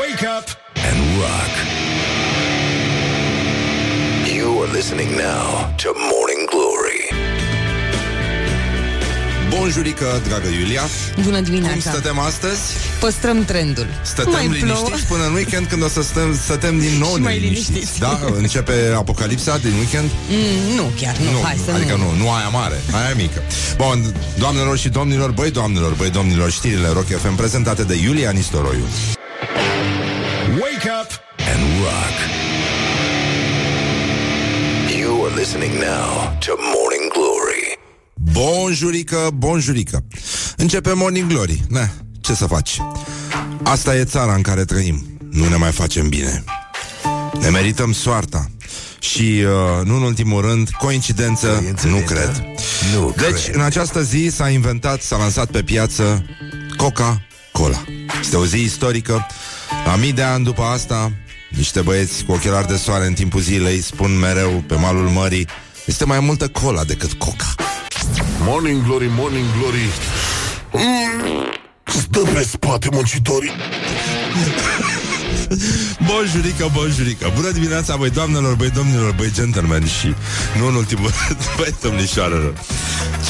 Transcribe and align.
Wake 0.00 0.24
up 0.38 0.46
and 0.88 0.98
rock. 1.22 1.52
You 4.36 4.62
are 4.62 4.72
listening 4.72 5.10
now 5.16 5.44
to 5.82 5.88
Morning 6.12 6.42
Glory. 6.54 7.00
Bonjurică, 9.48 10.20
dragă 10.28 10.48
Iulia 10.60 10.82
Bună 11.22 11.40
dimineața 11.40 11.72
Cum 11.72 11.80
stătem 11.80 12.18
astăzi? 12.18 12.60
Păstrăm 13.00 13.44
trendul 13.44 13.86
Stătem 14.02 14.32
mai 14.32 14.42
liniștiți 14.46 14.66
plouă. 14.82 14.88
până 15.08 15.24
în 15.26 15.32
weekend 15.34 15.66
Când 15.66 15.82
o 15.82 15.88
să 15.88 16.02
stăm, 16.02 16.36
stătem 16.44 16.78
din 16.78 16.98
nou 16.98 17.14
Și 17.14 17.20
mai 17.20 17.32
neliniștiți. 17.32 17.70
liniștiți. 17.72 17.98
Da? 18.00 18.20
Începe 18.36 18.72
apocalipsa 18.96 19.58
din 19.58 19.72
weekend? 19.72 20.10
mm, 20.28 20.74
Nu 20.76 20.90
chiar, 21.00 21.16
nu, 21.16 21.40
hai 21.42 21.60
să 21.64 21.70
adică 21.70 21.94
nu, 21.96 22.10
nu 22.24 22.30
aia 22.32 22.48
mare, 22.48 22.80
aia 22.92 23.14
mică 23.16 23.42
Bun, 23.76 24.14
doamnelor 24.38 24.78
și 24.78 24.88
domnilor, 24.88 25.30
băi 25.30 25.50
doamnelor, 25.50 25.92
băi 25.92 26.10
domnilor 26.10 26.50
Știrile 26.50 26.88
Rock 26.88 27.06
FM 27.06 27.34
prezentate 27.34 27.82
de 27.82 27.94
Iulia 28.04 28.30
Nistoroiu 28.30 28.84
Wake 28.84 28.88
up 29.12 29.19
and 31.60 31.72
rock. 31.84 32.16
You 34.98 35.24
are 35.24 35.34
listening 35.36 35.72
now 35.78 36.36
to 36.38 36.52
Morning 36.74 37.12
Glory. 37.12 37.78
Bonjurică, 38.32 39.30
bonjurică 39.34 40.04
Începe 40.56 40.92
Morning 40.92 41.28
Glory 41.28 41.62
Na, 41.68 41.88
ce 42.20 42.34
să 42.34 42.46
faci? 42.46 42.80
Asta 43.62 43.96
e 43.96 44.04
țara 44.04 44.34
în 44.34 44.42
care 44.42 44.64
trăim 44.64 45.18
Nu 45.30 45.48
ne 45.48 45.56
mai 45.56 45.70
facem 45.70 46.08
bine 46.08 46.44
Ne 47.40 47.48
merităm 47.48 47.92
soarta 47.92 48.50
și, 48.98 49.44
uh, 49.44 49.86
nu 49.86 49.96
în 49.96 50.02
ultimul 50.02 50.40
rând, 50.40 50.68
coincidență, 50.78 51.74
nu 51.88 51.96
cred. 51.96 52.44
Nu 52.94 53.14
Deci, 53.16 53.42
cred. 53.42 53.54
în 53.54 53.60
această 53.60 54.02
zi 54.02 54.28
s-a 54.32 54.48
inventat, 54.48 55.02
s-a 55.02 55.16
lansat 55.16 55.50
pe 55.50 55.62
piață 55.62 56.24
Coca-Cola. 56.76 57.84
Este 58.20 58.36
o 58.36 58.46
zi 58.46 58.62
istorică. 58.62 59.26
La 59.84 59.96
mii 59.96 60.12
de 60.12 60.22
ani 60.22 60.44
după 60.44 60.62
asta, 60.62 61.12
niște 61.56 61.80
băieți 61.80 62.24
cu 62.24 62.32
ochelari 62.32 62.66
de 62.66 62.76
soare 62.76 63.06
în 63.06 63.12
timpul 63.12 63.40
zilei 63.40 63.80
spun 63.80 64.18
mereu 64.18 64.64
pe 64.66 64.74
malul 64.74 65.08
mării 65.08 65.46
este 65.84 66.04
mai 66.04 66.20
multă 66.20 66.48
cola 66.48 66.84
decât 66.84 67.12
coca. 67.12 67.54
Morning 68.40 68.84
Glory, 68.84 69.10
Morning 69.16 69.44
Glory. 69.58 69.88
Mm, 70.72 71.44
Stă 71.84 72.18
pe 72.18 72.46
spate 72.50 72.88
muncitorii. 72.92 73.50
Bonjurică, 76.06 76.70
bonjurică. 76.72 77.32
Bună 77.34 77.50
dimineața, 77.50 77.96
băi 77.96 78.10
doamnelor, 78.10 78.54
băi 78.54 78.70
domnilor, 78.70 79.12
băi 79.12 79.32
gentlemen 79.32 79.86
Și 79.86 80.14
nu 80.58 80.66
în 80.66 80.74
ultimul 80.74 81.10
rând, 81.26 81.40
băi 81.56 81.74
domnișoarelor. 81.82 82.54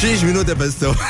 5 0.00 0.22
minute 0.22 0.52
peste 0.52 0.84
o... 0.86 0.92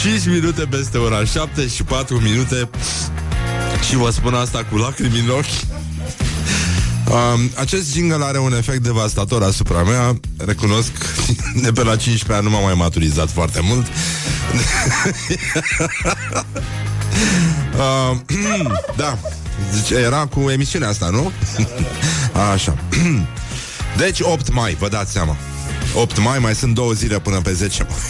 Cinci 0.00 0.26
minute 0.26 0.66
peste 0.70 0.98
ora 0.98 1.24
7 1.24 1.68
și 1.68 1.82
4 1.82 2.20
minute 2.20 2.68
Și 3.88 3.96
vă 3.96 4.10
spun 4.10 4.34
asta 4.34 4.66
cu 4.70 4.76
lacrimi 4.76 5.18
în 5.18 5.28
ochi. 5.28 5.78
Um, 7.10 7.50
acest 7.54 7.92
jingle 7.92 8.24
are 8.24 8.38
un 8.38 8.52
efect 8.52 8.82
devastator 8.82 9.42
asupra 9.42 9.82
mea. 9.82 10.20
Recunosc 10.36 10.92
De 11.62 11.72
pe 11.72 11.82
la 11.82 11.96
15 11.96 12.32
ani 12.32 12.44
nu 12.44 12.50
m-am 12.50 12.62
mai 12.62 12.74
maturizat 12.74 13.30
foarte 13.30 13.60
mult. 13.62 13.86
Uh, 17.76 18.16
Da 18.96 19.18
Zice, 19.74 19.94
Era 19.94 20.26
cu 20.26 20.50
emisiunea 20.50 20.88
asta, 20.88 21.08
nu? 21.08 21.32
Așa 22.52 22.76
Deci 23.96 24.20
8 24.20 24.52
mai, 24.52 24.76
vă 24.78 24.88
dați 24.88 25.12
seama. 25.12 25.36
8 25.94 26.18
mai, 26.18 26.38
mai 26.38 26.54
sunt 26.54 26.74
două 26.74 26.92
zile 26.92 27.18
până 27.18 27.40
pe 27.40 27.52
10 27.52 27.86
mai. 27.88 27.98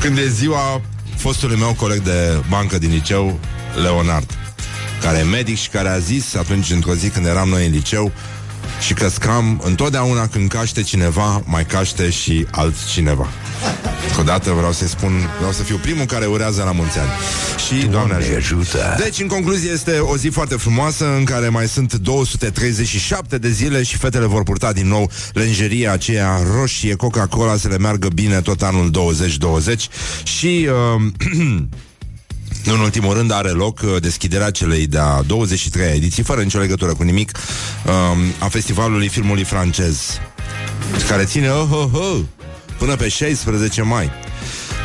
Când 0.00 0.18
e 0.18 0.28
ziua 0.28 0.80
fostului 1.16 1.56
meu 1.56 1.74
coleg 1.74 2.02
de 2.02 2.42
bancă 2.48 2.78
din 2.78 2.90
liceu, 2.90 3.40
Leonard 3.82 4.34
care 5.00 5.18
e 5.18 5.22
medic 5.22 5.56
și 5.56 5.68
care 5.68 5.88
a 5.88 5.98
zis 5.98 6.34
atunci 6.34 6.70
într-o 6.70 6.94
zi 6.94 7.08
când 7.08 7.26
eram 7.26 7.48
noi 7.48 7.66
în 7.66 7.72
liceu 7.72 8.12
și 8.80 8.94
că 8.94 9.08
scam 9.08 9.60
întotdeauna 9.64 10.26
când 10.26 10.48
caște 10.48 10.82
cineva, 10.82 11.42
mai 11.44 11.66
caște 11.66 12.10
și 12.10 12.46
altcineva. 12.50 13.28
Încă 14.08 14.20
o 14.20 14.22
dată 14.22 14.50
vreau 14.50 14.72
să 14.72 14.86
spun, 14.86 15.12
vreau 15.36 15.52
să 15.52 15.62
fiu 15.62 15.76
primul 15.76 16.04
care 16.04 16.26
urează 16.26 16.62
la 16.62 16.72
mulți 16.72 16.98
ani. 16.98 17.10
Și 17.66 17.86
Doamne 17.86 18.14
ajută. 18.14 18.36
ajută. 18.36 18.96
Deci, 18.98 19.20
în 19.20 19.26
concluzie, 19.26 19.70
este 19.70 19.98
o 19.98 20.16
zi 20.16 20.28
foarte 20.28 20.54
frumoasă 20.54 21.14
în 21.16 21.24
care 21.24 21.48
mai 21.48 21.68
sunt 21.68 21.94
237 21.94 23.38
de 23.38 23.50
zile 23.50 23.82
și 23.82 23.96
fetele 23.96 24.26
vor 24.26 24.42
purta 24.42 24.72
din 24.72 24.88
nou 24.88 25.10
lenjeria 25.32 25.92
aceea 25.92 26.40
roșie, 26.54 26.94
Coca-Cola, 26.94 27.56
să 27.56 27.68
le 27.68 27.78
meargă 27.78 28.08
bine 28.08 28.40
tot 28.40 28.62
anul 28.62 28.90
2020 28.90 29.88
și... 30.22 30.68
Uh, 30.96 31.02
Nu 32.64 32.72
în 32.72 32.80
ultimul 32.80 33.14
rând 33.14 33.32
are 33.32 33.48
loc 33.48 33.80
uh, 33.84 34.00
deschiderea 34.00 34.50
celei 34.50 34.86
de-a 34.86 35.22
23-a 35.22 35.94
ediții, 35.94 36.22
fără 36.22 36.42
nicio 36.42 36.58
legătură 36.58 36.94
cu 36.94 37.02
nimic, 37.02 37.32
um, 37.86 38.18
a 38.38 38.48
festivalului 38.48 39.08
filmului 39.08 39.44
francez, 39.44 40.20
care 41.08 41.24
ține 41.24 41.48
oh, 41.48 41.68
oh, 41.70 41.90
oh, 41.92 42.20
până 42.78 42.96
pe 42.96 43.08
16 43.08 43.82
mai. 43.82 44.10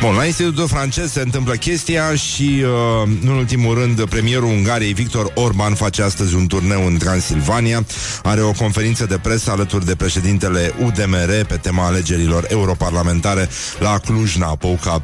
Bun, 0.00 0.14
la 0.14 0.24
Institutul 0.24 0.68
francez 0.68 1.12
se 1.12 1.20
întâmplă 1.20 1.54
chestia 1.54 2.14
și, 2.14 2.62
uh, 2.62 3.08
nu 3.20 3.30
în 3.30 3.36
ultimul 3.36 3.74
rând, 3.74 4.04
premierul 4.04 4.48
Ungariei, 4.48 4.92
Victor 4.92 5.32
Orban, 5.34 5.74
face 5.74 6.02
astăzi 6.02 6.34
un 6.34 6.46
turneu 6.46 6.86
în 6.86 6.96
Transilvania. 6.96 7.86
Are 8.22 8.40
o 8.40 8.52
conferință 8.52 9.06
de 9.06 9.18
presă 9.22 9.50
alături 9.50 9.86
de 9.86 9.94
președintele 9.94 10.74
UDMR 10.84 11.44
pe 11.48 11.56
tema 11.62 11.86
alegerilor 11.86 12.46
europarlamentare 12.48 13.48
la 13.78 13.98
Cluj-Napoca. 13.98 15.02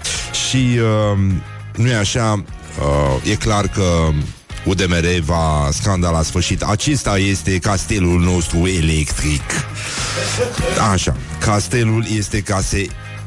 Și, 0.49 0.57
uh, 0.57 1.19
nu 1.77 1.89
e 1.89 1.95
așa, 1.95 2.45
uh, 2.81 3.31
e 3.31 3.35
clar 3.35 3.69
că 3.69 4.09
UDMR 4.65 5.21
va 5.25 5.69
scanda 5.73 6.11
la 6.11 6.23
sfârșit. 6.23 6.63
Acesta 6.63 7.19
este 7.19 7.59
castelul 7.59 8.21
nostru 8.21 8.67
electric. 8.67 9.43
Așa, 10.93 11.17
castelul 11.39 12.05
este 12.17 12.41
ca 12.41 12.61
să 12.61 12.77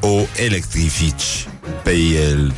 o 0.00 0.20
electrifici 0.36 1.48
pe 1.82 1.94
el. 2.30 2.54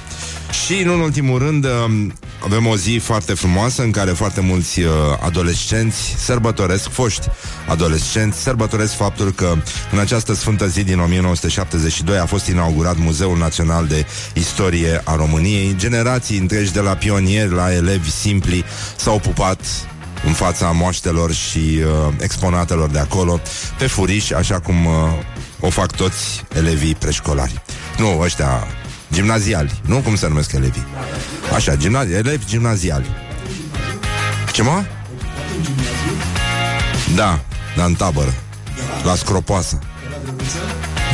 Și, 0.51 0.83
nu 0.83 0.93
în 0.93 1.01
ultimul 1.01 1.39
rând, 1.39 1.65
um, 1.65 2.13
avem 2.45 2.67
o 2.67 2.77
zi 2.77 3.01
foarte 3.03 3.35
frumoasă 3.35 3.83
în 3.83 3.91
care 3.91 4.11
foarte 4.11 4.41
mulți 4.41 4.81
uh, 4.81 4.93
adolescenți 5.21 6.15
sărbătoresc, 6.19 6.89
foști 6.91 7.29
adolescenți, 7.69 8.39
sărbătoresc 8.43 8.95
faptul 8.95 9.33
că 9.33 9.55
în 9.93 9.99
această 9.99 10.35
sfântă 10.35 10.67
zi 10.67 10.85
din 10.85 10.99
1972 10.99 12.19
a 12.19 12.27
fost 12.27 12.47
inaugurat 12.47 12.97
Muzeul 12.99 13.39
Național 13.39 13.87
de 13.87 14.07
Istorie 14.35 15.01
a 15.05 15.17
României. 15.17 15.75
Generații 15.77 16.39
întregi 16.39 16.73
de 16.73 16.81
la 16.81 16.95
pionieri 16.95 17.55
la 17.55 17.75
elevi 17.75 18.11
simpli 18.11 18.65
s-au 18.97 19.19
pupat 19.19 19.61
în 20.25 20.33
fața 20.33 20.71
moaștelor 20.71 21.33
și 21.33 21.59
uh, 21.59 22.15
exponatelor 22.21 22.91
de 22.91 22.99
acolo, 22.99 23.41
pe 23.79 23.87
furiș, 23.87 24.31
așa 24.31 24.61
cum 24.61 24.87
uh, 24.87 24.93
o 25.61 25.71
fac 25.71 25.97
toți 25.97 26.45
elevii 26.55 26.95
preșcolari. 26.95 27.63
Nu, 27.99 28.19
ăștia 28.21 28.67
gimnaziali, 29.13 29.81
nu? 29.87 29.97
Cum 29.99 30.17
se 30.17 30.29
numesc 30.29 30.53
elevii? 30.53 30.87
Așa, 31.55 31.75
gimnazi- 31.77 32.13
elevi 32.13 32.45
gimnaziali. 32.47 33.07
Ce 34.53 34.63
mă? 34.63 34.85
Da, 37.15 37.41
dar 37.77 37.87
în 37.87 37.95
tabără. 37.95 38.35
La 39.05 39.15
scropoasă. 39.15 39.79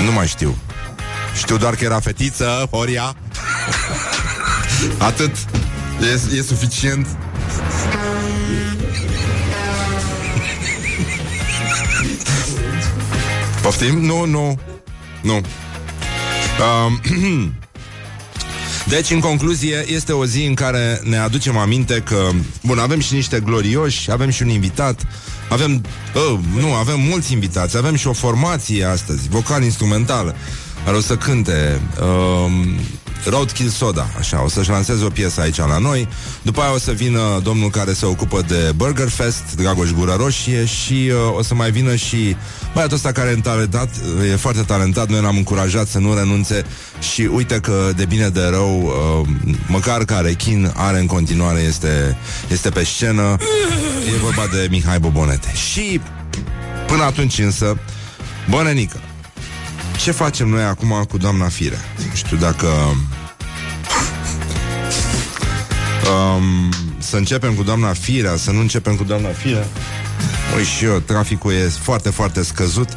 Nu 0.05 0.13
mai 0.13 0.27
știu. 0.27 0.57
Știu 1.37 1.57
doar 1.57 1.75
că 1.75 1.85
era 1.85 2.01
fetiță, 2.01 2.69
Horia. 2.71 3.15
Atât. 4.99 5.37
E, 6.03 6.37
e 6.37 6.43
suficient. 6.43 7.07
Poftim? 13.63 14.01
Nu, 14.05 14.25
nu. 14.25 14.59
Nu. 15.23 15.35
Um, 15.35 17.01
deci, 18.89 19.11
în 19.11 19.21
concluzie, 19.21 19.85
este 19.87 20.13
o 20.13 20.27
zi 20.27 20.45
în 20.45 20.55
care 20.55 21.01
ne 21.03 21.17
aducem 21.17 21.57
aminte 21.57 22.03
că, 22.05 22.29
bun, 22.63 22.79
avem 22.79 23.01
și 23.01 23.15
niște 23.15 23.41
glorioși, 23.41 24.11
avem 24.11 24.31
și 24.31 24.43
un 24.43 24.49
invitat, 24.49 25.07
avem, 25.49 25.85
oh, 26.15 26.39
nu, 26.57 26.75
avem 26.75 27.01
mulți 27.01 27.33
invitați, 27.33 27.77
avem 27.77 27.95
și 27.95 28.07
o 28.07 28.13
formație 28.13 28.85
astăzi, 28.85 29.29
vocal-instrumentală, 29.29 30.37
care 30.85 30.97
o 30.97 31.01
să 31.01 31.17
cânte. 31.17 31.81
Um, 32.01 32.79
Roadkill 33.27 33.69
Soda, 33.69 34.07
așa, 34.19 34.43
o 34.45 34.49
să-și 34.49 34.71
lanseze 34.71 35.05
o 35.05 35.09
piesă 35.09 35.41
aici 35.41 35.57
la 35.57 35.79
noi. 35.79 36.09
După 36.43 36.61
aia 36.61 36.75
o 36.75 36.79
să 36.79 36.93
vină 36.93 37.41
domnul 37.43 37.71
care 37.71 37.93
se 37.93 38.07
ocupă 38.07 38.43
de 38.49 38.73
Burger 38.77 39.09
Fest, 39.09 39.55
Dragoș 39.57 39.91
Gura 39.91 40.17
Roșie 40.17 40.65
și 40.65 41.11
uh, 41.13 41.37
o 41.37 41.43
să 41.43 41.55
mai 41.55 41.71
vină 41.71 41.95
și 41.95 42.37
băiatul 42.75 42.97
ăsta 42.97 43.13
care 43.13 43.31
e 43.31 43.41
talentat, 43.41 43.89
e 44.33 44.37
foarte 44.37 44.63
talentat, 44.63 45.09
noi 45.09 45.21
l-am 45.21 45.37
încurajat 45.37 45.89
să 45.89 45.99
nu 45.99 46.15
renunțe 46.15 46.65
și 47.13 47.29
uite 47.33 47.61
că 47.61 47.91
de 47.97 48.05
bine 48.05 48.29
de 48.29 48.43
rău, 48.51 48.83
uh, 48.83 49.29
măcar 49.67 50.05
care 50.05 50.33
chin 50.33 50.73
are 50.77 50.99
în 50.99 51.07
continuare, 51.07 51.61
este, 51.61 52.17
este 52.49 52.71
pe 52.71 52.85
scenă. 52.85 53.37
E 54.15 54.19
vorba 54.23 54.43
de 54.53 54.67
Mihai 54.71 54.99
Bobonete. 54.99 55.53
Și 55.55 56.01
până 56.87 57.03
atunci 57.03 57.39
însă, 57.39 57.79
Bănenică, 58.51 59.01
ce 59.97 60.11
facem 60.11 60.49
noi 60.49 60.63
acum 60.63 61.05
cu 61.09 61.17
doamna 61.17 61.49
Fire? 61.49 61.79
Nu 61.97 62.15
știu 62.15 62.37
dacă... 62.37 62.67
Um, 66.11 66.73
să 66.99 67.17
începem 67.17 67.55
cu 67.55 67.63
doamna 67.63 67.93
Firea, 67.93 68.37
să 68.37 68.51
nu 68.51 68.61
începem 68.61 68.97
cu 68.97 69.05
doamna 69.05 69.29
Firea. 69.29 69.67
Ui 70.57 70.65
și 70.65 70.85
eu, 70.85 70.99
traficul 70.99 71.53
e 71.53 71.69
foarte, 71.69 72.11
foarte 72.11 72.43
scăzut. 72.43 72.89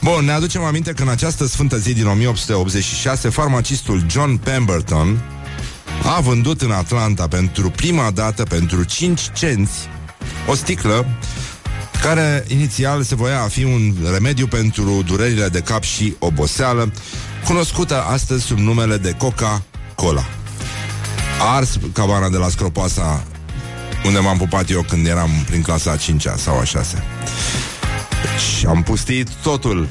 Bun, 0.00 0.24
ne 0.24 0.32
aducem 0.32 0.62
aminte 0.62 0.92
că 0.92 1.02
în 1.02 1.08
această 1.08 1.46
sfântă 1.46 1.76
zi 1.78 1.94
din 1.94 2.06
1886, 2.06 3.28
farmacistul 3.28 4.04
John 4.10 4.36
Pemberton 4.36 5.22
a 6.16 6.20
vândut 6.20 6.62
în 6.62 6.70
Atlanta 6.70 7.28
pentru 7.28 7.70
prima 7.70 8.10
dată, 8.10 8.42
pentru 8.42 8.84
5 8.84 9.20
cenți, 9.32 9.88
o 10.46 10.54
sticlă 10.54 11.06
care 12.02 12.44
inițial 12.48 13.02
se 13.02 13.14
voia 13.14 13.42
a 13.42 13.48
fi 13.48 13.64
un 13.64 13.94
remediu 14.12 14.46
pentru 14.46 15.02
durerile 15.06 15.48
de 15.48 15.60
cap 15.60 15.82
și 15.82 16.14
oboseală, 16.18 16.92
cunoscută 17.44 18.02
astăzi 18.02 18.44
sub 18.44 18.58
numele 18.58 18.96
de 18.96 19.14
Coca-Cola. 19.18 20.24
A 21.40 21.54
ars 21.54 21.78
cabana 21.92 22.28
de 22.28 22.36
la 22.36 22.48
Scropoasa 22.48 23.24
unde 24.04 24.18
m-am 24.18 24.36
pupat 24.36 24.70
eu 24.70 24.82
când 24.82 25.06
eram 25.06 25.30
prin 25.46 25.62
clasa 25.62 25.90
a 25.90 25.96
5 25.96 26.26
sau 26.36 26.58
a 26.58 26.64
6 26.64 27.04
Și 28.58 28.66
am 28.66 28.82
pustit 28.82 29.28
totul. 29.42 29.88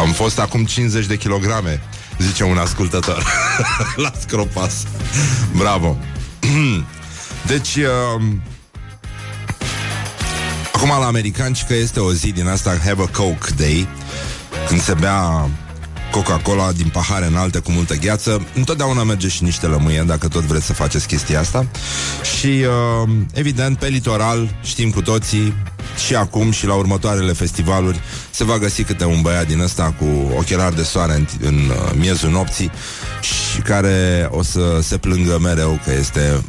Am 0.00 0.12
fost 0.12 0.38
acum 0.38 0.64
50 0.64 1.06
de 1.06 1.16
kilograme, 1.16 1.82
zice 2.18 2.44
un 2.44 2.56
ascultător 2.56 3.26
la 4.04 4.12
Scropas. 4.20 4.82
Bravo! 5.56 5.98
deci, 7.46 7.76
uh, 7.76 8.22
Acum 10.84 11.00
la 11.00 11.06
americani 11.06 11.62
că 11.66 11.74
este 11.74 12.00
o 12.00 12.12
zi 12.12 12.32
din 12.32 12.46
asta 12.46 12.78
Have 12.84 13.02
a 13.02 13.16
Coke 13.16 13.50
Day 13.56 13.88
Când 14.68 14.80
se 14.80 14.94
bea 14.94 15.48
Coca-Cola 16.10 16.72
din 16.72 16.88
pahare 16.88 17.26
înalte 17.26 17.58
cu 17.58 17.70
multă 17.70 17.94
gheață. 17.94 18.46
Întotdeauna 18.54 19.02
merge 19.02 19.28
și 19.28 19.42
niște 19.42 19.66
lămâie 19.66 20.04
Dacă 20.06 20.28
tot 20.28 20.42
vreți 20.42 20.64
să 20.64 20.72
faceți 20.72 21.06
chestia 21.06 21.40
asta. 21.40 21.66
Și 22.36 22.46
uh, 22.46 23.10
evident 23.32 23.78
pe 23.78 23.86
litoral 23.86 24.56
Știm 24.62 24.90
cu 24.90 25.02
toții 25.02 25.54
și 26.06 26.14
acum 26.14 26.50
și 26.50 26.66
la 26.66 26.74
următoarele 26.74 27.32
festivaluri 27.32 28.00
se 28.30 28.44
va 28.44 28.58
găsi 28.58 28.82
câte 28.82 29.04
un 29.04 29.22
băiat 29.22 29.46
din 29.46 29.60
ăsta 29.60 29.94
cu 29.98 30.32
ochelari 30.36 30.76
de 30.76 30.82
soare 30.82 31.14
în, 31.14 31.26
în 31.40 31.54
uh, 31.54 31.92
miezul 31.98 32.30
nopții 32.30 32.70
și 33.20 33.60
care 33.60 34.28
o 34.30 34.42
să 34.42 34.78
se 34.82 34.96
plângă 34.96 35.38
mereu 35.38 35.80
că 35.84 35.92
este 35.92 36.44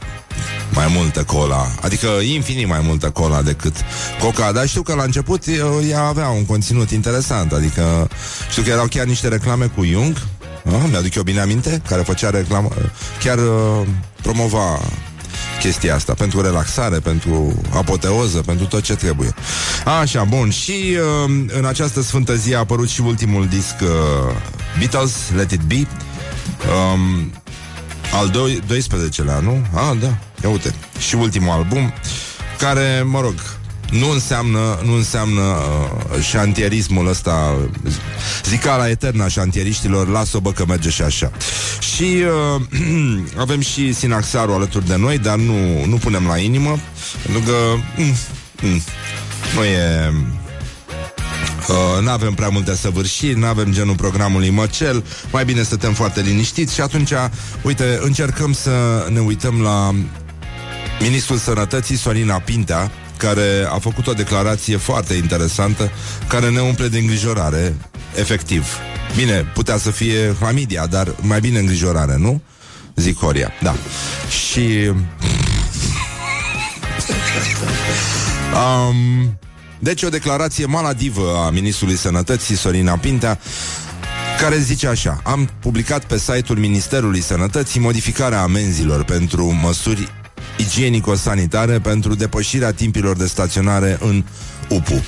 mai 0.74 0.88
multă 0.96 1.24
cola, 1.24 1.68
adică 1.82 2.08
infinit 2.08 2.68
mai 2.68 2.80
multă 2.84 3.10
cola 3.10 3.42
decât 3.42 3.76
coca, 4.20 4.52
dar 4.52 4.68
știu 4.68 4.82
că 4.82 4.94
la 4.94 5.04
început 5.04 5.44
ea 5.90 6.02
avea 6.02 6.28
un 6.28 6.46
conținut 6.46 6.90
interesant, 6.90 7.52
adică 7.52 8.10
știu 8.50 8.64
că 8.64 8.70
erau 8.70 8.86
chiar 8.86 9.06
niște 9.06 9.28
reclame 9.28 9.66
cu 9.66 9.84
Jung, 9.84 10.22
ah, 10.66 10.84
mi-aduc 10.90 11.16
eu 11.16 11.24
bine 11.24 11.40
aminte, 11.40 11.82
care 11.88 12.02
făcea 12.02 12.30
reclamă, 12.30 12.70
chiar 13.24 13.38
uh, 13.38 13.88
promova 14.22 14.80
chestia 15.60 15.96
asta, 15.96 16.14
pentru 16.14 16.42
relaxare, 16.42 17.00
pentru 17.00 17.62
apoteoză, 17.74 18.42
pentru 18.42 18.66
tot 18.66 18.82
ce 18.82 18.96
trebuie. 18.96 19.34
Așa, 20.02 20.24
bun, 20.24 20.50
și 20.50 20.98
uh, 21.26 21.46
în 21.58 21.66
această 21.66 22.02
sfântă 22.02 22.36
zi 22.36 22.54
a 22.54 22.60
apărut 22.60 22.90
și 22.90 23.02
ultimul 23.02 23.48
disc 23.48 23.76
uh, 23.82 24.36
Beatles, 24.78 25.14
Let 25.36 25.52
It 25.52 25.62
Be, 25.62 25.88
um, 26.94 27.32
al 28.14 28.30
12-lea, 28.68 29.40
nu? 29.42 29.66
Ah, 29.74 29.98
da, 30.02 30.18
ia 30.46 30.52
uite. 30.52 30.76
Și 31.00 31.16
ultimul 31.16 31.50
album, 31.50 31.94
care, 32.58 33.04
mă 33.06 33.20
rog, 33.22 33.34
nu 33.92 34.10
înseamnă, 34.10 34.80
nu 34.84 34.94
înseamnă 34.94 35.42
uh, 35.42 36.22
șantierismul 36.22 37.08
ăsta, 37.08 37.56
zicala 38.44 38.90
eternă 38.90 39.24
a 39.24 39.28
șantieriștilor, 39.28 40.08
las-o 40.08 40.40
bă 40.40 40.52
că 40.52 40.66
merge 40.68 40.90
și 40.90 41.02
așa. 41.02 41.32
Și 41.80 42.24
uh, 42.56 42.62
avem 43.46 43.60
și 43.60 43.94
Sinaxarul 43.94 44.54
alături 44.54 44.88
de 44.88 44.96
noi, 44.96 45.18
dar 45.18 45.38
nu, 45.38 45.86
nu 45.86 45.96
punem 45.96 46.28
la 46.28 46.38
inimă, 46.38 46.80
pentru 47.24 47.52
că 47.52 47.56
mm, 47.98 48.14
mm, 48.62 48.82
nu 49.56 49.64
e 49.64 50.14
Uh, 51.70 52.04
nu 52.04 52.10
avem 52.10 52.34
prea 52.34 52.50
multe 52.50 52.76
săvârșiri, 52.76 53.40
nu 53.40 53.46
avem 53.46 53.72
genul 53.72 53.96
programului 53.96 54.50
Măcel, 54.50 55.04
mai 55.32 55.46
bine 55.46 55.64
stăm 55.64 55.94
foarte 55.94 56.22
liniștiți 56.22 56.74
și 56.74 56.82
atunci, 56.82 57.12
uite, 57.62 58.00
încercăm 58.02 58.54
să 58.54 59.06
ne 59.10 59.20
uităm 59.20 59.62
la 59.62 59.92
Ministrul 61.00 61.38
Sănătății, 61.38 61.98
Sorina 61.98 62.40
Pintea, 62.40 62.92
care 63.18 63.68
a 63.70 63.80
făcut 63.80 64.08
o 64.08 64.14
declarație 64.14 64.78
foarte 64.78 65.14
interesantă, 65.14 65.92
care 66.28 66.50
ne 66.50 66.60
umple 66.60 66.88
de 66.88 66.98
îngrijorare, 66.98 67.76
efectiv. 68.16 68.78
Bine, 69.16 69.52
putea 69.54 69.78
să 69.78 69.92
fie 69.92 70.36
familia, 70.40 70.86
dar 70.86 71.16
mai 71.22 71.40
bine 71.40 71.60
îngrijorare, 71.60 72.16
nu? 72.18 72.42
Zic 72.96 73.18
Horia, 73.18 73.52
da. 73.62 73.76
Și... 74.30 74.92
um, 78.54 79.38
deci 79.80 80.04
o 80.04 80.10
declarație 80.10 80.66
maladivă 80.66 81.44
a 81.46 81.50
Ministrului 81.50 81.96
Sănătății, 81.96 82.56
Sorina 82.56 82.98
Pintea, 82.98 83.40
care 84.40 84.58
zice 84.58 84.88
așa 84.88 85.22
Am 85.24 85.50
publicat 85.60 86.06
pe 86.06 86.18
site-ul 86.18 86.58
Ministerului 86.58 87.22
Sănătății 87.22 87.80
modificarea 87.80 88.42
amenzilor 88.42 89.04
pentru 89.04 89.46
măsuri 89.46 90.12
igienico-sanitare 90.58 91.80
pentru 91.80 92.16
depășirea 92.16 92.72
timpilor 92.72 93.18
de 93.18 93.26
staționare 93.26 93.98
în 94.02 94.24
UPU. 94.70 95.04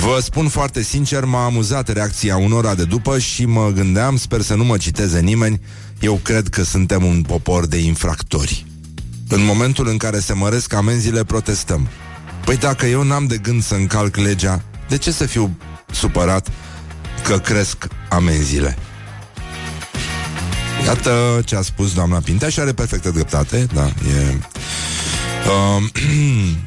Vă 0.00 0.18
spun 0.22 0.48
foarte 0.48 0.82
sincer, 0.82 1.24
m-a 1.24 1.44
amuzat 1.44 1.88
reacția 1.88 2.36
unora 2.36 2.74
de 2.74 2.84
după 2.84 3.18
și 3.18 3.44
mă 3.44 3.70
gândeam, 3.74 4.16
sper 4.16 4.40
să 4.40 4.54
nu 4.54 4.64
mă 4.64 4.76
citeze 4.76 5.20
nimeni, 5.20 5.60
eu 6.00 6.20
cred 6.22 6.48
că 6.48 6.62
suntem 6.62 7.04
un 7.04 7.22
popor 7.22 7.66
de 7.66 7.76
infractori. 7.76 8.66
În 9.28 9.44
momentul 9.44 9.88
în 9.88 9.96
care 9.96 10.18
se 10.18 10.32
măresc 10.32 10.72
amenziile, 10.72 11.24
protestăm. 11.24 11.88
Păi 12.44 12.56
dacă 12.56 12.86
eu 12.86 13.02
n-am 13.02 13.26
de 13.26 13.38
gând 13.38 13.62
să 13.62 13.74
încalc 13.74 14.16
legea, 14.16 14.62
de 14.88 14.98
ce 14.98 15.10
să 15.10 15.26
fiu 15.26 15.56
supărat 15.92 16.48
că 17.24 17.38
cresc 17.38 17.86
amenziile? 18.08 18.76
Iată 20.84 21.42
ce 21.44 21.56
a 21.56 21.62
spus 21.62 21.94
doamna 21.94 22.18
Pintea 22.18 22.48
și 22.48 22.60
are 22.60 22.72
perfectă 22.72 23.10
dreptate, 23.10 23.66
da, 23.72 23.86
e... 23.86 24.38
Um, 25.76 25.90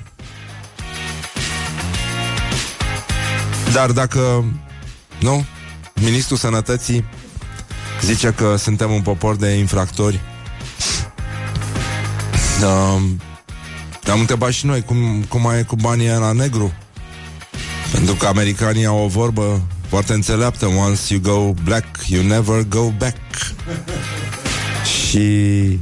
dar 3.74 3.92
dacă, 3.92 4.46
nu, 5.20 5.46
Ministrul 5.94 6.38
Sănătății 6.38 7.06
zice 8.02 8.34
că 8.34 8.56
suntem 8.56 8.92
un 8.92 9.02
popor 9.02 9.36
de 9.36 9.48
infractori, 9.48 10.20
um, 12.64 13.22
am 14.12 14.20
întrebat 14.20 14.52
și 14.52 14.66
noi 14.66 14.84
cum, 14.84 15.26
cum 15.30 15.42
mai 15.42 15.60
e 15.60 15.64
cu 15.64 15.76
banii 15.76 16.10
la 16.10 16.32
negru. 16.32 16.74
Pentru 17.92 18.16
că 18.16 18.28
americanii 18.28 18.86
au 18.86 19.04
o 19.04 19.08
vorbă 19.08 19.62
foarte 19.90 20.14
înțeleaptă. 20.14 20.66
Once 20.66 21.14
you 21.14 21.22
go 21.22 21.54
black, 21.64 22.08
you 22.08 22.24
never 22.24 22.64
go 22.70 22.92
back. 22.98 23.18
Și 25.08 25.80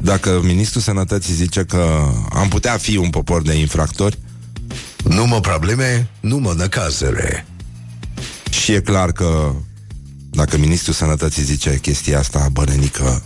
dacă 0.00 0.40
ministrul 0.42 0.82
sănătății 0.82 1.34
zice 1.34 1.64
că 1.64 2.12
am 2.32 2.48
putea 2.48 2.76
fi 2.76 2.96
un 2.96 3.10
popor 3.10 3.42
de 3.42 3.54
infractori, 3.54 4.18
nu 5.04 5.26
mă 5.26 5.40
probleme, 5.40 6.08
nu 6.20 6.36
mă 6.36 6.54
năcazere. 6.56 7.46
Și 8.50 8.72
e 8.72 8.80
clar 8.80 9.12
că 9.12 9.52
dacă 10.30 10.58
ministrul 10.58 10.94
sănătății 10.94 11.42
zice 11.42 11.78
chestia 11.82 12.18
asta, 12.18 12.48
bănenică, 12.52 13.22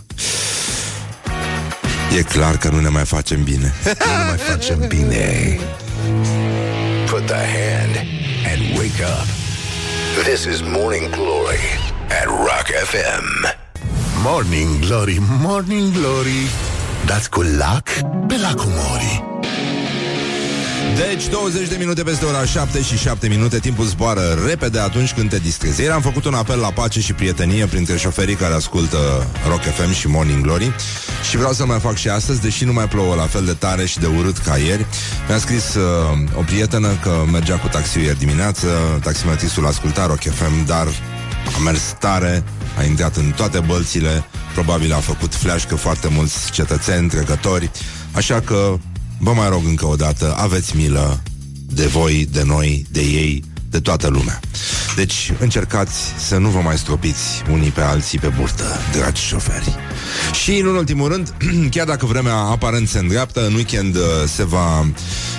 E 2.16 2.23
clar 2.23 2.56
că 2.56 2.68
nu 2.68 2.80
ne 2.80 2.88
mai 2.88 3.04
facem 3.04 3.42
bine. 3.42 3.75
Nu 3.85 4.16
ne 4.16 4.25
mai 4.28 4.37
facem 4.37 4.85
bine. 4.88 5.59
Put 7.06 7.26
the 7.26 7.35
hand 7.35 7.94
and 8.52 8.78
wake 8.78 9.02
up. 9.02 9.26
This 10.25 10.44
is 10.44 10.61
Morning 10.61 11.11
Glory 11.11 11.64
at 12.09 12.26
Rock 12.26 12.66
FM 12.87 13.63
Morning 14.26 14.78
Glory, 14.78 15.18
Morning 15.40 15.92
Glory. 15.92 16.48
Dați 17.06 17.30
cu 17.30 17.40
lac 17.40 17.88
pe 18.28 18.34
lacul 18.42 18.72
mori 18.74 19.24
Deci 20.96 21.28
20 21.28 21.68
de 21.68 21.76
minute 21.78 22.02
peste 22.02 22.24
ora 22.24 22.44
7 22.44 22.82
și 22.82 22.98
7 22.98 23.28
minute 23.28 23.58
Timpul 23.58 23.84
zboară 23.84 24.38
repede 24.46 24.78
atunci 24.78 25.12
când 25.12 25.30
te 25.30 25.38
distrezi. 25.38 25.80
Ieri 25.80 25.92
am 25.92 26.00
făcut 26.00 26.24
un 26.24 26.34
apel 26.34 26.58
la 26.58 26.70
pace 26.70 27.00
și 27.00 27.12
prietenie 27.12 27.66
Printre 27.66 27.96
șoferii 27.96 28.34
care 28.34 28.54
ascultă 28.54 29.26
Rock 29.48 29.62
FM 29.62 29.92
și 29.92 30.08
Morning 30.08 30.42
Glory. 30.42 30.72
Și 31.28 31.36
vreau 31.36 31.52
să 31.52 31.66
mai 31.66 31.78
fac 31.78 31.94
și 31.96 32.08
astăzi 32.08 32.40
Deși 32.40 32.64
nu 32.64 32.72
mai 32.72 32.88
plouă 32.88 33.14
la 33.14 33.26
fel 33.26 33.44
de 33.44 33.52
tare 33.52 33.86
și 33.86 33.98
de 33.98 34.06
urât 34.06 34.38
ca 34.38 34.56
ieri. 34.56 34.86
Mi-a 35.28 35.38
scris 35.38 35.74
uh, 35.74 35.82
o 36.38 36.42
prietenă 36.42 36.88
Că 37.02 37.24
mergea 37.32 37.56
cu 37.56 37.68
taxiul 37.68 38.04
ieri 38.04 38.18
dimineață 38.18 38.66
Taximetristul 39.02 39.66
asculta 39.66 40.06
Rock 40.06 40.20
FM 40.20 40.66
Dar 40.66 40.86
a 41.56 41.62
mers 41.62 41.94
tare 41.98 42.44
A 42.78 42.84
intrat 42.84 43.16
în 43.16 43.32
toate 43.36 43.60
bălțile 43.60 44.24
Probabil 44.52 44.92
a 44.92 44.98
făcut 44.98 45.34
fleașcă 45.34 45.74
foarte 45.74 46.08
mulți 46.08 46.50
cetățeni, 46.50 47.08
trecători 47.08 47.70
Așa 48.12 48.40
că 48.40 48.78
Vă 49.18 49.32
mai 49.32 49.48
rog 49.48 49.62
încă 49.66 49.86
o 49.86 49.96
dată, 49.96 50.34
aveți 50.38 50.76
milă 50.76 51.22
de 51.66 51.86
voi, 51.86 52.28
de 52.32 52.42
noi, 52.42 52.86
de 52.90 53.00
ei, 53.00 53.44
de 53.70 53.80
toată 53.80 54.08
lumea. 54.08 54.40
Deci 54.96 55.32
încercați 55.38 56.00
să 56.18 56.36
nu 56.36 56.48
vă 56.48 56.60
mai 56.60 56.78
stropiți 56.78 57.42
unii 57.50 57.70
pe 57.70 57.80
alții 57.80 58.18
pe 58.18 58.28
burtă, 58.38 58.64
dragi 58.92 59.22
șoferi. 59.22 59.74
Și 60.42 60.58
în 60.58 60.66
ultimul 60.66 61.08
rând, 61.08 61.34
chiar 61.74 61.86
dacă 61.86 62.06
vremea 62.06 62.34
aparent 62.34 62.88
se 62.88 62.98
îndreaptă, 62.98 63.46
în 63.46 63.54
weekend 63.54 63.96
uh, 63.96 64.02
se 64.26 64.44
va 64.44 64.88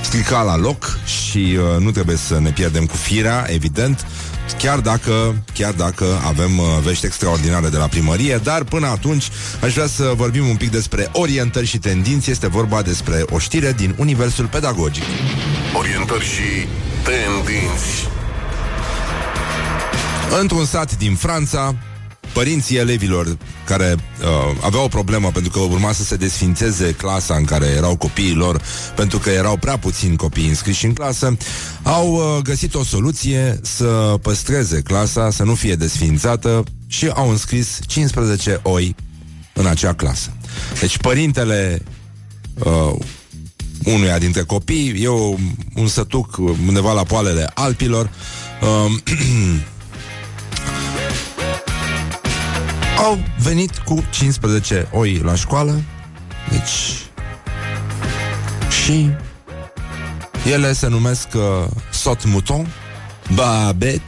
strica 0.03 0.41
la 0.41 0.57
loc 0.57 0.97
și 1.05 1.57
uh, 1.57 1.83
nu 1.83 1.91
trebuie 1.91 2.17
să 2.17 2.39
ne 2.39 2.49
pierdem 2.49 2.85
cu 2.85 2.95
firea, 2.95 3.45
evident, 3.49 4.05
chiar 4.53 4.79
dacă, 4.79 5.35
chiar 5.53 5.73
dacă 5.73 6.05
avem 6.25 6.57
uh, 6.57 6.65
vești 6.83 7.05
extraordinare 7.05 7.69
de 7.69 7.77
la 7.77 7.87
primărie, 7.87 8.39
dar 8.43 8.63
până 8.63 8.87
atunci 8.87 9.29
aș 9.61 9.73
vrea 9.73 9.87
să 9.87 10.13
vorbim 10.15 10.47
un 10.47 10.55
pic 10.55 10.71
despre 10.71 11.09
orientări 11.11 11.65
și 11.65 11.77
tendinți. 11.77 12.31
Este 12.31 12.47
vorba 12.47 12.81
despre 12.81 13.23
o 13.29 13.39
știre 13.39 13.73
din 13.73 13.95
universul 13.97 14.45
pedagogic. 14.45 15.03
Orientări 15.73 16.25
și 16.25 16.67
tendinți. 17.03 18.07
Într-un 20.39 20.65
sat 20.65 20.97
din 20.97 21.15
Franța, 21.15 21.75
părinții 22.35 22.77
elevilor 22.77 23.37
care 23.65 23.95
uh, 23.95 24.57
aveau 24.61 24.83
o 24.83 24.87
problemă 24.87 25.31
pentru 25.31 25.51
că 25.51 25.59
urma 25.59 25.91
să 25.91 26.03
se 26.03 26.15
desfințeze 26.15 26.91
clasa 26.91 27.35
în 27.35 27.45
care 27.45 27.65
erau 27.65 27.95
copiii 27.95 28.33
lor, 28.33 28.61
pentru 28.95 29.19
că 29.19 29.29
erau 29.29 29.57
prea 29.57 29.77
puțini 29.77 30.15
copii 30.15 30.47
înscriși 30.47 30.85
în 30.85 30.93
clasă, 30.93 31.37
au 31.83 32.13
uh, 32.13 32.41
găsit 32.43 32.75
o 32.75 32.83
soluție 32.83 33.59
să 33.61 34.17
păstreze 34.21 34.81
clasa, 34.81 35.29
să 35.29 35.43
nu 35.43 35.53
fie 35.55 35.75
desfințată 35.75 36.63
și 36.87 37.07
au 37.07 37.29
înscris 37.29 37.79
15 37.87 38.59
oi 38.63 38.95
în 39.53 39.65
acea 39.65 39.93
clasă. 39.93 40.33
Deci 40.79 40.97
părintele 40.97 41.81
uh, 42.63 42.93
unuia 43.83 44.17
dintre 44.17 44.41
copii, 44.41 45.03
eu 45.03 45.39
un 45.75 45.87
sătuc 45.87 46.37
undeva 46.67 46.93
la 46.93 47.03
poalele 47.03 47.51
Alpilor, 47.53 48.09
uh, 48.61 48.93
Au 52.97 53.19
venit 53.39 53.77
cu 53.77 54.03
15 54.09 54.87
oi 54.91 55.17
la 55.23 55.35
școală 55.35 55.81
Deci 56.49 57.05
Și 58.83 59.09
Ele 60.51 60.73
se 60.73 60.87
numesc 60.87 61.27
uh, 61.33 61.41
Sot 61.91 62.25
Mouton 62.25 62.67
Babet 63.33 64.01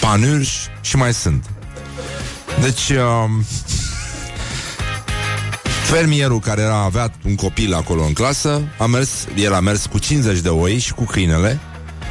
Panurș 0.00 0.56
și 0.80 0.96
mai 0.96 1.14
sunt. 1.14 1.44
Deci 2.60 2.88
uh, 2.88 3.44
Fermierul 5.84 6.40
care 6.40 6.60
era 6.60 6.82
avea 6.82 7.12
un 7.24 7.34
copil 7.34 7.74
acolo 7.74 8.02
în 8.02 8.12
clasă 8.12 8.62
a 8.78 8.86
mers, 8.86 9.10
El 9.36 9.54
a 9.54 9.60
mers 9.60 9.86
cu 9.86 9.98
50 9.98 10.38
de 10.38 10.48
oi 10.48 10.78
și 10.78 10.92
cu 10.92 11.04
câinele 11.04 11.60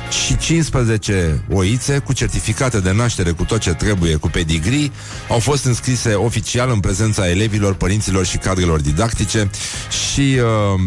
și 0.09 0.37
15 0.37 1.43
oițe 1.49 1.97
cu 1.97 2.13
certificate 2.13 2.79
de 2.79 2.91
naștere 2.91 3.31
cu 3.31 3.43
tot 3.43 3.59
ce 3.59 3.73
trebuie, 3.73 4.15
cu 4.15 4.29
pedigree, 4.29 4.91
au 5.29 5.39
fost 5.39 5.65
înscrise 5.65 6.13
oficial 6.13 6.69
în 6.69 6.79
prezența 6.79 7.29
elevilor, 7.29 7.73
părinților 7.73 8.25
și 8.25 8.37
cadrelor 8.37 8.81
didactice 8.81 9.49
și 9.89 10.37
uh, 10.39 10.81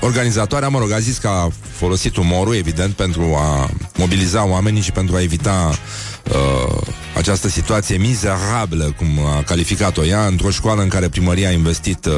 organizatoarea, 0.00 0.68
mă 0.68 0.78
rog, 0.78 0.92
a 0.92 0.98
zis 0.98 1.18
că 1.18 1.28
a 1.28 1.50
folosit 1.72 2.16
umorul, 2.16 2.54
evident, 2.54 2.94
pentru 2.94 3.34
a 3.36 3.70
mobiliza 3.96 4.46
oamenii 4.46 4.82
și 4.82 4.92
pentru 4.92 5.16
a 5.16 5.22
evita 5.22 5.78
uh, 6.28 6.76
această 7.16 7.48
situație 7.48 7.96
mizerabilă, 7.96 8.94
cum 8.96 9.06
a 9.36 9.42
calificat-o 9.42 10.04
ea, 10.04 10.26
într-o 10.26 10.50
școală 10.50 10.82
în 10.82 10.88
care 10.88 11.08
primăria 11.08 11.48
a 11.48 11.52
investit 11.52 12.04
uh, 12.04 12.12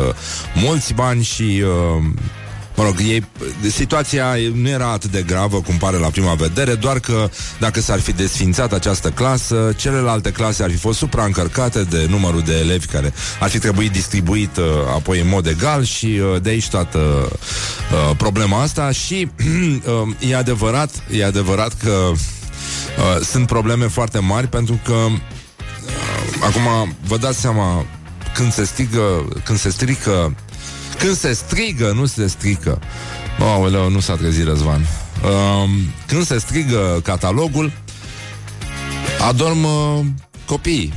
mulți 0.55 0.95
bani 0.95 1.23
și 1.23 1.63
uh, 1.65 2.05
Mă 2.77 2.85
rog, 2.85 2.95
ei, 3.00 3.25
situația 3.71 4.37
nu 4.55 4.69
era 4.69 4.93
atât 4.93 5.11
de 5.11 5.23
gravă 5.23 5.61
cum 5.61 5.77
pare 5.77 5.97
la 5.97 6.09
prima 6.09 6.35
vedere, 6.35 6.75
doar 6.75 6.99
că 6.99 7.31
dacă 7.59 7.81
s-ar 7.81 8.00
fi 8.00 8.12
desfințat 8.12 8.73
această 8.73 9.09
clasă, 9.09 9.73
celelalte 9.77 10.31
clase 10.31 10.62
ar 10.62 10.71
fi 10.71 10.77
fost 10.77 10.99
supraîncărcate 10.99 11.83
de 11.83 12.07
numărul 12.09 12.41
de 12.41 12.59
elevi 12.59 12.87
care 12.87 13.12
ar 13.41 13.50
fi 13.50 13.59
trebuit 13.59 13.93
distribuit 13.93 14.57
uh, 14.57 14.65
apoi 14.95 15.21
în 15.21 15.29
mod 15.29 15.47
egal 15.47 15.85
și 15.85 16.07
uh, 16.07 16.43
de 16.43 16.49
aici 16.49 16.69
toată 16.69 16.99
uh, 16.99 18.17
problema 18.17 18.62
asta 18.62 18.91
și 18.91 19.31
uh, 20.21 20.31
e 20.31 20.37
adevărat, 20.37 20.91
e 21.11 21.25
adevărat 21.25 21.73
că 21.83 22.11
uh, 22.11 22.17
sunt 23.25 23.47
probleme 23.47 23.87
foarte 23.87 24.19
mari 24.19 24.47
pentru 24.47 24.81
că 24.85 24.93
uh, 24.93 25.12
acum 26.41 26.97
vă 27.07 27.17
dați 27.17 27.41
seama 27.41 27.87
când 28.35 28.53
se 28.53 28.65
strigă, 28.65 29.29
când 29.45 29.59
se 29.59 29.71
strică 29.71 30.35
când 30.99 31.16
se 31.16 31.32
strigă, 31.32 31.92
nu 31.94 32.06
se 32.06 32.26
strică. 32.26 32.78
Aoleu, 33.38 33.90
nu 33.90 34.00
s-a 34.00 34.14
trezit 34.14 34.47
Răzvan. 34.47 34.87
Um, 35.25 35.70
când 36.06 36.26
se 36.26 36.38
strigă 36.38 37.00
catalogul, 37.04 37.73
adorm 39.28 39.64
uh, 39.64 40.04
copiii. 40.47 40.92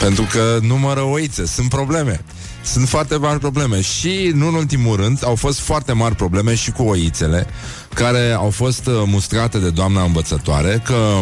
Pentru 0.00 0.28
că 0.32 0.58
numără 0.62 1.00
oițe, 1.00 1.46
sunt 1.46 1.68
probleme. 1.68 2.24
Sunt 2.64 2.88
foarte 2.88 3.16
mari 3.16 3.38
probleme 3.38 3.80
și, 3.80 4.30
nu 4.34 4.46
în 4.46 4.54
ultimul 4.54 4.96
rând, 4.96 5.24
au 5.24 5.34
fost 5.34 5.60
foarte 5.60 5.92
mari 5.92 6.14
probleme 6.14 6.54
și 6.54 6.70
cu 6.70 6.82
oițele 6.82 7.46
care 7.94 8.30
au 8.30 8.50
fost 8.50 8.86
uh, 8.86 9.02
mustrate 9.06 9.58
de 9.58 9.70
doamna 9.70 10.02
învățătoare 10.02 10.82
că 10.84 11.20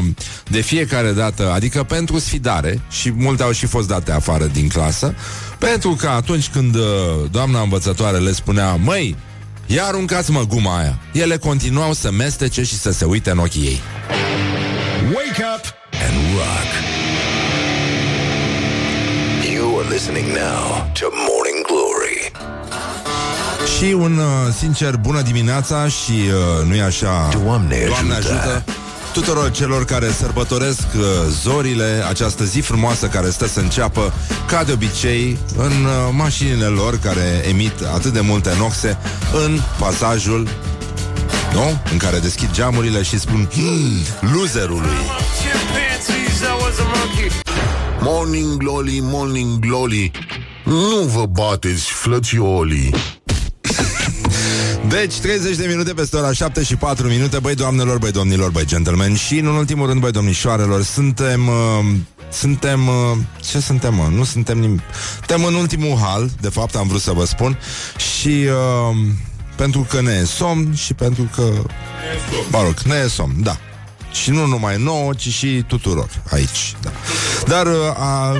de 0.48 0.60
fiecare 0.60 1.12
dată, 1.12 1.52
adică 1.52 1.82
pentru 1.82 2.18
sfidare 2.18 2.80
și 2.90 3.12
multe 3.16 3.42
au 3.42 3.52
și 3.52 3.66
fost 3.66 3.88
date 3.88 4.12
afară 4.12 4.44
din 4.44 4.68
clasă, 4.68 5.14
pentru 5.68 5.90
că 5.90 6.08
atunci 6.08 6.48
când 6.48 6.74
uh, 6.74 6.82
doamna 7.30 7.60
învățătoare 7.60 8.18
le 8.18 8.32
spunea 8.32 8.74
Măi, 8.74 9.16
ia 9.66 9.84
aruncați-mă 9.84 10.44
guma 10.48 10.78
aia 10.78 10.98
Ele 11.12 11.36
continuau 11.36 11.92
să 11.92 12.10
mestece 12.10 12.62
și 12.62 12.78
să 12.78 12.92
se 12.92 13.04
uite 13.04 13.30
în 13.30 13.38
ochii 13.38 13.62
ei. 13.62 13.80
Wake 15.04 15.44
up 15.56 15.64
and 16.06 16.16
rock. 16.34 16.70
You 19.54 19.78
are 19.78 19.88
listening 19.88 20.26
now 20.26 20.90
to 21.00 21.06
Morning 21.28 21.66
Glory. 21.66 22.32
Și 23.78 23.92
un 23.92 24.18
uh, 24.18 24.54
sincer 24.58 24.96
bună 24.96 25.20
dimineața 25.20 25.88
Și 25.88 26.12
uh, 26.12 26.66
nu-i 26.68 26.80
așa? 26.80 27.28
Doamne 27.44 27.84
Doamne 27.86 28.14
ajută. 28.14 28.64
Ajută 29.12 29.30
tuturor 29.30 29.50
celor 29.50 29.84
care 29.84 30.10
sărbătoresc 30.10 30.86
uh, 30.96 31.02
zorile, 31.42 32.04
această 32.08 32.44
zi 32.44 32.60
frumoasă 32.60 33.06
care 33.06 33.30
stă 33.30 33.46
să 33.46 33.60
înceapă, 33.60 34.12
ca 34.46 34.64
de 34.64 34.72
obicei, 34.72 35.38
în 35.56 35.64
uh, 35.84 36.08
mașinile 36.12 36.64
lor 36.64 36.98
care 36.98 37.44
emit 37.48 37.72
atât 37.94 38.12
de 38.12 38.20
multe 38.20 38.54
noxe 38.58 38.98
în 39.46 39.60
pasajul 39.78 40.48
nu? 41.52 41.80
În 41.92 41.98
care 41.98 42.18
deschid 42.18 42.48
geamurile 42.52 43.02
și 43.02 43.18
spun 43.18 43.48
"Hmm, 43.52 44.30
Loserului. 44.32 44.96
Morning 48.00 48.56
glory, 48.56 48.98
morning 49.02 49.58
glory. 49.58 50.10
Nu 50.64 51.00
vă 51.14 51.26
bateți, 51.26 51.84
flățiolii 51.84 52.94
Deci 55.00 55.18
30 55.20 55.56
de 55.56 55.66
minute 55.66 55.92
peste 55.92 56.16
ora 56.16 56.32
7 56.32 56.62
și 56.62 56.76
4 56.76 57.06
minute 57.06 57.38
Băi 57.38 57.54
doamnelor, 57.54 57.98
băi 57.98 58.10
domnilor, 58.10 58.50
băi 58.50 58.64
gentlemen 58.64 59.14
Și 59.14 59.38
în 59.38 59.46
ultimul 59.46 59.86
rând, 59.86 60.00
băi 60.00 60.10
domnișoarelor 60.10 60.82
Suntem... 60.82 61.48
Uh, 61.48 61.94
suntem... 62.30 62.86
Uh, 62.86 63.16
ce 63.40 63.60
suntem, 63.60 63.94
mă? 63.94 64.08
Nu 64.10 64.24
suntem 64.24 64.58
nimic 64.58 64.80
Suntem 65.16 65.44
în 65.44 65.54
ultimul 65.54 65.98
hal, 65.98 66.30
de 66.40 66.48
fapt 66.48 66.74
am 66.74 66.88
vrut 66.88 67.00
să 67.00 67.12
vă 67.12 67.24
spun 67.24 67.58
Și... 67.96 68.28
Uh, 68.28 68.96
pentru 69.56 69.86
că 69.90 70.00
ne 70.00 70.12
e 70.12 70.24
somn 70.24 70.74
și 70.74 70.94
pentru 70.94 71.30
că... 71.34 71.42
Mă 72.50 72.62
rog, 72.62 72.74
ne 72.80 72.94
e 73.04 73.08
somn, 73.08 73.42
da 73.42 73.56
și 74.12 74.30
nu 74.30 74.46
numai 74.46 74.76
nouă, 74.82 75.12
ci 75.14 75.28
și 75.28 75.64
tuturor 75.66 76.08
aici. 76.30 76.76
Da. 76.80 76.90
Dar 77.46 77.66
uh, 77.66 77.98
a, 77.98 78.36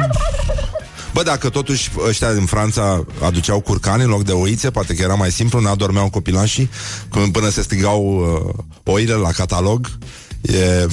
Bă, 1.12 1.22
dacă 1.22 1.48
totuși 1.48 1.90
ăștia 2.08 2.32
din 2.32 2.44
Franța 2.44 3.04
aduceau 3.24 3.60
curcani 3.60 4.02
în 4.02 4.08
loc 4.08 4.22
de 4.24 4.32
oițe, 4.32 4.70
poate 4.70 4.94
că 4.94 5.02
era 5.02 5.14
mai 5.14 5.30
simplu, 5.30 5.60
n-adormeau 5.60 6.10
copilașii 6.10 6.70
când- 7.10 7.32
până 7.32 7.48
se 7.48 7.62
strigau 7.62 8.04
uh, 8.04 8.54
oile 8.84 9.12
la 9.12 9.30
catalog. 9.30 9.88
E... 10.40 10.86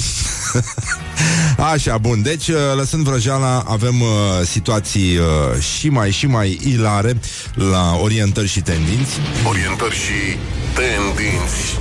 Așa, 1.72 1.98
bun. 1.98 2.22
Deci, 2.22 2.48
uh, 2.48 2.56
lăsând 2.76 3.04
vrăjeala, 3.04 3.64
avem 3.66 4.00
uh, 4.00 4.08
situații 4.44 5.16
uh, 5.16 5.62
și 5.78 5.88
mai 5.88 6.10
și 6.10 6.26
mai 6.26 6.60
ilare 6.64 7.20
la 7.54 7.96
orientări 8.02 8.48
și 8.48 8.60
tendinți. 8.60 9.12
Orientări 9.48 9.94
și 9.94 10.36
tendinți 10.74 11.78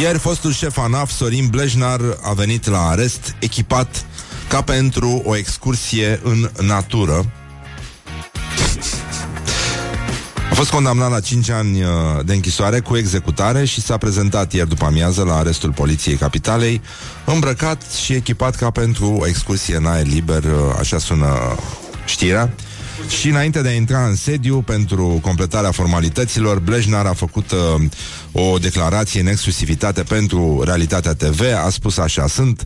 Ieri 0.00 0.18
fostul 0.18 0.52
șef 0.52 0.78
ANAF, 0.78 1.10
Sorin 1.10 1.46
Blejnar, 1.46 2.00
a 2.22 2.32
venit 2.32 2.68
la 2.68 2.88
arest 2.88 3.34
echipat 3.38 4.04
ca 4.54 4.62
pentru 4.62 5.22
o 5.24 5.36
excursie 5.36 6.20
în 6.22 6.50
natură. 6.60 7.32
A 10.50 10.54
fost 10.54 10.70
condamnat 10.70 11.10
la 11.10 11.20
5 11.20 11.48
ani 11.50 11.82
uh, 11.82 11.88
de 12.24 12.34
închisoare 12.34 12.80
cu 12.80 12.96
executare 12.96 13.64
și 13.64 13.80
s-a 13.80 13.96
prezentat 13.96 14.52
ieri 14.52 14.68
după 14.68 14.84
amiază 14.84 15.22
la 15.22 15.36
arestul 15.36 15.72
Poliției 15.72 16.16
Capitalei, 16.16 16.80
îmbrăcat 17.24 17.82
și 18.04 18.12
echipat 18.12 18.54
ca 18.54 18.70
pentru 18.70 19.16
o 19.20 19.26
excursie 19.26 19.76
în 19.76 19.86
aer 19.86 20.06
liber, 20.06 20.44
uh, 20.44 20.50
așa 20.78 20.98
sună 20.98 21.56
știrea. 22.04 22.54
Și 23.08 23.28
înainte 23.28 23.62
de 23.62 23.68
a 23.68 23.74
intra 23.74 24.06
în 24.06 24.14
sediu 24.14 24.60
pentru 24.60 25.18
completarea 25.22 25.70
formalităților, 25.70 26.58
Blejnar 26.58 27.06
a 27.06 27.12
făcut 27.12 27.50
uh, 27.50 27.82
o 28.32 28.58
declarație 28.58 29.20
în 29.20 29.26
exclusivitate 29.26 30.02
pentru 30.02 30.62
Realitatea 30.64 31.14
TV. 31.14 31.40
A 31.64 31.70
spus 31.70 31.96
așa, 31.96 32.26
sunt 32.26 32.64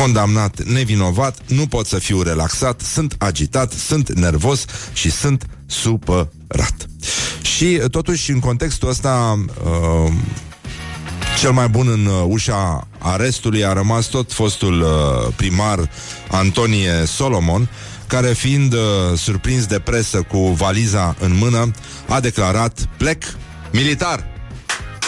condamnat 0.00 0.62
nevinovat, 0.62 1.38
nu 1.46 1.66
pot 1.66 1.86
să 1.86 1.98
fiu 1.98 2.22
relaxat, 2.22 2.80
sunt 2.80 3.14
agitat, 3.18 3.72
sunt 3.72 4.12
nervos 4.12 4.64
și 4.92 5.10
sunt 5.10 5.46
supărat. 5.66 6.88
Și 7.42 7.80
totuși, 7.90 8.30
în 8.30 8.40
contextul 8.40 8.88
ăsta, 8.88 9.44
uh, 9.64 10.12
cel 11.40 11.52
mai 11.52 11.68
bun 11.68 11.88
în 11.88 12.06
uh, 12.06 12.24
ușa 12.28 12.86
arestului 12.98 13.64
a 13.64 13.72
rămas 13.72 14.06
tot 14.06 14.32
fostul 14.32 14.80
uh, 14.80 15.32
primar 15.36 15.90
Antonie 16.30 17.04
Solomon, 17.06 17.68
care 18.06 18.32
fiind 18.32 18.72
uh, 18.72 18.80
surprins 19.16 19.66
de 19.66 19.78
presă 19.78 20.22
cu 20.22 20.38
valiza 20.38 21.16
în 21.20 21.36
mână, 21.36 21.70
a 22.08 22.20
declarat 22.20 22.88
plec 22.96 23.24
militar 23.72 24.35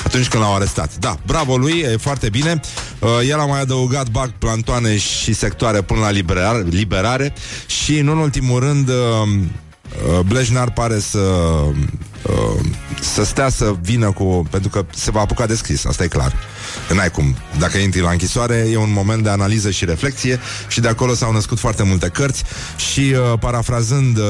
atunci 0.08 0.28
când 0.28 0.42
l-au 0.42 0.54
arestat. 0.54 0.96
Da, 0.98 1.16
bravo 1.26 1.56
lui, 1.56 1.78
e 1.78 1.96
foarte 1.96 2.28
bine. 2.28 2.60
Uh, 2.98 3.08
el 3.28 3.38
a 3.38 3.44
mai 3.44 3.60
adăugat 3.60 4.08
bag, 4.08 4.30
plantoane 4.38 4.96
și 4.96 5.32
sectoare 5.32 5.80
până 5.82 6.00
la 6.00 6.10
liberare, 6.10 6.64
liberare 6.70 7.34
și, 7.66 7.98
în 7.98 8.06
ultimul 8.06 8.60
rând, 8.60 8.88
uh, 8.88 8.94
uh, 8.94 10.20
Blejnar 10.26 10.70
pare 10.70 10.98
să 10.98 11.18
uh, 11.18 12.60
să 13.00 13.24
stea 13.24 13.48
să 13.48 13.74
vină 13.82 14.12
cu... 14.12 14.46
pentru 14.50 14.68
că 14.68 14.84
se 14.94 15.10
va 15.10 15.20
apuca 15.20 15.46
de 15.46 15.54
scris, 15.54 15.84
asta 15.84 16.04
e 16.04 16.08
clar. 16.08 16.32
N-ai 16.94 17.10
cum. 17.10 17.36
Dacă 17.58 17.78
intri 17.78 18.00
la 18.00 18.10
închisoare, 18.10 18.68
e 18.70 18.76
un 18.76 18.92
moment 18.92 19.22
de 19.22 19.28
analiză 19.28 19.70
și 19.70 19.84
reflexie 19.84 20.40
și 20.68 20.80
de 20.80 20.88
acolo 20.88 21.14
s-au 21.14 21.32
născut 21.32 21.58
foarte 21.58 21.82
multe 21.82 22.08
cărți 22.08 22.42
și 22.92 23.00
uh, 23.00 23.38
parafrazând 23.40 24.16
uh, 24.16 24.24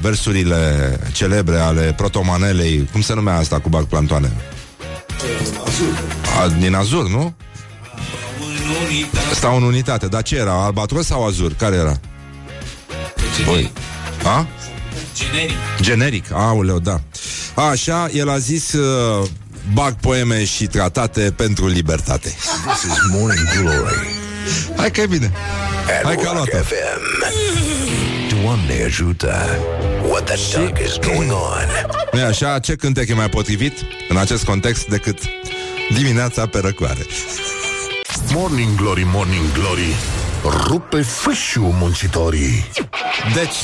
versurile 0.00 0.98
celebre 1.12 1.56
ale 1.56 1.94
protomanelei, 1.96 2.88
cum 2.92 3.00
se 3.00 3.14
numea 3.14 3.36
asta 3.36 3.58
cu 3.58 3.68
bag 3.68 3.84
plantoane? 3.84 4.32
A, 6.40 6.48
din 6.58 6.74
Azur, 6.74 7.08
nu? 7.08 7.34
Stau 9.34 9.56
în 9.56 9.62
unitate, 9.62 10.06
dar 10.06 10.22
ce 10.22 10.36
era? 10.36 10.64
Albatros 10.64 11.06
sau 11.06 11.26
Azur? 11.26 11.52
Care 11.54 11.76
era? 11.76 12.00
Băi. 13.44 13.72
A? 14.24 14.46
Generic. 15.14 15.56
Generic, 15.80 16.32
auleu, 16.32 16.78
da. 16.78 17.00
Așa, 17.54 18.08
el 18.12 18.28
a 18.28 18.38
zis 18.38 18.72
uh, 18.72 19.26
bag 19.72 19.94
poeme 19.94 20.44
și 20.44 20.66
tratate 20.66 21.32
pentru 21.36 21.66
libertate. 21.66 22.28
This 22.28 22.92
is 22.92 22.98
Morning 23.12 23.48
Glory 23.58 24.18
Hai 24.76 24.90
că 24.90 25.00
e 25.00 25.06
bine. 25.06 25.32
at 25.98 26.04
Hai 26.04 26.14
că 26.16 26.28
a 26.28 26.32
Rock 26.32 26.50
luat 26.52 26.64
FM. 26.64 27.99
Doamne 28.42 28.82
ajută! 28.84 29.58
What 30.08 30.24
the 30.24 30.58
duck 30.60 30.78
is 30.78 30.98
going 30.98 31.30
on? 31.32 31.90
nu 32.20 32.26
așa? 32.26 32.58
Ce 32.58 32.74
cântec 32.74 33.08
e 33.08 33.14
mai 33.14 33.28
potrivit 33.28 33.72
în 34.08 34.16
acest 34.16 34.44
context 34.44 34.86
decât 34.86 35.18
dimineața 35.94 36.46
pe 36.46 36.58
răcoare? 36.58 37.06
Morning 38.32 38.74
Glory, 38.76 39.02
Morning 39.12 39.52
Glory 39.52 39.94
Rupe 40.66 41.02
fâșiu 41.02 41.74
muncitorii 41.78 42.64
Deci, 43.34 43.56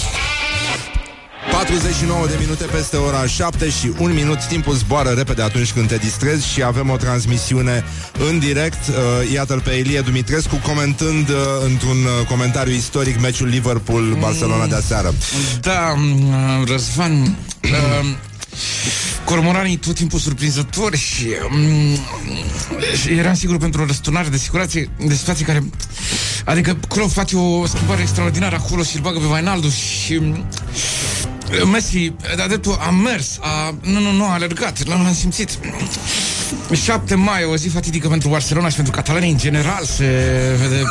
49 1.51 2.27
de 2.27 2.37
minute 2.41 2.65
peste 2.65 2.97
ora 2.97 3.27
7 3.27 3.69
și 3.71 3.93
un 3.99 4.13
minut. 4.15 4.45
Timpul 4.45 4.75
zboară 4.75 5.11
repede 5.11 5.43
atunci 5.43 5.73
când 5.73 5.89
te 5.89 5.97
distrezi 5.97 6.49
Și 6.49 6.63
avem 6.63 6.91
o 6.91 6.97
transmisiune 6.97 7.85
în 8.31 8.39
direct. 8.39 8.89
Uh, 8.89 8.95
Iată-l 9.33 9.61
pe 9.61 9.71
Elie 9.71 10.01
Dumitrescu 10.01 10.61
Comentând 10.67 11.29
uh, 11.29 11.37
într-un 11.65 11.97
uh, 12.05 12.27
comentariu 12.29 12.73
istoric 12.73 13.21
Meciul 13.21 13.49
Liverpool-Barcelona 13.49 14.67
de 14.67 14.75
aseară. 14.75 15.15
Da, 15.61 15.95
m, 15.97 16.65
Răzvan, 16.69 17.37
uh, 17.63 18.07
cormoranii 19.25 19.77
tot 19.77 19.95
timpul 19.95 20.19
surprinzători 20.19 20.97
și, 20.99 21.27
um, 21.53 21.95
și 23.03 23.09
eram 23.19 23.35
sigur 23.35 23.57
pentru 23.57 23.83
o 23.83 23.87
răsturnare 23.87 24.29
de 24.29 24.37
situație, 24.37 24.91
de 25.07 25.15
situație 25.15 25.45
care... 25.45 25.65
Adică 26.45 26.79
Klopp 26.89 27.13
face 27.13 27.37
o 27.37 27.67
schimbare 27.67 28.01
extraordinară 28.01 28.57
acolo 28.57 28.83
și 28.83 28.97
îl 28.97 29.03
bagă 29.03 29.19
pe 29.19 29.27
Vainaldo 29.27 29.69
și... 29.69 30.13
um, 30.13 30.45
Messi, 31.73 32.13
de-a 32.37 32.47
dreptul, 32.47 32.77
a 32.81 32.91
mers, 32.91 33.39
a, 33.41 33.75
nu, 33.83 34.01
nu, 34.01 34.11
nu, 34.11 34.25
a 34.25 34.33
alergat, 34.33 34.87
l-am, 34.87 35.03
l-am 35.03 35.15
simțit. 35.15 35.59
7 36.73 37.15
mai, 37.15 37.45
o 37.45 37.57
zi 37.57 37.69
fatidică 37.69 38.09
pentru 38.09 38.29
Barcelona 38.29 38.69
și 38.69 38.75
pentru 38.75 38.93
catalanii 38.93 39.31
în 39.31 39.39
general, 39.39 39.85
se 39.85 40.05
vede... 40.61 40.83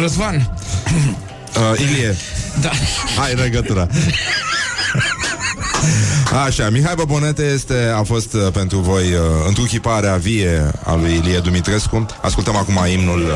Răzvan, 0.00 0.58
uh, 1.72 1.80
Ilie, 1.80 2.16
da, 2.60 2.70
ai 3.22 3.34
legătura 3.34 3.88
Așa, 6.44 6.70
Mihai 6.70 6.94
Băbonete 6.96 7.42
este, 7.42 7.92
a 7.96 8.02
fost 8.02 8.32
uh, 8.32 8.46
pentru 8.52 8.78
voi 8.78 9.02
uh, 9.02 9.20
întruchiparea 9.46 10.16
vie 10.16 10.70
a 10.84 10.94
lui 10.94 11.14
Ilie 11.14 11.38
Dumitrescu. 11.38 12.06
Ascultăm 12.20 12.56
acum 12.56 12.78
imnul, 12.92 13.20
uh, 13.20 13.28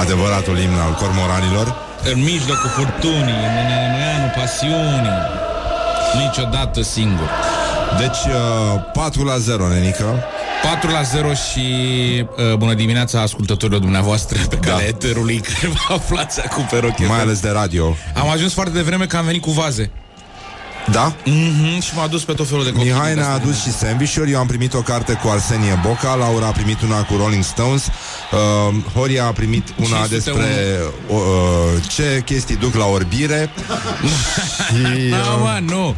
adevăratul 0.00 0.58
imn 0.58 0.74
al 0.74 0.94
cormoranilor. 0.94 1.91
În 2.12 2.22
mijlocul 2.22 2.68
furtunii, 2.76 3.42
în 3.48 3.54
oceanul 3.62 4.32
pasiunii, 4.36 5.18
niciodată 6.24 6.82
singur. 6.82 7.30
Deci, 7.98 8.32
uh, 8.34 8.80
4 8.92 9.24
la 9.24 9.36
0, 9.38 9.68
nenică. 9.68 10.22
4 10.62 10.90
la 10.90 11.02
0 11.02 11.32
și 11.32 11.60
uh, 12.50 12.54
bună 12.56 12.74
dimineața 12.74 13.20
ascultătorilor 13.20 13.80
dumneavoastră 13.80 14.38
pe 14.48 14.56
calea 14.56 14.76
Da. 14.78 14.84
eterului 14.86 15.38
care 15.40 15.66
vă 15.88 15.94
aflați 15.94 16.40
acum 16.40 16.64
pe 16.70 16.78
roche. 16.78 17.06
Mai 17.06 17.20
ales 17.20 17.40
de 17.40 17.50
radio. 17.50 17.96
Am 18.14 18.28
ajuns 18.28 18.52
foarte 18.52 18.72
devreme 18.72 19.06
că 19.06 19.16
am 19.16 19.24
venit 19.24 19.42
cu 19.42 19.50
vaze. 19.50 19.90
Da? 20.90 21.12
Mm-hmm, 21.12 21.82
și 21.82 21.94
m-a 21.94 22.06
dus 22.06 22.22
pe 22.24 22.32
tot 22.32 22.48
felul 22.48 22.64
de 22.64 22.70
copii. 22.72 22.90
Mihai 22.90 23.06
din 23.06 23.14
ne-a 23.18 23.28
astea. 23.30 23.42
adus 23.44 23.62
și 23.62 23.70
sandvișuri 23.72 24.30
Eu 24.30 24.38
am 24.38 24.46
primit 24.46 24.74
o 24.74 24.80
carte 24.80 25.12
cu 25.12 25.28
Arsenie 25.28 25.80
Boca 25.86 26.14
Laura 26.14 26.46
a 26.46 26.50
primit 26.50 26.80
una 26.82 27.02
cu 27.02 27.16
Rolling 27.16 27.44
Stones 27.44 27.86
uh, 28.32 28.74
Horia 28.94 29.24
a 29.26 29.32
primit 29.32 29.68
una 29.76 30.06
501. 30.06 30.08
despre 30.08 30.78
uh, 31.08 31.18
Ce 31.88 32.22
chestii 32.24 32.56
duc 32.56 32.74
la 32.74 32.84
orbire 32.84 33.50
Și 34.68 35.08
Da, 35.10 35.16
uh, 35.16 35.38
mă, 35.40 35.58
nu. 35.74 35.94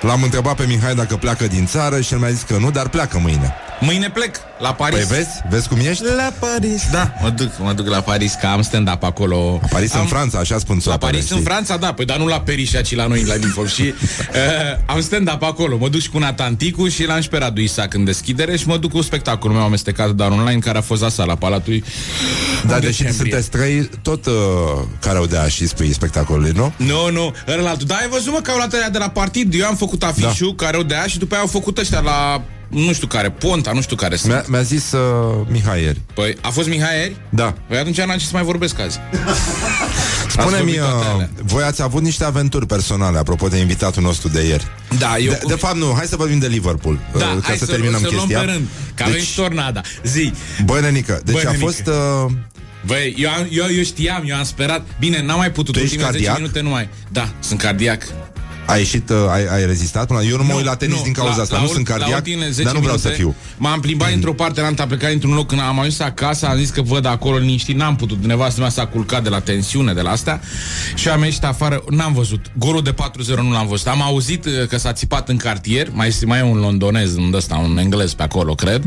l-am 0.00 0.22
întrebat 0.22 0.54
pe 0.56 0.64
Mihai 0.66 0.94
dacă 0.94 1.16
pleacă 1.16 1.46
din 1.46 1.66
țară 1.66 2.00
Și 2.00 2.12
el 2.12 2.18
mi-a 2.18 2.30
zis 2.30 2.42
că 2.42 2.56
nu, 2.56 2.70
dar 2.70 2.88
pleacă 2.88 3.18
mâine 3.18 3.54
Mâine 3.84 4.10
plec 4.10 4.36
la 4.58 4.74
Paris. 4.74 5.06
Păi 5.06 5.16
vezi? 5.16 5.28
Vezi 5.50 5.68
cum 5.68 5.78
ești? 5.78 6.02
La 6.16 6.32
Paris. 6.38 6.82
Da, 6.90 7.14
mă 7.22 7.28
duc, 7.28 7.50
mă 7.58 7.72
duc 7.72 7.86
la 7.86 8.00
Paris, 8.00 8.34
că 8.40 8.46
am 8.46 8.62
stand-up 8.62 9.02
acolo. 9.02 9.60
Paris 9.70 9.94
am... 9.94 10.00
în 10.00 10.06
Franța, 10.06 10.38
așa 10.38 10.58
spun 10.58 10.74
La 10.74 10.80
soapele, 10.80 11.10
Paris, 11.10 11.30
în 11.30 11.36
știi? 11.36 11.48
Franța, 11.48 11.76
da, 11.76 11.92
păi 11.92 12.04
dar 12.04 12.18
nu 12.18 12.26
la 12.26 12.40
Perișa, 12.40 12.80
ci 12.80 12.94
la 12.94 13.06
noi, 13.06 13.24
la 13.24 13.34
Linfov. 13.34 13.68
Și 13.68 13.82
uh, 13.82 13.94
am 14.94 15.00
stand-up 15.00 15.42
acolo. 15.42 15.76
Mă 15.76 15.88
duc 15.88 16.00
și 16.00 16.10
cu 16.10 16.18
Natanticu 16.18 16.88
și 16.88 17.06
l-am 17.06 17.20
și 17.20 17.28
pe 17.28 17.38
Radu 17.38 17.60
Isac 17.60 17.94
în 17.94 18.04
deschidere 18.04 18.56
și 18.56 18.66
mă 18.66 18.76
duc 18.76 18.90
cu 18.90 19.00
spectacolul 19.00 19.56
meu 19.56 19.64
amestecat, 19.64 20.10
dar 20.10 20.30
online, 20.30 20.58
care 20.58 20.78
a 20.78 20.82
fost 20.82 21.02
la 21.02 21.08
sala 21.08 21.34
Palatului. 21.34 21.84
Dar 22.66 22.74
în 22.74 22.80
deși 22.80 23.02
decembrie. 23.02 23.30
sunteți 23.30 23.50
trei 23.50 23.90
Tot 24.02 24.26
uh, 24.26 24.32
care 25.00 25.18
au 25.18 25.26
dea 25.26 25.48
și 25.48 25.66
spui 25.66 25.92
spectacolului, 25.92 26.52
nu? 26.54 26.72
Nu, 26.76 27.10
nu, 27.10 27.34
ălălaltul. 27.48 27.86
Da, 27.86 27.94
ai 27.94 28.08
văzut, 28.08 28.32
mă, 28.32 28.38
că 28.42 28.50
au 28.50 28.56
luat 28.56 28.72
ăia 28.72 28.88
de 28.88 28.98
la 28.98 29.08
partid. 29.08 29.54
Eu 29.54 29.66
am 29.66 29.76
făcut 29.76 30.02
afișul 30.02 30.54
da. 30.56 30.64
care 30.64 30.76
o 30.76 30.82
dea 30.82 31.06
și 31.06 31.18
după 31.18 31.34
aia 31.34 31.42
au 31.42 31.48
făcut 31.48 31.78
ăștia 31.78 32.00
la 32.00 32.42
nu 32.72 32.92
știu 32.92 33.06
care, 33.06 33.30
Ponta, 33.30 33.72
nu 33.72 33.80
știu 33.80 33.96
care 33.96 34.16
sunt. 34.16 34.32
Mi-a, 34.32 34.44
mi-a 34.48 34.62
zis 34.62 34.92
uh, 34.92 35.46
Mihai 35.50 35.82
ieri 35.82 36.00
Păi, 36.14 36.36
a 36.40 36.48
fost 36.48 36.68
Mihai 36.68 36.96
ieri? 36.98 37.16
Da 37.28 37.54
Păi 37.68 37.78
atunci 37.78 37.96
n-am 38.00 38.18
ce 38.18 38.24
să 38.24 38.30
mai 38.32 38.42
vorbesc 38.42 38.80
azi. 38.80 38.98
Spune-mi, 40.28 40.56
vorbit 40.56 40.78
toate 40.78 40.94
uh, 41.06 41.12
alea. 41.14 41.30
voi 41.42 41.62
ați 41.62 41.82
avut 41.82 42.02
niște 42.02 42.24
aventuri 42.24 42.66
personale 42.66 43.18
Apropo 43.18 43.48
de 43.48 43.56
invitatul 43.58 44.02
nostru 44.02 44.28
de 44.28 44.46
ieri 44.46 44.66
Da, 44.98 45.16
eu... 45.18 45.30
de, 45.30 45.40
de 45.46 45.54
fapt 45.54 45.76
nu, 45.76 45.92
hai 45.96 46.06
să 46.06 46.16
vorbim 46.16 46.38
de 46.38 46.46
Liverpool 46.46 46.98
da, 47.18 47.24
uh, 47.26 47.32
Ca 47.34 47.40
hai 47.42 47.56
să 47.56 47.66
terminăm 47.66 48.00
să 48.00 48.06
chestia 48.06 48.26
luăm 48.36 48.46
pe 48.46 48.52
rând, 48.52 48.66
că 48.94 49.02
avem 49.02 49.20
și 49.20 49.34
tornada. 49.34 49.80
Zi, 50.04 50.32
Băi, 50.64 50.80
nenică, 50.80 51.20
deci 51.24 51.34
Băi, 51.34 51.44
a 51.46 51.50
nenică. 51.50 51.64
fost 51.66 51.86
uh, 51.86 52.32
Băi, 52.86 53.14
eu, 53.18 53.30
am, 53.30 53.46
eu, 53.50 53.64
eu 53.76 53.82
știam, 53.82 54.22
eu 54.26 54.36
am 54.36 54.44
sperat 54.44 54.86
Bine, 54.98 55.22
n-am 55.22 55.38
mai 55.38 55.50
putut 55.50 55.74
Tu 55.74 55.80
ești 55.80 55.94
Ultimele 55.96 56.18
10 56.18 56.24
cardiac? 56.24 56.40
minute 56.40 56.60
nu 56.60 56.70
mai 56.70 56.88
Da, 57.08 57.28
sunt 57.40 57.60
cardiac 57.60 58.02
Ai 58.72 58.78
ieșit, 58.78 59.10
uh, 59.10 59.16
ai, 59.30 59.46
ai 59.46 59.66
rezistat 59.66 60.06
până 60.06 60.22
Eu 60.22 60.36
nu 60.36 60.44
mă 60.44 60.54
uit 60.54 60.64
la 60.64 60.74
tenis 60.76 60.96
nu, 60.96 61.02
din 61.02 61.12
cauza 61.12 61.36
la- 61.36 61.42
asta 61.42 61.54
la 61.54 61.60
Nu 61.60 61.66
ul- 61.68 61.74
sunt 61.74 61.88
la 61.88 61.94
cardiac, 61.94 62.16
ultimele 62.18 62.50
10 62.50 62.62
dar 62.62 62.74
nu 62.74 62.80
vreau 62.80 62.96
să 62.96 63.08
minute 63.08 63.22
fiu. 63.22 63.34
M-am 63.56 63.80
plimbat 63.80 64.12
într-o 64.12 64.32
parte, 64.32 64.60
am 64.60 64.74
am 64.78 64.88
plecat 64.88 65.12
într-un 65.12 65.34
loc 65.34 65.46
Când 65.48 65.60
am 65.60 65.78
ajuns 65.78 65.98
acasă, 66.00 66.46
am 66.46 66.56
zis 66.56 66.70
că 66.70 66.82
văd 66.82 67.06
acolo 67.06 67.36
liniștit 67.36 67.76
N-am 67.76 67.96
putut, 67.96 68.24
nevastă 68.24 68.60
mea 68.60 68.68
s-a 68.68 68.86
culcat 68.86 69.22
de 69.22 69.28
la 69.28 69.40
tensiune 69.40 69.92
De 69.92 70.00
la 70.00 70.10
asta 70.10 70.40
Și 70.94 71.08
am 71.08 71.22
ieșit 71.22 71.44
afară, 71.44 71.84
n-am 71.90 72.12
văzut. 72.12 72.46
Golul 72.58 72.82
de 72.82 72.92
4-0 72.92 73.42
nu 73.42 73.50
l-am 73.52 73.66
văzut. 73.66 73.86
Am 73.86 74.02
auzit 74.02 74.44
uh, 74.44 74.52
că 74.68 74.76
s-a 74.78 74.92
țipat 74.92 75.28
în 75.28 75.36
cartier 75.36 75.88
Mai, 75.92 76.16
mai 76.26 76.38
e 76.38 76.42
un 76.42 76.58
londonez, 76.58 77.16
un 77.16 77.32
ăsta, 77.34 77.56
un 77.56 77.78
englez 77.78 78.12
pe 78.12 78.22
acolo, 78.22 78.54
cred 78.54 78.82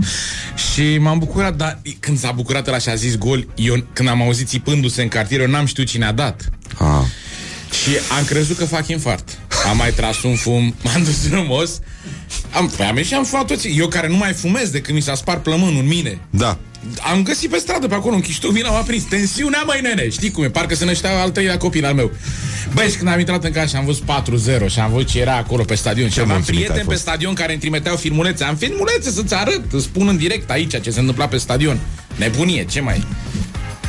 Și 0.73 0.97
m-am 0.97 1.19
bucurat 1.19 1.55
Dar 1.55 1.79
când 1.99 2.19
s-a 2.19 2.31
bucurat 2.31 2.67
ăla 2.67 2.77
și 2.77 2.89
a 2.89 2.95
zis 2.95 3.17
gol 3.17 3.47
Eu, 3.55 3.83
când 3.93 4.09
am 4.09 4.21
auzit 4.21 4.47
țipându-se 4.47 5.01
în 5.01 5.07
cartier 5.07 5.39
Eu 5.41 5.47
n-am 5.47 5.65
știut 5.65 5.87
cine 5.87 6.05
a 6.05 6.11
dat. 6.11 6.49
Ah. 6.77 6.87
și 7.83 7.89
am 8.17 8.25
crezut 8.25 8.57
că 8.57 8.65
fac 8.65 8.87
infart. 8.87 9.37
Am 9.69 9.77
mai 9.77 9.91
tras 9.91 10.23
un 10.23 10.35
fum, 10.35 10.75
m-am 10.83 11.03
dus 11.03 11.27
frumos. 11.27 11.79
Am, 12.51 12.69
păi 12.77 12.85
am 12.85 12.95
ieșit 12.95 13.11
și 13.11 13.17
am 13.17 13.23
fumat 13.23 13.45
toți. 13.45 13.67
Eu 13.67 13.87
care 13.87 14.07
nu 14.07 14.15
mai 14.15 14.33
fumez 14.33 14.69
de 14.69 14.81
când 14.81 14.97
mi 14.97 15.03
s-a 15.03 15.15
spart 15.15 15.43
plămânul 15.43 15.79
în 15.79 15.87
mine. 15.87 16.19
Da 16.29 16.57
Am 17.11 17.23
găsit 17.23 17.49
pe 17.49 17.57
stradă 17.57 17.87
pe 17.87 17.93
acolo 17.93 18.15
un 18.15 18.21
chiștoc, 18.21 18.51
vin, 18.51 18.65
am 18.65 18.75
aprins. 18.75 19.03
Tensiunea, 19.03 19.63
mai 19.65 19.81
nene. 19.81 20.09
Știi 20.09 20.31
cum 20.31 20.43
e? 20.43 20.49
Parcă 20.49 20.75
se 20.75 20.85
năștea 20.85 21.21
al 21.21 21.29
treilea 21.29 21.57
copil 21.57 21.85
al 21.85 21.93
meu. 21.93 22.11
Băi, 22.73 22.89
și 22.89 22.97
când 22.97 23.09
am 23.09 23.19
intrat 23.19 23.43
în 23.43 23.51
casă 23.51 23.67
și 23.67 23.75
am 23.75 23.85
văzut 23.85 24.03
4-0 24.03 24.67
și 24.67 24.79
am 24.79 24.91
văzut 24.91 25.07
ce 25.07 25.19
era 25.19 25.35
acolo 25.35 25.63
pe 25.63 25.75
stadion. 25.75 26.09
Și 26.09 26.19
aveam 26.19 26.35
mulțumit 26.35 26.59
ai 26.59 26.65
prieteni 26.65 26.87
pe 26.87 26.93
fost. 26.93 27.05
stadion 27.07 27.33
care 27.33 27.51
îmi 27.51 27.61
trimiteau 27.61 27.95
filmulețe. 27.95 28.43
Am 28.43 28.55
filmulețe 28.55 29.11
să-ți 29.11 29.33
arăt, 29.33 29.61
îți 29.71 29.83
spun 29.83 30.07
în 30.07 30.17
direct 30.17 30.49
aici 30.49 30.81
ce 30.81 30.89
se 30.89 30.99
întâmpla 30.99 31.27
pe 31.27 31.37
stadion. 31.37 31.79
Nebunie, 32.15 32.65
ce 32.65 32.79
mai 32.79 33.05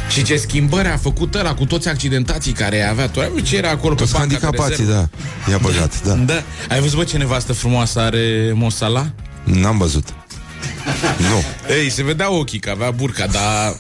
și 0.09 0.23
ce 0.23 0.37
schimbări 0.37 0.88
a 0.88 0.97
făcut 0.97 1.35
ăla 1.35 1.55
cu 1.55 1.64
toți 1.64 1.88
accidentații 1.88 2.53
care 2.53 2.83
avea. 2.83 3.09
Tu 3.09 3.21
ai 3.21 3.29
văzut 3.29 3.47
ce 3.47 3.57
era 3.57 3.71
acolo 3.71 3.95
Toți 3.95 4.12
pe 4.12 4.19
banca 4.19 4.35
de 4.35 4.40
handicapații, 4.40 4.85
rezervă? 4.85 5.09
da 5.45 5.51
I-a 5.51 5.59
băgat, 5.59 6.03
da 6.03 6.14
Da. 6.14 6.42
Ai 6.69 6.81
văzut, 6.81 6.97
bă, 6.97 7.05
ce 7.05 7.16
nevastă 7.16 7.53
frumoasă 7.53 8.01
are 8.01 8.53
Mosala? 8.55 9.07
N-am 9.45 9.79
văzut 9.79 10.09
Nu 11.19 11.45
Ei, 11.75 11.90
se 11.90 12.03
vedea 12.03 12.33
ochii, 12.33 12.59
că 12.59 12.71
avea 12.71 12.90
burca, 12.90 13.27
dar... 13.27 13.77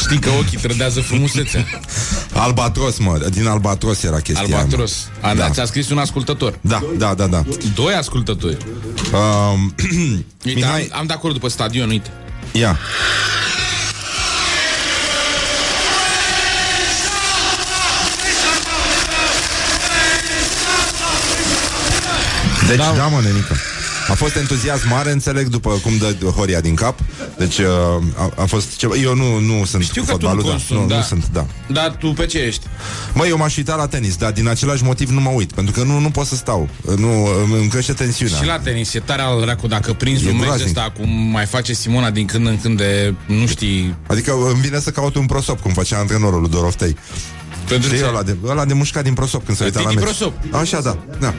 Știi 0.00 0.18
că 0.18 0.30
ochii 0.30 0.58
trădează 0.58 1.00
frumusețea. 1.00 1.66
Albatros, 2.32 2.98
mă, 2.98 3.26
din 3.30 3.46
Albatros 3.46 4.02
era 4.02 4.20
chestia 4.20 4.46
mea. 4.48 4.58
Albatros. 4.58 5.08
A, 5.20 5.34
da. 5.34 5.34
Da. 5.34 5.50
ți-a 5.50 5.64
scris 5.64 5.90
un 5.90 5.98
ascultător. 5.98 6.58
Da, 6.60 6.82
da, 6.98 7.14
da, 7.14 7.26
da 7.26 7.42
Doi 7.74 7.94
ascultători. 7.94 8.56
um, 9.12 9.74
Uite, 10.44 10.58
Mihai, 10.58 10.88
am, 10.92 10.98
am 10.98 11.06
de 11.06 11.12
acord 11.12 11.32
după 11.34 11.48
stadion, 11.48 11.88
uite. 11.88 12.10
ia 12.52 12.78
Deci, 22.68 22.76
da, 22.76 22.92
da 22.96 23.06
mă, 23.06 23.20
nenică. 23.22 23.54
A 24.08 24.12
fost 24.14 24.36
entuziasm 24.36 24.88
mare, 24.88 25.10
înțeleg, 25.10 25.46
după 25.46 25.70
cum 25.70 25.92
dă 25.96 26.14
Horia 26.36 26.60
din 26.60 26.74
cap. 26.74 26.98
Deci 27.38 27.58
uh, 27.58 27.66
a, 28.16 28.32
a 28.36 28.44
fost 28.44 28.76
ceva 28.76 28.94
Eu 28.94 29.14
nu, 29.14 29.38
nu 29.38 29.64
sunt 29.64 29.82
Știu 29.82 30.02
cu 30.02 30.06
că 30.10 30.16
tu 30.16 30.22
nu 30.22 30.28
fotbalul, 30.28 30.50
consumi, 30.50 30.78
da, 30.78 30.84
nu, 30.84 30.88
da. 30.88 30.96
nu 30.96 31.02
sunt, 31.02 31.28
da. 31.32 31.46
Dar 31.66 31.96
tu 31.98 32.08
pe 32.08 32.26
ce 32.26 32.38
ești? 32.38 32.66
Mă, 33.12 33.26
eu 33.26 33.36
m-aș 33.36 33.56
uita 33.56 33.74
la 33.74 33.86
tenis, 33.86 34.16
dar 34.16 34.32
din 34.32 34.48
același 34.48 34.84
motiv 34.84 35.10
nu 35.10 35.20
mă 35.20 35.30
uit 35.30 35.52
Pentru 35.52 35.74
că 35.74 35.86
nu, 35.86 35.98
nu 35.98 36.10
pot 36.10 36.26
să 36.26 36.34
stau. 36.36 36.68
Nu, 36.96 37.26
îmi 37.58 37.68
crește 37.68 37.92
tensiunea. 37.92 38.38
Și 38.38 38.46
la 38.46 38.58
tenis, 38.58 38.94
e 38.94 39.00
tare 39.00 39.22
al 39.22 39.40
dracu 39.40 39.66
dacă 39.66 39.92
prinzi 39.92 40.26
E 40.26 40.30
un 40.30 40.34
meci 40.36 40.44
groaznic. 40.44 40.66
ăsta 40.66 40.92
cum 40.96 41.10
mai 41.10 41.46
face 41.46 41.72
Simona 41.72 42.10
din 42.10 42.26
când 42.26 42.46
în 42.46 42.60
când 42.60 42.76
de, 42.76 43.14
nu 43.26 43.46
știi, 43.46 43.96
Adică 44.06 44.32
îmi 44.52 44.60
vine 44.60 44.80
să 44.80 44.90
caut 44.90 45.14
un 45.14 45.26
prosop 45.26 45.60
Cum 45.60 45.72
făcea 45.72 45.98
antrenorul 45.98 46.40
lui 46.40 46.50
Doroftei 46.50 46.96
pentru 47.68 47.88
Știi 47.88 48.00
ce? 48.00 48.06
ăla 48.08 48.22
de, 48.22 48.36
ăla 48.44 48.64
de 48.64 48.72
mușcat 48.74 49.02
din 49.02 49.14
prosop 49.14 49.44
Când 49.44 49.56
se 49.56 49.64
uita 49.64 49.80
la 49.80 49.88
Titi 49.88 49.96
meci 50.00 50.04
Prosop. 50.14 50.32
Așa, 50.50 50.80
da, 50.80 50.96
da 51.20 51.34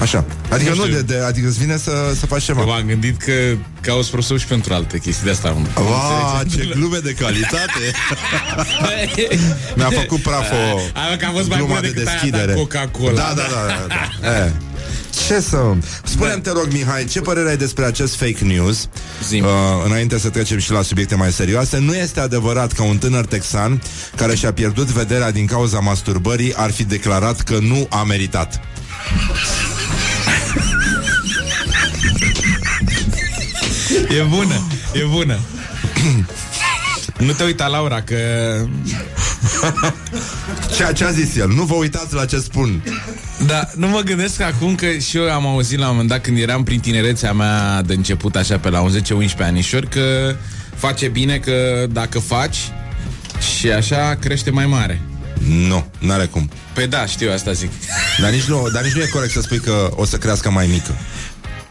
Așa 0.00 0.24
Adică 0.48 0.70
Nu 0.70 0.76
nu, 0.76 0.82
știu. 0.84 0.94
de, 0.94 1.02
de, 1.02 1.18
adică 1.24 1.48
îți 1.48 1.58
vine 1.58 1.76
să, 1.76 1.90
să 2.18 2.26
faci 2.26 2.48
Eu 2.48 2.54
ceva 2.54 2.66
M-am 2.66 2.82
gândit 2.86 3.22
că 3.22 3.32
cauți 3.80 4.10
prosop 4.10 4.38
și 4.38 4.46
pentru 4.46 4.74
alte 4.74 4.98
chestii 4.98 5.24
de 5.24 5.30
asta. 5.30 5.48
am- 5.48 5.68
Wow, 5.76 6.38
înțelegi? 6.42 6.68
ce 6.72 6.78
glume 6.78 6.98
de 6.98 7.12
calitate 7.12 7.80
Mi-a 9.76 9.90
făcut 9.90 10.20
praf 10.20 10.50
o 10.50 10.78
Hai, 10.92 11.08
mă, 11.10 11.16
că 11.16 11.26
a 11.26 11.30
fost 11.30 11.48
mai 11.48 11.56
gluma 11.58 11.74
bună 11.74 11.86
de 11.86 11.92
decât 11.92 12.06
aia 12.08 12.16
ta 12.16 12.22
deschidere 12.22 12.52
Coca-Cola. 12.54 13.12
Da, 13.12 13.32
da, 13.36 13.42
da, 13.52 13.66
da, 13.66 13.86
da. 14.20 14.50
E. 14.90 15.00
Ce 15.26 15.40
să... 15.40 15.56
Spune-mi, 16.04 16.42
te 16.42 16.50
rog, 16.50 16.68
Mihai, 16.72 17.04
ce 17.04 17.20
părere 17.20 17.48
ai 17.48 17.56
despre 17.56 17.84
acest 17.84 18.16
fake 18.16 18.44
news? 18.44 18.88
Zi-mi. 19.28 19.46
Uh, 19.46 19.52
înainte 19.84 20.18
să 20.18 20.28
trecem 20.28 20.58
și 20.58 20.70
la 20.70 20.82
subiecte 20.82 21.14
mai 21.14 21.32
serioase, 21.32 21.78
nu 21.78 21.94
este 21.94 22.20
adevărat 22.20 22.72
că 22.72 22.82
un 22.82 22.98
tânăr 22.98 23.26
texan 23.26 23.82
care 24.16 24.34
și-a 24.34 24.52
pierdut 24.52 24.86
vederea 24.86 25.30
din 25.30 25.46
cauza 25.46 25.78
masturbării 25.78 26.54
ar 26.54 26.70
fi 26.70 26.84
declarat 26.84 27.40
că 27.40 27.58
nu 27.58 27.86
a 27.90 28.02
meritat. 28.02 28.60
E 34.08 34.22
bună, 34.22 34.66
e 34.92 35.04
bună. 35.10 35.38
nu 37.26 37.32
te 37.32 37.44
uita, 37.44 37.66
Laura, 37.66 38.02
că... 38.02 38.16
Ce, 40.76 40.92
ce 40.94 41.04
a 41.04 41.10
zis 41.10 41.36
el? 41.36 41.48
Nu 41.48 41.62
vă 41.62 41.74
uitați 41.74 42.14
la 42.14 42.24
ce 42.24 42.38
spun. 42.38 42.82
Da, 43.46 43.68
nu 43.74 43.88
mă 43.88 44.00
gândesc 44.00 44.40
acum 44.40 44.74
că 44.74 44.86
și 44.86 45.16
eu 45.16 45.30
am 45.30 45.46
auzit 45.46 45.78
la 45.78 45.84
un 45.84 45.90
moment 45.90 46.08
dat 46.08 46.20
când 46.20 46.38
eram 46.38 46.62
prin 46.62 46.80
tinerețea 46.80 47.32
mea 47.32 47.82
de 47.82 47.94
început, 47.94 48.36
așa 48.36 48.58
pe 48.58 48.70
la 48.70 48.84
11-11 48.84 49.38
anișori, 49.38 49.88
că 49.88 50.34
face 50.76 51.08
bine 51.08 51.38
că 51.38 51.86
dacă 51.90 52.18
faci 52.18 52.56
și 53.58 53.70
așa 53.70 54.16
crește 54.20 54.50
mai 54.50 54.66
mare. 54.66 55.00
Nu, 55.48 55.86
n-are 55.98 56.24
cum. 56.24 56.50
Păi 56.72 56.86
da, 56.86 57.06
știu, 57.06 57.32
asta 57.32 57.52
zic. 57.52 57.70
Dar 58.20 58.30
nici, 58.30 58.44
nu, 58.44 58.68
dar 58.72 58.82
nici 58.82 58.92
nu 58.92 59.02
e 59.02 59.06
corect 59.06 59.32
să 59.32 59.40
spui 59.40 59.58
că 59.58 59.90
o 59.94 60.04
să 60.04 60.16
crească 60.16 60.50
mai 60.50 60.66
mică. 60.66 60.94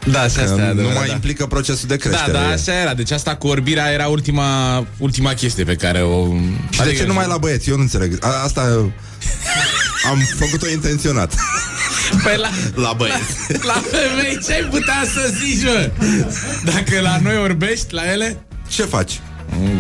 Da, 0.06 0.28
și 0.28 0.36
Că 0.36 0.42
asta 0.42 0.54
e 0.62 0.64
nu 0.64 0.70
adevărat, 0.70 0.98
mai 0.98 1.08
da. 1.08 1.14
implică 1.14 1.46
procesul 1.46 1.88
de 1.88 1.96
Da, 1.96 2.10
creștere. 2.10 2.32
da, 2.32 2.48
așa 2.48 2.74
era. 2.82 2.94
Deci 2.94 3.12
asta 3.12 3.36
cu 3.36 3.48
orbirea 3.48 3.92
era 3.92 4.08
ultima, 4.08 4.86
ultima 4.98 5.34
chestie 5.34 5.64
pe 5.64 5.76
care 5.76 6.02
o... 6.02 6.26
Și 6.70 6.82
de 6.84 6.94
ce 6.94 7.06
numai 7.06 7.26
la 7.28 7.38
băieți? 7.38 7.70
Eu 7.70 7.76
nu 7.76 7.82
înțeleg. 7.82 8.18
A, 8.26 8.44
asta 8.44 8.62
am 10.10 10.18
făcut-o 10.40 10.70
intenționat. 10.70 11.34
Păi 12.24 12.38
la, 12.38 12.50
La 12.82 12.94
băieți. 12.98 13.36
la 13.72 13.82
femei 13.92 14.40
ce 14.46 14.54
ai 14.54 14.64
putea 14.70 15.04
să 15.14 15.32
zici, 15.44 15.64
mă? 15.64 15.90
Dacă 16.64 17.02
la 17.02 17.20
noi 17.24 17.38
orbești, 17.38 17.94
la 17.94 18.12
ele, 18.12 18.38
Ce 18.68 18.84
faci? 18.84 19.20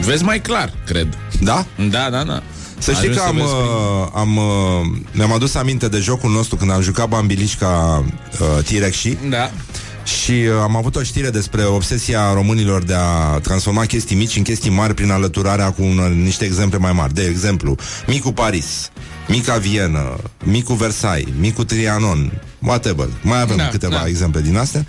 vezi 0.01 0.23
mai 0.23 0.41
clar, 0.41 0.73
cred. 0.85 1.07
Da? 1.41 1.65
Da, 1.89 2.09
da, 2.11 2.23
da. 2.23 2.43
Să 2.77 2.91
știi 2.93 3.09
Ajungi 3.09 3.17
că 3.19 3.25
am, 3.25 3.35
vezi 3.35 3.47
prin- 3.47 3.65
uh, 4.01 4.07
am 4.15 4.37
uh, 4.37 4.97
mi-am 5.11 5.33
adus 5.33 5.55
aminte 5.55 5.87
de 5.87 5.97
jocul 5.97 6.31
nostru 6.31 6.55
când 6.55 6.71
am 6.71 6.81
jucat 6.81 7.07
Bambiliș 7.07 7.55
ca 7.55 8.03
uh, 8.39 8.63
T-Rex 8.63 8.97
și 8.97 9.17
Da. 9.29 9.51
Și 10.09 10.31
uh, 10.31 10.53
am 10.61 10.75
avut 10.75 10.95
o 10.95 11.03
știre 11.03 11.29
despre 11.29 11.63
obsesia 11.63 12.33
românilor 12.33 12.83
de 12.83 12.93
a 12.93 13.39
transforma 13.39 13.85
chestii 13.85 14.15
mici 14.15 14.35
în 14.35 14.43
chestii 14.43 14.69
mari 14.69 14.93
prin 14.93 15.11
alăturarea 15.11 15.71
cu 15.71 15.83
unor, 15.83 16.09
niște 16.09 16.45
exemple 16.45 16.77
mai 16.77 16.91
mari. 16.93 17.13
De 17.13 17.25
exemplu, 17.25 17.75
Micu 18.07 18.31
Paris, 18.31 18.91
Mica 19.27 19.57
Vienă, 19.57 20.17
Micu 20.43 20.73
Versailles, 20.73 21.33
Micu 21.39 21.63
Trianon, 21.63 22.41
whatever. 22.59 23.07
Mai 23.21 23.41
avem 23.41 23.57
Da, 23.57 23.67
câteva 23.67 23.95
da. 23.95 24.07
exemple 24.07 24.41
din 24.41 24.57
astea. 24.57 24.85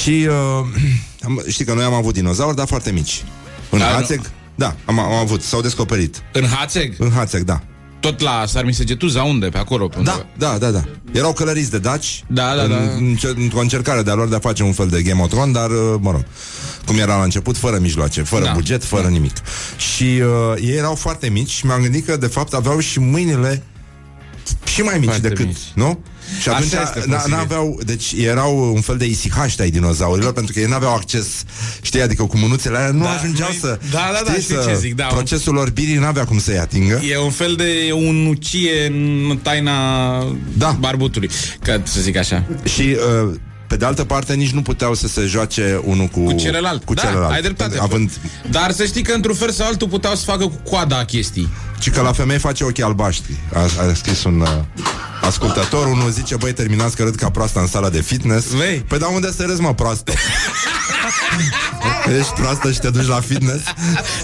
Și 0.00 0.28
uh, 0.28 0.66
am, 1.26 1.42
știi 1.48 1.64
că 1.64 1.74
noi 1.74 1.84
am 1.84 1.92
avut 1.94 2.14
dinozauri, 2.14 2.56
dar 2.56 2.66
foarte 2.66 2.90
mici. 2.90 3.24
În 3.70 3.78
Da, 3.78 3.88
nu. 3.88 3.92
Hațeg, 3.92 4.20
da, 4.54 4.76
am, 4.84 4.98
am 4.98 5.12
avut, 5.12 5.42
s-au 5.42 5.60
descoperit. 5.60 6.22
În 6.32 6.46
Hațeg? 6.46 6.94
În 6.98 7.10
Hațeg, 7.10 7.42
da. 7.42 7.60
Tot 8.00 8.20
la 8.20 8.44
Sarmisegetuza, 8.46 9.22
unde? 9.22 9.46
Pe 9.48 9.58
acolo? 9.58 9.88
Pe 9.88 9.94
Da, 10.02 10.12
undeva? 10.12 10.26
da, 10.38 10.58
da, 10.58 10.70
da. 10.70 10.84
Erau 11.12 11.32
călăriți 11.32 11.70
de 11.70 11.78
daci 11.78 12.24
Da, 12.26 12.54
da, 12.56 12.62
în, 12.62 12.68
da. 12.70 12.76
încer- 12.76 13.34
într-o 13.36 13.60
încercare 13.60 14.02
de 14.02 14.10
a 14.10 14.14
lor 14.14 14.28
de 14.28 14.34
a 14.34 14.38
face 14.38 14.62
un 14.62 14.72
fel 14.72 14.88
de 14.88 15.02
Game 15.02 15.22
of 15.22 15.28
Thrones, 15.28 15.54
dar, 15.54 15.70
uh, 15.70 15.94
mă 16.00 16.10
rog, 16.10 16.24
cum 16.86 16.98
era 16.98 17.16
la 17.16 17.22
început, 17.22 17.56
fără 17.56 17.78
mijloace, 17.78 18.22
fără 18.22 18.44
Da. 18.44 18.52
buget, 18.52 18.84
fără 18.84 19.08
nimic. 19.08 19.32
Și 19.76 20.02
uh, 20.04 20.54
ei 20.62 20.76
erau 20.76 20.94
foarte 20.94 21.28
mici 21.28 21.50
și 21.50 21.66
mi-am 21.66 21.80
gândit 21.82 22.06
că, 22.06 22.16
de 22.16 22.26
fapt, 22.26 22.52
aveau 22.54 22.78
și 22.78 22.98
mâinile 23.00 23.62
și 24.64 24.80
mai 24.82 24.94
mici 24.98 25.04
Foarte 25.08 25.28
decât, 25.28 25.46
mici. 25.46 25.58
nu? 25.74 25.98
Și 26.40 26.48
Așa 26.48 26.56
atunci 26.56 26.72
este 26.72 27.00
n- 27.00 27.12
posibil. 27.12 27.36
n-aveau, 27.36 27.80
deci 27.84 28.12
erau 28.16 28.72
un 28.74 28.80
fel 28.80 28.96
de 28.96 29.04
isihaște 29.06 29.62
ai 29.62 29.70
dinozaurilor 29.70 30.32
pentru 30.32 30.52
că 30.52 30.60
ei 30.60 30.66
n-aveau 30.66 30.94
acces, 30.94 31.26
știi, 31.82 32.02
adică 32.02 32.22
cu 32.24 32.36
mânuțele 32.38 32.76
alea 32.76 32.90
nu 32.90 33.02
Da, 33.02 33.10
ajungeau 33.10 33.48
noi- 33.48 33.58
să 33.60 33.78
da, 33.90 34.10
da, 34.12 34.20
da, 34.24 34.30
știi, 34.30 34.42
știi 34.42 34.54
să, 34.54 34.64
ce 34.68 34.76
zic, 34.78 34.94
da. 34.94 35.04
procesul 35.04 35.56
orbirii 35.56 35.94
n-avea 35.96 36.24
cum 36.24 36.38
să-i 36.38 36.58
atingă. 36.58 37.00
E 37.10 37.18
un 37.18 37.30
fel 37.30 37.54
de 37.54 37.92
unucie 37.92 38.86
în 38.86 39.38
taina 39.42 39.72
Da. 40.56 40.76
barbutului, 40.80 41.30
ca 41.62 41.80
să 41.84 42.00
zic 42.00 42.16
așa. 42.16 42.44
Și 42.64 42.96
uh, 43.22 43.34
pe 43.68 43.76
de 43.76 43.84
altă 43.84 44.04
parte 44.04 44.34
nici 44.34 44.50
nu 44.50 44.62
puteau 44.62 44.94
să 44.94 45.08
se 45.08 45.20
joace 45.26 45.80
unul 45.84 46.06
cu, 46.06 46.20
Cu 46.24 46.32
celălalt. 46.32 46.84
Cu 46.84 46.94
da, 46.94 47.02
celălalt. 47.02 47.32
ai 47.32 47.42
dreptate. 47.42 47.78
Având, 47.80 48.10
Dar 48.50 48.70
să 48.72 48.84
știi 48.84 49.02
că 49.02 49.12
într-un 49.12 49.34
fel 49.34 49.50
sau 49.50 49.66
altul 49.66 49.88
puteau 49.88 50.14
să 50.14 50.24
facă 50.24 50.44
cu 50.44 50.60
coada 50.70 51.04
chestii. 51.04 51.48
și 51.80 51.90
că 51.90 52.00
la 52.00 52.12
femei 52.12 52.38
face 52.38 52.64
ochii 52.64 52.82
albaștri. 52.82 53.36
A, 53.54 53.60
a 53.60 53.94
scris 53.94 54.24
un 54.24 54.40
uh, 54.40 54.48
ascultător. 55.22 55.86
Unul 55.86 56.10
zice, 56.10 56.36
băi, 56.36 56.52
terminați 56.52 56.96
că 56.96 57.02
râd 57.02 57.14
ca 57.14 57.30
proasta 57.30 57.60
în 57.60 57.66
sala 57.66 57.88
de 57.90 58.00
fitness. 58.00 58.46
Vei. 58.46 58.78
Păi 58.78 58.98
dar 58.98 59.08
unde 59.14 59.32
să 59.36 59.42
râzi, 59.42 59.60
mă, 59.60 59.74
proastă? 59.74 60.12
ești 62.18 62.32
proastă 62.32 62.72
și 62.72 62.78
te 62.78 62.90
duci 62.90 63.06
la 63.06 63.20
fitness? 63.20 63.64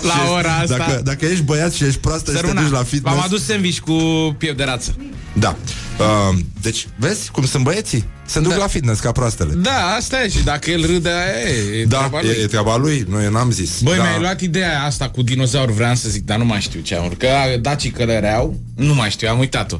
La 0.02 0.12
Și 0.12 0.18
ești- 0.20 0.30
ora 0.32 0.54
asta. 0.54 0.76
Dacă, 0.76 1.00
dacă 1.04 1.24
ești 1.24 1.42
băiat 1.42 1.72
și 1.72 1.84
ești 1.84 1.98
proastă 2.00 2.30
și 2.30 2.36
te 2.36 2.42
Săruna, 2.42 2.60
duci 2.62 2.70
la 2.70 2.82
fitness... 2.82 3.14
v-am 3.16 3.24
adus 3.24 3.44
sandwich 3.44 3.78
cu 3.78 3.92
piept 4.38 4.56
de 4.56 4.64
rață. 4.64 4.94
Da. 5.32 5.56
Uh, 5.98 6.38
deci, 6.62 6.86
vezi 6.96 7.30
cum 7.30 7.46
sunt 7.46 7.64
băieții? 7.64 8.04
Se 8.26 8.40
duc 8.40 8.50
Da. 8.52 8.56
la 8.56 8.66
fitness 8.66 9.00
ca 9.00 9.12
proastele. 9.12 9.52
Da, 9.54 9.94
asta 9.98 10.22
e 10.22 10.28
și 10.28 10.42
dacă 10.44 10.70
el 10.70 10.86
râde, 10.86 11.08
aia 11.08 11.48
e, 11.48 11.80
e 11.80 11.84
Da, 11.84 11.96
treaba 11.96 12.20
lui. 12.22 12.30
e, 12.30 12.42
e 12.42 12.46
treaba 12.46 12.76
lui, 12.76 13.04
noi 13.08 13.28
n-am 13.30 13.50
zis. 13.50 13.80
Băi, 13.80 13.96
da. 13.96 14.02
mi-ai 14.02 14.20
luat 14.20 14.40
ideea 14.40 14.82
asta 14.82 15.08
cu 15.08 15.22
dinozauri, 15.22 15.72
vreau 15.72 15.94
să 15.94 16.08
zic, 16.08 16.24
dar 16.24 16.38
nu 16.38 16.44
mai 16.44 16.60
știu 16.60 16.80
ce 16.80 16.94
am. 16.94 17.08
Că 17.18 17.28
dacii 17.60 17.90
călăreau, 17.90 18.60
nu 18.76 18.94
mai 18.94 19.10
știu, 19.10 19.28
am 19.28 19.38
uitat-o. 19.38 19.78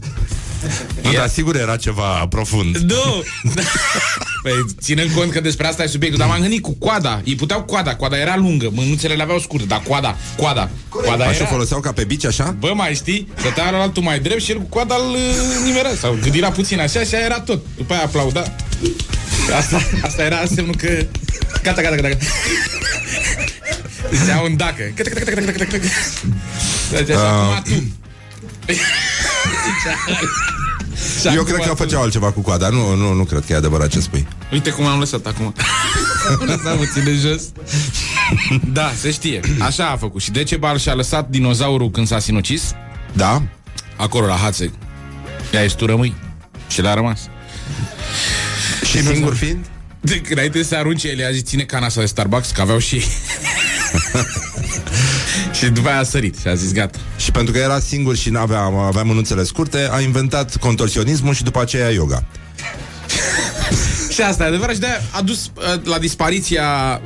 Nu, 1.03 1.13
dar 1.13 1.29
sigur 1.29 1.57
era 1.57 1.77
ceva 1.77 2.27
profund. 2.29 2.77
Nu! 2.77 3.23
păi, 4.43 4.53
ținând 4.81 5.11
cont 5.11 5.33
că 5.33 5.41
despre 5.41 5.67
asta 5.67 5.83
e 5.83 5.87
subiectul, 5.87 6.21
dar 6.21 6.29
m-am 6.29 6.41
gândit 6.41 6.63
cu 6.63 6.73
coada. 6.73 7.21
Ei 7.25 7.35
puteau 7.35 7.63
coada, 7.63 7.95
coada 7.97 8.19
era 8.19 8.37
lungă, 8.37 8.69
mânuțele 8.73 9.15
le 9.15 9.23
aveau 9.23 9.39
scurte, 9.39 9.67
dar 9.67 9.83
coada, 9.89 10.17
coada, 10.37 10.71
coada 10.89 11.25
Așa 11.25 11.37
era... 11.37 11.47
foloseau 11.47 11.81
ca 11.81 11.93
pe 11.93 12.05
bici, 12.05 12.25
așa? 12.27 12.57
Bă, 12.59 12.73
mai 12.75 12.95
știi? 12.95 13.29
Stătea 13.39 13.71
la 13.71 13.79
altul 13.81 14.03
mai 14.03 14.21
drept 14.21 14.43
și 14.43 14.51
el 14.51 14.57
cu 14.57 14.65
coada 14.69 14.95
îl 14.95 15.11
uh, 15.15 15.65
nimerea. 15.65 15.95
Sau 16.01 16.19
gândira 16.23 16.51
puțin 16.51 16.81
așa 16.81 17.01
și 17.03 17.15
aia 17.15 17.25
era 17.25 17.41
tot. 17.41 17.65
După 17.77 17.93
aia 17.93 18.03
aplauda. 18.03 18.43
Asta, 19.57 19.81
asta 20.03 20.23
era 20.23 20.43
semnul 20.55 20.75
că 20.77 20.89
Gata, 21.63 21.83
gata, 21.83 21.95
gata, 21.95 22.09
gata. 22.09 22.25
Zicea 24.13 24.41
un 24.41 24.57
dacă. 24.57 24.93
Gata, 24.95 25.11
gata, 25.11 25.31
gata, 25.31 25.41
gata, 25.41 25.53
gata, 25.53 25.65
gata 25.65 25.87
Deci 26.91 27.11
așa, 27.11 27.51
Ah. 27.51 27.57
acum 27.57 27.93
tu 28.67 28.73
Și 31.21 31.27
Eu 31.27 31.33
acum 31.33 31.45
cred 31.45 31.59
că 31.61 31.69
tu. 31.69 31.75
făceau 31.75 32.03
altceva 32.03 32.31
cu 32.33 32.41
coada. 32.41 32.69
Nu, 32.69 32.95
nu, 32.95 33.13
nu 33.13 33.25
cred 33.25 33.45
că 33.47 33.53
e 33.53 33.57
adevărat 33.57 33.89
ce 33.89 34.01
spui. 34.01 34.27
Uite 34.53 34.71
cum 34.71 34.87
am 34.87 34.99
lăsat 34.99 35.27
acum 35.27 35.55
Am 36.41 36.47
lăsat 36.47 36.77
puțin 36.77 37.05
de 37.05 37.13
jos 37.15 37.43
Da, 38.73 38.93
se 39.01 39.11
știe 39.11 39.41
Așa 39.61 39.89
a 39.89 39.97
făcut 39.97 40.21
Și 40.23 40.31
Decebal 40.31 40.79
și-a 40.79 40.95
lăsat 40.95 41.29
dinozaurul 41.29 41.91
când 41.91 42.07
s-a 42.07 42.19
sinucis 42.19 42.73
Da? 43.13 43.43
Acolo 43.97 44.27
la 44.27 44.35
Hațeg 44.35 44.71
Ea 45.53 45.65
e 45.65 45.67
tu 45.77 45.87
rămâi 45.87 46.15
Și 46.69 46.81
le-a 46.81 46.95
rămas 46.95 47.21
Și 48.85 49.03
singur 49.03 49.35
fiind? 49.35 49.67
de, 50.01 50.23
Înainte 50.31 50.63
să 50.63 50.69
se 50.69 50.77
arunce 50.77 51.09
el, 51.09 51.19
i-a 51.19 51.31
zis 51.31 51.43
ține 51.43 51.63
cana 51.63 51.87
asta 51.87 52.01
de 52.01 52.07
Starbucks 52.07 52.51
Că 52.51 52.61
aveau 52.61 52.79
și 52.79 52.95
ei 52.95 53.05
Și 55.53 55.67
după 55.67 55.89
aia 55.89 55.99
a 55.99 56.03
sărit 56.03 56.39
și 56.41 56.49
a 56.49 56.55
zis 56.55 56.73
gata 56.73 56.99
Și 57.17 57.31
pentru 57.31 57.53
că 57.53 57.59
era 57.59 57.79
singur 57.79 58.17
și 58.17 58.31
n-avea, 58.31 58.61
avea 58.87 59.03
mânuțele 59.03 59.43
scurte, 59.43 59.89
a 59.91 60.01
inventat 60.01 60.57
contorsionismul 60.57 61.35
și 61.35 61.43
după 61.43 61.61
aceea 61.61 61.91
yoga. 61.91 62.25
Și 64.15 64.21
asta 64.23 64.45
e 64.45 64.47
adevărat 64.47 64.75
și 64.75 64.81
de 64.81 65.01
a 65.11 65.23
dus 65.23 65.51
uh, 65.55 65.81
la 65.85 65.99
dispariția 65.99 67.01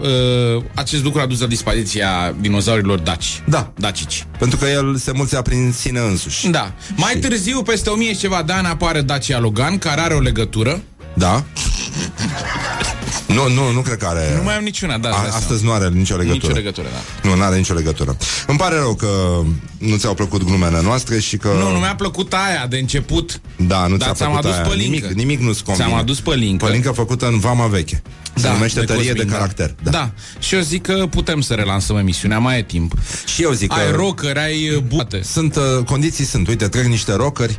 uh, 0.57 0.63
Acest 0.75 1.03
lucru 1.03 1.21
a 1.21 1.27
dus 1.27 1.41
la 1.41 1.47
dispariția 1.47 2.35
Dinozaurilor 2.41 2.99
daci 2.99 3.43
Da. 3.47 3.73
Dacici 3.77 4.27
Pentru 4.39 4.59
că 4.59 4.67
el 4.67 4.97
se 4.97 5.13
mulțea 5.13 5.43
prin 5.43 5.73
sine 5.79 6.01
însuși. 6.01 6.49
Da. 6.49 6.73
Mai 6.97 7.13
Și- 7.13 7.19
târziu, 7.19 7.63
peste 7.63 7.91
1000 7.91 8.13
și 8.13 8.19
ceva 8.19 8.43
de 8.47 8.53
ani, 8.53 8.67
apare 8.67 9.01
Dacia 9.01 9.39
Logan, 9.39 9.79
care 9.79 10.01
are 10.01 10.15
o 10.15 10.21
legătură. 10.21 10.83
Da? 11.15 11.45
Nu, 13.27 13.49
nu, 13.49 13.73
nu 13.73 13.81
cred 13.81 13.97
că 13.97 14.07
are... 14.07 14.35
Nu 14.37 14.43
mai 14.43 14.57
am 14.57 14.63
niciuna, 14.63 14.99
da. 14.99 15.09
A, 15.09 15.13
îți 15.13 15.29
dai 15.29 15.39
astăzi 15.39 15.65
nu 15.65 15.73
are 15.73 15.89
nicio 15.89 16.05
seama. 16.05 16.23
legătură. 16.23 16.53
Nicio 16.53 16.55
legătură, 16.55 16.89
da. 17.23 17.29
Nu, 17.29 17.35
nu 17.37 17.43
are 17.43 17.57
nicio 17.57 17.75
legătură. 17.75 18.17
Îmi 18.47 18.59
pare 18.59 18.75
rău 18.75 18.95
că 18.95 19.41
nu 19.79 19.97
ți-au 19.97 20.15
plăcut 20.15 20.45
glumele 20.45 20.83
noastre 20.83 21.21
și 21.21 21.37
că... 21.37 21.49
Nu, 21.49 21.73
nu 21.73 21.79
mi-a 21.79 21.95
plăcut 21.95 22.33
aia 22.33 22.67
de 22.67 22.79
început. 22.79 23.41
Da, 23.57 23.87
nu 23.87 23.97
Dar 23.97 24.07
ți-a 24.07 24.15
ți-am 24.15 24.31
plăcut 24.31 24.45
adus 24.45 24.59
aia. 24.59 24.69
pălincă. 24.69 25.07
Nimic, 25.07 25.17
nimic 25.17 25.41
nu-ți 25.41 25.65
convine. 25.65 25.87
Ți-am 25.87 25.99
adus 25.99 26.21
pălincă. 26.21 26.65
Pălincă 26.65 26.91
făcută 26.93 27.27
în 27.27 27.39
vama 27.39 27.67
veche. 27.67 28.03
Se 28.35 28.49
numește 28.49 28.81
tărie 28.81 28.95
Cosmin, 28.95 29.17
de 29.17 29.25
da. 29.25 29.37
caracter. 29.37 29.75
Da. 29.83 29.91
da. 29.91 30.11
Și 30.39 30.55
eu 30.55 30.61
zic 30.61 30.83
că 30.83 31.07
putem 31.11 31.41
să 31.41 31.55
relansăm 31.55 31.97
emisiunea, 31.97 32.39
mai 32.39 32.59
e 32.59 32.63
timp. 32.63 32.93
Și 33.27 33.43
eu 33.43 33.53
zic 33.53 33.69
că... 33.69 33.75
Ai 33.75 33.93
rocker, 33.93 34.37
ai 34.37 34.71
uh, 34.71 34.79
bute. 34.83 35.21
Sunt, 35.23 35.57
uh, 35.57 35.85
condiții 35.85 36.25
sunt, 36.25 36.49
uite, 36.49 36.69
trec 36.69 36.85
niște 36.85 37.15
rockeri 37.15 37.59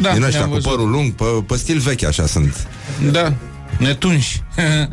Da, 0.00 0.12
din 0.12 0.22
ăștia 0.22 0.40
i-am 0.40 0.48
cu 0.48 0.54
văzut. 0.54 0.70
părul 0.70 0.90
lung, 0.90 1.12
pe, 1.12 1.24
pe 1.46 1.56
stil 1.56 1.78
vechi 1.78 2.04
așa 2.04 2.26
sunt. 2.26 2.66
Da. 3.10 3.34
Netunși. 3.78 4.42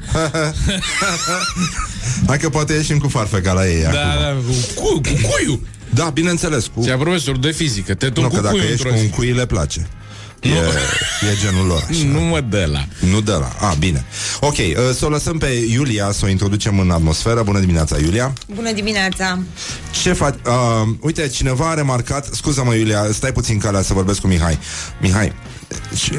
Hai 2.28 2.38
că 2.38 2.50
poate 2.50 2.74
ieșim 2.74 2.98
cu 2.98 3.08
farfeca 3.08 3.54
la 3.54 3.68
ei 3.68 3.82
da, 3.82 3.90
acum. 3.90 4.22
da, 4.22 4.36
cu, 4.76 4.82
cu, 4.82 5.02
cu 5.02 5.28
cuiu. 5.30 5.60
Da, 5.90 6.04
bineînțeles, 6.04 6.66
cu... 6.74 6.82
Ți-a 6.82 6.98
profesor 6.98 7.38
de 7.38 7.52
fizică, 7.52 7.94
te 7.94 8.10
tun 8.10 8.24
Nu, 8.24 8.30
cu 8.30 8.36
că 8.36 8.42
dacă 8.42 8.56
cuiu 8.56 8.68
ești 8.68 8.86
într-o 8.86 8.90
cu 8.90 8.96
un 8.96 9.02
zi. 9.02 9.10
cui 9.10 9.32
le 9.32 9.46
place. 9.46 9.88
E, 10.42 10.50
e 10.50 11.36
genul 11.42 11.66
lor 11.68 11.86
așa. 11.90 12.04
Nu 12.06 12.20
mă 12.20 12.42
dă 12.42 12.68
la. 12.72 12.86
Nu 13.10 13.22
de 13.22 13.32
la. 13.32 13.52
A, 13.60 13.74
bine. 13.80 14.06
Ok, 14.40 14.58
uh, 14.58 14.74
să 14.96 15.06
o 15.06 15.10
lăsăm 15.10 15.38
pe 15.38 15.66
Iulia, 15.70 16.12
să 16.12 16.26
o 16.26 16.28
introducem 16.28 16.80
în 16.80 16.92
atmosferă. 16.92 17.44
Bună 17.44 17.60
dimineața, 17.60 17.98
Iulia. 17.98 18.34
Bună 18.56 18.72
dimineața! 18.72 19.40
Ce 20.02 20.14
faci? 20.14 20.36
Uh, 20.46 20.88
uite, 21.00 21.28
cineva 21.28 21.70
a 21.70 21.74
remarcat, 21.74 22.28
scuză-mă, 22.32 22.74
Iulia, 22.74 23.08
stai 23.12 23.32
puțin 23.32 23.60
calea 23.60 23.82
să 23.82 23.94
vorbesc 23.94 24.20
cu 24.20 24.28
Mihai. 24.28 24.60
Mihai, 25.02 25.26
și 25.28 25.34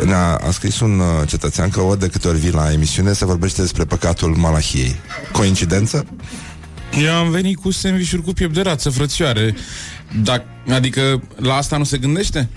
ne-a 0.04 0.34
a 0.34 0.50
scris 0.50 0.80
un 0.80 0.98
uh, 0.98 1.28
cetățean 1.28 1.70
că 1.70 1.80
ori 1.80 2.00
de 2.00 2.08
câte 2.08 2.28
ori 2.28 2.38
vii 2.38 2.50
la 2.50 2.72
emisiune 2.72 3.12
se 3.12 3.24
vorbește 3.24 3.60
despre 3.60 3.84
păcatul 3.84 4.34
Malahiei. 4.34 4.96
Coincidență? 5.32 6.06
Eu 7.02 7.14
am 7.14 7.30
venit 7.30 7.56
cu 7.56 7.70
sandvișuri 7.70 8.22
cu 8.22 8.32
piept 8.32 8.54
de 8.54 8.60
rață, 8.60 8.90
frățioare. 8.90 9.54
Dac, 10.22 10.44
adică 10.68 11.22
la 11.36 11.54
asta 11.54 11.76
nu 11.76 11.84
se 11.84 11.98
gândește? 11.98 12.48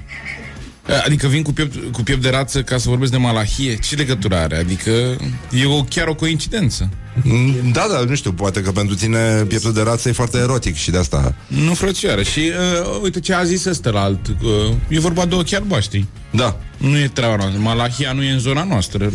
Adică 1.05 1.27
vin 1.27 1.41
cu 1.43 1.53
piept, 1.53 1.93
cu 1.93 2.01
piept 2.01 2.21
de 2.21 2.29
rață 2.29 2.61
ca 2.63 2.77
să 2.77 2.89
vorbesc 2.89 3.11
de 3.11 3.17
malahie? 3.17 3.77
Ce 3.77 3.95
legătură 3.95 4.35
are? 4.35 4.57
Adică 4.57 4.91
e 5.51 5.65
o, 5.65 5.83
chiar 5.83 6.07
o 6.07 6.15
coincidență. 6.15 6.89
Mm, 7.23 7.71
Da, 7.71 7.87
da, 7.91 8.03
nu 8.07 8.15
știu, 8.15 8.33
poate 8.33 8.61
că 8.61 8.71
pentru 8.71 8.95
tine 8.95 9.43
pieptul 9.47 9.73
de 9.73 9.81
rață 9.81 10.09
e 10.09 10.11
foarte 10.11 10.37
erotic 10.37 10.75
și 10.75 10.91
de 10.91 10.97
asta... 10.97 11.35
Nu, 11.47 11.73
frățioare. 11.73 12.23
Și 12.23 12.39
uh, 12.39 12.99
uite 13.01 13.19
ce 13.19 13.33
a 13.33 13.43
zis 13.43 13.65
ăsta 13.65 13.89
la 13.89 14.01
alt. 14.01 14.27
Uh, 14.27 14.73
e 14.87 14.99
vorba 14.99 15.25
de 15.25 15.35
ochi 15.35 15.53
albaștri. 15.53 16.05
Da, 16.31 16.59
Nu 16.79 16.97
e 16.97 17.07
treaba 17.07 17.35
noastră. 17.35 17.59
Malahia 17.61 18.11
nu 18.11 18.23
e 18.23 18.31
în 18.31 18.39
zona 18.39 18.63
noastră. 18.63 19.11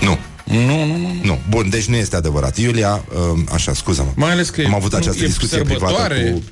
nu. 0.00 0.18
Nu, 0.44 0.84
nu, 0.84 0.96
nu. 0.96 1.14
Nu, 1.22 1.38
bun, 1.48 1.68
deci 1.70 1.84
nu 1.84 1.96
este 1.96 2.16
adevărat. 2.16 2.56
Iulia, 2.58 3.04
uh, 3.34 3.38
așa, 3.52 3.74
scuză-mă. 3.74 4.10
Mai 4.14 4.30
ales 4.30 4.50
că 4.50 4.62
Am 4.66 4.72
e- 4.72 4.74
avut 4.74 4.92
nu, 4.92 4.98
această 4.98 5.22
e 5.22 5.26
discuție 5.26 5.58
privată 5.62 5.84
sărbătoare. 5.84 6.30
cu... 6.30 6.42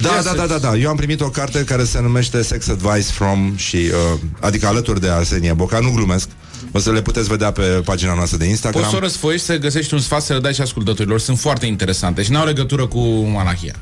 Da, 0.00 0.08
Ia 0.08 0.22
da, 0.22 0.30
să- 0.30 0.36
da, 0.36 0.46
da, 0.46 0.58
da. 0.58 0.74
Eu 0.76 0.88
am 0.90 0.96
primit 0.96 1.20
o 1.20 1.28
carte 1.28 1.64
care 1.64 1.84
se 1.84 2.00
numește 2.00 2.42
Sex 2.42 2.68
Advice 2.68 3.12
from 3.12 3.52
și 3.56 3.76
uh, 3.76 4.18
adică 4.40 4.66
alături 4.66 5.00
de 5.00 5.08
Arsenie 5.08 5.52
Boca, 5.52 5.78
nu 5.78 5.90
glumesc. 5.90 6.28
O 6.72 6.78
să 6.78 6.92
le 6.92 7.02
puteți 7.02 7.28
vedea 7.28 7.50
pe 7.52 7.62
pagina 7.62 8.14
noastră 8.14 8.36
de 8.38 8.44
Instagram. 8.44 8.80
Poți 8.82 8.92
să 8.92 8.98
o 8.98 9.00
răsfoiești 9.02 9.46
să 9.46 9.56
găsești 9.58 9.94
un 9.94 10.00
sfat 10.00 10.22
să 10.22 10.32
le 10.32 10.38
dai 10.40 10.54
și 10.54 10.60
ascultătorilor. 10.60 11.20
Sunt 11.20 11.38
foarte 11.38 11.66
interesante 11.66 12.22
și 12.22 12.30
n-au 12.30 12.44
legătură 12.46 12.86
cu 12.86 13.00
malahia. 13.08 13.74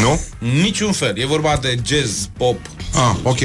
Nu? 0.00 0.20
Niciun 0.62 0.92
fel. 0.92 1.18
E 1.18 1.26
vorba 1.26 1.58
de 1.62 1.78
jazz, 1.86 2.28
pop. 2.36 2.58
Ah, 2.94 3.16
ok. 3.22 3.38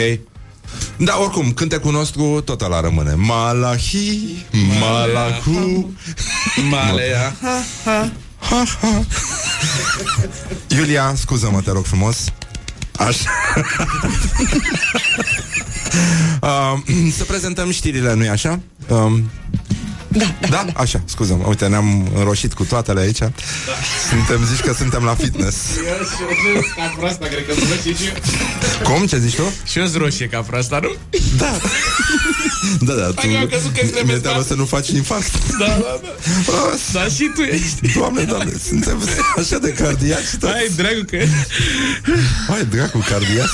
Da, 0.97 1.19
oricum, 1.19 1.51
cântecul 1.51 1.91
nostru 1.91 2.41
tot 2.45 2.61
ăla 2.61 2.79
rămâne. 2.79 3.13
Malahi, 3.13 4.45
Malahu. 4.79 5.93
Malea. 6.69 7.35
Iulia, 10.67 11.13
scuză-mă, 11.15 11.61
te 11.61 11.71
rog 11.71 11.85
frumos. 11.85 12.17
Așa. 12.97 13.29
uh, 16.41 16.73
să 17.11 17.23
prezentăm 17.23 17.71
știrile, 17.71 18.13
nu-i 18.13 18.29
așa? 18.29 18.59
Um, 18.87 19.29
Da, 20.17 20.35
da, 20.39 20.47
da, 20.49 20.79
așa, 20.81 21.01
scuză-mă. 21.05 21.47
Uite, 21.47 21.67
ne-am 21.67 22.07
înroșit 22.15 22.53
cu 22.53 22.63
toatele 22.63 22.99
aici. 22.99 23.19
Da. 23.19 23.29
Suntem, 24.09 24.45
zici 24.45 24.59
că 24.65 24.73
suntem 24.73 25.03
la 25.03 25.15
fitness. 25.15 25.57
Ca 26.75 26.93
proasta, 26.97 27.25
cred 27.25 27.45
că 27.47 27.53
sunt 27.53 27.69
roșie 27.69 27.93
și 27.93 28.05
eu. 28.05 28.13
Cum? 28.83 29.05
Ce 29.05 29.17
zici 29.17 29.35
tu? 29.35 29.53
Și 29.65 29.79
eu 29.79 29.85
sunt 29.85 30.01
roșie 30.01 30.27
ca 30.27 30.39
proasta, 30.39 30.79
nu? 30.81 30.91
Da. 31.37 31.51
Da, 32.79 32.93
da, 32.93 33.05
tu... 33.05 33.13
Hai, 33.15 33.33
eu 33.33 33.39
am 33.39 33.47
crezut 33.47 33.73
că 33.73 33.79
îți 33.83 34.05
Mi-e 34.05 34.17
teamă 34.17 34.43
să 34.43 34.53
nu 34.53 34.65
faci 34.65 34.89
infarct. 34.89 35.31
Da, 35.59 35.65
da, 35.65 35.99
da. 36.01 36.09
Da, 36.93 37.03
și 37.03 37.31
tu 37.35 37.41
ești. 37.41 37.93
Doamne, 37.97 38.23
doamne, 38.23 38.51
suntem 38.67 39.01
așa 39.37 39.57
de 39.57 39.73
cardiaci 39.73 40.35
toți. 40.39 40.53
Hai, 40.53 40.71
dragul, 40.75 41.05
că 41.05 41.17
Hai, 42.47 42.65
dracu, 42.65 42.97
cardiaci. 43.09 43.49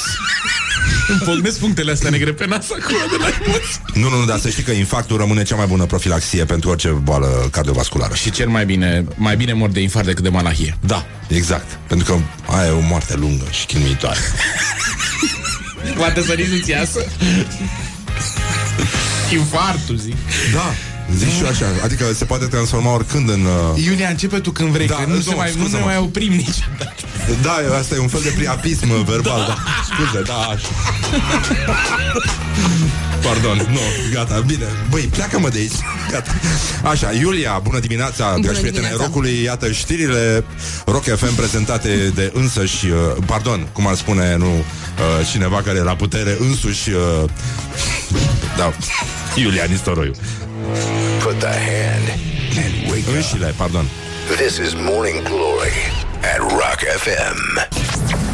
Îmi 1.07 1.19
pocnesc 1.25 1.59
punctele 1.59 1.91
astea 1.91 2.09
negre 2.09 2.33
pe 2.33 2.45
nas 2.45 2.65
acum 2.69 2.95
de 3.09 3.15
la 3.19 3.27
emoții. 3.45 3.81
Nu, 3.93 4.09
nu, 4.09 4.19
nu, 4.19 4.25
dar 4.25 4.39
să 4.39 4.49
știi 4.49 4.63
că 4.63 4.71
infarctul 4.71 5.17
rămâne 5.17 5.43
cea 5.43 5.55
mai 5.55 5.65
bună 5.65 5.85
profilaxie 5.85 6.45
pentru 6.45 6.69
orice 6.69 6.89
boală 6.89 7.47
cardiovasculară. 7.51 8.13
Și 8.13 8.31
cel 8.31 8.47
mai 8.47 8.65
bine, 8.65 9.05
mai 9.15 9.35
bine 9.35 9.53
mor 9.53 9.69
de 9.69 9.79
infarct 9.79 10.07
decât 10.07 10.23
de 10.23 10.29
malahie. 10.29 10.77
Da, 10.79 11.05
exact. 11.27 11.79
Pentru 11.87 12.13
că 12.13 12.19
aia 12.53 12.67
e 12.67 12.71
o 12.71 12.79
moarte 12.79 13.15
lungă 13.15 13.45
și 13.51 13.65
chinuitoare. 13.65 14.19
Poate 15.97 16.21
să 16.21 16.33
nici 16.33 16.47
nu-ți 16.47 16.69
iasă. 16.69 17.05
Infartul, 19.31 19.95
zic. 19.95 20.15
Da, 20.53 20.73
zici 21.15 21.31
și 21.31 21.41
eu 21.41 21.47
așa. 21.47 21.65
Adică 21.83 22.05
se 22.13 22.25
poate 22.25 22.45
transforma 22.45 22.93
oricând 22.93 23.29
în... 23.29 23.45
Uh... 23.45 23.83
Iulia, 23.85 24.09
începe 24.09 24.39
tu 24.39 24.51
când 24.51 24.69
vrei, 24.69 24.87
Da, 24.87 24.95
că 24.95 25.05
nu, 25.07 25.13
nu, 25.13 25.21
se 25.21 25.35
mai, 25.35 25.51
nu 25.51 25.57
ne 25.57 25.61
scuză-mă. 25.61 25.85
mai 25.85 25.97
oprim 25.97 26.31
niciodată. 26.31 26.95
Da, 27.41 27.77
asta 27.79 27.95
e 27.95 27.99
un 27.99 28.07
fel 28.07 28.21
de 28.23 28.33
priapism 28.35 29.03
verbal. 29.05 29.45
Da. 29.47 29.57
Scuze, 29.89 30.21
da, 30.21 30.33
așa. 30.37 30.67
Pardon, 33.23 33.67
nu, 33.71 33.79
gata, 34.13 34.39
bine 34.39 34.65
Băi, 34.89 35.01
pleacă-mă 35.01 35.49
de 35.49 35.57
aici 35.57 35.71
Gata. 36.11 36.31
Așa, 36.83 37.11
Iulia, 37.11 37.59
bună 37.63 37.79
dimineața 37.79 38.29
Bună 38.31 38.41
Dragi 38.43 38.59
prieteni 38.59 38.85
ai 38.85 38.89
dimineața. 38.89 39.13
rocului 39.13 39.41
Iată 39.43 39.71
știrile 39.71 40.43
Rock 40.85 41.03
FM 41.03 41.35
prezentate 41.35 42.11
de 42.15 42.31
însăși 42.33 42.85
uh, 42.87 43.23
Pardon, 43.25 43.67
cum 43.71 43.87
ar 43.87 43.95
spune, 43.95 44.35
nu 44.35 44.45
uh, 44.45 45.27
cineva 45.31 45.61
care 45.61 45.77
e 45.77 45.81
la 45.81 45.95
putere 45.95 46.37
însuși 46.39 46.89
uh, 46.89 47.29
da, 48.57 48.73
Iulian 49.35 49.71
Istoroiu. 49.71 50.11
Put 51.23 51.39
the 51.39 51.55
hand 51.69 52.05
and 52.63 52.91
wake 52.91 53.07
up. 53.07 53.13
Înșile, 53.15 53.53
pardon. 53.57 53.85
This 54.37 54.57
is 54.57 54.73
Morning 54.75 55.23
Glory 55.23 55.75
at 56.33 56.39
Rock 56.39 56.79
FM. 57.03 57.37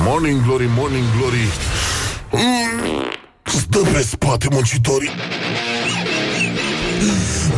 Morning 0.04 0.44
Glory, 0.44 0.68
Morning 0.68 1.04
Glory 1.18 1.48
mm, 2.32 3.12
Stă 3.44 3.80
pe 3.80 4.02
spate 4.02 4.48
muncitorii 4.52 5.10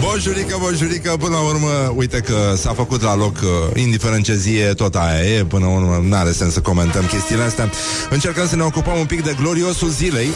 Bonjurică, 0.02 0.58
bonjurică, 0.60 1.16
până 1.20 1.36
la 1.36 1.42
urmă, 1.42 1.94
uite 1.96 2.20
că 2.20 2.54
s-a 2.58 2.74
făcut 2.74 3.02
la 3.02 3.16
loc, 3.16 3.36
uh, 3.42 3.82
indiferent 3.82 4.24
ce 4.24 4.36
zi 4.36 4.58
e, 4.58 4.74
tot 4.74 4.96
aia 4.96 5.24
e, 5.24 5.44
până 5.44 5.66
la 5.66 5.72
urmă, 5.72 6.04
nu 6.08 6.16
are 6.16 6.32
sens 6.32 6.54
să 6.54 6.62
comentăm 6.62 7.06
chestiile 7.06 7.44
astea. 7.44 7.70
Încercăm 8.10 8.48
să 8.48 8.56
ne 8.56 8.64
ocupăm 8.64 8.98
un 9.00 9.06
pic 9.06 9.24
de 9.24 9.36
gloriosul 9.42 9.90
zilei, 9.90 10.28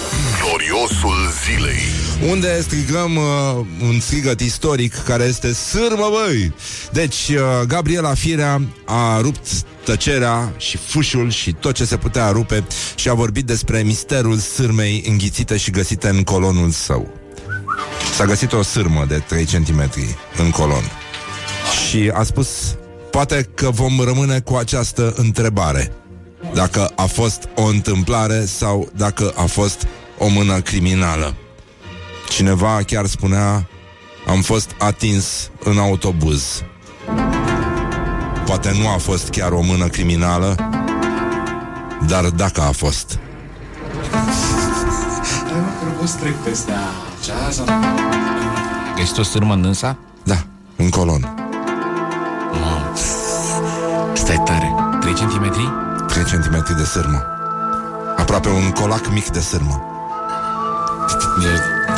Gloriosul 0.42 1.16
zilei 1.46 2.06
unde 2.30 2.62
strigăm 2.62 3.16
uh, 3.16 3.66
un 3.82 4.00
strigăt 4.00 4.40
istoric 4.40 5.04
care 5.04 5.24
este 5.24 5.54
sârmă, 5.54 6.10
băi! 6.12 6.54
Deci, 6.92 7.30
uh, 7.30 7.68
Gabriela 7.68 8.14
Firea 8.14 8.62
a 8.86 9.20
rupt 9.22 9.48
tăcerea 9.86 10.54
și 10.58 10.78
fușul 10.78 11.30
și 11.30 11.52
tot 11.52 11.74
ce 11.74 11.86
se 11.86 11.98
putea 11.98 12.30
rupe 12.30 12.64
și 12.96 13.10
a 13.10 13.14
vorbit 13.14 13.46
despre 13.46 13.82
misterul 13.82 14.38
sârmei 14.38 15.04
înghițite 15.08 15.58
și 15.58 15.72
găsite 15.72 16.08
în 16.08 16.24
colonul 16.24 16.70
său. 16.70 17.25
S-a 18.14 18.26
găsit 18.26 18.54
o 18.54 18.62
sârmă 18.62 19.06
de 19.08 19.24
3 19.28 19.46
cm 19.46 19.90
în 20.38 20.50
colon. 20.50 20.84
Și 21.88 22.12
a 22.14 22.24
spus, 22.24 22.76
poate 23.12 23.50
că 23.54 23.70
vom 23.70 24.00
rămâne 24.00 24.40
cu 24.40 24.56
această 24.56 25.14
întrebare. 25.18 25.92
Dacă 26.54 26.92
a 26.96 27.06
fost 27.06 27.48
o 27.56 27.64
întâmplare 27.64 28.46
sau 28.46 28.90
dacă 28.96 29.34
a 29.36 29.44
fost 29.44 29.88
o 30.18 30.28
mână 30.28 30.60
criminală. 30.60 31.36
Cineva 32.30 32.80
chiar 32.86 33.06
spunea, 33.06 33.68
am 34.28 34.42
fost 34.42 34.70
atins 34.78 35.50
în 35.64 35.78
autobuz. 35.78 36.64
Poate 38.46 38.72
nu 38.80 38.88
a 38.88 38.98
fost 38.98 39.30
chiar 39.30 39.52
o 39.52 39.62
mână 39.62 39.88
criminală, 39.88 40.56
dar 42.08 42.26
dacă 42.26 42.62
a 42.62 42.72
fost. 42.72 43.20
Găsit 48.96 49.18
o 49.18 49.24
sârmă 49.24 49.54
în 49.54 49.62
dânsa? 49.62 49.98
Da, 50.24 50.36
în 50.76 50.90
colon. 50.90 51.34
Mamă. 52.52 52.92
Stai 54.14 54.42
tare. 54.46 54.74
3 55.00 55.14
cm? 55.14 55.52
3 56.08 56.24
cm 56.24 56.76
de 56.78 56.84
sârmă. 56.84 57.24
Aproape 58.18 58.50
un 58.50 58.70
colac 58.72 59.12
mic 59.12 59.28
de 59.30 59.40
sârmă. 59.40 59.84
De, 61.42 61.48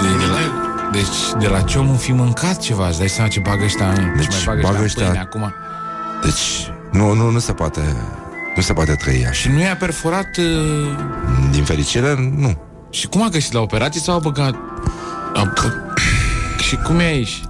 de, 0.02 0.08
de 0.18 0.26
la, 0.26 0.38
deci 0.92 1.40
de 1.40 1.48
la 1.48 1.62
ce 1.62 1.78
omul 1.78 1.96
fi 1.98 2.12
mâncat 2.12 2.58
ceva 2.60 2.88
Îți 2.88 2.98
dai 2.98 3.08
seama 3.10 3.30
ce 3.30 3.40
bagă 3.40 3.64
ăștia 3.64 3.88
în 3.90 4.14
Deci 4.16 4.28
ce 4.28 4.46
mai 4.46 4.56
bagă, 4.56 4.68
bagă 4.74 4.84
ăștia, 4.84 5.06
în 5.06 5.12
ăștia- 5.12 5.28
pâine 5.32 5.48
acum 5.48 5.54
Deci, 6.24 6.72
nu, 6.92 7.14
nu, 7.14 7.30
nu 7.30 7.40
se 7.40 7.54
poate 7.54 7.82
nu 8.56 8.62
se 8.62 8.74
poate 8.74 8.96
trăi 8.96 9.24
așa. 9.24 9.32
Și 9.32 9.50
nu 9.50 9.60
i-a 9.60 9.76
perforat 9.76 10.38
uh, 10.38 10.98
Din 11.52 11.64
fericire, 11.64 12.34
nu. 12.38 12.58
Și 12.90 13.08
cum 13.08 13.24
a 13.24 13.28
găsit 13.28 13.52
la 13.52 13.60
operație 13.60 14.02
sau 14.02 14.16
a 14.16 14.20
băgat 14.20 14.56
a, 15.38 15.44
bă... 15.44 15.74
Și 16.60 16.76
cum 16.76 17.00
e 17.00 17.04
aici? 17.04 17.42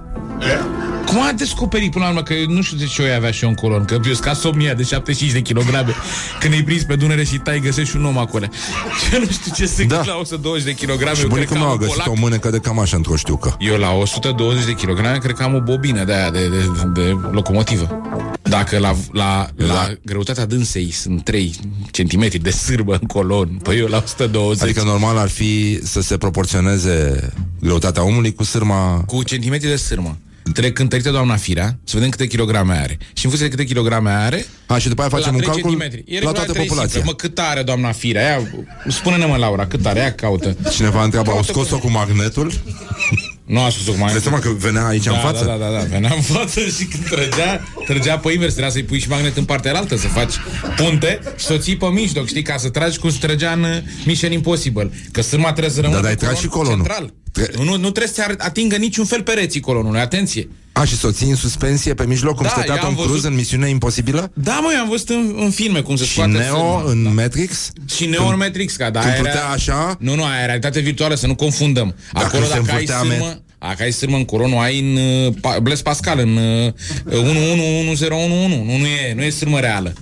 Cum 1.06 1.22
a 1.22 1.32
descoperit 1.36 1.90
până 1.90 2.04
la 2.04 2.10
urmă 2.10 2.22
Că 2.22 2.34
nu 2.48 2.62
știu 2.62 2.76
de 2.76 2.84
ce 2.84 3.02
o 3.02 3.16
avea 3.16 3.30
și 3.30 3.42
eu 3.42 3.48
în 3.48 3.54
colon 3.54 3.84
Că 3.84 3.94
eu 4.06 4.14
ca 4.20 4.32
somnia 4.32 4.74
de 4.74 4.82
75 4.82 5.32
de 5.32 5.40
kilograme 5.40 5.94
Când 6.40 6.52
îi 6.54 6.62
prins 6.62 6.82
pe 6.84 6.96
Dunăre 6.96 7.24
și 7.24 7.38
tai 7.38 7.60
Găsești 7.60 7.96
un 7.96 8.04
om 8.04 8.18
acolo 8.18 8.44
Eu 9.12 9.18
nu 9.20 9.26
știu 9.30 9.52
ce 9.54 9.66
se 9.66 9.84
Da. 9.84 9.96
da. 9.96 10.02
la 10.06 10.16
120 10.18 10.64
de 10.64 10.74
kilograme 10.74 11.14
Și 11.16 11.22
eu 11.22 11.28
cred 11.28 11.46
bunicul 11.46 11.56
că 11.56 11.62
meu 11.62 11.62
am 11.64 11.70
a 11.70 11.72
un 11.72 11.78
găsit 11.78 11.94
colac. 11.94 12.08
o 12.16 12.20
mânecă 12.20 12.50
de 12.50 12.58
cam 12.58 12.78
așa 12.78 12.96
într-o 12.96 13.16
știucă. 13.16 13.56
Eu 13.58 13.76
la 13.76 13.90
120 13.90 14.64
de 14.64 14.72
kilograme 14.72 15.16
cred 15.18 15.34
că 15.34 15.42
am 15.42 15.54
o 15.54 15.60
bobină 15.60 16.04
de 16.04 16.14
aia 16.14 16.30
de, 16.30 16.48
de, 16.48 16.70
de 16.92 17.16
locomotivă. 17.30 18.00
Dacă 18.48 18.78
la, 18.78 18.96
la, 19.12 19.48
la 19.56 19.92
greutatea 20.04 20.46
dânsei 20.46 20.90
sunt 20.90 21.24
3 21.24 21.54
cm 21.90 22.28
de 22.42 22.50
sârbă 22.50 22.98
în 23.00 23.06
colon, 23.06 23.48
păi 23.62 23.78
eu 23.78 23.86
la 23.86 23.96
120 23.96 24.62
Adică 24.62 24.82
normal 24.82 25.16
ar 25.16 25.28
fi 25.28 25.80
să 25.82 26.00
se 26.00 26.16
proporționeze 26.16 27.28
greutatea 27.60 28.02
omului 28.04 28.34
cu 28.34 28.42
sârma... 28.44 29.02
cu 29.06 29.22
centimetri 29.22 29.68
de 29.68 29.76
sârmă. 29.76 30.18
Trebuie 30.42 30.72
cântărită 30.72 31.10
doamna 31.10 31.36
Firea, 31.36 31.78
să 31.84 31.94
vedem 31.94 32.08
câte 32.10 32.26
kilograme 32.26 32.72
are. 32.72 32.98
Și 33.12 33.24
în 33.24 33.30
funcție 33.30 33.48
de 33.48 33.54
câte 33.54 33.64
kilograme 33.64 34.10
are, 34.10 34.46
A, 34.66 34.78
și 34.78 34.88
după 34.88 35.00
aia 35.00 35.10
facem 35.10 35.30
la 35.30 35.36
un 35.36 35.40
3 35.42 35.50
calcul 35.52 35.70
centimetri. 35.70 35.98
E 36.06 36.12
la 36.12 36.18
regula 36.18 36.32
toată 36.32 36.52
trei 36.52 36.66
populația. 36.66 36.92
cifre. 37.00 37.10
Mă, 37.10 37.14
cât 37.14 37.38
are 37.38 37.62
doamna 37.62 37.92
Firea? 37.92 38.22
Ia, 38.22 38.40
spune-ne 38.88 39.26
mă, 39.26 39.36
Laura, 39.36 39.66
cât 39.66 39.86
are? 39.86 39.98
Ia 39.98 40.12
caută. 40.14 40.56
Cineva 40.70 41.04
întreabă, 41.04 41.30
au 41.30 41.34
Caută 41.36 41.52
scos-o 41.52 41.78
cu- 41.78 41.86
cu 41.86 41.90
magnetul? 41.90 42.52
Nu 43.48 43.60
a 43.60 43.68
spus-o 43.70 43.92
cum 43.92 44.02
Îți 44.02 44.12
dai 44.12 44.20
seama 44.20 44.38
că 44.38 44.48
venea 44.48 44.86
aici 44.86 45.04
da, 45.04 45.10
în 45.12 45.18
față? 45.18 45.44
Da, 45.44 45.56
da, 45.56 45.64
da, 45.64 45.78
da. 45.78 45.84
Venea 45.84 46.12
în 46.14 46.20
față 46.22 46.60
și 46.60 46.84
când 46.84 47.08
trăgea, 47.08 47.68
trăgea 47.86 48.18
pe 48.18 48.32
invers, 48.32 48.52
trebuia 48.52 48.72
să-i 48.72 48.82
pui 48.82 48.98
și 48.98 49.08
magnet 49.08 49.36
în 49.36 49.44
partea 49.44 49.74
altă, 49.76 49.96
să 49.96 50.06
faci 50.06 50.34
punte 50.76 51.20
și 51.36 51.44
să 51.44 51.52
o 51.52 51.56
ții 51.56 51.76
pe 51.76 51.86
mijloc, 51.86 52.26
știi, 52.26 52.42
ca 52.42 52.56
să 52.56 52.68
tragi 52.68 52.98
cum 52.98 53.10
se 53.10 53.18
trăgea 53.20 53.52
în 53.52 53.62
uh, 53.62 53.76
Mission 54.04 54.32
Impossible. 54.32 54.90
Că 55.12 55.22
sârma 55.22 55.50
trebuie 55.50 55.72
să 55.72 55.80
rămână 55.80 56.00
dar 56.00 56.10
ai 56.10 56.16
pe 56.16 56.24
tras 56.24 56.30
colon 56.30 56.42
și 56.42 56.56
colonul. 56.56 56.84
Central. 56.84 57.12
Tre- 57.32 57.50
Nu, 57.56 57.76
nu 57.76 57.90
trebuie 57.90 58.12
să 58.12 58.34
atingă 58.38 58.76
niciun 58.76 59.04
fel 59.04 59.22
pereții 59.22 59.60
colonului, 59.60 60.00
atenție. 60.00 60.48
A, 60.78 60.84
și 60.84 60.96
să 60.96 61.06
o 61.06 61.10
ții 61.10 61.28
în 61.28 61.34
suspensie 61.36 61.94
pe 61.94 62.06
mijloc, 62.06 62.34
cum 62.34 62.42
Da, 62.44 62.48
stătea 62.48 62.74
eu 62.74 62.80
am 62.80 62.84
Tom 62.86 62.94
Cruise 62.94 63.12
văzut- 63.12 63.30
în 63.30 63.34
Misiune 63.36 63.68
Imposibilă? 63.68 64.30
Da, 64.34 64.58
mă, 64.62 64.70
eu 64.74 64.80
am 64.80 64.88
văzut 64.88 65.08
în, 65.08 65.34
în 65.38 65.50
filme 65.50 65.80
cum 65.80 65.96
se 65.96 66.04
Și 66.04 66.12
scoate 66.12 66.30
Neo 66.30 66.42
sârma. 66.44 66.82
în 66.90 67.02
Da. 67.02 67.10
Matrix? 67.10 67.70
Și 67.94 68.06
Neo 68.06 68.26
în 68.26 68.36
Matrix, 68.36 68.76
ca, 68.76 68.90
da, 68.90 69.00
când 69.00 69.12
aia 69.12 69.20
plutea 69.22 69.40
era... 69.40 69.48
așa? 69.52 69.96
Nu, 70.00 70.14
nu, 70.14 70.24
aia 70.24 70.42
e 70.42 70.44
realitate 70.44 70.80
virtuală, 70.80 71.14
să 71.14 71.26
nu 71.26 71.34
confundăm. 71.34 71.94
Dacă 72.12 72.26
Acolo, 72.26 72.42
se 72.44 72.48
dacă 72.48 72.60
ai 72.62 72.68
învârtea 72.70 72.98
sârmă, 72.98 73.30
met- 73.32 73.42
dacă 73.58 73.82
ai 73.82 73.92
sârmă 73.92 74.16
în 74.16 74.24
colon, 74.24 74.52
o 74.52 74.58
ai 74.58 74.78
în 74.80 74.96
uh, 74.96 75.34
pa- 75.34 75.62
Blaise 75.62 75.82
Pascal, 75.82 76.18
în 76.18 76.36
uh, 76.36 76.72
111011. 77.18 78.28
Nu, 78.28 78.64
nu 78.78 78.86
e, 78.86 79.12
nu 79.14 79.22
e 79.22 79.30
sârmă 79.30 79.60
reală. 79.60 79.92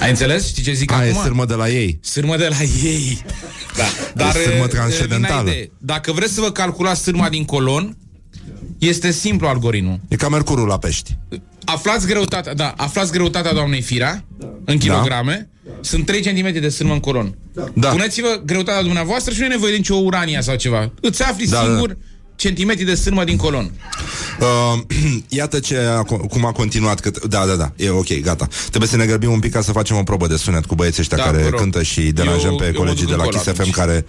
Ai 0.00 0.08
înțeles? 0.10 0.46
Știi 0.46 0.62
ce 0.62 0.72
zic 0.72 0.92
A, 0.92 1.04
e 1.06 1.10
acum? 1.10 1.22
sârmă 1.22 1.44
de 1.44 1.54
la 1.54 1.68
ei. 1.68 1.98
Sârmă 2.02 2.36
de 2.36 2.48
la 2.50 2.62
ei. 2.88 3.24
Da. 3.76 3.84
Dar 4.14 4.32
sârmă 4.32 4.62
uh, 4.64 4.68
transcendentală. 4.70 5.34
vin 5.42 5.44
la 5.44 5.50
idee. 5.52 5.70
Dacă 5.78 6.12
vreți 6.12 6.32
să 6.34 6.40
vă 6.40 6.50
calculați 6.52 7.02
sârma 7.02 7.28
din 7.28 7.44
colon, 7.44 7.96
este 8.78 9.10
simplu 9.10 9.46
algoritmul. 9.46 10.00
E 10.08 10.16
ca 10.16 10.28
mercurul 10.28 10.66
la 10.66 10.78
pești. 10.78 11.16
Aflați 11.64 12.06
greutatea, 12.06 12.54
da, 12.54 12.74
aflați 12.76 13.12
greutatea 13.12 13.52
doamnei 13.52 13.80
Firea 13.80 14.24
în 14.64 14.78
kilograme. 14.78 15.48
Sunt 15.80 16.06
3 16.06 16.20
cm 16.20 16.60
de 16.60 16.68
sârmă 16.68 16.92
în 16.92 17.00
colon. 17.00 17.36
Da. 17.74 17.88
Puneți-vă 17.88 18.42
greutatea 18.46 18.82
dumneavoastră 18.82 19.32
și 19.32 19.38
nu 19.38 19.44
e 19.44 19.48
nevoie 19.48 19.70
de 19.70 19.76
nicio 19.76 19.94
urania 19.94 20.40
sau 20.40 20.56
ceva. 20.56 20.92
Îți 21.00 21.22
afli 21.22 21.46
Da, 21.46 21.60
singur 21.60 21.96
centimetri 22.36 22.84
de 22.84 22.94
sârmă 22.94 23.24
din 23.24 23.36
colon. 23.36 23.70
Uh, 24.40 24.80
iată 25.28 25.58
ce 25.58 25.76
a, 25.78 26.02
cum 26.02 26.44
a 26.46 26.52
continuat. 26.52 27.00
Că, 27.00 27.10
da, 27.28 27.46
da, 27.46 27.54
da, 27.54 27.72
e 27.76 27.88
ok, 27.90 28.20
gata. 28.20 28.48
Trebuie 28.68 28.88
să 28.88 28.96
ne 28.96 29.06
grăbim 29.06 29.32
un 29.32 29.38
pic 29.40 29.52
ca 29.52 29.60
să 29.60 29.72
facem 29.72 29.96
o 29.96 30.02
probă 30.02 30.26
de 30.26 30.36
sunet 30.36 30.64
cu 30.64 30.74
băieții 30.74 31.00
ăștia 31.00 31.16
Da, 31.16 31.22
care 31.22 31.42
vă 31.42 31.48
rog. 31.48 31.60
cântă 31.60 31.82
și 31.82 32.00
deranjăm 32.00 32.50
Eu- 32.50 32.56
pe 32.56 32.64
eu 32.64 32.70
mă 32.72 32.78
colegii 32.78 33.00
duc 33.06 33.10
de 33.10 33.16
la 33.16 33.22
încolo 33.22 33.36
Kiss 33.42 33.50
FM 33.52 33.60
atunci. 33.60 33.74
care 33.74 34.06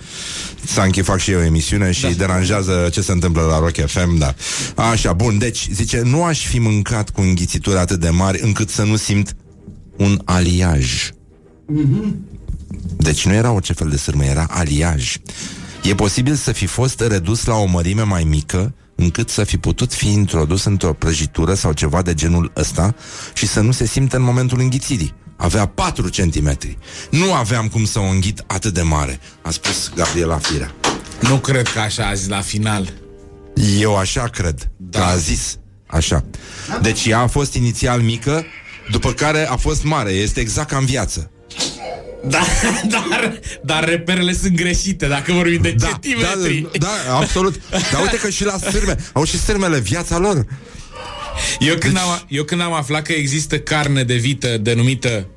Sanchi 0.65 1.01
fac 1.01 1.19
și 1.19 1.31
eu 1.31 1.41
emisiune 1.43 1.91
și 1.91 2.01
Da. 2.01 2.09
deranjează 2.09 2.89
ce 2.91 3.01
se 3.01 3.11
întâmplă 3.11 3.41
la 3.41 3.59
Rock 3.59 3.85
FM, 3.85 4.17
da. 4.17 4.33
Așa, 4.75 5.13
bun, 5.13 5.37
deci, 5.37 5.67
zice, 5.73 6.01
nu 6.05 6.23
aș 6.23 6.47
fi 6.47 6.59
mâncat 6.59 7.09
cu 7.09 7.21
înghițituri 7.21 7.77
atât 7.77 7.99
de 7.99 8.09
mari 8.09 8.39
încât 8.43 8.69
să 8.69 8.83
nu 8.83 8.95
simt 8.95 9.35
un 9.97 10.21
aliaj. 10.25 11.09
Deci 12.97 13.25
nu 13.25 13.33
era 13.33 13.51
orice 13.51 13.73
fel 13.73 13.89
de 13.89 13.97
sârmă, 13.97 14.23
era 14.25 14.45
aliaj. 14.49 15.15
E 15.87 15.95
posibil 15.95 16.35
să 16.35 16.51
fi 16.51 16.65
fost 16.65 16.99
redus 16.99 17.45
la 17.45 17.55
o 17.55 17.65
mărime 17.65 18.01
mai 18.01 18.23
mică 18.23 18.73
încât 18.95 19.29
să 19.29 19.43
fi 19.43 19.57
putut 19.57 19.93
fi 19.93 20.11
introdus 20.11 20.63
într-o 20.63 20.93
prăjitură 20.93 21.53
sau 21.53 21.73
ceva 21.73 22.01
de 22.01 22.13
genul 22.13 22.51
ăsta 22.55 22.95
și 23.33 23.47
să 23.47 23.59
nu 23.59 23.71
se 23.71 23.85
simte 23.85 24.15
în 24.15 24.21
momentul 24.21 24.59
înghițirii. 24.59 25.13
Avea 25.35 25.65
4 25.65 26.09
centimetri. 26.09 26.77
Nu 27.09 27.33
aveam 27.33 27.67
cum 27.67 27.85
să 27.85 27.99
o 27.99 28.03
înghit 28.03 28.43
atât 28.47 28.73
de 28.73 28.81
mare, 28.81 29.19
a 29.41 29.49
spus 29.49 29.91
Gabriela 29.95 30.37
Firea. 30.37 30.71
Nu 31.19 31.37
cred 31.37 31.67
că 31.67 31.79
așa 31.79 32.07
a 32.07 32.13
zis 32.13 32.27
la 32.27 32.41
final. 32.41 32.93
Eu 33.79 33.97
așa 33.97 34.23
cred, 34.23 34.71
da. 34.77 34.99
că 34.99 35.05
a 35.05 35.15
zis 35.15 35.57
așa. 35.87 36.25
Deci 36.81 37.05
ea 37.05 37.19
a 37.19 37.27
fost 37.27 37.53
inițial 37.53 38.01
mică, 38.01 38.45
după 38.91 39.11
care 39.11 39.47
a 39.49 39.55
fost 39.55 39.83
mare. 39.83 40.11
Este 40.11 40.39
exact 40.39 40.69
ca 40.69 40.77
în 40.77 40.85
viață. 40.85 41.31
Da, 42.27 42.39
dar, 43.09 43.39
dar 43.63 43.83
reperele 43.89 44.33
sunt 44.33 44.55
greșite 44.55 45.07
dacă 45.07 45.31
vorbim 45.33 45.61
de 45.61 45.71
Da, 45.77 45.87
centimetri. 45.87 46.67
da, 46.79 46.87
da, 47.07 47.15
absolut. 47.17 47.61
Dar 47.69 48.01
uite 48.01 48.17
că 48.17 48.29
și 48.29 48.45
la 48.45 48.57
sârme, 48.71 48.95
au 49.13 49.23
și 49.23 49.39
sârmele 49.39 49.79
viața 49.79 50.17
lor. 50.17 50.45
Eu, 51.59 51.75
când 51.75 51.93
Deci- 51.93 52.01
am, 52.01 52.23
eu 52.27 52.43
când 52.43 52.61
am 52.61 52.73
aflat 52.73 53.01
că 53.01 53.11
există 53.11 53.59
carne 53.59 54.03
de 54.03 54.15
vită 54.15 54.57
denumită 54.57 55.27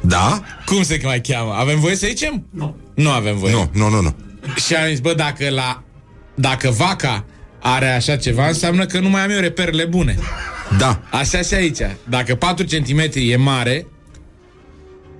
Da? 0.00 0.42
Cum 0.66 0.82
se 0.82 1.00
mai 1.04 1.20
cheamă? 1.20 1.52
Avem 1.52 1.80
voie 1.80 1.96
să 1.96 2.06
zicem? 2.08 2.46
Nu. 2.50 2.76
Nu 2.94 3.10
avem 3.10 3.36
voie. 3.38 3.52
Nu, 3.52 3.70
nu, 3.72 3.88
nu, 3.88 4.00
nu. 4.00 4.14
Și 4.66 4.74
am 4.74 4.88
zis, 4.88 5.00
bă, 5.00 5.14
dacă 5.14 5.48
la... 5.50 5.82
Dacă 6.34 6.70
vaca 6.70 7.24
are 7.60 7.88
așa 7.94 8.16
ceva, 8.16 8.46
înseamnă 8.46 8.86
că 8.86 8.98
nu 9.00 9.08
mai 9.08 9.22
am 9.24 9.30
eu 9.30 9.40
reperele 9.40 9.84
bune. 9.84 10.18
Da. 10.78 11.02
Așa 11.10 11.40
și 11.42 11.54
aici. 11.54 11.78
Dacă 12.08 12.34
4 12.34 12.64
cm 12.64 13.10
e 13.14 13.36
mare, 13.36 13.86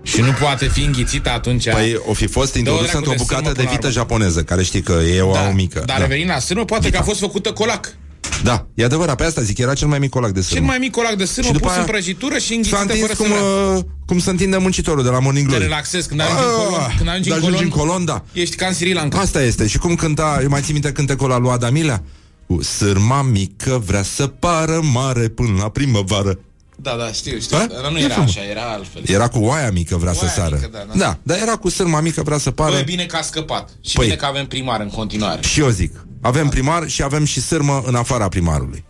Și 0.05 0.21
nu 0.21 0.33
poate 0.41 0.67
fi 0.69 0.81
înghițită 0.83 1.31
atunci. 1.31 1.69
Păi 1.71 2.01
o 2.07 2.13
fi 2.13 2.27
fost 2.27 2.55
introdusă 2.55 2.83
dracu 2.85 2.97
într-o 2.99 3.13
de 3.13 3.19
bucată 3.19 3.43
sârmă 3.43 3.53
de 3.53 3.63
până 3.63 3.69
la 3.69 3.75
vită 3.75 3.87
urmă. 3.87 3.99
japoneză, 3.99 4.43
care 4.43 4.63
știi 4.63 4.81
că 4.83 4.93
e 5.17 5.21
o 5.21 5.33
da, 5.33 5.47
au 5.47 5.53
mică. 5.53 5.83
Dar 5.87 5.97
da. 5.97 6.03
revenind 6.03 6.29
la 6.31 6.39
sârmă, 6.39 6.65
poate 6.65 6.91
că 6.91 6.99
a 6.99 7.03
fost 7.03 7.19
făcută 7.21 7.53
colac. 7.53 7.95
da, 8.43 8.67
e 8.75 8.85
adevărat, 8.85 9.17
pe 9.17 9.25
asta 9.25 9.41
zic, 9.43 9.59
era 9.59 9.75
cel 9.75 9.89
mai 9.89 9.99
mic 9.99 10.11
colac 10.11 10.31
de 10.31 10.41
sârmă. 10.41 10.59
Cel 10.59 10.69
mai 10.69 10.79
mic 10.79 10.91
colac 10.93 11.15
de 11.15 11.25
sârmă 11.25 11.47
Și 11.47 11.53
după 11.53 11.65
pus 11.67 11.75
aia 11.75 11.85
în 11.85 11.91
prăjitură 11.91 12.39
și 12.39 12.47
S-a 12.49 12.55
înghițită 12.55 12.81
întins 12.81 13.01
fără 13.01 13.15
cum, 13.15 13.27
sârmă. 13.27 13.77
uh, 13.77 13.83
cum 14.07 14.19
se 14.19 14.31
întinde 14.31 14.57
muncitorul 14.57 15.03
de 15.03 15.09
la 15.09 15.19
Morning 15.19 15.45
Te 15.47 15.51
Glory. 15.51 15.65
relaxezi 15.69 16.09
când 16.09 16.21
ajungi 16.21 16.43
în 16.43 16.49
Ah, 16.49 16.65
colon, 16.67 16.95
când 16.97 17.09
ajungi 17.09 17.29
da, 17.29 17.35
în 17.35 17.41
ajungi 17.41 17.57
colon, 17.69 17.73
în 17.73 17.79
colon, 17.87 18.05
da. 18.05 18.25
Ești 18.33 18.57
ca 18.57 18.67
în 18.67 18.73
Sri 18.75 18.93
Lanka. 18.93 19.19
Asta 19.19 19.43
este. 19.43 19.67
Și 19.67 19.79
cum 19.79 19.95
cânta, 19.95 20.39
eu 20.43 20.49
mai 20.49 20.61
țin 20.61 20.73
minte 20.73 20.93
cântecul 20.93 21.31
ăla 21.31 21.39
lui 21.39 21.51
Adamilea? 21.51 22.03
Cu 22.47 22.63
sârma 22.63 23.23
mică 23.23 23.83
vrea 23.87 24.03
să 24.03 24.27
pară 24.27 24.81
mare 24.93 25.29
până 25.29 25.49
la 25.59 25.69
primăvară. 25.69 26.39
Da, 26.77 26.95
da, 26.99 27.13
știu, 27.13 27.39
știu. 27.41 27.57
A? 27.57 27.67
Dar 27.83 27.91
nu 27.91 27.99
E 27.99 28.03
era 28.03 28.13
frumos. 28.13 28.31
așa, 28.37 28.45
era 28.51 28.63
altfel. 28.63 29.03
Era 29.07 29.29
cu 29.29 29.39
oaia 29.39 29.71
mică 29.71 29.97
vrea 29.97 30.13
Oaia 30.17 30.29
să 30.29 30.41
sară. 30.41 30.55
mică, 30.55 30.69
da, 30.73 30.79
da. 30.93 30.99
da, 30.99 31.19
dar 31.23 31.39
era 31.41 31.57
cu 31.57 31.69
sârma 31.69 32.01
mică 32.01 32.23
vrea 32.23 32.39
să 32.39 32.51
pară. 32.51 32.71
Bă, 32.73 32.79
e 32.79 32.83
bine 32.83 33.05
că 33.07 33.17
a 33.17 33.23
scăpat. 33.23 33.69
Și 33.81 33.95
Păi. 33.97 34.05
bine 34.05 34.17
că 34.17 34.25
avem 34.27 34.47
primar 34.47 34.81
în 34.81 34.89
continuare. 34.91 35.43
Și 35.43 35.61
eu 35.61 35.69
zic, 35.69 36.07
avem 36.21 36.49
primar 36.49 36.89
și 36.89 37.03
avem 37.03 37.25
și 37.25 37.41
sârmă 37.41 37.83
în 37.87 37.95
afara 37.95 38.29
primarului. 38.29 38.85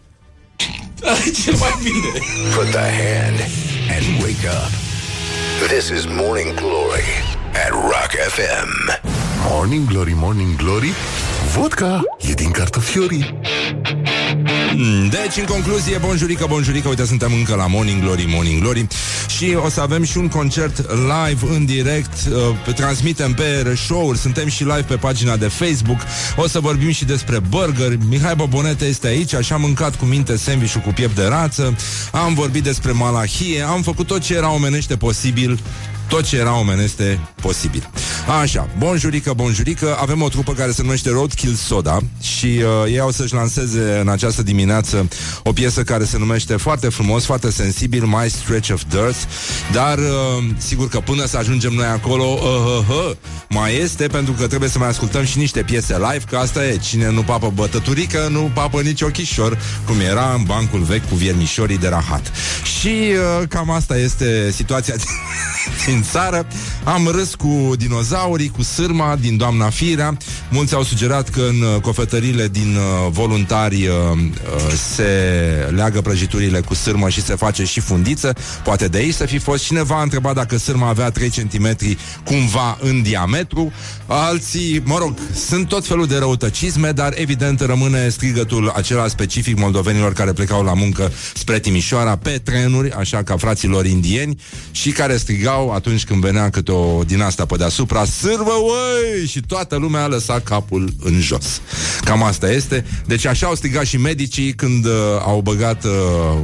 Cel 1.44 1.54
mai 1.56 1.74
bine. 1.82 2.24
Put 2.54 2.70
the 2.70 2.78
hand 2.78 3.38
and 3.96 4.22
wake 4.22 4.46
up. 4.48 4.70
This 5.68 5.88
is 5.98 6.04
Morning 6.06 6.54
Glory 6.54 7.04
at 7.64 7.70
Rock 7.70 8.10
FM. 8.28 9.02
Morning 9.50 9.88
Glory, 9.88 10.12
Morning 10.16 10.56
Glory 10.56 10.92
Vodka 11.56 12.00
e 12.28 12.32
din 12.32 12.50
cartofiorii 12.50 13.38
Mm, 13.42 14.04
Deci, 15.10 15.36
în 15.38 15.44
concluzie, 15.44 15.98
bonjurică, 15.98 16.46
bonjurică, 16.48 16.88
uite, 16.88 17.04
suntem 17.06 17.32
încă 17.32 17.54
la 17.54 17.66
Morning 17.66 18.02
Glory, 18.02 18.24
Morning 18.28 18.60
Glory. 18.62 18.86
Și 19.36 19.56
o 19.64 19.68
să 19.68 19.80
avem 19.80 20.02
și 20.04 20.18
un 20.18 20.28
concert 20.28 20.76
live 20.90 21.54
în 21.56 21.64
direct, 21.64 22.12
uh, 22.30 22.36
pe- 22.64 22.72
transmitem 22.72 23.32
pe 23.32 23.74
show-uri, 23.86 24.18
suntem 24.18 24.48
și 24.48 24.62
live 24.62 24.82
pe 24.86 24.96
pagina 24.96 25.36
de 25.36 25.48
Facebook, 25.48 25.98
o 26.36 26.48
să 26.48 26.60
vorbim 26.60 26.90
și 26.90 27.04
despre 27.04 27.38
burger, 27.48 27.98
Mihai 28.08 28.34
Bobonete 28.36 28.84
este 28.84 29.06
aici, 29.06 29.34
așa 29.34 29.54
am 29.54 29.60
mâncat 29.60 29.96
cu 29.96 30.04
minte 30.04 30.36
sandwich 30.36 30.74
cu 30.84 30.92
piept 30.94 31.14
de 31.14 31.24
rață, 31.26 31.76
am 32.12 32.34
vorbit 32.34 32.62
despre 32.62 32.92
malahie, 32.92 33.62
am 33.62 33.82
făcut 33.82 34.06
tot 34.06 34.20
ce 34.22 34.34
era 34.34 34.50
omenește 34.52 34.96
posibil 34.96 35.58
tot 36.08 36.24
ce 36.24 36.36
era 36.36 36.58
omeneste 36.58 37.20
posibil. 37.42 37.90
Așa, 38.40 38.68
bonjurică, 38.78 39.32
bonjurică, 39.32 39.96
avem 40.00 40.22
o 40.22 40.28
trupă 40.28 40.52
care 40.52 40.70
se 40.70 40.82
numește 40.82 41.10
Roadkill 41.10 41.54
Soda 41.54 41.98
și 42.20 42.46
uh, 42.46 42.92
ei 42.92 42.98
au 42.98 43.10
să-și 43.10 43.34
lanseze 43.34 43.98
în 44.00 44.08
această 44.08 44.42
dimineață 44.42 45.08
o 45.42 45.52
piesă 45.52 45.82
care 45.82 46.04
se 46.04 46.18
numește 46.18 46.56
foarte 46.56 46.88
frumos, 46.88 47.24
foarte 47.24 47.50
sensibil, 47.50 48.04
My 48.04 48.30
Stretch 48.30 48.70
of 48.72 48.82
Dirt, 48.88 49.28
dar 49.72 49.98
uh, 49.98 50.44
sigur 50.56 50.88
că 50.88 51.00
până 51.00 51.26
să 51.26 51.36
ajungem 51.36 51.72
noi 51.72 51.86
acolo, 51.86 52.24
uh, 52.24 52.88
uh, 52.88 53.08
uh, 53.08 53.16
mai 53.48 53.76
este 53.76 54.06
pentru 54.06 54.32
că 54.32 54.46
trebuie 54.46 54.68
să 54.68 54.78
mai 54.78 54.88
ascultăm 54.88 55.24
și 55.24 55.38
niște 55.38 55.62
piese 55.62 55.96
live, 55.96 56.24
că 56.30 56.36
asta 56.36 56.66
e, 56.66 56.76
cine 56.76 57.10
nu 57.10 57.22
papă 57.22 57.52
bătăturică, 57.54 58.28
nu 58.30 58.50
papă 58.54 58.80
nici 58.80 59.00
ochișor, 59.00 59.58
cum 59.86 60.00
era 60.00 60.34
în 60.36 60.42
bancul 60.42 60.82
vechi 60.82 61.08
cu 61.08 61.14
viermișorii 61.14 61.78
de 61.78 61.88
rahat. 61.88 62.32
Și 62.78 62.88
uh, 62.88 63.48
cam 63.48 63.70
asta 63.70 63.96
este 63.96 64.50
situația 64.50 64.94
din, 65.86 65.93
din 65.94 66.02
țară. 66.02 66.46
Am 66.84 67.06
râs 67.06 67.34
cu 67.34 67.72
dinozaurii, 67.76 68.48
cu 68.48 68.62
sârma 68.62 69.16
din 69.20 69.36
doamna 69.36 69.70
Firea. 69.70 70.16
Mulți 70.50 70.74
au 70.74 70.82
sugerat 70.82 71.28
că 71.28 71.40
în 71.40 71.60
uh, 71.60 71.80
cofetările 71.80 72.48
din 72.48 72.76
uh, 72.76 73.10
voluntari 73.10 73.86
uh, 73.86 73.94
uh, 74.12 74.72
se 74.94 75.04
leagă 75.74 76.00
prăjiturile 76.00 76.60
cu 76.60 76.74
sârmă 76.74 77.08
și 77.08 77.22
se 77.22 77.34
face 77.34 77.64
și 77.64 77.80
fundiță. 77.80 78.32
Poate 78.64 78.88
de 78.88 78.98
aici 78.98 79.14
să 79.14 79.26
fi 79.26 79.38
fost. 79.38 79.64
Cineva 79.64 79.98
a 79.98 80.02
întrebat 80.02 80.34
dacă 80.34 80.56
sârma 80.56 80.88
avea 80.88 81.10
3 81.10 81.28
cm 81.28 81.76
cumva 82.24 82.78
în 82.80 83.02
diametru. 83.02 83.72
Alții, 84.06 84.82
mă 84.84 84.98
rog, 84.98 85.14
sunt 85.34 85.68
tot 85.68 85.86
felul 85.86 86.06
de 86.06 86.18
răutăcisme, 86.18 86.90
dar 86.90 87.12
evident 87.16 87.60
rămâne 87.60 88.08
strigătul 88.08 88.72
acela 88.76 89.08
specific 89.08 89.58
moldovenilor 89.58 90.12
care 90.12 90.32
plecau 90.32 90.62
la 90.64 90.74
muncă 90.74 91.12
spre 91.34 91.58
Timișoara 91.58 92.16
pe 92.16 92.40
trenuri, 92.44 92.92
așa 92.92 93.22
ca 93.22 93.36
fraților 93.36 93.86
indieni, 93.86 94.40
și 94.70 94.90
care 94.90 95.16
strigau 95.16 95.72
atunci 95.84 96.04
când 96.04 96.20
venea 96.20 96.50
câte 96.50 96.72
o 96.72 97.02
din 97.02 97.20
asta 97.20 97.44
pe 97.46 97.56
deasupra, 97.56 98.04
sârmă, 98.04 98.52
uai! 98.62 99.26
Și 99.26 99.40
toată 99.40 99.76
lumea 99.76 100.02
a 100.02 100.06
lăsat 100.06 100.42
capul 100.42 100.92
în 101.02 101.20
jos. 101.20 101.60
Cam 102.04 102.22
asta 102.22 102.50
este. 102.50 102.86
Deci 103.06 103.26
așa 103.26 103.46
au 103.46 103.54
strigat 103.54 103.84
și 103.84 103.96
medicii 103.96 104.52
când 104.52 104.84
uh, 104.84 104.92
au 105.24 105.40
băgat 105.40 105.84
uh, 105.84 105.90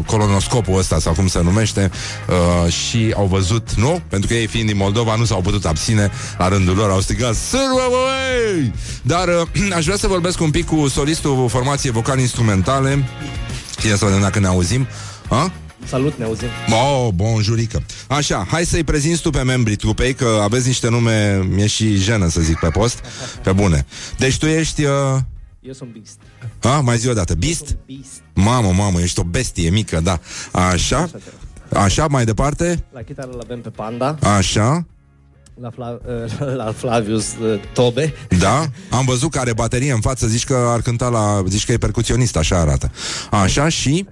colonoscopul 0.07 0.79
ăsta, 0.79 0.99
sau 0.99 1.13
cum 1.13 1.29
se 1.29 1.43
numește, 1.43 1.91
uh, 2.29 2.73
și 2.73 3.13
au 3.17 3.27
văzut, 3.27 3.75
nu? 3.75 4.03
Pentru 4.09 4.29
că 4.29 4.35
ei 4.35 4.47
fiind 4.47 4.67
din 4.67 4.77
Moldova 4.77 5.17
nu 5.17 5.25
s-au 5.25 5.41
putut 5.41 5.65
abține 5.65 6.11
la 6.39 6.49
rândul 6.49 6.77
lor, 6.77 6.91
au 6.91 7.01
strigat 7.01 7.35
sârmă, 7.35 7.87
uai! 7.91 8.73
Dar 9.03 9.29
uh, 9.29 9.73
aș 9.77 9.85
vrea 9.85 9.97
să 9.97 10.07
vorbesc 10.07 10.41
un 10.41 10.51
pic 10.51 10.67
cu 10.67 10.89
solistul 10.89 11.49
formației 11.49 11.93
vocal-instrumentale. 11.93 13.05
Ia 13.89 13.97
să 13.97 14.05
vedem 14.05 14.21
dacă 14.21 14.39
ne 14.39 14.47
auzim. 14.47 14.87
Ha? 15.29 15.53
Salut, 15.87 16.19
ne 16.19 16.25
auzim. 16.25 16.49
Oh, 16.71 17.09
bonjurică. 17.15 17.83
Așa, 18.09 18.47
hai 18.51 18.65
să-i 18.65 18.85
prezinți 18.85 19.23
tu 19.23 19.31
pe 19.31 19.43
membrii 19.43 19.77
trupei, 19.77 20.15
că 20.15 20.39
aveți 20.43 20.67
niște 20.67 20.89
nume, 20.89 21.43
mi-e 21.49 21.67
și 21.67 21.95
jenă 21.97 22.29
să 22.29 22.41
zic 22.41 22.59
pe 22.59 22.69
post, 22.69 23.01
pe 23.43 23.53
bune. 23.53 23.87
Deci 24.19 24.39
tu 24.39 24.47
ești, 24.47 24.85
uh, 24.85 24.91
Eu 25.61 25.73
sunt 25.73 25.91
Beast. 25.93 26.19
a, 26.77 26.81
mai 26.81 26.97
zi 26.99 27.09
o 27.09 27.13
dată, 27.13 27.35
Beast? 27.35 27.77
Beast. 27.87 28.11
Mamă, 28.35 28.73
mamă, 28.73 29.01
ești 29.01 29.21
o 29.21 29.23
bestie 29.23 29.71
mică, 29.71 30.01
da. 30.01 30.21
Așa, 30.53 31.11
așa, 31.73 32.07
mai 32.07 32.25
departe, 32.25 32.85
La 32.93 33.01
chitară 33.03 33.31
îl 33.33 33.41
avem 33.45 33.61
pe 33.61 33.69
Panda, 33.69 34.19
așa, 34.23 34.87
la, 35.61 35.71
Fla- 35.71 36.01
la 36.65 36.73
Flavius 36.77 37.35
uh, 37.43 37.61
Tobe. 37.73 38.15
da. 38.39 38.67
Am 38.91 39.05
văzut 39.05 39.31
că 39.31 39.39
are 39.39 39.53
baterie 39.53 39.93
în 39.93 40.01
față, 40.01 40.27
zici 40.27 40.45
că 40.45 40.55
ar 40.69 40.81
cânta 40.81 41.09
la, 41.09 41.43
zici 41.49 41.65
că 41.65 41.73
e 41.73 41.79
percuționist, 41.79 42.37
așa 42.37 42.57
arată. 42.59 42.91
Așa 43.31 43.69
și, 43.69 44.07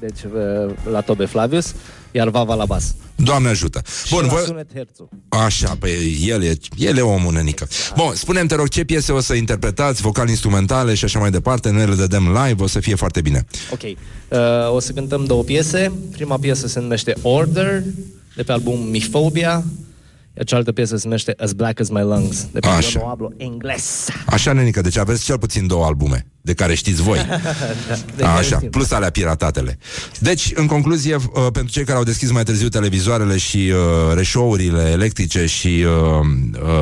Deci 0.00 0.22
uh, 0.24 0.74
la 0.90 1.00
Tobe 1.00 1.24
Flavius, 1.24 1.74
iar 2.10 2.28
Vava 2.28 2.54
la 2.54 2.64
bas. 2.64 2.94
Doamne 3.16 3.48
ajută. 3.48 3.82
Bun, 4.10 4.18
Bun, 4.18 4.28
și 4.28 4.34
la 4.34 4.38
voi... 4.38 4.46
sunet 4.46 4.72
Herțu. 4.74 5.08
Așa, 5.28 5.76
păi 5.78 6.18
el 6.26 6.42
e, 6.42 6.56
el 6.76 6.96
e 6.96 7.00
omul 7.00 7.32
nenică. 7.32 7.68
Bun, 7.96 8.14
spunem 8.14 8.46
te 8.46 8.54
rog 8.54 8.68
ce 8.68 8.84
piese 8.84 9.12
o 9.12 9.20
să 9.20 9.34
interpretați, 9.34 10.02
vocal-instrumentale 10.02 10.94
și 10.94 11.04
așa 11.04 11.18
mai 11.18 11.30
departe, 11.30 11.70
noi 11.70 11.86
le 11.86 11.94
dădem 11.94 12.38
live, 12.44 12.62
o 12.62 12.66
să 12.66 12.80
fie 12.80 12.94
foarte 12.94 13.20
bine. 13.20 13.46
Ok. 13.72 13.82
Uh, 13.82 14.74
o 14.74 14.80
să 14.80 14.92
cântăm 14.92 15.24
două 15.24 15.42
piese. 15.42 15.92
Prima 16.10 16.38
piesă 16.38 16.66
se 16.66 16.80
numește 16.80 17.14
Order, 17.22 17.82
de 18.36 18.42
pe 18.42 18.52
album 18.52 18.80
Miphobia. 18.88 19.64
Iar 20.36 20.44
cealaltă 20.44 20.72
piesă 20.72 20.96
se 20.96 21.02
numește 21.04 21.34
As 21.38 21.52
Black 21.52 21.80
As 21.80 21.88
My 21.88 22.00
Lungs, 22.02 22.46
de 22.52 22.58
pe 22.58 22.66
Așa. 22.66 22.98
Eu 22.98 23.02
no 23.02 23.08
hablo 23.08 23.30
englez. 23.36 24.06
Așa, 24.26 24.52
nenică, 24.52 24.80
deci 24.80 24.96
aveți 24.96 25.24
cel 25.24 25.38
puțin 25.38 25.66
două 25.66 25.84
albume, 25.84 26.26
de 26.40 26.54
care 26.54 26.74
știți 26.74 27.02
voi. 27.02 27.18
De 28.16 28.22
care 28.22 28.38
Așa, 28.38 28.56
știm. 28.56 28.70
plus 28.70 28.90
alea 28.90 29.10
piratatele. 29.10 29.78
Deci, 30.18 30.50
în 30.54 30.66
concluzie, 30.66 31.14
uh, 31.14 31.22
pentru 31.52 31.72
cei 31.72 31.84
care 31.84 31.98
au 31.98 32.04
deschis 32.04 32.30
mai 32.30 32.42
târziu 32.42 32.68
televizoarele 32.68 33.36
și 33.36 33.56
uh, 33.56 34.14
reșourile 34.14 34.88
electrice 34.90 35.46
și 35.46 35.84
uh, 35.84 36.26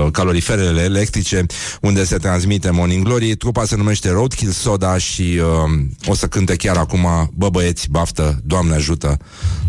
uh, 0.04 0.10
caloriferele 0.12 0.82
electrice, 0.82 1.46
unde 1.80 2.04
se 2.04 2.16
transmite 2.16 2.70
Morning 2.70 3.04
Glory, 3.04 3.36
trupa 3.36 3.64
se 3.64 3.76
numește 3.76 4.10
Roadkill 4.10 4.50
Soda 4.50 4.98
și 4.98 5.40
uh, 5.66 5.80
o 6.06 6.14
să 6.14 6.26
cânte 6.26 6.56
chiar 6.56 6.76
acum, 6.76 7.30
bă 7.34 7.48
băieți, 7.48 7.90
baftă, 7.90 8.40
Doamne 8.44 8.74
ajută, 8.74 9.16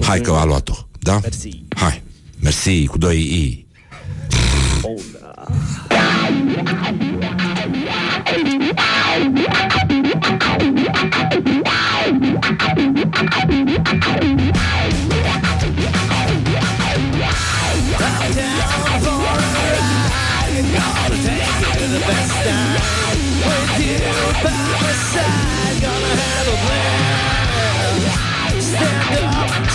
hai 0.01 0.21
că 0.21 0.31
a 0.31 0.45
luat-o, 0.45 0.73
da? 0.99 1.19
Mersi. 1.21 1.63
Hai, 1.75 2.03
mersi, 2.39 2.85
cu 2.85 2.97
doi 2.97 3.17
I. 3.17 3.67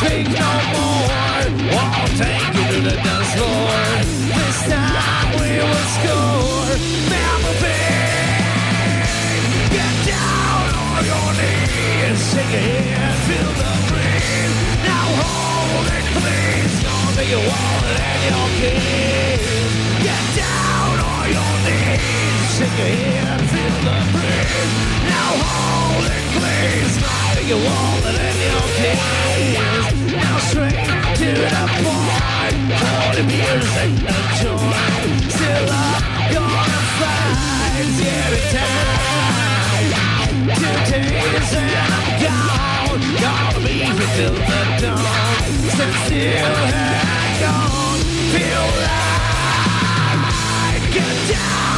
Take 0.05 0.29
no 0.29 0.51
more. 0.73 1.15
I'll 1.73 2.09
take 2.19 2.55
you 2.55 2.65
to 2.73 2.81
the 2.83 2.97
dance 3.03 3.35
floor. 3.35 4.24
Now 25.09 25.31
hold 25.45 26.07
it, 26.07 26.25
please 26.39 27.24
to 27.35 27.43
your 27.45 27.59
wall 27.59 27.99
and 28.07 28.17
in 28.17 28.37
your 28.47 28.63
tears. 28.79 29.87
Now 30.13 30.39
straight 30.39 30.79
to 31.21 31.29
the 31.53 31.65
point. 31.83 32.65
Holy 32.81 33.25
music 33.27 33.93
and 34.15 34.29
joy. 34.41 34.75
Still 35.35 35.69
I'm 35.71 36.03
gonna 36.35 36.81
find 37.01 37.95
every 38.23 38.43
time. 38.55 39.89
to 40.61 40.71
days 40.91 41.53
and 41.59 41.93
I'm 41.97 42.09
gone. 42.23 43.03
Gonna 43.25 43.61
be 43.67 43.75
here 43.83 44.11
till 44.17 44.35
the 44.35 44.61
dawn. 44.81 45.03
Since 45.77 46.03
you 46.11 46.31
had 46.31 47.33
gone, 47.43 48.01
feel 48.33 48.67
like 48.87 50.85
get 50.93 51.15
down 51.33 51.74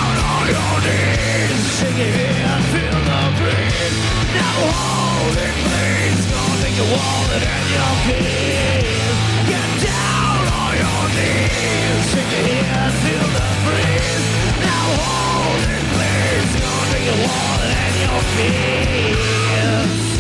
your 0.49 0.75
knees. 0.85 1.63
Shake 1.79 1.99
your 1.99 2.13
head, 2.19 2.63
feel 2.73 2.99
the 3.11 3.21
breeze. 3.39 3.97
Now 4.37 4.57
hold 4.75 5.37
it, 5.47 5.55
please. 5.65 6.23
Gonna 6.31 6.63
take 6.63 6.77
your 6.81 6.91
wallet 6.95 7.43
and 7.55 7.67
your 7.77 7.95
keys. 8.07 9.17
Get 9.51 9.71
down 9.87 10.43
on 10.63 10.73
your 10.83 11.05
knees. 11.17 12.03
Shake 12.13 12.33
your 12.37 12.45
head, 12.47 12.93
feel 13.03 13.29
the 13.37 13.49
breeze. 13.67 14.27
Now 14.65 14.85
hold 15.01 15.63
it, 15.75 15.85
please. 15.95 16.51
Gonna 16.63 16.93
take 16.93 17.07
your 17.11 17.21
wallet 17.27 17.73
and 17.85 17.95
your 18.05 18.21
keys. 18.35 20.16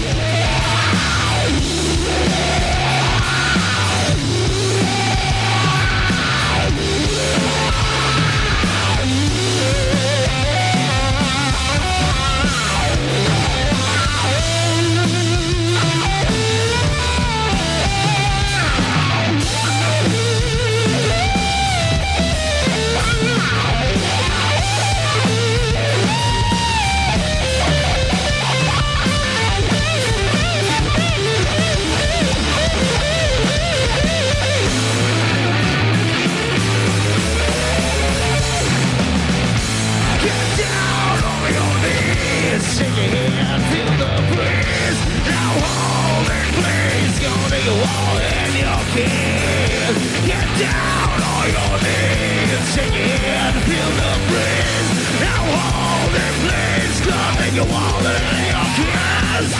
Shake 42.76 42.96
your 42.96 43.08
head, 43.08 43.60
feel 43.72 43.92
the 44.02 44.12
breeze. 44.28 45.00
Now 45.24 45.50
hold 45.64 46.28
it, 46.28 46.46
please. 46.60 47.14
Gonna 47.24 47.48
take 47.48 47.64
your 47.64 47.78
wallet 47.84 48.32
and 48.42 48.54
your 48.64 48.80
keys. 48.92 49.96
Get 50.28 50.46
down 50.60 51.16
on 51.32 51.44
your 51.56 51.74
knees, 51.84 52.60
shake 52.76 52.92
your 53.00 53.16
head, 53.24 53.54
feel 53.68 53.90
the 54.00 54.12
breeze. 54.28 54.90
Now 55.24 55.42
hold 55.56 56.14
it, 56.24 56.34
please. 56.44 56.96
Gonna 57.08 57.40
take 57.40 57.54
your 57.60 57.68
wallet 57.72 58.20
and 58.36 58.44
your 58.52 58.66
keys. 58.76 59.50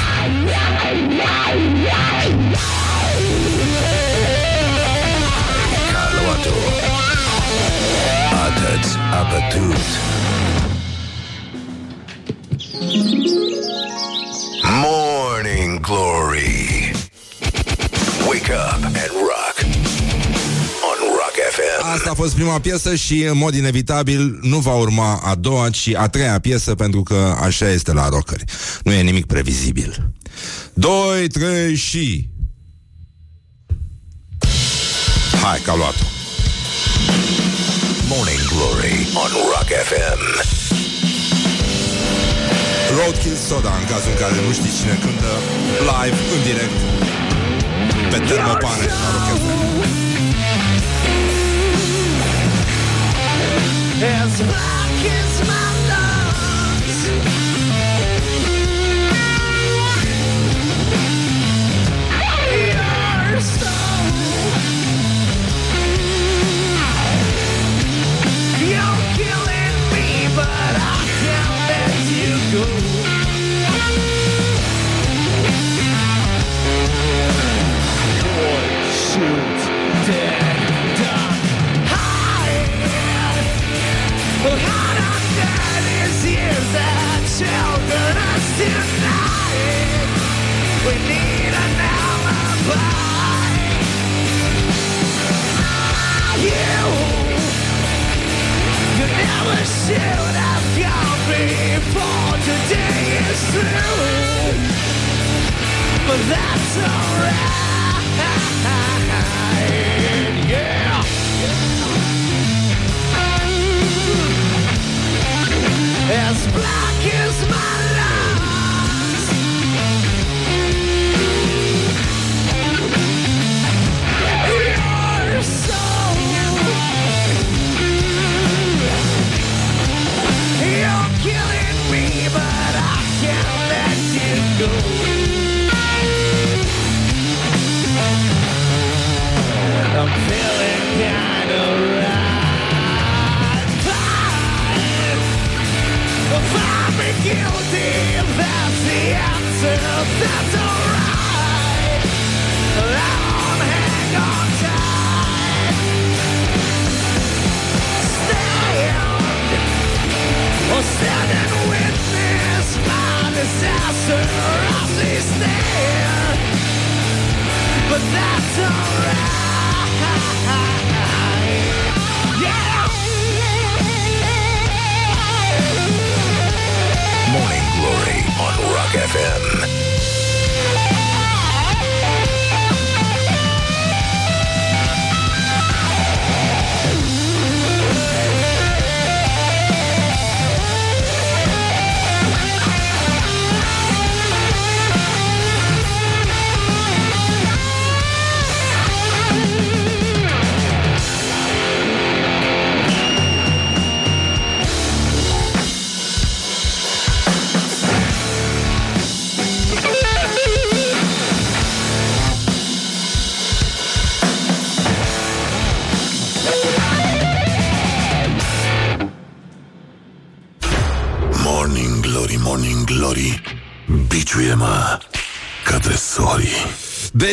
Carloto. 5.93 6.57
Atât 8.45 8.87
abătut. 9.21 10.26
Glory. 15.87 16.93
Wake 18.29 18.51
up 18.51 18.83
and 18.85 19.11
rock. 19.13 19.57
On 20.89 20.99
Rock 21.19 21.37
FM. 21.51 21.85
Asta 21.95 22.11
a 22.11 22.15
fost 22.15 22.35
prima 22.35 22.59
piesă 22.61 22.95
și 22.95 23.23
în 23.23 23.37
mod 23.37 23.55
inevitabil 23.55 24.39
nu 24.43 24.59
va 24.59 24.75
urma 24.75 25.21
a 25.23 25.35
doua, 25.35 25.71
ci 25.71 25.95
a 25.95 26.09
treia 26.09 26.39
piesă 26.39 26.75
pentru 26.75 27.03
că 27.03 27.37
așa 27.41 27.69
este 27.69 27.93
la 27.93 28.09
rockeri. 28.09 28.45
Nu 28.83 28.93
e 28.93 29.03
nimic 29.03 29.27
previzibil. 29.27 30.13
2, 30.75 31.29
3 31.29 31.75
și... 31.75 32.29
Hai, 35.43 35.61
că 35.65 35.71
a 35.71 35.77
luat 35.77 35.95
Morning 38.09 38.41
Glory 38.49 39.09
on 39.15 39.31
Rock 39.31 39.69
FM. 39.85 40.56
Roadkill 42.97 43.37
Soda, 43.49 43.73
în 43.81 43.87
cazul 43.93 44.11
în 44.15 44.19
care 44.23 44.35
nu 44.47 44.53
știi 44.53 44.73
cine 44.79 44.97
cântă 45.05 45.31
live, 45.91 46.19
în 46.35 46.41
direct, 46.49 46.77
pe 48.11 48.19
termopane 48.31 48.87
la 49.01 49.09
Rock 49.15 49.29
FM. 49.41 49.67
As 54.23 54.37
black 54.51 55.01
as 55.19 55.35
my 55.49 55.66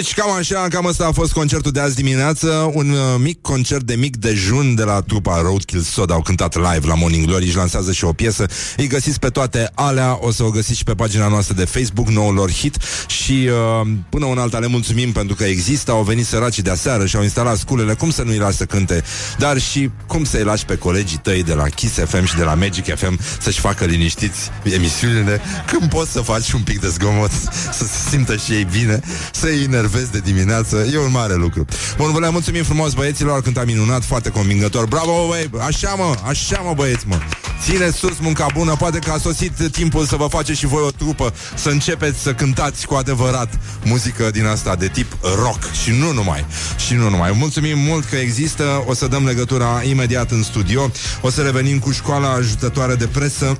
Deci, 0.04 0.14
cam 0.14 0.32
așa, 0.32 0.68
cam 0.70 0.88
asta 0.88 1.06
a 1.06 1.12
fost 1.12 1.34
concertul 1.34 1.72
de 1.72 1.80
azi 1.80 1.96
dimineață. 1.96 2.72
Un 2.74 2.90
uh, 2.90 2.98
mic 3.18 3.42
concert 3.42 3.84
de 3.84 3.96
mic 3.96 4.18
dejun 4.18 4.76
de 4.76 4.84
la 4.84 5.02
trupa 5.02 5.42
Roadkill 5.42 5.82
Soda 5.82 6.14
Au 6.14 6.22
cântat 6.22 6.56
live 6.56 6.88
la 6.88 6.96
Morning 6.96 7.26
Glory. 7.26 7.46
Își 7.46 7.56
lansează 7.56 7.92
și 7.92 8.06
o 8.06 8.14
piesă. 8.14 8.46
Îi 8.78 8.88
găsiți 8.88 9.20
pe 9.20 9.28
toate 9.28 9.72
alea. 9.76 10.18
O 10.22 10.32
să 10.32 10.44
o 10.44 10.50
găsiți 10.50 10.78
și 10.78 10.84
pe 10.84 10.94
pagina 10.94 11.28
noastră 11.28 11.54
de 11.54 11.66
Facebook 11.66 12.08
Noul 12.08 12.34
lor 12.34 12.52
hit. 12.52 12.78
Și 13.08 13.50
uh, 13.82 13.88
până 14.10 14.26
un 14.26 14.38
alta 14.38 14.60
le 14.60 14.68
mulțumim 14.68 15.12
pentru 15.12 15.36
că 15.36 15.44
există. 15.44 15.92
Au 15.92 16.04
venit 16.04 16.26
săracii 16.26 16.64
de 16.64 16.70
aseară 16.70 17.06
și 17.06 17.16
au 17.16 17.24
instalat 17.24 17.58
sculele. 17.58 17.94
Cum 17.94 18.10
să 18.10 18.24
nu-i 18.24 18.38
lași 18.38 18.58
să 18.58 18.66
cânte? 18.66 19.04
Dar 19.38 19.60
și 19.60 19.90
cum 20.08 20.24
să-i 20.24 20.44
lași 20.44 20.66
pe 20.66 20.76
colegii 20.76 21.18
tăi 21.18 21.44
de 21.44 21.54
la 21.54 21.70
Kiss 21.70 21.94
FM 21.94 22.26
și 22.26 22.36
de 22.36 22.44
la 22.44 22.54
Magic 22.54 22.96
FM 22.96 23.20
Să-și 23.40 23.60
facă 23.60 23.86
liniștiți 23.86 24.50
emisiunile? 24.64 25.42
Când 25.66 25.90
poți 25.90 26.12
să 26.12 26.22
faci 26.22 26.52
un 26.52 26.62
pic 26.62 26.80
de 26.80 26.88
zgomot 26.88 27.32
Să 27.72 27.86
se 27.86 28.10
simtă 28.10 28.36
și 28.36 28.52
ei 28.52 28.68
bine 28.72 29.00
Să-i 29.32 29.64
enervezi 29.64 29.93
de 30.02 30.20
dimineață 30.20 30.86
E 30.94 30.98
un 30.98 31.12
mare 31.12 31.36
lucru. 31.36 31.66
Bun, 31.98 32.12
vă 32.12 32.20
le 32.20 32.30
mulțumim 32.30 32.64
frumos 32.64 32.94
băieților 32.94 33.42
Când 33.42 33.58
a 33.58 33.64
minunat, 33.64 34.04
foarte 34.04 34.30
convingător. 34.30 34.86
Bravo, 34.86 35.26
băi, 35.28 35.50
așa 35.68 35.94
mă, 35.98 36.16
așa 36.28 36.62
mă 36.66 36.74
băieți 36.76 37.08
mă. 37.08 37.18
Ține 37.64 37.90
sus 37.90 38.18
munca 38.20 38.48
bună 38.54 38.76
Poate 38.76 39.00
că 39.00 39.12
a 39.12 39.18
sosit 39.18 39.72
timpul 39.72 40.06
să 40.06 40.16
vă 40.16 40.28
faceți 40.28 40.60
și 40.60 40.66
voi 40.66 40.84
o 40.86 40.92
trupă 40.92 41.34
Să 41.56 41.70
începeți 41.70 42.20
să 42.20 42.34
cântați 42.34 42.86
cu 42.86 42.94
adevărat 42.94 43.60
Muzică 43.84 44.30
din 44.32 44.46
asta 44.46 44.76
de 44.76 44.88
tip 44.88 45.18
rock. 45.22 45.72
Și 45.84 45.92
nu 45.92 46.12
numai 46.12 46.46
Și 46.88 46.94
nu 46.94 47.10
numai. 47.10 47.32
Mulțumim 47.38 47.80
mult 47.80 48.06
că 48.06 48.16
există 48.16 48.84
O 48.86 48.94
să 48.94 49.08
dăm 49.08 49.26
legătura 49.26 49.82
imediat 49.84 50.32
în 50.32 50.44
studio. 50.44 50.92
O 51.22 51.30
să 51.30 51.42
revenim 51.42 51.80
cu 51.80 51.92
școala 51.92 52.32
ajutătoare 52.32 52.96
de 52.96 53.08
presă 53.08 53.46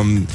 um, 0.00 0.26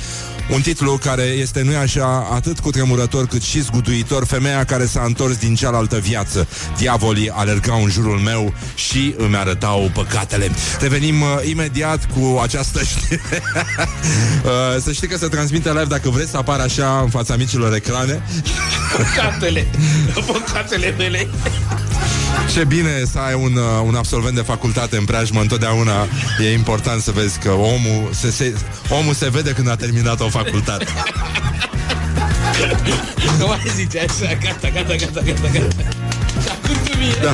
un 0.50 0.62
titlu 0.62 0.97
care 0.97 1.22
este, 1.24 1.62
nu 1.62 1.78
așa, 1.78 2.28
atât 2.34 2.60
cu 2.60 2.70
tremurător 2.70 3.28
cât 3.28 3.41
și 3.41 3.60
zguduitor. 3.62 4.26
Femeia 4.26 4.64
care 4.64 4.86
s-a 4.86 5.04
întors 5.06 5.38
din 5.38 5.56
cealaltă 5.56 5.97
viață. 5.97 6.47
Diavolii 6.78 7.30
alergau 7.30 7.84
în 7.84 7.89
jurul 7.89 8.18
meu 8.18 8.54
și 8.76 9.14
îmi 9.18 9.36
arătau 9.36 9.91
păcatele. 9.93 10.52
Revenim 10.80 11.22
uh, 11.22 11.28
imediat 11.50 12.08
cu 12.14 12.39
această 12.41 12.80
știre. 12.84 13.22
Uh, 14.43 14.82
Să 14.82 14.91
știi 14.91 15.08
că 15.08 15.18
se 15.18 15.28
transmite 15.28 15.70
live 15.70 15.84
dacă 15.84 16.10
vreți 16.10 16.30
să 16.30 16.38
apară 16.38 16.62
așa 16.62 17.00
în 17.04 17.10
fața 17.10 17.36
micilor 17.36 17.74
ecrane. 17.74 18.24
Păcatele. 18.97 19.68
Păcatele 20.26 20.93
mele. 20.97 21.28
Ce 22.54 22.64
bine 22.64 23.04
să 23.12 23.20
ai 23.20 23.34
un, 23.34 23.56
uh, 23.56 23.84
un 23.86 23.95
absolvent 23.95 24.36
de 24.36 24.41
facultate 24.41 24.97
în 24.97 25.06
preajmă. 25.06 25.41
Întotdeauna 25.41 26.08
e 26.45 26.54
important 26.54 27.02
să 27.02 27.12
vezi 27.12 27.39
că 27.39 27.52
omul 27.52 28.10
se, 28.12 28.32
se, 28.32 28.54
omul 28.89 29.14
se 29.14 29.30
vede 29.30 29.52
când 29.52 29.70
a 29.70 29.76
terminat 29.76 30.20
o 30.20 30.24
facultate 30.24 30.39
Nu 33.40 33.48
mai 33.48 33.62
zice 33.76 34.00
așa 34.00 34.34
Gata, 34.44 34.70
gata, 34.70 34.96
gata, 34.96 35.22
gata, 35.26 35.48
gata. 35.54 35.84
Și 36.42 36.50
acum 36.52 36.76
tu 36.86 36.98
mie 36.98 37.14
Da. 37.22 37.32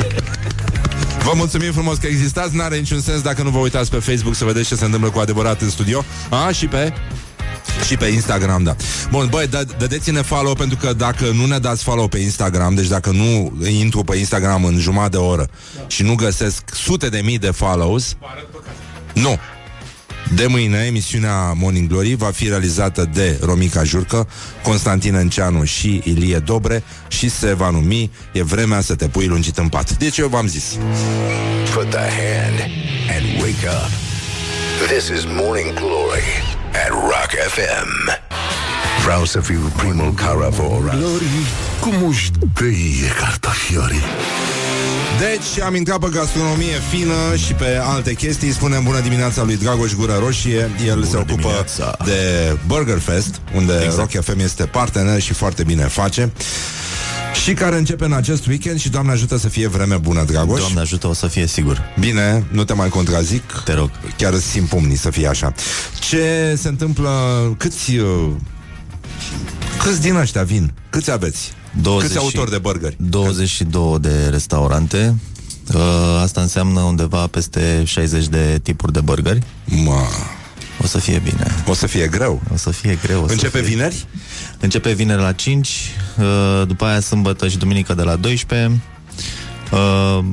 Vă 1.24 1.32
mulțumim 1.36 1.72
frumos 1.72 1.98
că 1.98 2.08
existați. 2.08 2.56
N-are 2.56 2.78
niciun 2.78 3.02
sens 3.02 3.22
dacă 3.22 3.44
nu 3.44 3.50
vă 3.50 3.58
uitați 3.58 3.90
pe 3.90 3.98
Facebook 3.98 4.36
Să 4.36 4.46
vedeți 4.46 4.68
ce 4.68 4.76
se 4.76 4.86
întâmplă 4.86 5.10
cu 5.10 5.20
adevărat 5.20 5.62
în 5.62 5.70
studio. 5.70 6.06
A, 6.30 6.52
și 6.52 6.68
pe... 6.68 6.94
Și 7.88 7.98
pe 7.98 8.06
Instagram, 8.06 8.64
da. 8.64 8.76
Bun, 9.10 9.28
băi, 9.30 9.48
dă- 9.48 9.78
dădeți-ne 9.78 10.22
follow 10.22 10.54
pentru 10.54 10.78
că 10.78 10.94
dacă 10.94 11.26
nu 11.34 11.46
ne 11.46 11.58
dați 11.58 11.84
follow 11.84 12.08
pe 12.08 12.18
Instagram, 12.20 12.76
deci 12.76 12.88
dacă 12.88 13.10
nu 13.12 13.58
intru 13.68 14.04
pe 14.04 14.18
Instagram 14.18 14.64
în 14.66 14.80
jumătate 14.80 15.10
de 15.10 15.18
oră 15.18 15.50
și 15.88 16.04
nu 16.04 16.16
găsesc 16.16 16.64
sute 16.74 17.10
de 17.10 17.22
mii 17.24 17.38
de 17.38 17.52
follows, 17.52 18.16
nu. 19.14 19.40
De 20.34 20.48
mâine, 20.48 20.86
emisiunea 20.86 21.54
Morning 21.54 21.88
Glory 21.90 22.16
va 22.16 22.32
fi 22.32 22.48
realizată 22.48 23.10
de 23.14 23.40
Romica 23.42 23.84
Jurcă, 23.84 24.28
Constantin 24.64 25.16
Înceanu 25.16 25.64
și 25.64 26.02
Ilie 26.04 26.40
Dobre 26.40 26.84
și 27.08 27.30
se 27.30 27.54
va 27.54 27.70
numi 27.70 28.12
E 28.32 28.44
vremea 28.44 28.82
să 28.82 28.96
te 28.96 29.08
pui 29.08 29.26
lungit 29.26 29.58
în 29.58 29.68
pat. 29.68 29.98
Deci 29.98 30.18
eu 30.18 30.28
v-am 30.28 30.48
zis. 30.48 30.78
Put 31.74 31.90
the 31.90 31.98
hand 32.00 32.60
and 33.16 33.42
wake 33.42 33.68
up. 33.68 33.90
This 34.88 35.08
is 35.08 35.26
Morning 35.26 35.74
Glory 35.74 36.28
at 36.72 36.90
Rock 36.90 37.30
FM. 37.48 38.55
Vreau 39.06 39.26
să 39.26 39.40
fiu 39.40 39.72
primul 39.78 40.14
care 40.14 40.50
vă 40.50 40.62
ora. 40.62 40.96
Glory 40.98 41.24
Cum 41.82 42.08
își 42.10 42.32
dăie 42.54 43.08
cartofiorii 43.20 44.04
Deci 45.20 45.64
am 45.64 45.76
intrat 45.76 46.00
pe 46.00 46.08
gastronomie 46.12 46.80
fină 46.90 47.36
și 47.46 47.54
pe 47.54 47.80
alte 47.84 48.14
chestii 48.14 48.52
Spunem 48.52 48.84
bună 48.84 49.00
dimineața 49.00 49.44
lui 49.44 49.58
Dragoș 49.58 49.94
Gură 49.94 50.16
Roșie 50.20 50.70
El 50.86 51.04
se 51.04 51.16
ocupă 51.16 51.36
dimineața. 51.36 51.98
de 52.06 52.58
Burger 52.68 53.00
Fest 53.00 53.42
Unde 53.56 53.74
exact. 53.84 54.14
Rock 54.14 54.26
FM 54.26 54.40
este 54.40 54.64
partener 54.66 55.22
și 55.22 55.34
foarte 55.34 55.64
bine 55.64 55.84
face 55.84 56.32
și 57.44 57.54
care 57.54 57.78
începe 57.78 58.06
în 58.06 58.14
acest 58.14 58.46
weekend 58.48 58.80
și 58.80 58.90
Doamne 58.90 59.12
ajută 59.12 59.38
să 59.38 59.50
fie 59.50 59.68
vreme 59.68 59.98
bună, 59.98 60.24
Dragoș. 60.24 60.60
Doamne 60.60 60.80
ajută, 60.80 61.08
o 61.08 61.14
să 61.14 61.28
fie 61.28 61.48
sigur. 61.48 61.82
Bine, 62.00 62.44
nu 62.52 62.64
te 62.64 62.74
mai 62.74 62.90
contrazic. 62.90 63.62
Te 63.66 63.74
rog. 63.74 63.90
Chiar 64.18 64.34
îți 64.34 64.46
simt 64.46 64.68
pumnii 64.70 64.96
să 64.98 65.10
fie 65.10 65.28
așa. 65.28 65.54
Ce 66.00 66.56
se 66.62 66.68
întâmplă? 66.68 67.10
Câți... 67.58 67.92
uh, 69.20 69.84
Câți 69.84 70.02
din 70.02 70.16
ăștia 70.16 70.44
vin? 70.44 70.74
Câți 70.90 71.12
aveți? 71.12 71.52
20 71.82 72.08
Câți 72.08 72.20
autori 72.20 72.50
de 72.52 72.58
burgeri? 72.58 72.96
22 73.00 73.98
de 74.00 74.28
restaurante. 74.30 75.16
Uh, 75.74 75.82
Asta 76.24 76.42
înseamnă 76.42 76.80
undeva 76.82 77.28
peste 77.28 77.84
60 77.86 78.28
de 78.28 78.60
tipuri 78.64 78.94
de 78.94 79.00
burgeri. 79.02 79.42
Mă, 79.66 80.02
O 80.84 80.86
să 80.88 80.98
fie 81.00 81.22
bine. 81.24 81.56
o 81.68 81.74
să 81.74 81.88
fie 81.88 82.08
greu. 82.08 82.42
O 82.54 82.58
să 82.58 82.70
fie 82.70 83.00
greu. 83.04 83.24
O 83.24 83.28
să 83.28 83.32
Începe 83.34 83.60
fie... 83.60 83.68
vineri? 83.68 84.06
Începe 84.60 84.92
vineri 84.94 85.22
la 85.22 85.32
5, 85.32 85.70
uh, 86.20 86.68
după 86.68 86.86
aia 86.86 87.00
sâmbătă 87.00 87.48
și 87.48 87.58
duminică 87.58 87.94
de 87.94 88.02
la 88.02 88.16
12. 88.16 88.82
Uh, 89.72 90.26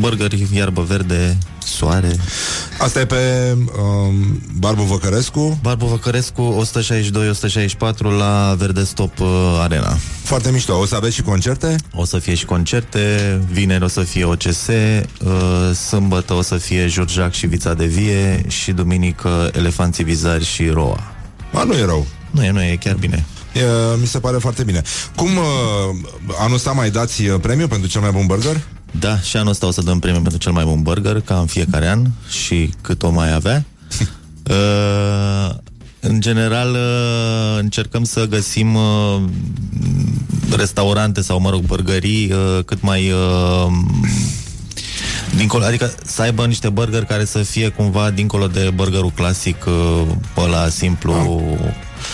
burgeri, 0.00 0.46
iarbă 0.52 0.82
verde, 0.82 1.38
soare. 1.64 2.16
Asta 2.78 3.00
e 3.00 3.06
pe 3.06 3.54
um, 3.82 4.42
Barbu 4.58 4.82
Văcărescu. 4.82 5.58
Barbu 5.62 5.86
Văcărescu 5.86 6.64
162-164 7.72 7.98
la 8.18 8.54
Verde 8.58 8.84
Stop 8.84 9.20
uh, 9.20 9.26
Arena. 9.60 9.96
Foarte 10.22 10.50
mișto. 10.50 10.78
O 10.78 10.86
să 10.86 10.94
aveți 10.94 11.14
și 11.14 11.22
concerte? 11.22 11.76
O 11.94 12.04
să 12.04 12.18
fie 12.18 12.34
și 12.34 12.44
concerte, 12.44 13.38
vineri 13.50 13.84
o 13.84 13.88
să 13.88 14.00
fie 14.00 14.24
OCS, 14.24 14.66
uh, 14.66 15.74
sâmbătă 15.88 16.32
o 16.32 16.42
să 16.42 16.56
fie 16.56 16.86
Jurjac 16.86 17.32
și 17.32 17.46
Vița 17.46 17.74
de 17.74 17.86
Vie 17.86 18.44
și 18.48 18.72
duminică 18.72 19.50
Elefanții 19.52 20.04
Vizari 20.04 20.44
și 20.44 20.68
Roa. 20.68 21.12
A, 21.52 21.62
nu 21.62 21.72
e 21.72 21.84
rău. 21.84 22.06
Nu 22.30 22.44
e, 22.44 22.50
nu 22.50 22.62
e, 22.62 22.70
e 22.70 22.76
chiar 22.76 22.94
bine. 22.94 23.24
E, 23.52 23.62
mi 24.00 24.06
se 24.06 24.18
pare 24.18 24.38
foarte 24.38 24.64
bine. 24.64 24.82
Cum 25.14 25.36
uh, 25.36 25.44
anul 26.38 26.54
ăsta 26.54 26.72
mai 26.72 26.90
dați 26.90 27.26
uh, 27.26 27.40
premiu 27.40 27.68
pentru 27.68 27.88
cel 27.88 28.00
mai 28.00 28.10
bun 28.10 28.26
burger? 28.26 28.60
Da, 28.90 29.18
și 29.18 29.36
anul 29.36 29.50
ăsta 29.50 29.66
o 29.66 29.70
să 29.70 29.82
dăm 29.82 29.98
premiu 29.98 30.20
pentru 30.20 30.38
cel 30.38 30.52
mai 30.52 30.64
bun 30.64 30.82
burger, 30.82 31.20
ca 31.20 31.38
în 31.38 31.46
fiecare 31.46 31.88
an 31.88 32.06
și 32.28 32.72
cât 32.80 33.02
o 33.02 33.10
mai 33.10 33.32
avea. 33.32 33.64
uh, 34.50 35.54
în 36.00 36.20
general, 36.20 36.70
uh, 36.70 37.58
încercăm 37.58 38.04
să 38.04 38.26
găsim 38.26 38.74
uh, 38.74 39.22
restaurante 40.56 41.22
sau, 41.22 41.40
mă 41.40 41.50
rog, 41.50 41.60
burgerii 41.60 42.32
uh, 42.32 42.64
cât 42.64 42.82
mai... 42.82 43.10
Uh, 43.10 43.72
Dincolo, 45.36 45.64
adică 45.64 45.92
să 46.04 46.22
aibă 46.22 46.46
niște 46.46 46.68
burgeri 46.68 47.06
care 47.06 47.24
să 47.24 47.38
fie 47.38 47.68
cumva 47.68 48.10
dincolo 48.10 48.46
de 48.46 48.70
burgerul 48.74 49.10
clasic, 49.14 49.64
uh, 49.66 50.02
pe 50.34 50.40
ăla 50.40 50.68
simplu, 50.68 51.42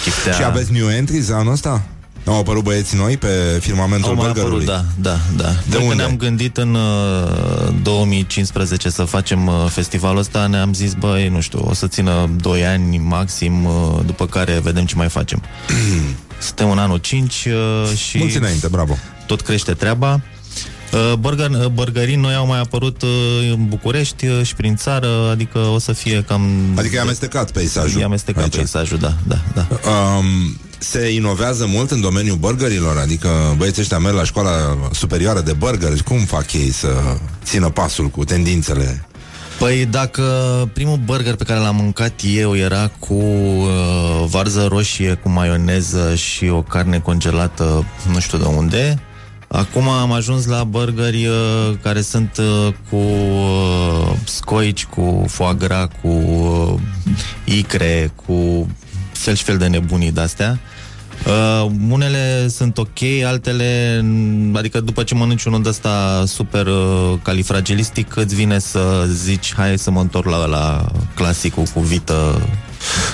chiftea. 0.05 0.33
Și 0.33 0.43
aveți 0.43 0.73
new 0.73 0.89
entries 0.89 1.31
anul 1.31 1.53
ăsta? 1.53 1.85
Au 2.27 2.39
apărut 2.39 2.63
băieți 2.63 2.97
noi 2.97 3.17
pe 3.17 3.59
firmamentul 3.61 4.09
Au 4.09 4.15
mai 4.15 4.27
burgerului? 4.27 4.67
apărut, 4.67 4.85
da, 4.99 5.13
da, 5.13 5.43
da. 5.45 5.51
De 5.69 5.77
unde? 5.77 5.87
când 5.89 6.01
ne-am 6.01 6.17
gândit 6.17 6.57
în 6.57 6.75
uh, 6.75 7.75
2015 7.83 8.89
să 8.91 9.03
facem 9.05 9.47
uh, 9.47 9.55
festivalul 9.69 10.19
ăsta, 10.19 10.47
ne-am 10.47 10.75
zis, 10.75 10.93
băi, 10.93 11.29
nu 11.29 11.41
știu, 11.41 11.67
o 11.69 11.75
să 11.75 11.87
țină 11.87 12.31
2 12.41 12.67
ani 12.67 12.99
maxim, 12.99 13.65
uh, 13.65 13.73
după 14.07 14.27
care 14.27 14.61
vedem 14.63 14.85
ce 14.85 14.95
mai 14.97 15.09
facem. 15.09 15.43
Suntem 16.39 16.71
în 16.71 16.79
anul 16.79 16.99
5 16.99 17.45
uh, 17.45 17.97
și 17.97 18.19
Mulți 18.19 18.37
înainte, 18.37 18.69
bravo. 18.69 18.97
tot 19.27 19.41
crește 19.41 19.73
treaba. 19.73 20.21
Uh, 20.93 21.13
Burger, 21.19 21.51
uh, 21.51 21.67
burgerii 21.67 22.17
noi 22.17 22.35
au 22.35 22.47
mai 22.47 22.59
apărut 22.61 23.03
uh, 23.03 23.09
în 23.53 23.67
București 23.69 24.27
uh, 24.27 24.43
și 24.43 24.55
prin 24.55 24.77
țară, 24.77 25.29
adică 25.31 25.59
o 25.59 25.79
să 25.79 25.93
fie 25.93 26.25
cam... 26.29 26.51
Adică 26.75 26.97
e 26.97 27.01
amestecat 27.01 27.51
peisajul. 27.51 28.01
E 28.01 28.05
amestecat 28.05 28.43
aici. 28.43 28.55
peisajul, 28.55 28.99
da, 28.99 29.15
da, 29.27 29.39
da. 29.55 29.67
Um, 29.91 30.25
se 30.79 31.09
inovează 31.09 31.67
mult 31.67 31.91
în 31.91 32.01
domeniul 32.01 32.37
burgerilor, 32.37 32.97
adică 32.97 33.55
băieții 33.57 33.83
ăștia 33.83 33.99
merg 33.99 34.15
la 34.15 34.25
școala 34.25 34.51
superioară 34.93 35.41
de 35.41 35.53
burgeri, 35.53 36.03
cum 36.03 36.19
fac 36.19 36.53
ei 36.53 36.71
să 36.71 36.89
țină 37.45 37.69
pasul 37.69 38.07
cu 38.07 38.25
tendințele? 38.25 39.07
Păi 39.59 39.87
dacă 39.91 40.23
primul 40.73 41.01
burger 41.05 41.35
pe 41.35 41.45
care 41.45 41.61
l-am 41.61 41.77
mâncat 41.77 42.13
eu 42.35 42.57
era 42.57 42.91
cu 42.99 43.15
uh, 43.15 44.25
varză 44.29 44.67
roșie, 44.67 45.15
cu 45.23 45.29
maioneză 45.29 46.15
și 46.15 46.49
o 46.49 46.63
carne 46.63 46.99
congelată, 46.99 47.85
nu 48.13 48.21
știu 48.21 48.39
de 48.39 48.45
unde, 48.45 49.03
acum 49.49 49.89
am 49.89 50.13
ajuns 50.13 50.47
la 50.47 50.65
burgeri 50.65 51.27
uh, 51.27 51.75
care 51.83 52.01
sunt 52.01 52.37
uh, 52.39 52.73
cu 52.91 52.97
uh, 52.97 54.17
scoici, 54.25 54.85
cu 54.85 55.25
foie 55.29 55.55
gras, 55.59 55.89
cu 56.03 56.09
uh, 56.09 56.75
icre, 57.45 58.13
cu 58.27 58.69
fel 59.17 59.35
și 59.35 59.43
fel 59.43 59.57
de 59.57 59.67
nebunii 59.67 60.13
de-astea. 60.13 60.59
Uh, 61.27 61.71
unele 61.91 62.49
sunt 62.49 62.79
ok, 62.79 62.99
altele, 63.27 64.01
n- 64.01 64.57
adică 64.57 64.81
după 64.81 65.03
ce 65.03 65.15
mănânci 65.15 65.45
unul 65.45 65.63
de 65.63 65.69
ăsta 65.69 66.25
super 66.27 66.67
uh, 66.67 67.15
califragilistic, 67.23 68.17
îți 68.17 68.35
vine 68.35 68.59
să 68.59 69.07
zici, 69.13 69.55
hai 69.55 69.79
să 69.79 69.91
mă 69.91 70.01
întorc 70.01 70.29
la, 70.29 70.47
la 70.47 70.87
clasicul 71.15 71.65
cu 71.75 71.81
vită. 71.81 72.49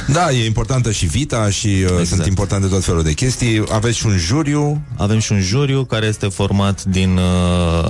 Da, 0.06 0.30
e 0.30 0.44
importantă 0.46 0.90
și 0.90 1.06
vita 1.06 1.50
și 1.50 1.66
uh, 1.66 1.82
Exact. 1.82 2.06
sunt 2.06 2.26
importante 2.26 2.66
tot 2.66 2.84
felul 2.84 3.02
de 3.02 3.12
chestii. 3.12 3.62
Aveți 3.68 3.96
și 3.96 4.06
un 4.06 4.16
juriu. 4.16 4.80
Avem 4.96 5.18
și 5.18 5.32
un 5.32 5.40
juriu 5.40 5.84
care 5.84 6.06
este 6.06 6.26
format 6.26 6.84
din 6.84 7.16
uh, 7.16 7.22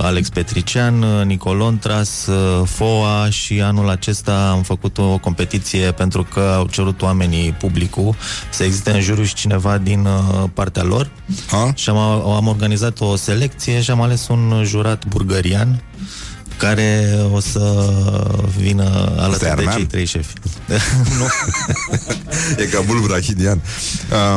Alex 0.01 0.29
Petrician, 0.29 1.01
uh, 1.01 1.25
Nicolon 1.25 1.79
Tras, 1.79 2.25
uh, 2.25 2.67
FOA 2.67 3.29
și 3.29 3.61
anul 3.61 3.89
acesta 3.89 4.49
am 4.51 4.61
făcut 4.61 4.97
o 4.97 5.17
competiție 5.17 5.91
pentru 5.91 6.27
că 6.33 6.53
au 6.57 6.67
cerut 6.67 7.01
oamenii, 7.01 7.51
publicul, 7.51 8.15
să 8.49 8.63
existe 8.63 8.91
în 8.91 9.01
juriu 9.01 9.23
și 9.23 9.33
cineva 9.33 9.77
din 9.77 10.05
uh, 10.05 10.43
partea 10.53 10.83
lor. 10.83 11.09
Ha? 11.47 11.71
Și 11.75 11.89
am, 11.89 11.97
am 11.97 12.47
organizat 12.47 12.99
o 12.99 13.15
selecție 13.15 13.81
și 13.81 13.91
am 13.91 14.01
ales 14.01 14.27
un 14.27 14.61
jurat 14.65 15.05
bulgarian 15.05 15.81
care 16.63 17.19
o 17.31 17.39
să 17.39 17.93
vină 18.57 19.13
alături 19.17 19.39
de 19.39 19.49
armean? 19.49 19.75
cei 19.75 19.85
trei 19.85 20.05
șefi. 20.05 20.33
nu. 21.19 21.27
E 22.57 22.65
ca 22.65 22.81
bulbrachidian. 22.81 23.61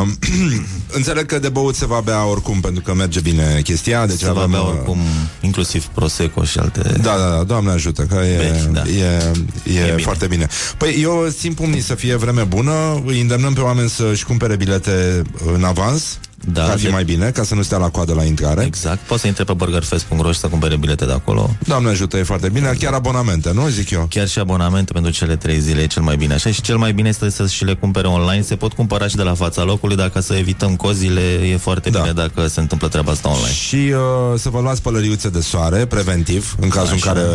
Uh, 0.02 0.08
înțeleg 0.98 1.26
că 1.26 1.38
de 1.38 1.48
băut 1.48 1.74
se 1.74 1.86
va 1.86 2.00
bea 2.00 2.24
oricum, 2.24 2.60
pentru 2.60 2.82
că 2.82 2.94
merge 2.94 3.20
bine 3.20 3.60
chestia. 3.64 4.06
Deci 4.06 4.18
Se 4.18 4.24
va 4.24 4.30
avem, 4.30 4.54
avea 4.54 4.60
uh, 4.60 4.74
oricum 4.76 4.98
inclusiv 5.40 5.84
Prosecco 5.84 6.44
și 6.44 6.58
alte... 6.58 6.80
Da, 6.80 7.16
da, 7.16 7.28
da, 7.36 7.42
Doamne 7.42 7.70
ajută, 7.70 8.02
că 8.02 8.14
e, 8.14 8.36
Vechi, 8.36 8.72
da. 8.72 8.82
e, 8.82 9.32
e, 9.78 9.84
bine. 9.84 10.02
foarte 10.02 10.26
bine. 10.26 10.46
Păi 10.76 10.98
eu 11.02 11.26
țin 11.28 11.52
pumnii 11.54 11.80
să 11.80 11.94
fie 11.94 12.14
vreme 12.14 12.42
bună, 12.42 13.02
îi 13.06 13.20
îndemnăm 13.20 13.52
pe 13.52 13.60
oameni 13.60 13.88
să-și 13.88 14.24
cumpere 14.24 14.56
bilete 14.56 15.22
în 15.54 15.64
avans, 15.64 16.18
Da, 16.52 16.64
ar 16.64 16.76
fi 16.78 16.84
de- 16.84 16.90
mai 16.90 17.04
bine, 17.04 17.30
ca 17.30 17.42
să 17.44 17.54
nu 17.54 17.62
stea 17.62 17.78
la 17.78 17.88
coadă 17.88 18.14
la 18.14 18.24
intrare. 18.24 18.64
Exact. 18.64 18.98
Poți 18.98 19.20
să 19.20 19.26
intre 19.26 19.44
pe 19.44 19.52
burgerfest.ro 19.52 20.32
și 20.32 20.38
să 20.38 20.46
cumpere 20.48 20.76
bilete 20.76 21.04
de 21.04 21.12
acolo. 21.12 21.56
Doamne 21.66 21.88
ajută, 21.90 22.16
e 22.16 22.22
foarte 22.22 22.48
bine, 22.48 22.72
chiar 22.78 22.92
abonamente, 22.92 23.50
nu 23.52 23.68
zic 23.68 23.90
eu? 23.90 24.06
Chiar 24.10 24.28
și 24.28 24.38
abonamente 24.38 24.92
pentru 24.92 25.10
cele 25.12 25.36
trei 25.36 25.60
zile 25.60 25.80
e 25.82 25.86
cel 25.86 26.02
mai 26.02 26.16
bine. 26.16 26.34
Așa 26.34 26.50
și 26.50 26.60
cel 26.60 26.76
mai 26.76 26.92
bine 26.92 27.08
este 27.08 27.30
să 27.30 27.46
și 27.46 27.64
le 27.64 27.74
cumpere 27.74 28.06
online. 28.06 28.42
Se 28.42 28.56
pot 28.56 28.72
cumpăra 28.72 29.06
și 29.08 29.16
de 29.16 29.22
la 29.22 29.34
fața 29.34 29.62
locului, 29.62 29.96
dacă 29.96 30.20
să 30.20 30.34
evităm 30.34 30.76
cozile, 30.76 31.20
e 31.20 31.56
foarte 31.56 31.90
Da. 31.90 32.00
bine 32.00 32.12
dacă 32.12 32.46
se 32.46 32.60
întâmplă 32.60 32.88
treaba 32.88 33.10
asta 33.12 33.28
online. 33.28 33.52
Și 33.52 33.76
uh, 33.76 34.38
să 34.38 34.48
vă 34.48 34.60
luați 34.60 34.82
pălăriuțe 34.82 35.28
de 35.28 35.40
soare, 35.40 35.86
preventiv, 35.86 36.56
în 36.60 36.68
cazul 36.68 36.94
Așa. 36.94 37.10
în 37.10 37.14
care 37.16 37.26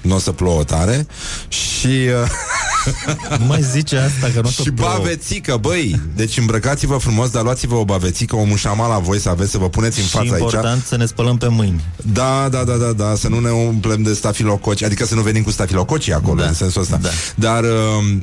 nu 0.00 0.14
o 0.14 0.18
să 0.18 0.32
plouă 0.32 0.64
tare. 0.64 1.06
Și, 1.48 1.86
uh, 1.86 3.38
Nu 3.38 3.44
mai 3.44 3.62
zice 3.62 3.96
asta, 3.96 4.30
că 4.34 4.40
nu 4.40 4.48
și 4.54 4.56
tot 4.62 4.74
plouă. 4.74 4.90
bavețică, 4.96 5.56
băi! 5.60 6.00
Deci 6.16 6.36
îmbrăcați-vă 6.38 6.96
frumos, 6.96 7.30
dar 7.30 7.42
luați-vă 7.42 7.74
o 7.74 7.84
bavețică, 7.84 8.36
o 8.36 8.44
mușama 8.52 8.88
la 8.88 8.98
voi 8.98 9.18
să 9.18 9.28
aveți, 9.28 9.50
să 9.50 9.58
vă 9.58 9.68
puneți 9.68 9.98
în 9.98 10.04
Și 10.04 10.10
fața 10.10 10.32
aici. 10.32 10.42
important 10.42 10.84
să 10.84 10.96
ne 10.96 11.06
spălăm 11.06 11.36
pe 11.36 11.48
mâini. 11.48 11.84
Da, 12.12 12.48
da, 12.50 12.64
da, 12.64 12.72
da, 12.76 12.92
da, 12.92 13.14
să 13.14 13.28
nu 13.28 13.38
ne 13.40 13.50
umplem 13.50 14.02
de 14.02 14.12
stafilococi, 14.14 14.82
adică 14.82 15.04
să 15.04 15.14
nu 15.14 15.20
venim 15.20 15.42
cu 15.42 15.50
stafilococii 15.50 16.12
acolo, 16.12 16.40
Da, 16.40 16.46
în 16.46 16.54
sensul 16.54 16.80
ăsta. 16.82 16.96
da. 16.96 17.08
Dar 17.34 17.62
uh, 17.62 17.68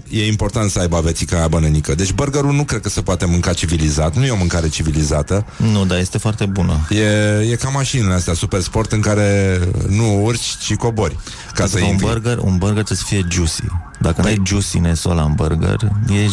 e 0.10 0.28
important 0.28 0.70
să 0.72 0.80
aibă 0.80 0.96
avețica 0.98 1.36
aia 1.38 1.48
bănănică. 1.48 1.96
Deci 1.96 2.12
burgerul 2.14 2.54
nu 2.54 2.64
cred 2.64 2.82
că 2.82 2.90
se 2.90 3.02
poate 3.02 3.26
mânca 3.26 3.54
civilizat, 3.54 4.16
nu 4.16 4.26
e 4.26 4.32
o 4.32 4.36
mâncare 4.36 4.68
civilizată. 4.68 5.46
Nu, 5.58 5.86
dar 5.86 5.98
este 5.98 6.18
foarte 6.18 6.46
bună. 6.46 6.88
E, 6.90 7.52
e 7.52 7.56
ca 7.56 7.70
mașinile 7.70 8.14
astea, 8.14 8.34
super 8.34 8.62
sport, 8.62 8.92
în 8.92 9.00
care 9.02 9.60
nu 9.88 10.24
urci, 10.24 10.56
ci 10.66 10.76
cobori. 10.76 11.18
Ca 11.54 11.66
să 11.66 11.76
Pentru 11.76 11.80
că 11.80 11.86
un 11.86 11.92
intri. 11.92 12.06
burger, 12.08 12.38
un 12.38 12.58
burger 12.58 12.84
trebuie 12.84 12.98
să 12.98 13.04
fie 13.08 13.26
juicy. 13.30 13.62
Dacă 14.00 14.16
Păi- 14.22 14.24
nu 14.24 14.28
ai 14.28 14.42
juiciness-ul 14.46 15.12
ăla 15.12 15.24
în 15.24 15.34
burger, 15.36 15.78
e 16.10 16.28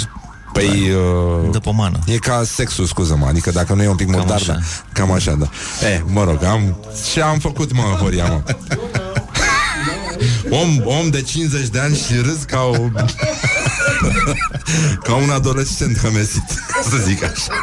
Păi, 0.56 0.90
uh, 0.90 1.50
de 1.50 1.58
pomană. 1.58 1.98
E 2.06 2.18
ca 2.18 2.42
sexul, 2.44 2.86
scuză-mă, 2.86 3.26
adică 3.26 3.50
dacă 3.50 3.74
nu 3.74 3.82
e 3.82 3.88
un 3.88 3.96
pic 3.96 4.10
Cam 4.10 4.16
murdar, 4.16 4.36
așa. 4.36 4.52
da, 4.52 4.58
cam 4.92 5.12
așa, 5.12 5.32
da. 5.32 5.48
E, 5.86 6.02
mă 6.06 6.24
rog, 6.24 6.44
am, 6.44 6.76
ce 7.12 7.22
am 7.22 7.38
făcut, 7.38 7.72
mă, 7.72 7.82
Horia, 7.82 8.24
mă? 8.24 8.42
Om, 10.60 10.80
om 10.84 11.10
de 11.10 11.22
50 11.22 11.68
de 11.68 11.78
ani 11.78 11.96
și 11.96 12.14
râs 12.14 12.42
ca 12.46 12.60
o... 12.60 12.72
ca 15.06 15.14
un 15.14 15.30
adolescent 15.30 15.98
hămesit, 15.98 16.44
ca 16.72 16.80
să 16.90 16.96
zic 16.96 17.22
așa. 17.22 17.62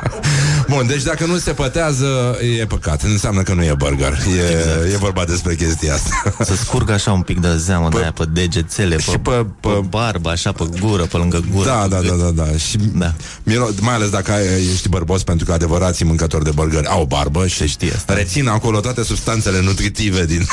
Bun, 0.75 0.87
deci 0.87 1.03
dacă 1.03 1.25
nu 1.25 1.37
se 1.37 1.51
pătează, 1.51 2.37
e 2.59 2.65
păcat. 2.65 3.01
Înseamnă 3.03 3.41
că 3.41 3.53
nu 3.53 3.63
e 3.63 3.73
burger. 3.77 4.11
E, 4.37 4.57
Exact. 4.57 4.93
e 4.93 4.97
vorba 4.97 5.23
despre 5.25 5.55
chestia 5.55 5.93
asta. 5.93 6.35
Să 6.43 6.55
scurgă 6.55 6.91
așa 6.93 7.11
un 7.11 7.21
pic 7.21 7.39
de 7.39 7.55
zeamă 7.57 7.89
de 7.89 7.97
aia 7.97 8.11
pe 8.11 8.23
degețele, 8.33 8.97
și 8.99 9.09
pe, 9.09 9.17
pe- 9.17 9.29
pe, 9.29 9.45
pe- 9.59 9.67
pe 9.69 9.79
barbă, 9.89 10.29
așa 10.29 10.51
pe 10.51 10.63
gură, 10.79 11.03
pe 11.03 11.17
lângă 11.17 11.43
gură. 11.51 11.65
Da, 11.69 11.73
pe 11.75 11.87
da, 11.87 11.99
gât. 11.99 12.09
da, 12.09 12.15
da, 12.15 12.29
da. 12.43 12.57
Și 12.57 12.77
Da. 12.93 13.13
Miro, 13.43 13.67
mai 13.81 13.93
ales 13.93 14.09
dacă 14.09 14.31
ai, 14.31 14.45
ești 14.73 14.89
bărbos, 14.89 15.23
pentru 15.23 15.45
că 15.45 15.51
adevărații 15.53 16.05
mâncători 16.05 16.43
de 16.43 16.51
burgeri 16.51 16.85
au 16.87 17.05
barbă 17.05 17.47
și 17.47 17.57
Se 17.57 17.65
știe 17.65 17.91
asta. 17.95 18.13
rețin 18.13 18.47
acolo 18.47 18.79
toate 18.79 19.03
substanțele 19.03 19.61
nutritive 19.61 20.25
din 20.25 20.45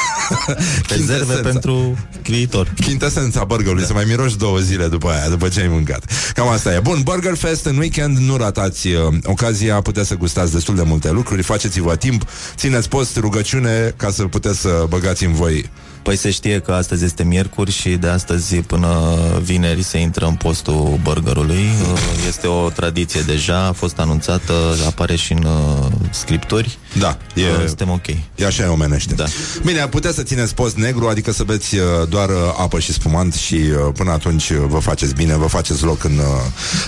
Rezerve 0.88 1.14
chintesența- 1.24 1.48
pentru 1.50 1.98
viitor. 2.22 2.72
Chintesența 2.80 3.44
burgerului, 3.44 3.84
să 3.84 3.92
mai 3.92 4.04
miroși 4.08 4.36
două 4.36 4.58
zile 4.58 4.86
după 4.86 5.08
aia, 5.10 5.28
după 5.28 5.48
ce 5.48 5.60
ai 5.60 5.68
mâncat. 5.68 6.04
Cam 6.34 6.48
asta 6.48 6.74
e. 6.74 6.78
Bun, 6.80 7.00
Burger 7.04 7.34
Fest 7.34 7.64
în 7.64 7.76
weekend, 7.78 8.18
nu 8.18 8.36
ratați 8.36 8.88
uh, 8.88 9.14
ocazia, 9.24 9.80
puteți 9.80 10.09
să 10.11 10.16
gustați 10.16 10.52
destul 10.52 10.74
de 10.74 10.82
multe 10.82 11.11
lucruri, 11.11 11.42
faceți-vă 11.42 11.96
timp, 11.96 12.24
țineți 12.54 12.88
post, 12.88 13.16
rugăciune, 13.16 13.94
ca 13.96 14.11
să 14.11 14.24
puteți 14.24 14.61
să 14.61 14.86
băgați 14.88 15.24
în 15.24 15.32
voi 15.32 15.70
Păi 16.03 16.16
se 16.16 16.30
știe 16.30 16.59
că 16.61 16.72
astăzi 16.72 17.05
este 17.05 17.24
miercuri 17.24 17.70
și 17.72 17.88
de 17.88 18.07
astăzi 18.09 18.55
până 18.57 19.18
vineri 19.42 19.82
se 19.82 19.98
intră 19.98 20.26
în 20.26 20.34
postul 20.34 20.98
burgerului. 21.03 21.55
Uh, 21.92 21.98
Este 22.28 22.46
o 22.46 22.68
tradiție 22.70 23.20
deja, 23.20 23.66
a 23.66 23.72
fost 23.72 23.98
anunțată, 23.98 24.53
apare 24.86 25.16
și 25.16 25.32
în 25.32 25.42
uh, 25.44 25.86
scripturi. 26.11 26.78
Da, 26.98 27.18
e, 27.34 27.42
Uh, 27.42 27.66
Suntem 27.66 27.90
ok. 27.90 28.07
E 28.34 28.46
așa 28.46 28.62
e 28.62 28.66
omenește. 28.66 29.14
Da. 29.14 29.24
Bine, 29.64 29.86
puteți 29.88 30.14
să 30.14 30.22
țineți 30.22 30.55
post 30.55 30.76
negru, 30.76 31.09
adică 31.09 31.32
să 31.32 31.42
beți 31.44 31.74
uh, 31.76 31.82
doar 32.09 32.28
uh, 32.28 32.34
apă 32.59 32.78
și 32.80 32.92
spumant 32.92 33.34
și 33.34 33.55
uh, 33.55 33.92
până 33.94 34.11
atunci 34.11 34.51
uh, 34.51 34.57
vă 34.68 34.78
faceți 34.78 35.14
bine, 35.14 35.36
vă 35.36 35.46
faceți 35.46 35.84
loc 35.84 36.05
în, 36.05 36.18
uh, 36.18 36.24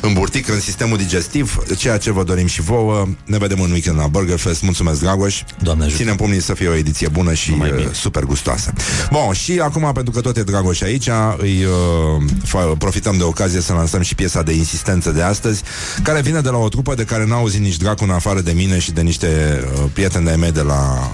în 0.03 0.13
burtic, 0.13 0.49
în 0.49 0.61
sistemul 0.61 0.97
digestiv, 0.97 1.59
ceea 1.77 1.99
ce 1.99 2.11
vă 2.13 2.25
dorim 2.25 2.47
și 2.47 2.61
vouă. 2.61 3.07
Ne 3.25 3.39
vedem 3.39 3.61
în 3.61 3.71
weekend 3.71 3.99
la 3.99 4.07
Burger 4.07 4.39
Fest. 4.39 4.63
Mulțumesc, 4.63 5.01
Dragoș. 5.01 5.43
Doamne 5.63 5.85
ajută. 5.85 5.99
Ținem 6.03 6.17
pumnii 6.17 6.41
să 6.41 6.55
fie 6.55 6.69
o 6.69 6.75
ediție 6.75 7.09
bună 7.09 7.35
și 7.35 7.51
Numai 7.51 7.71
uh, 7.71 7.77
bine. 7.77 7.91
super 7.93 8.23
gustoasă. 8.25 8.73
Bun, 9.11 9.33
și 9.33 9.61
acum, 9.63 9.91
pentru 9.95 10.13
că 10.13 10.21
tot 10.21 10.37
e 10.37 10.43
Dragoș 10.43 10.81
aici, 10.81 11.09
îi 11.37 11.65
uh, 11.65 12.23
fa- 12.47 12.79
profităm 12.79 13.17
de 13.17 13.23
ocazie 13.23 13.61
să 13.61 13.73
lansăm 13.73 14.03
și 14.03 14.15
piesa 14.15 14.43
de 14.43 14.53
insistență 14.53 15.11
de 15.11 15.23
astăzi, 15.23 15.63
care 16.03 16.21
vine 16.21 16.41
de 16.41 16.49
la 16.49 16.57
o 16.57 16.69
trupă 16.69 16.95
de 16.95 17.05
care 17.05 17.27
n-a 17.27 17.37
auzit 17.37 17.61
nici 17.61 17.77
dracu 17.77 18.05
în 18.05 18.11
afară 18.11 18.41
de 18.41 18.53
mine 18.53 18.79
și 18.79 18.93
de 18.93 19.01
niște 19.01 19.63
uh, 19.65 19.85
prieteni 19.93 20.25
de-ai 20.25 20.37
mei 20.37 20.53
de 20.53 20.63
la 20.63 21.11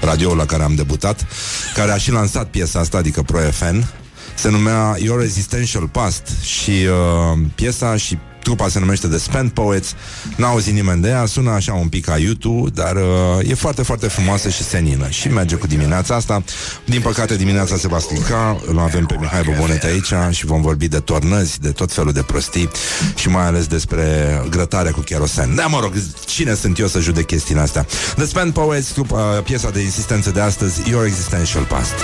radio 0.00 0.34
la 0.34 0.44
care 0.44 0.62
am 0.62 0.74
debutat, 0.74 1.26
care 1.74 1.90
a 1.90 1.96
și 1.96 2.10
lansat 2.12 2.46
piesa 2.48 2.78
asta, 2.78 2.98
adică 2.98 3.22
Pro 3.22 3.38
FN, 3.38 3.84
se 4.34 4.50
numea 4.50 4.96
Your 4.98 5.22
Existential 5.22 5.88
Past 5.88 6.22
și 6.42 6.70
uh, 6.70 7.38
piesa 7.54 7.96
și 7.96 8.18
trupa 8.42 8.68
se 8.68 8.78
numește 8.78 9.06
The 9.06 9.18
Spent 9.18 9.52
Poets. 9.52 9.94
N-a 10.36 10.48
auzit 10.48 10.74
nimeni 10.74 11.02
de 11.02 11.08
ea, 11.08 11.26
sună 11.26 11.50
așa 11.50 11.72
un 11.72 11.88
pic 11.88 12.04
ca 12.04 12.18
YouTube 12.18 12.70
Dar 12.74 12.96
uh, 12.96 13.50
e 13.50 13.54
foarte, 13.54 13.82
foarte 13.82 14.08
frumoasă 14.08 14.48
și 14.48 14.62
senină 14.62 15.08
Și 15.08 15.28
merge 15.28 15.54
cu 15.54 15.66
dimineața 15.66 16.14
asta. 16.14 16.42
Din 16.84 17.00
păcate 17.00 17.36
dimineața 17.36 17.76
se 17.76 17.88
va 17.88 17.98
strica 17.98 18.60
Îl 18.66 18.78
avem 18.78 19.06
pe 19.06 19.16
Mihai 19.20 19.42
Bobonet 19.42 19.84
aici 19.84 20.12
Și 20.30 20.46
vom 20.46 20.62
vorbi 20.62 20.88
de 20.88 20.98
tornăzi, 20.98 21.60
de 21.60 21.70
tot 21.70 21.92
felul 21.92 22.12
de 22.12 22.22
prostii 22.22 22.70
Și 23.14 23.28
mai 23.28 23.44
ales 23.44 23.66
despre 23.66 24.42
grătare 24.50 24.90
cu 24.90 25.00
cherosen. 25.00 25.54
Da, 25.54 25.66
mă 25.66 25.80
rog, 25.80 25.92
cine 26.26 26.54
sunt 26.54 26.78
eu 26.78 26.86
să 26.86 27.00
judec 27.00 27.26
chestiile 27.26 27.60
astea? 27.60 27.86
The 28.14 28.26
Spent 28.26 28.52
Poets, 28.52 28.88
trupa, 28.88 29.22
piesa 29.44 29.70
de 29.70 29.80
insistență 29.80 30.30
de 30.30 30.40
astăzi 30.40 30.90
Your 30.90 31.04
Existential 31.04 31.64
Past 31.64 31.94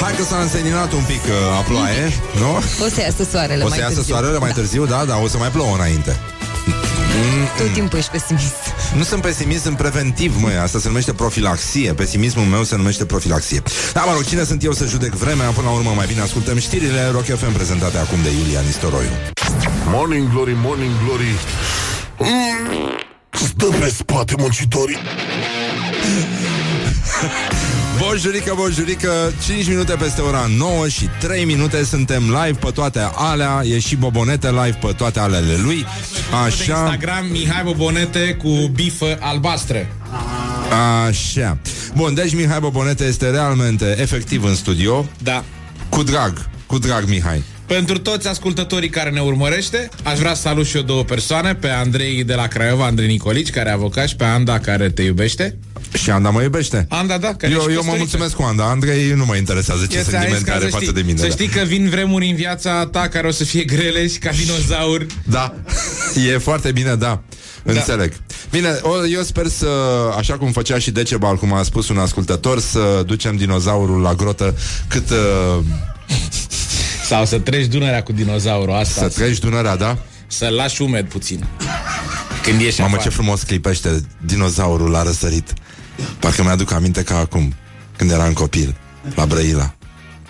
Hai 0.00 0.14
că 0.16 0.22
s-a 0.22 0.36
înseninat 0.40 0.92
un 0.92 1.02
pic 1.06 1.22
uh, 1.24 1.58
a 1.58 1.60
ploaie, 1.60 2.12
nu? 2.38 2.56
O 2.84 2.88
să 2.94 3.00
iasă 3.00 3.24
soarele 3.30 3.62
O 3.62 3.68
mai 3.68 3.76
să 3.76 3.82
iasă 3.82 3.94
târziu. 3.94 4.12
soarele 4.14 4.38
mai 4.38 4.48
Da. 4.48 4.54
târziu, 4.54 4.86
da, 4.86 5.04
da, 5.04 5.16
o 5.16 5.28
să 5.28 5.36
mai 5.38 5.48
plouă 5.48 5.74
înainte. 5.74 6.16
Tot 7.56 7.72
timpul 7.72 7.98
ești 7.98 8.10
pesimist. 8.10 8.54
Nu 8.96 9.02
sunt 9.02 9.22
pesimist, 9.22 9.62
sunt 9.62 9.76
preventiv, 9.76 10.34
măi, 10.40 10.56
asta 10.56 10.78
se 10.78 10.86
numește 10.88 11.12
profilaxie. 11.12 11.92
Pesimismul 11.92 12.44
meu 12.44 12.62
se 12.64 12.76
numește 12.76 13.04
profilaxie. 13.04 13.62
Da, 13.92 14.00
mă 14.00 14.12
rog, 14.12 14.24
cine 14.24 14.44
sunt 14.44 14.62
eu 14.64 14.72
să 14.72 14.84
judec 14.86 15.12
vremea? 15.12 15.48
Până 15.50 15.66
la 15.66 15.72
urmă, 15.74 15.92
mai 15.96 16.06
bine 16.06 16.20
ascultăm 16.20 16.58
știrile 16.58 17.08
Rock 17.12 17.24
FM 17.24 17.52
prezentate 17.52 17.98
acum 17.98 18.18
de 18.22 18.28
Iulia 18.42 18.60
Nistoroiu. 18.60 19.10
Morning 19.86 20.30
Glory, 20.32 20.56
Morning 20.62 20.90
Glory 21.04 21.32
mm, 22.18 22.98
Stă 23.30 23.66
pe 23.80 23.92
spate 23.96 24.34
muncitorii 24.38 24.98
Bonjurică, 27.98 28.52
bonjurică 28.56 29.32
5 29.46 29.68
minute 29.68 29.94
peste 29.94 30.20
ora 30.20 30.46
9 30.56 30.88
și 30.88 31.08
3 31.20 31.44
minute 31.44 31.84
Suntem 31.84 32.22
live 32.22 32.58
pe 32.60 32.70
toate 32.74 33.10
alea 33.14 33.60
E 33.64 33.78
și 33.78 33.96
Bobonete 33.96 34.48
live 34.50 34.78
pe 34.80 34.92
toate 34.96 35.18
alele 35.18 35.56
lui 35.62 35.86
Pe 36.30 36.36
Așa, 36.46 36.78
Instagram 36.80 37.26
Mihai 37.30 37.62
Bobonete 37.64 38.36
cu 38.42 38.70
bifă 38.74 39.16
albastră. 39.20 39.86
așa 41.06 41.58
Bun, 41.94 42.14
deci 42.14 42.34
Mihai 42.34 42.60
Bobonete 42.60 43.04
este 43.04 43.30
realmente 43.30 43.96
efectiv 44.00 44.44
în 44.44 44.54
studio 44.54 45.06
Da. 45.22 45.44
Cu 45.88 46.02
drag, 46.02 46.46
cu 46.66 46.78
drag 46.78 47.04
Mihai 47.08 47.42
Pentru 47.66 47.98
toți 47.98 48.28
ascultătorii 48.28 48.88
care 48.88 49.10
ne 49.10 49.20
urmărește, 49.20 49.88
aș 50.02 50.18
vrea 50.18 50.34
să 50.34 50.40
salut 50.40 50.66
și 50.66 50.76
eu 50.76 50.82
două 50.82 51.02
persoane, 51.02 51.54
pe 51.54 51.68
Andrei 51.68 52.24
de 52.24 52.34
la 52.34 52.46
Craiova, 52.46 52.84
Andrei 52.84 53.08
Nicolici, 53.08 53.50
care 53.50 53.68
e 53.68 53.72
avocat, 53.72 54.08
și 54.08 54.16
pe 54.16 54.24
Anda, 54.24 54.58
care 54.58 54.90
te 54.90 55.02
iubește. 55.02 55.58
Și 55.92 56.10
Anda 56.10 56.30
mă 56.30 56.42
iubește. 56.42 56.86
Anda, 56.88 57.18
da, 57.18 57.34
care 57.34 57.52
e 57.52 57.54
Eu, 57.54 57.60
și 57.60 57.66
eu 57.66 57.74
mă 57.74 57.76
căsătoriță. 57.76 57.96
mulțumesc 57.98 58.34
cu 58.34 58.42
Anda. 58.42 58.64
Andrei 58.64 59.12
nu 59.12 59.24
mă 59.24 59.36
interesează 59.36 59.86
ce 59.86 59.96
Eu 59.96 60.02
ți-am 60.02 60.10
zis 60.10 60.20
sentimente 60.20 60.50
ca 60.50 60.56
are 60.56 60.64
să 60.64 60.70
față 60.70 60.84
știi- 60.84 60.94
de 60.94 61.02
mine. 61.06 61.18
Să 61.18 61.26
da. 61.26 61.30
știi 61.32 61.46
că 61.48 61.60
vin 61.60 61.88
vremuri 61.88 62.28
în 62.28 62.34
viața 62.34 62.86
ta 62.86 63.08
care 63.08 63.26
o 63.26 63.30
să 63.30 63.44
fie 63.44 63.64
grele 63.64 64.06
și 64.08 64.18
ca 64.18 64.30
dinozaur. 64.30 65.06
Da, 65.24 65.54
e 66.34 66.38
foarte 66.38 66.72
bine, 66.72 66.94
da. 66.94 67.22
Înțeleg. 67.62 68.12
Bine, 68.50 68.68
o, 68.82 69.06
eu 69.06 69.22
sper 69.22 69.46
să, 69.46 69.66
așa 70.16 70.34
cum 70.38 70.52
făcea 70.52 70.78
și 70.78 70.90
Decebal, 70.90 71.36
cum 71.36 71.52
a 71.52 71.62
spus 71.62 71.88
un 71.88 71.98
ascultător, 71.98 72.60
să 72.60 73.02
ducem 73.06 73.36
dinozaurul 73.36 74.00
la 74.00 74.14
grotă 74.14 74.54
cât 74.88 75.10
uh, 75.10 75.58
Sau 77.08 77.24
să 77.26 77.38
treci 77.38 77.66
Dunărea 77.66 78.02
cu 78.02 78.12
dinozaurul 78.12 78.74
asta. 78.74 79.00
să 79.00 79.08
treci 79.08 79.38
Dunărea, 79.38 79.76
da? 79.76 79.98
Să-l 80.26 80.54
lași 80.54 80.82
umed 80.82 81.08
puțin. 81.08 81.44
Când 82.42 82.60
ieși 82.60 82.80
Mamă, 82.80 82.94
afară. 82.94 83.08
ce 83.08 83.14
frumos 83.14 83.42
clipește 83.42 84.00
dinozaurul 84.24 84.90
la 84.90 85.02
răsărit. 85.02 85.52
Parcă 86.18 86.42
mi-aduc 86.42 86.72
aminte 86.72 87.02
ca 87.02 87.16
acum, 87.16 87.54
când 87.96 88.10
eram 88.10 88.32
copil, 88.32 88.76
la 89.14 89.26
Brăila. 89.26 89.74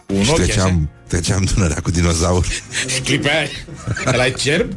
Un 0.06 0.22
și 0.22 0.30
ochi 0.30 0.36
treceam, 0.36 0.90
treceam 1.06 1.42
Dunărea 1.54 1.80
cu 1.82 1.90
dinozaur. 1.90 2.46
Și 2.86 3.00
clipea 3.00 3.48
Ăla 4.06 4.28
cerb? 4.28 4.72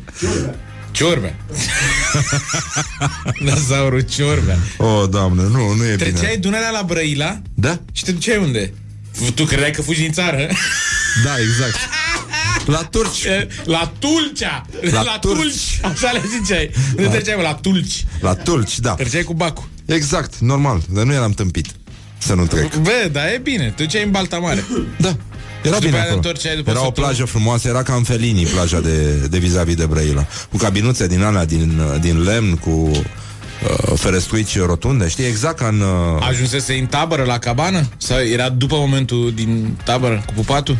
Ciorbe. 0.91 1.35
Dinozaurul 3.39 4.01
ciorbe. 4.01 4.57
O, 4.77 4.85
oh, 4.85 5.09
doamne, 5.09 5.43
nu, 5.43 5.73
nu 5.73 5.85
e 5.85 5.95
Treceai 5.95 6.21
bine. 6.21 6.35
Dunărea 6.35 6.69
la 6.69 6.83
Brăila 6.83 7.41
Da? 7.53 7.79
și 7.91 8.03
te 8.03 8.11
duceai 8.11 8.37
unde? 8.37 8.73
Tu 9.35 9.43
credeai 9.43 9.71
că 9.71 9.81
fugi 9.81 10.01
din 10.01 10.11
țară? 10.11 10.47
Da, 11.23 11.39
exact. 11.39 11.75
La 12.65 12.83
turci. 12.91 13.25
La 13.63 13.91
Tulcea! 13.99 14.65
La 14.91 15.01
La, 15.03 15.17
turci. 15.21 15.37
Tulci! 15.41 15.79
Așa 15.81 16.11
le 16.11 16.21
ziceai. 16.39 16.71
Unde 16.97 17.09
treceai, 17.09 17.35
mă? 17.35 17.41
La 17.41 17.53
Tulci. 17.53 18.05
La 18.21 18.33
turci, 18.33 18.79
da. 18.79 18.93
Treceai 18.93 19.23
cu 19.23 19.33
bacul. 19.33 19.63
Exact, 19.85 20.37
normal, 20.37 20.81
dar 20.89 21.03
nu 21.03 21.13
eram 21.13 21.31
tâmpit 21.31 21.65
să 22.17 22.33
nu 22.33 22.45
trec. 22.45 22.75
Bă, 22.75 23.09
dar 23.11 23.25
e 23.27 23.39
bine. 23.43 23.73
Te 23.75 23.83
duceai 23.83 24.03
în 24.03 24.11
Balta 24.11 24.37
Mare. 24.37 24.63
Da. 24.97 25.07
Era 25.63 25.75
Și 25.75 25.79
după 25.79 25.79
bine 25.79 25.91
aia 25.95 26.01
te 26.03 26.07
acolo. 26.11 26.15
întorceai 26.15 26.55
după 26.55 26.69
Era 26.69 26.79
o 26.79 26.83
săptămână. 26.83 27.13
plajă 27.13 27.29
frumoasă, 27.31 27.67
era 27.67 27.83
ca 27.83 27.93
în 27.93 28.03
Felini, 28.03 28.43
plaja 28.43 28.79
de, 28.79 29.13
de 29.29 29.37
vis-a-vis 29.37 29.75
de 29.75 29.85
Brăila. 29.85 30.25
Cu 30.51 30.57
cabinuțe 30.57 31.07
din 31.07 31.21
alea, 31.23 31.45
din, 31.45 31.81
din 32.01 32.23
lemn, 32.23 32.55
cu 32.55 32.69
uh, 32.69 33.93
ferestruici 33.95 34.57
rotunde, 34.59 35.07
știi, 35.07 35.25
exact 35.25 35.57
ca 35.57 35.67
în... 35.67 35.79
Uh, 35.81 36.27
Ajunsese 36.27 36.73
în 36.73 36.85
tabără 36.85 37.23
la 37.23 37.37
cabană? 37.37 37.87
Sau 37.97 38.19
era 38.19 38.49
după 38.49 38.75
momentul 38.75 39.31
din 39.35 39.77
tabără 39.83 40.23
cu 40.25 40.33
pupatul? 40.33 40.77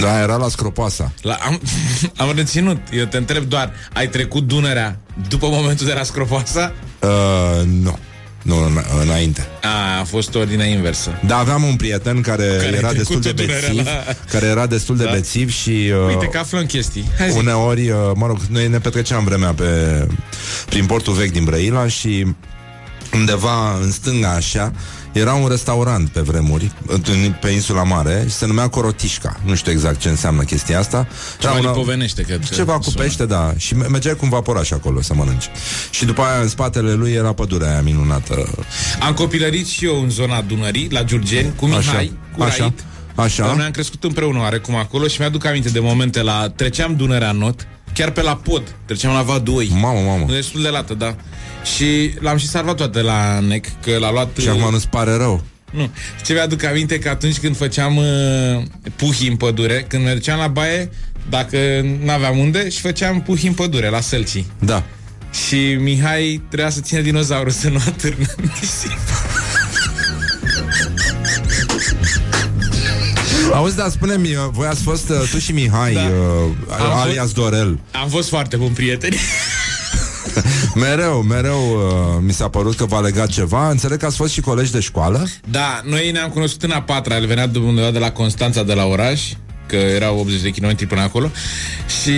Da, 0.00 0.20
era 0.20 0.36
la 0.36 0.48
Scropoasa. 0.48 1.12
La, 1.22 1.34
am, 1.34 1.60
am 2.26 2.32
reținut. 2.36 2.76
Eu 2.92 3.04
te 3.04 3.16
întreb 3.16 3.44
doar, 3.44 3.72
ai 3.92 4.08
trecut 4.08 4.46
Dunărea 4.46 4.98
după 5.28 5.46
momentul 5.50 5.86
de 5.86 5.92
la 5.92 6.02
Scropoasa? 6.02 6.72
Uh, 7.00 7.62
nu, 7.64 7.98
nu, 8.42 8.64
în, 8.64 8.78
înainte. 9.02 9.46
A, 9.62 9.98
a 10.00 10.04
fost 10.04 10.34
ordinea 10.34 10.66
inversă. 10.66 11.20
Da, 11.26 11.36
aveam 11.36 11.62
un 11.62 11.76
prieten 11.76 12.20
care, 12.20 12.44
Care 12.46 12.76
era 12.76 12.88
ai 12.88 12.94
destul 12.94 13.20
de 13.20 13.32
trecut-o 13.32 13.58
Dunărea 13.58 13.68
bețiv, 13.84 13.84
la- 14.06 14.12
care 14.30 14.46
era 14.46 14.66
destul 14.66 14.96
de 14.96 15.04
Da. 15.04 15.10
bețiv 15.10 15.50
și... 15.52 15.70
Uh, 15.70 16.06
Uite 16.14 16.26
că 16.26 16.38
aflăm 16.38 16.66
chestii. 16.66 17.04
Hai 17.18 17.30
zi. 17.30 17.38
Uneori, 17.38 17.88
uh, 17.90 17.96
mă 18.14 18.26
rog, 18.26 18.38
noi 18.50 18.68
ne 18.68 18.78
petreceam 18.78 19.24
vremea 19.24 19.52
pe, 19.54 19.64
prin 20.68 20.86
portul 20.86 21.12
vechi 21.12 21.32
din 21.32 21.44
Brăila 21.44 21.88
și 21.88 22.26
undeva 23.14 23.78
în 23.82 23.90
stânga 23.90 24.30
așa 24.30 24.72
era 25.12 25.34
un 25.34 25.48
restaurant 25.48 26.08
pe 26.08 26.20
vremuri 26.20 26.72
în- 26.86 27.34
pe 27.40 27.48
insula 27.48 27.82
mare 27.82 28.24
și 28.28 28.34
se 28.34 28.46
numea 28.46 28.68
Corotișca. 28.68 29.40
Nu 29.44 29.54
știu 29.54 29.72
exact 29.72 30.00
ce 30.00 30.08
înseamnă 30.08 30.42
chestia 30.42 30.78
asta. 30.78 31.08
Ceva 31.38 31.52
Era 31.52 31.60
una- 31.62 31.70
lipovenește, 31.70 32.22
cred 32.22 32.40
că 32.48 32.54
Ceva 32.54 32.72
cu 32.76 32.82
sună. 32.82 33.02
pește, 33.02 33.26
da. 33.26 33.54
Și 33.56 33.74
me- 33.76 33.86
mergeai 33.86 34.14
cu 34.14 34.20
un 34.22 34.28
vaporaș 34.30 34.70
acolo 34.70 35.02
să 35.02 35.14
mănânci. 35.14 35.48
Și 35.90 36.04
după 36.04 36.22
aia 36.22 36.40
în 36.40 36.48
spatele 36.48 36.92
lui 36.92 37.12
era 37.12 37.32
pădurea 37.32 37.70
aia 37.70 37.82
minunată. 37.82 38.48
Am 39.00 39.14
copilărit 39.14 39.66
și 39.66 39.84
eu 39.84 40.02
în 40.02 40.10
zona 40.10 40.40
Dunării, 40.40 40.88
la 40.90 41.02
Giurgeni, 41.02 41.52
cu 41.56 41.64
Așa. 41.64 41.76
Mihai, 41.76 42.12
cu 42.36 42.42
Așa. 42.42 42.56
Raid. 42.58 42.84
Așa. 43.14 43.46
Dar 43.46 43.54
noi 43.56 43.64
am 43.64 43.70
crescut 43.70 44.04
împreună 44.04 44.38
oarecum 44.38 44.74
acolo 44.76 45.06
și 45.06 45.16
mi-aduc 45.20 45.44
aminte 45.44 45.68
de 45.68 45.80
momente 45.80 46.22
la... 46.22 46.52
Treceam 46.56 46.96
Dunărea 46.96 47.30
în 47.30 47.36
not, 47.38 47.66
chiar 47.96 48.10
pe 48.10 48.22
la 48.22 48.36
pod. 48.36 48.74
Treceam 48.84 49.12
la 49.14 49.22
Vad 49.22 49.42
2. 49.42 49.68
Mamă, 49.72 50.00
mamă. 50.00 50.26
Destul 50.32 50.62
de 50.62 50.68
lată, 50.68 50.94
da. 50.94 51.16
Și 51.76 52.14
l-am 52.20 52.36
și 52.36 52.46
salvat 52.46 52.76
toate 52.76 53.00
la 53.00 53.40
NEC, 53.40 53.66
că 53.82 53.98
l-a 53.98 54.10
luat... 54.10 54.36
Și 54.40 54.48
acum 54.48 54.70
nu-ți 54.70 54.88
pare 54.88 55.16
rău. 55.16 55.42
Nu. 55.72 55.90
Ce 56.24 56.32
mi-aduc 56.32 56.64
aminte 56.64 56.98
că 56.98 57.08
atunci 57.08 57.38
când 57.38 57.56
făceam 57.56 57.96
uh, 57.96 58.04
puhi 58.96 59.28
în 59.28 59.36
pădure, 59.36 59.84
când 59.88 60.04
mergeam 60.04 60.38
la 60.38 60.46
baie, 60.48 60.90
dacă 61.30 61.58
n-aveam 62.04 62.38
unde, 62.38 62.68
și 62.68 62.80
făceam 62.80 63.22
puhi 63.22 63.46
în 63.46 63.52
pădure, 63.52 63.88
la 63.88 64.00
sălcii. 64.00 64.46
Da. 64.58 64.82
Și 65.46 65.76
Mihai 65.80 66.42
trebuia 66.48 66.70
să 66.70 66.80
țină 66.80 67.00
dinozaurul 67.00 67.50
să 67.50 67.68
nu 67.68 67.80
atârnă 67.86 68.26
în 68.36 68.48
nisip. 68.60 68.98
Auzi, 73.52 73.76
dar 73.76 73.88
spune-mi, 73.90 74.34
uh, 74.34 74.46
voi 74.50 74.66
ați 74.66 74.82
fost 74.82 75.08
uh, 75.08 75.16
tu 75.30 75.38
și 75.38 75.52
Mihai, 75.52 75.92
Da. 75.92 76.00
uh, 76.00 76.80
Am 76.90 76.98
alias 76.98 77.22
fost- 77.22 77.34
Dorel. 77.34 77.78
Am 78.02 78.08
fost 78.08 78.28
foarte 78.28 78.56
buni 78.56 78.70
prieteni. 78.70 79.16
Mereu, 80.74 81.22
mereu 81.22 81.58
uh, 81.72 82.18
mi 82.20 82.32
s-a 82.32 82.48
părut 82.48 82.76
că 82.76 82.84
v-a 82.84 83.00
legat 83.00 83.28
ceva. 83.28 83.70
Înțeleg 83.70 83.98
că 83.98 84.06
ați 84.06 84.16
fost 84.16 84.32
și 84.32 84.40
colegi 84.40 84.72
de 84.72 84.80
școală. 84.80 85.26
Da, 85.50 85.80
noi 85.84 86.10
ne-am 86.10 86.28
cunoscut 86.30 86.62
în 86.62 86.70
a 86.70 86.82
patra, 86.82 87.16
el 87.16 87.26
venea 87.26 87.46
de 87.46 87.58
undeva 87.58 87.90
de 87.90 87.98
la 87.98 88.10
Constanța, 88.10 88.62
de 88.62 88.72
la 88.74 88.84
oraș, 88.84 89.22
că 89.66 89.76
erau 89.76 90.18
80 90.18 90.40
de 90.40 90.50
kilometri 90.50 90.86
până 90.86 91.00
acolo 91.00 91.30
și 92.02 92.12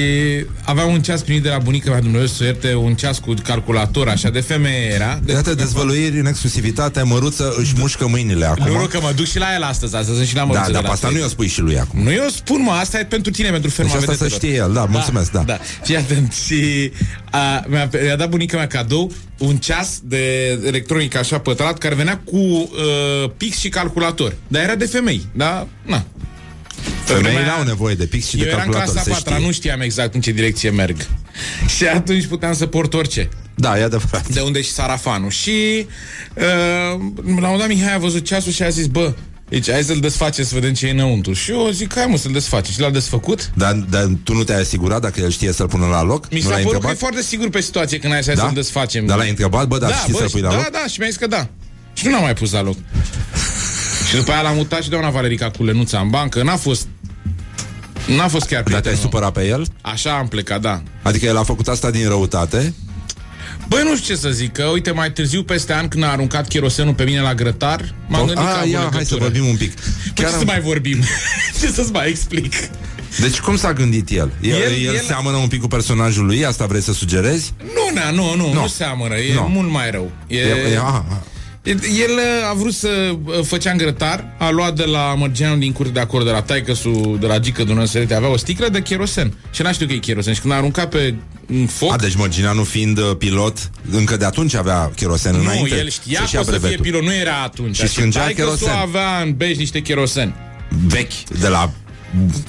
aveam 0.64 0.92
un 0.92 1.03
ceas 1.03 1.20
primit 1.22 1.42
de 1.42 1.49
la 1.49 1.59
bunica 1.59 1.90
mea, 1.90 2.01
Dumnezeu 2.01 2.26
să 2.26 2.38
o 2.40 2.44
ierte, 2.44 2.74
un 2.74 2.94
ceas 2.94 3.18
cu 3.18 3.34
calculator, 3.42 4.09
așa, 4.09 4.30
de 4.30 4.40
femeie 4.40 4.92
era. 4.94 5.20
De 5.24 5.32
Iată, 5.32 5.55
dezvăluiri 5.55 6.18
în 6.18 6.26
exclusivitate, 6.26 7.03
măruță 7.03 7.55
își 7.59 7.72
mușcă 7.78 8.07
mâinile 8.09 8.44
acum. 8.46 8.66
Nu, 8.66 8.78
nu, 8.78 8.86
că 8.86 8.99
mă 9.03 9.12
duc 9.16 9.26
și 9.26 9.38
la 9.38 9.55
el 9.55 9.62
astăzi, 9.62 9.96
astăzi 9.96 10.16
sunt 10.16 10.28
și 10.28 10.34
la 10.34 10.40
Da, 10.40 10.46
măruță 10.46 10.70
dar 10.72 10.74
de 10.74 10.78
pe 10.80 10.86
la 10.86 10.92
asta 10.92 11.07
State. 11.07 11.14
nu 11.14 11.20
i-o 11.20 11.28
spui 11.28 11.46
și 11.49 11.61
lui 11.61 11.78
acum. 11.78 12.03
Nu, 12.03 12.12
eu 12.12 12.28
spun, 12.28 12.62
mă, 12.62 12.70
asta 12.70 12.99
e 12.99 13.05
pentru 13.05 13.30
tine, 13.32 13.51
pentru 13.51 13.70
ferma 13.70 13.90
Deci 13.90 14.01
asta 14.01 14.12
să 14.12 14.18
vedetelor. 14.22 14.51
știe 14.51 14.62
el, 14.64 14.72
da, 14.72 14.84
mulțumesc, 14.90 15.30
da. 15.32 15.42
da. 15.46 15.59
Fii 15.82 15.96
atent, 15.96 16.32
și 16.32 16.92
a, 17.30 17.64
mi-a, 17.68 17.88
mi-a 18.03 18.16
dat 18.16 18.28
bunica 18.28 18.57
mea 18.57 18.66
cadou 18.66 19.12
un 19.38 19.57
ceas 19.57 20.01
de 20.05 20.49
electronică 20.66 21.18
așa 21.18 21.38
pătrat 21.38 21.78
care 21.78 21.94
venea 21.94 22.20
cu 22.24 22.36
uh, 22.36 23.30
pix 23.36 23.59
și 23.59 23.68
calculator. 23.68 24.34
Dar 24.49 24.62
era 24.62 24.74
de 24.74 24.84
femei, 24.86 25.26
da? 25.32 25.66
Na. 25.86 26.05
Femeile 27.05 27.29
Lumea- 27.39 27.55
au 27.57 27.62
nevoie 27.64 27.95
de 27.95 28.07
pix 28.07 28.26
și 28.29 28.37
Eu 28.37 28.43
de 28.43 28.49
eram 28.49 28.59
calculator, 28.61 28.93
clasa 28.93 29.05
se 29.05 29.11
4 29.11 29.33
știe. 29.35 29.47
nu 29.47 29.53
știam 29.53 29.81
exact 29.81 30.14
în 30.14 30.20
ce 30.20 30.31
direcție 30.31 30.70
merg. 30.70 30.97
Și 31.76 31.85
atunci 31.87 32.26
puteam 32.26 32.55
să 32.55 32.66
port 32.66 32.95
orice. 32.95 33.29
Da, 33.55 33.79
e 33.79 33.83
adevărat. 33.83 34.29
De 34.29 34.41
unde 34.41 34.62
și 34.62 34.70
sarafanul. 34.70 35.31
Și 35.31 35.87
uh, 36.35 36.45
la 36.45 36.95
un 37.24 37.35
moment 37.41 37.59
dat 37.59 37.68
Mihai 37.68 37.95
a 37.95 37.99
văzut 37.99 38.24
ceasul 38.24 38.53
și 38.53 38.62
a 38.62 38.68
zis, 38.68 38.87
bă, 38.87 39.14
deci 39.49 39.70
hai 39.70 39.83
să-l 39.83 40.01
desface 40.01 40.45
să 40.45 40.55
vedem 40.55 40.72
ce 40.74 40.87
e 40.87 40.91
înăuntru. 40.91 41.33
Și 41.33 41.51
eu 41.51 41.68
zic, 41.72 41.95
hai 41.95 42.07
mă 42.07 42.16
să-l 42.16 42.33
desface. 42.33 42.72
Și 42.72 42.81
l-a 42.81 42.91
desfăcut. 42.91 43.51
Dar, 43.55 43.72
dar 43.72 44.09
tu 44.22 44.35
nu 44.35 44.45
te-ai 44.45 44.61
asigurat 44.61 45.01
dacă 45.01 45.20
el 45.20 45.31
știe 45.31 45.53
să-l 45.53 45.68
pună 45.68 45.87
la 45.87 46.03
loc? 46.03 46.31
Mi 46.31 46.39
nu 46.39 46.45
s-a 46.45 46.49
l-ai 46.51 46.62
părut 46.62 46.81
că 46.81 46.87
e 46.87 46.91
întrebat? 46.91 46.99
foarte 46.99 47.22
sigur 47.22 47.49
pe 47.51 47.61
situație 47.61 47.99
când 47.99 48.12
ai 48.12 48.22
să, 48.24 48.33
Da? 48.33 48.43
să-l 48.43 48.55
desfacem. 48.55 49.07
Dar 49.07 49.16
l-ai 49.16 49.29
întrebat, 49.29 49.66
bă, 49.68 49.79
dar 49.79 49.95
știi 49.95 50.12
bă, 50.12 50.18
să-l 50.18 50.31
pui 50.31 50.41
la 50.41 50.49
da, 50.49 50.55
loc? 50.55 50.70
da, 50.70 50.85
și 50.89 50.99
mi-a 50.99 51.09
zis 51.09 51.18
că 51.18 51.26
da. 51.26 51.49
Și 51.93 52.05
nu 52.07 52.12
l-am 52.12 52.22
mai 52.22 52.35
pus 52.35 52.53
la 52.53 52.62
loc. 52.62 52.76
Și 54.09 54.14
după 54.16 54.30
aia 54.32 54.42
l-am 54.42 54.54
mutat 54.56 54.82
și 54.82 54.88
doamna 54.88 55.11
Valerica 55.11 55.50
cu 55.50 55.64
lenuța 55.64 55.98
în 56.00 56.09
bancă. 56.11 56.42
N-a 56.42 56.56
fost... 56.56 56.86
N-a 58.16 58.28
fost 58.28 58.46
chiar 58.46 58.62
Dar 58.62 58.70
te-ai 58.70 58.80
prietenul. 58.80 58.98
supărat 59.00 59.32
pe 59.32 59.46
el? 59.46 59.66
Așa 59.80 60.11
am 60.18 60.28
plecat, 60.28 60.61
da. 60.61 60.82
Adică 61.02 61.26
el 61.26 61.36
a 61.36 61.42
făcut 61.42 61.68
asta 61.68 61.90
din 61.90 62.09
răutate? 62.09 62.74
Băi, 63.68 63.80
nu 63.84 63.96
știu 63.96 64.14
ce 64.14 64.20
să 64.20 64.28
zic, 64.30 64.52
că 64.52 64.62
uite, 64.64 64.90
mai 64.90 65.12
târziu, 65.12 65.42
peste 65.42 65.72
an, 65.72 65.88
când 65.88 66.04
a 66.04 66.09
aruncat 66.11 66.48
cherosenul 66.48 66.94
pe 66.94 67.04
mine 67.04 67.20
la 67.20 67.34
grătar, 67.34 67.94
m-am 68.06 68.26
gândit 68.26 68.44
că 68.44 68.50
A, 68.50 68.61
am 68.61 68.70
ia, 68.70 68.78
o 68.78 68.80
hai 68.80 68.90
să 68.90 68.96
legătură. 68.96 69.20
vorbim 69.22 69.46
un 69.46 69.56
pic. 69.56 69.74
Păi 69.74 70.12
Chiar 70.14 70.26
ce 70.26 70.32
să 70.32 70.38
am... 70.40 70.46
mai 70.46 70.61
vorbim? 70.61 70.98
ce 71.61 71.66
să-ți 71.66 71.92
mai 71.92 72.09
explic? 72.09 72.54
Deci 73.20 73.38
cum 73.40 73.56
s-a 73.56 73.72
gândit 73.72 74.11
el? 74.11 74.32
El, 74.40 74.50
El- 74.54 74.61
el, 74.62 74.84
el 74.86 74.94
el- 74.94 75.00
seamănă 75.06 75.36
un 75.36 75.48
pic 75.48 75.61
cu 75.61 75.68
personajul 75.68 76.26
lui? 76.26 76.44
Asta 76.44 76.66
vrei 76.66 76.80
să 76.82 76.92
sugerezi? 76.92 77.52
Nu, 77.64 77.94
na, 78.00 78.11
nu, 78.11 78.34
nu, 78.36 78.52
Nu. 78.52 78.61
nu 78.61 78.66
seamănă, 78.66 79.16
e 79.16 79.34
Nu. 79.34 79.40
mult 79.40 79.70
mai 79.70 79.90
rău. 79.90 80.11
E, 80.26 80.38
E, 80.38 80.72
e, 80.72 80.78
a, 80.78 80.82
a. 80.82 81.22
El 81.77 82.11
uh, 82.11 82.51
a 82.51 82.55
vrut 82.55 82.75
să 82.75 82.89
uh, 83.25 83.45
făcea 83.45 83.71
în 83.71 83.77
grătar, 83.77 84.35
a 84.39 84.51
luat 84.51 84.75
de 84.75 84.85
la 84.85 85.14
mărgeanul 85.14 85.59
din 85.59 85.73
curte 85.73 85.93
de 85.93 86.01
acolo, 86.01 86.25
de 86.25 86.31
la 86.31 86.43
taică 86.43 86.73
de 87.21 87.27
la 87.27 87.39
Gică 87.39 87.64
Dunăsărete, 87.64 88.14
avea 88.14 88.29
o 88.29 88.37
sticlă 88.37 88.69
de 88.69 88.83
cherosen. 88.83 89.35
Și 89.51 89.62
n-a 89.62 89.73
știut 89.73 89.89
că 89.89 89.95
e 89.95 89.99
cherosen. 89.99 90.35
Și 90.35 90.41
când 90.41 90.53
a 90.53 90.57
aruncat 90.57 90.89
pe 90.89 91.14
în 91.47 91.66
foc, 91.66 91.93
A, 91.93 91.97
deci 91.97 92.14
Mărgineanu 92.14 92.64
fiind 92.64 92.99
uh, 92.99 93.16
pilot, 93.19 93.71
încă 93.91 94.16
de 94.16 94.25
atunci 94.25 94.55
avea 94.55 94.91
cherosen 94.97 95.35
nu, 95.35 95.41
înainte 95.41 95.77
el 95.77 95.89
știa 95.89 96.21
să-și 96.21 96.31
că 96.31 96.37
ia 96.37 96.41
o 96.41 96.45
să 96.45 96.51
fie 96.51 96.59
brevetul. 96.59 96.85
pilot, 96.85 97.03
nu 97.03 97.14
era 97.14 97.43
atunci. 97.43 97.77
Și 97.77 97.87
strângea 97.87 98.21
taică-su 98.21 98.57
cherosen. 98.57 98.81
avea 98.81 99.21
în 99.23 99.35
bej 99.37 99.57
niște 99.57 99.81
cherosen. 99.81 100.35
Vechi, 100.87 101.39
de 101.41 101.49
la 101.49 101.73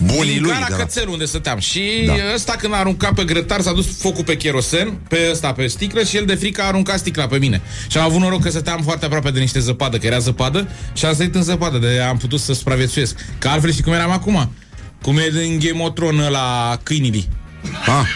bunii 0.03 0.33
Din 0.33 0.41
lui. 0.41 0.51
gara 0.51 0.65
De 0.67 0.73
la... 0.73 0.77
cățel 0.77 1.07
unde 1.07 1.25
stăteam. 1.25 1.59
Și 1.59 1.81
Da. 2.05 2.13
ăsta 2.33 2.55
când 2.59 2.73
a 2.73 2.77
aruncat 2.77 3.13
pe 3.13 3.23
grătar 3.23 3.61
s-a 3.61 3.71
dus 3.73 3.85
focul 4.01 4.23
pe 4.23 4.35
cherosen, 4.37 4.99
pe 5.09 5.27
ăsta 5.31 5.51
pe 5.53 5.67
sticlă 5.67 6.03
și 6.03 6.17
el 6.17 6.25
de 6.25 6.35
frică 6.35 6.61
a 6.61 6.65
aruncat 6.65 6.99
sticla 6.99 7.27
pe 7.27 7.37
mine. 7.37 7.61
Și 7.87 7.97
am 7.97 8.03
avut 8.03 8.19
noroc 8.19 8.41
că 8.41 8.49
stăteam 8.49 8.81
foarte 8.83 9.05
aproape 9.05 9.31
de 9.31 9.39
niște 9.39 9.59
zăpadă, 9.59 9.97
că 9.97 10.05
era 10.05 10.19
zăpadă 10.19 10.67
și 10.93 11.05
am 11.05 11.15
sărit 11.15 11.35
în 11.35 11.43
zăpadă, 11.43 11.77
de 11.77 11.99
am 11.99 12.17
putut 12.17 12.39
să 12.39 12.53
supraviețuiesc. 12.53 13.15
Că 13.39 13.47
altfel 13.47 13.71
știi 13.71 13.83
cum 13.83 13.93
eram 13.93 14.11
acum? 14.11 14.51
Cum 15.01 15.17
e 15.17 15.29
din 15.41 15.59
Game 15.59 15.83
of 15.83 15.93
Thrones 15.93 16.29
la 16.29 16.77
câinii. 16.83 17.27
Ah. 17.85 18.07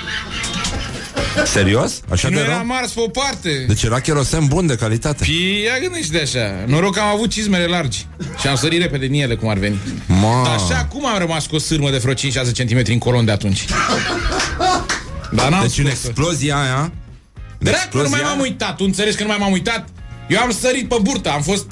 Serios? 1.45 2.01
Așa 2.11 2.27
Și 2.27 2.34
de 2.34 2.39
nu 2.39 2.45
era 2.45 2.55
rău? 2.55 2.65
mars 2.65 2.91
pe 2.91 2.99
o 2.99 3.07
parte. 3.07 3.63
Deci 3.67 3.84
era 3.84 3.99
cherosen 3.99 4.45
bun 4.45 4.67
de 4.67 4.75
calitate. 4.75 5.23
Și 5.23 5.61
ia 5.65 5.79
gândește 5.81 6.19
așa. 6.21 6.63
Noroc 6.65 6.93
că 6.93 6.99
am 6.99 7.07
avut 7.07 7.29
cizmele 7.29 7.65
largi. 7.65 8.05
Și 8.39 8.47
am 8.47 8.55
sărit 8.55 8.81
repede 8.81 9.07
din 9.07 9.21
ele 9.21 9.36
cum 9.36 9.49
ar 9.49 9.57
veni. 9.57 9.79
Ma. 10.05 10.41
Dar 10.45 10.53
așa 10.53 10.86
cum 10.86 11.05
am 11.05 11.17
rămas 11.17 11.45
cu 11.45 11.55
o 11.55 11.59
sârmă 11.59 11.89
de 11.89 11.97
vreo 11.97 12.13
5-6 12.13 12.17
cm 12.57 12.81
în 12.86 12.97
colon 12.97 13.25
de 13.25 13.31
atunci? 13.31 13.65
Dar 15.31 15.49
n-am 15.49 15.61
Deci 15.61 15.77
în 15.77 15.86
scos-o. 15.86 16.07
explozia 16.07 16.61
aia... 16.61 16.79
în 16.81 16.91
Dracu, 17.59 17.97
nu 17.97 17.97
mai 17.97 18.09
explozia 18.09 18.17
m-am 18.27 18.38
aia- 18.38 18.41
uitat. 18.41 18.75
Tu 18.75 18.84
înțelegi 18.86 19.15
că 19.17 19.23
nu 19.23 19.29
mai 19.29 19.38
m-am 19.39 19.51
uitat? 19.51 19.88
Eu 20.27 20.39
am 20.39 20.51
sărit 20.51 20.88
pe 20.88 20.95
burtă, 21.01 21.29
am 21.29 21.41
fost... 21.41 21.65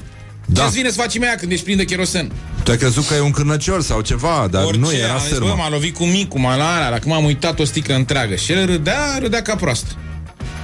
Da. 0.46 0.62
Ce-ți 0.62 0.74
vine 0.76 0.88
să 0.88 1.00
faci 1.00 1.18
mea 1.18 1.34
când 1.34 1.52
ești 1.52 1.64
plin 1.64 1.76
de 1.76 1.84
cherosen? 1.84 2.32
Tu 2.62 2.70
ai 2.70 2.76
crezut 2.76 3.06
că 3.06 3.14
e 3.14 3.20
un 3.20 3.30
cârnăcior 3.30 3.82
sau 3.82 4.00
ceva, 4.00 4.48
dar 4.50 4.64
Orice, 4.64 4.78
nu, 4.80 4.92
era 4.92 5.12
am 5.12 5.18
zis, 5.20 5.28
bă, 5.28 5.34
sârmă. 5.34 5.54
m-a 5.56 5.68
lovit 5.70 5.94
cu 5.96 6.04
micul, 6.04 6.40
m-a 6.40 6.56
la 6.56 6.74
alea, 6.74 6.90
dacă 6.90 7.08
m-am 7.08 7.24
uitat 7.24 7.58
o 7.58 7.64
sticlă 7.64 7.94
întreagă. 7.94 8.34
Și 8.34 8.52
el 8.52 8.66
râdea, 8.66 9.18
râdea 9.20 9.42
ca 9.42 9.54
proastă. 9.56 9.86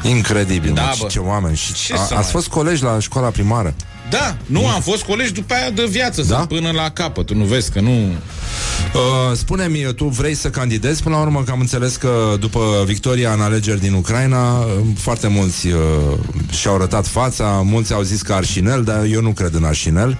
Incredibil, 0.02 0.72
Da, 0.74 0.82
mă, 0.82 0.88
bă. 0.88 0.94
și 0.94 1.06
ce 1.06 1.18
oameni. 1.18 1.56
Și 1.56 1.72
Ce 1.72 1.92
a, 1.92 1.96
să 1.96 2.02
ați 2.02 2.12
mai- 2.12 2.22
fost 2.30 2.48
colegi 2.48 2.82
la 2.82 2.98
școala 3.00 3.28
primară. 3.28 3.74
Da, 4.10 4.36
nu, 4.46 4.68
am 4.68 4.80
fost 4.80 5.02
colegi 5.02 5.32
după 5.32 5.54
aia 5.54 5.70
de 5.70 5.86
viață, 5.90 6.22
Da? 6.22 6.36
da? 6.36 6.46
până 6.46 6.70
la 6.70 6.90
capăt. 6.90 7.26
Tu 7.26 7.34
nu 7.34 7.44
vezi 7.44 7.70
că 7.70 7.80
nu... 7.80 7.90
Uh, 7.90 9.36
spune-mi, 9.36 9.92
tu 9.96 10.04
vrei 10.04 10.34
să 10.34 10.50
candidezi 10.50 11.02
până 11.02 11.14
la 11.16 11.20
urmă, 11.22 11.42
că 11.42 11.50
am 11.50 11.60
înțeles 11.60 11.96
că 11.96 12.36
după 12.40 12.82
victoria 12.86 13.32
în 13.32 13.40
alegeri 13.40 13.80
din 13.80 13.92
Ucraina, 13.92 14.58
uh, 14.58 14.64
foarte 14.98 15.28
mulți 15.28 15.66
uh, 15.66 15.74
și-au 16.50 16.74
arătat 16.74 17.06
fața, 17.06 17.44
mulți 17.64 17.92
au 17.92 18.02
zis 18.02 18.22
că 18.22 18.32
Arșinel, 18.32 18.84
dar 18.84 19.04
eu 19.04 19.20
nu 19.20 19.30
cred 19.30 19.54
în 19.54 19.64
Arșinel. 19.64 20.18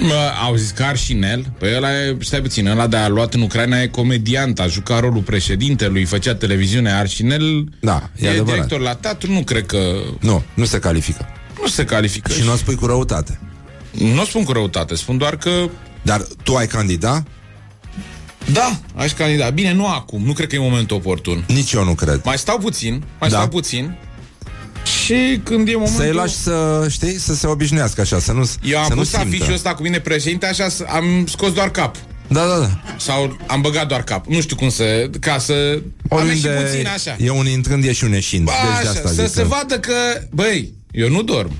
Mă, 0.00 0.30
au 0.44 0.54
zis 0.54 0.70
că 0.70 0.82
Arșinel, 0.82 1.52
păi 1.58 1.74
ăla 1.76 1.92
e, 1.92 2.16
stai 2.20 2.40
puțin, 2.40 2.66
ăla 2.66 2.86
de 2.86 2.96
a 2.96 3.08
luat 3.08 3.34
în 3.34 3.40
Ucraina 3.40 3.80
e 3.82 3.86
comediant, 3.86 4.60
a 4.60 4.66
jucat 4.66 5.00
rolul 5.00 5.22
președintelui, 5.22 6.04
făcea 6.04 6.34
televiziune. 6.34 6.92
Arșinel 6.92 7.64
Da, 7.80 8.10
e 8.16 8.26
e, 8.26 8.28
adevărat. 8.28 8.54
director 8.54 8.80
la 8.80 8.94
teatru, 8.94 9.32
nu 9.32 9.42
cred 9.42 9.66
că 9.66 9.78
Nu, 10.20 10.42
nu 10.54 10.64
se 10.64 10.78
califică. 10.78 11.26
nu 11.60 11.66
se 11.66 11.84
califică. 11.84 12.32
Și 12.32 12.42
nu 12.44 12.52
o 12.52 12.56
spui 12.56 12.74
cu 12.74 12.86
răutate. 12.86 13.38
nu 13.90 14.20
o 14.20 14.24
spun 14.24 14.44
cu 14.44 14.52
răutate, 14.52 14.94
spun 14.94 15.18
doar 15.18 15.36
că 15.36 15.50
Dar 16.02 16.22
tu 16.42 16.54
ai 16.54 16.66
candidat? 16.66 17.26
da, 18.52 18.80
aș 18.94 19.12
candida. 19.12 19.50
Bine, 19.50 19.72
nu 19.72 19.86
acum, 19.86 20.22
nu 20.24 20.32
cred 20.32 20.48
că 20.48 20.54
e 20.54 20.58
momentul 20.58 20.96
oportun. 20.96 21.44
Nici 21.48 21.72
eu 21.72 21.84
nu 21.84 21.94
cred. 21.94 22.20
Mai 22.24 22.38
stau 22.38 22.58
puțin, 22.58 22.92
mai 23.20 23.28
Da. 23.28 23.36
stau 23.36 23.48
puțin. 23.48 23.96
Și 25.04 25.40
când 25.44 25.68
e 25.68 25.72
momentul... 25.72 26.02
Să-i 26.04 26.12
lași 26.12 26.34
să, 26.34 26.86
știi, 26.90 27.18
să 27.18 27.34
se 27.34 27.46
obișnuiască 27.46 28.00
așa, 28.00 28.18
să 28.18 28.32
nu 28.32 28.50
Eu 28.62 28.78
am 28.78 28.84
să 28.88 28.94
nu 28.94 28.98
pus 29.00 29.08
simtă. 29.08 29.26
afișul 29.26 29.52
ăsta 29.52 29.74
cu 29.74 29.82
mine 29.82 30.00
președinte, 30.00 30.46
așa 30.46 30.68
s- 30.68 30.82
am 30.88 31.26
scos 31.26 31.52
doar 31.52 31.70
cap. 31.70 31.96
Da, 32.28 32.46
da, 32.46 32.58
da. 32.58 32.80
Sau 32.98 33.36
am 33.46 33.60
băgat 33.60 33.88
doar 33.88 34.02
cap. 34.02 34.26
Nu 34.26 34.40
știu 34.40 34.56
cum 34.56 34.68
să... 34.68 35.10
Ca 35.20 35.38
să... 35.38 35.82
Am 36.10 36.26
ieșit 36.26 36.42
puțin 36.50 36.86
așa. 36.94 37.16
e 37.18 37.30
un 37.30 37.46
intrând, 37.48 37.84
e 37.84 37.92
și 37.92 38.04
un 38.04 38.12
ieșind. 38.12 38.44
Ba, 38.44 38.52
deci 38.52 38.82
de 38.82 38.88
așa, 38.88 38.90
asta 38.98 39.08
să 39.08 39.24
zic 39.24 39.34
se 39.34 39.42
că... 39.42 39.46
vadă 39.48 39.78
că, 39.78 39.92
băi, 40.30 40.72
eu 40.90 41.08
nu 41.08 41.22
dorm. 41.22 41.52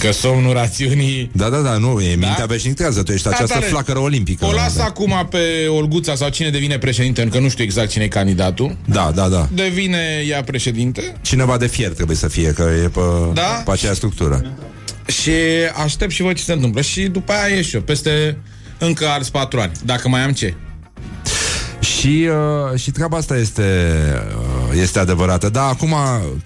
Că 0.00 0.12
somnul 0.12 0.52
rațiunii... 0.52 1.30
Da, 1.32 1.48
da, 1.48 1.58
da, 1.58 1.76
nu, 1.76 2.00
e 2.00 2.08
mintea 2.08 2.34
Da? 2.38 2.44
veșnictează, 2.44 3.02
tu 3.02 3.12
ești 3.12 3.26
această 3.28 3.52
Atare. 3.56 3.66
flacără 3.70 3.98
olimpică. 3.98 4.46
O 4.46 4.52
las 4.52 4.76
da. 4.76 4.84
acum 4.84 5.26
pe 5.30 5.66
Olguța 5.68 6.14
sau 6.14 6.28
cine 6.28 6.50
devine 6.50 6.78
președinte, 6.78 7.22
încă 7.22 7.38
nu 7.38 7.48
știu 7.48 7.64
exact 7.64 7.88
cine 7.90 8.04
e 8.04 8.08
candidatul. 8.08 8.76
da, 8.84 9.10
da, 9.14 9.28
da. 9.28 9.48
Devine 9.52 10.24
ea 10.28 10.42
președinte 10.42 11.16
Cineva 11.20 11.56
de 11.56 11.66
fier 11.66 11.90
trebuie 11.92 12.16
să 12.16 12.28
fie, 12.28 12.52
că 12.52 12.70
e 12.84 12.88
pe, 12.88 13.00
Da? 13.32 13.62
pe 13.64 13.70
aceea 13.70 13.94
structură. 13.94 14.44
și 15.06 15.30
aștept 15.84 16.10
și 16.12 16.22
văd 16.22 16.34
ce 16.36 16.42
se 16.42 16.52
întâmplă. 16.52 16.80
Și 16.80 17.02
după 17.02 17.32
aia 17.32 17.54
ieși 17.56 17.74
eu, 17.74 17.80
peste 17.82 18.38
încă 18.78 19.06
alți 19.06 19.30
patru 19.30 19.60
ani, 19.60 19.72
dacă 19.84 20.08
mai 20.08 20.20
am 20.20 20.30
ce. 20.32 20.54
Și, 21.80 22.28
uh, 22.72 22.78
și 22.80 22.90
treaba 22.90 23.16
asta 23.16 23.36
este, 23.36 23.62
uh, 24.72 24.78
este 24.80 24.98
adevărată. 24.98 25.48
Da, 25.48 25.62
acum 25.62 25.94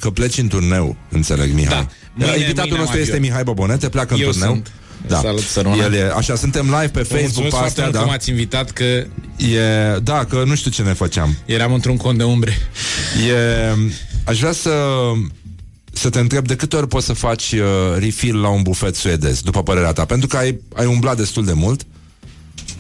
că 0.01 0.11
pleci 0.11 0.39
în 0.39 0.49
turneu, 0.49 0.97
înțeleg, 1.09 1.53
Mihai. 1.55 1.75
Da. 1.75 1.87
Mâine- 2.27 2.39
Invitatul 2.41 2.63
mâine 2.71 2.77
nostru 2.79 2.97
am 2.97 3.03
este 3.03 3.15
avion. 3.15 3.29
Mihai 3.29 3.45
Bobonete, 3.45 3.89
pleacă 3.89 4.15
în 4.15 4.21
Eu 4.21 4.31
turneu. 4.31 4.49
sunt. 4.51 4.71
Da. 5.07 5.19
Salut, 5.21 5.41
Săruna. 5.43 5.85
El 5.85 5.93
e, 5.95 6.13
așa, 6.17 6.35
suntem 6.37 6.65
live 6.65 6.89
pe 6.89 7.01
Vă 7.01 7.05
Facebook 7.05 7.23
mulțumesc 7.23 7.51
pe 7.51 7.57
foarte 7.57 7.67
astea, 7.69 7.85
mult 7.85 7.97
că 7.97 8.01
da. 8.05 8.05
m-ați 8.11 8.31
invitat, 8.31 8.71
că 8.71 8.85
E, 8.85 9.99
da, 10.03 10.25
că 10.25 10.43
nu 10.47 10.55
știu 10.55 10.71
ce 10.71 10.83
ne 10.83 10.93
făceam. 10.93 11.37
eram 11.45 11.73
într-un 11.73 11.97
cont 11.97 12.19
de 12.19 12.25
umbre. 12.25 12.53
E, 13.29 13.77
aș 14.25 14.39
vrea 14.39 14.53
să 14.53 14.73
să 15.93 16.09
te 16.11 16.19
întreb 16.19 16.47
de 16.47 16.57
câte 16.57 16.77
ori 16.77 16.89
poți 16.89 17.07
să 17.07 17.13
faci 17.13 17.53
uh, 17.53 17.61
refill 17.99 18.41
la 18.41 18.49
un 18.49 18.63
bufet 18.63 18.97
suedez, 18.97 19.41
după 19.41 19.63
părerea 19.63 19.93
ta, 19.93 20.05
pentru 20.05 20.29
că 20.29 20.37
ai, 20.37 20.61
ai 20.75 20.87
umblat 20.87 21.17
destul 21.17 21.45
de 21.45 21.53
mult. 21.53 21.83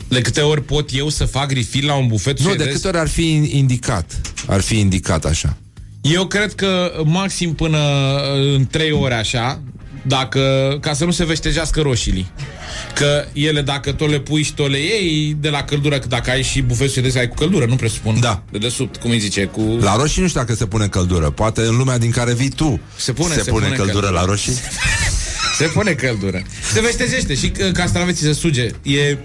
De 0.09 0.21
câte 0.21 0.41
ori 0.41 0.63
pot 0.63 0.91
eu 0.93 1.09
să 1.09 1.25
fac 1.25 1.51
refill 1.53 1.87
la 1.87 1.95
un 1.95 2.07
bufet 2.07 2.39
Nu, 2.41 2.45
suedez? 2.47 2.67
de 2.67 2.73
câte 2.73 2.89
ori 2.89 2.97
ar 2.99 3.09
fi 3.09 3.49
indicat? 3.51 4.21
Ar 4.47 4.61
fi 4.61 4.79
indicat 4.79 5.25
așa. 5.25 5.57
Eu 6.01 6.27
cred 6.27 6.55
că 6.55 7.03
maxim 7.05 7.55
până 7.55 7.79
uh, 7.79 8.55
în 8.55 8.67
3 8.67 8.91
ore 8.91 9.15
așa, 9.15 9.61
dacă, 10.03 10.77
ca 10.81 10.93
să 10.93 11.05
nu 11.05 11.11
se 11.11 11.25
veștejească 11.25 11.81
roșiile. 11.81 12.27
Că 12.95 13.25
ele, 13.33 13.61
dacă 13.63 13.93
tot 13.93 14.11
le 14.11 14.19
pui 14.21 14.43
și 14.43 14.55
tot 14.55 14.71
le 14.71 14.79
iei, 14.79 15.37
de 15.41 15.49
la 15.49 15.63
căldură, 15.63 15.99
că 15.99 16.07
dacă 16.07 16.31
ai 16.31 16.43
și 16.43 16.63
bufet 16.63 16.91
suedez, 16.91 17.15
ai 17.15 17.29
cu 17.29 17.35
căldură, 17.35 17.65
nu 17.65 17.77
presupun. 17.77 18.21
Da. 18.21 18.43
De 18.51 18.59
desubt, 18.59 18.97
cum 18.97 19.11
îi 19.11 19.19
zice, 19.19 19.45
cu... 19.45 19.61
La 19.81 19.97
roșii 19.97 20.23
nu 20.23 20.29
știu 20.29 20.41
dacă 20.41 20.55
se 20.55 20.67
pune 20.67 20.87
căldură. 20.87 21.31
Poate 21.31 21.61
în 21.61 21.77
lumea 21.77 21.99
din 21.99 22.11
care 22.11 22.35
vii 22.35 22.49
tu 22.51 22.81
Se 22.97 23.13
pune, 23.13 23.35
se, 23.35 23.41
se 23.43 23.51
pune, 23.51 23.65
pune 23.65 23.77
căldură, 23.77 24.01
căldură. 24.01 24.21
la 24.21 24.27
roșii. 24.31 24.53
Se 25.59 25.65
pune 25.65 25.93
căldură. 25.93 26.43
Se 26.73 26.81
veștejește 26.81 27.35
și 27.35 27.53
uh, 27.61 27.73
castraveții 27.73 28.27
se 28.27 28.33
suge. 28.33 28.69
E... 28.83 29.17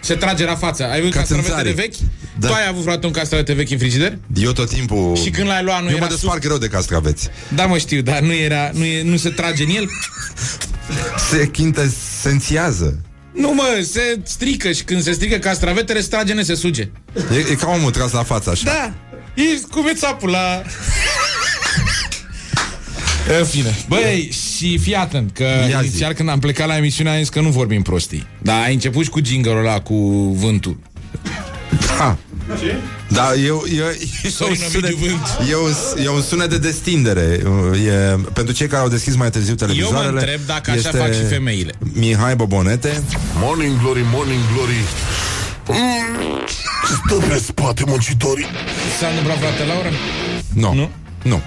Se 0.00 0.14
trage 0.14 0.44
la 0.44 0.54
față. 0.54 0.84
Ai 0.84 0.98
văzut 0.98 1.12
Ca 1.14 1.18
castravetele 1.18 1.54
țânțarii. 1.54 1.74
vechi? 1.74 1.94
Da. 2.38 2.48
Tu 2.48 2.54
ai 2.54 2.66
avut 2.68 2.80
vreodată 2.80 3.06
un 3.06 3.12
castravete 3.12 3.52
vechi 3.52 3.70
în 3.70 3.78
frigider? 3.78 4.18
Eu 4.34 4.52
tot 4.52 4.68
timpul... 4.68 5.16
Și 5.22 5.30
când 5.30 5.48
l-ai 5.48 5.62
luat, 5.62 5.80
nu 5.82 5.86
Eu 5.86 5.90
mă 5.92 5.96
era 6.04 6.06
desparc 6.06 6.40
greu 6.40 6.58
de 6.58 6.66
castraveți. 6.66 7.28
Da, 7.54 7.66
mă 7.66 7.78
știu, 7.78 8.00
dar 8.02 8.20
nu 8.20 8.32
era, 8.34 8.70
nu, 8.72 8.84
e, 8.84 9.02
nu 9.02 9.16
se 9.16 9.28
trage 9.28 9.62
în 9.62 9.70
el. 9.70 9.88
Se 11.30 11.46
chintesențiază. 11.50 13.00
Nu, 13.32 13.54
mă, 13.54 13.86
se 13.92 14.20
strică 14.22 14.72
și 14.72 14.82
când 14.84 15.02
se 15.02 15.12
strică 15.12 15.36
castravetele, 15.36 16.00
se 16.00 16.08
trage, 16.08 16.32
ne 16.32 16.42
se 16.42 16.54
suge. 16.54 16.88
E, 17.32 17.36
e 17.50 17.54
ca 17.54 17.68
omul 17.70 17.90
tras 17.90 18.12
la 18.12 18.22
față, 18.22 18.50
așa. 18.50 18.62
Da, 18.64 18.94
e 19.42 19.60
cum 19.70 19.86
e 19.86 19.92
țapul 19.94 20.30
la... 20.30 20.62
În 23.38 23.44
fine. 23.44 23.76
Băi, 23.88 24.30
și 24.56 24.78
fii 24.78 24.94
atent, 24.94 25.30
că 25.32 25.42
Ia 25.42 25.80
zi. 25.80 25.86
inițial 25.86 26.12
când 26.12 26.28
am 26.28 26.38
plecat 26.38 26.66
la 26.66 26.76
emisiune 26.76 27.10
am 27.10 27.16
zis 27.18 27.28
că 27.28 27.40
nu 27.40 27.48
vorbim 27.48 27.82
prostii. 27.82 28.26
Dar 28.42 28.62
ai 28.62 28.72
început 28.72 29.04
și 29.04 29.10
cu 29.10 29.20
jingle 29.24 29.50
ăla, 29.52 29.80
cu 29.80 29.94
vântul. 30.38 30.78
Da. 31.98 32.16
Da, 33.08 33.34
eu, 33.34 33.64
eu, 33.76 33.86
e, 34.22 34.28
Sorin 34.28 34.52
un 34.62 34.68
sunet, 34.70 34.92
Ovidiu 34.92 35.06
Vânt. 35.06 35.50
e, 35.50 35.54
un, 35.56 35.72
e 36.04 36.08
un 36.08 36.22
sunet 36.22 36.50
de 36.50 36.58
destindere. 36.58 37.42
E, 37.86 38.16
pentru 38.32 38.54
cei 38.54 38.66
care 38.66 38.82
au 38.82 38.88
deschis 38.88 39.16
mai 39.16 39.30
târziu 39.30 39.50
Eu 39.50 39.56
televizoarele... 39.56 40.12
mă 40.12 40.18
întreb 40.18 40.40
dacă 40.46 40.70
așa 40.70 40.90
fac 40.90 41.14
și 41.14 41.24
femeile. 41.24 41.72
Mihai 41.92 42.36
Bobonete. 42.36 43.02
Morning 43.40 43.80
Glory, 43.80 44.04
Morning 44.12 44.40
Glory 44.54 44.80
mm, 45.68 46.38
Stă 47.04 47.14
pe 47.28 47.42
spate 47.46 47.82
muncitorii 47.86 48.46
S-a 49.00 49.06
întâmplat, 49.08 49.38
frate, 49.38 49.64
Laura? 49.64 49.88
Nu. 50.52 50.74
Nu? 50.74 50.90
Nu. 51.22 51.40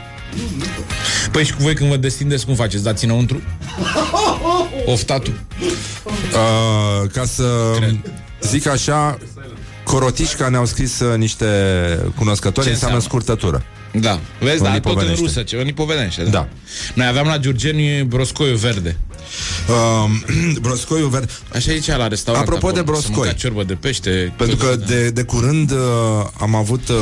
Păi 1.32 1.46
și 1.46 1.54
cu 1.54 1.62
voi 1.62 1.74
când 1.74 1.90
vă 1.90 1.96
destindeți, 1.98 2.46
cum 2.46 2.56
faceți? 2.56 2.84
Dați 2.84 3.04
înăuntru? 3.06 3.42
Oftatul? 4.86 5.34
Uh, 6.06 7.10
ca 7.14 7.26
să 7.26 7.74
Cred. 7.76 7.96
zic 8.42 8.68
așa, 8.68 9.18
Corotișca 9.94 10.50
ne-au 10.50 10.66
scris 10.66 11.00
uh, 11.00 11.18
niște 11.18 11.46
cunoscători, 12.16 12.66
Ce 12.66 12.72
înseamnă 12.72 12.98
înseamnă? 12.98 13.24
scurtătură. 13.24 13.64
Da, 13.92 14.20
vezi, 14.40 14.62
O 14.62 14.64
dar 14.64 14.72
tot 14.74 14.86
în 14.86 14.90
nipovenește. 14.90 15.22
rusă, 15.24 15.42
ceva 15.44 15.62
nipovenește. 15.62 16.24
Da. 16.24 16.48
Noi 16.94 17.08
aveam 17.08 17.28
la 17.28 17.38
Giurgeniu 17.38 18.04
broscoiu 18.06 18.56
verde. 18.56 18.98
Uh, 19.70 20.58
broscoiul 20.62 21.10
verde. 21.10 21.32
Așa 21.54 21.72
zicea 21.72 21.96
la 21.98 22.08
restaurant. 22.08 22.46
Apropo 22.48 22.68
acolo, 22.68 22.82
de 22.84 22.92
broscoi. 22.92 23.14
Să 23.14 23.20
mânca 23.20 23.34
ciorbă 23.34 23.64
de 23.64 23.74
pește. 23.74 24.34
Pentru 24.38 24.56
că 24.56 24.76
Da. 24.76 24.86
de, 24.86 25.10
de 25.10 25.24
curând 25.24 25.72
uh, 25.72 25.78
am 26.40 26.56
avut... 26.56 26.88
Uh, 26.88 26.96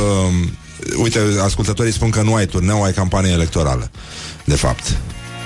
uite, 1.01 1.19
ascultătorii 1.43 1.91
spun 1.91 2.09
că 2.09 2.21
nu 2.21 2.33
ai 2.33 2.45
turneu, 2.45 2.83
ai 2.83 2.93
campanie 2.93 3.31
electorală. 3.31 3.91
De 4.45 4.55
fapt. 4.55 4.97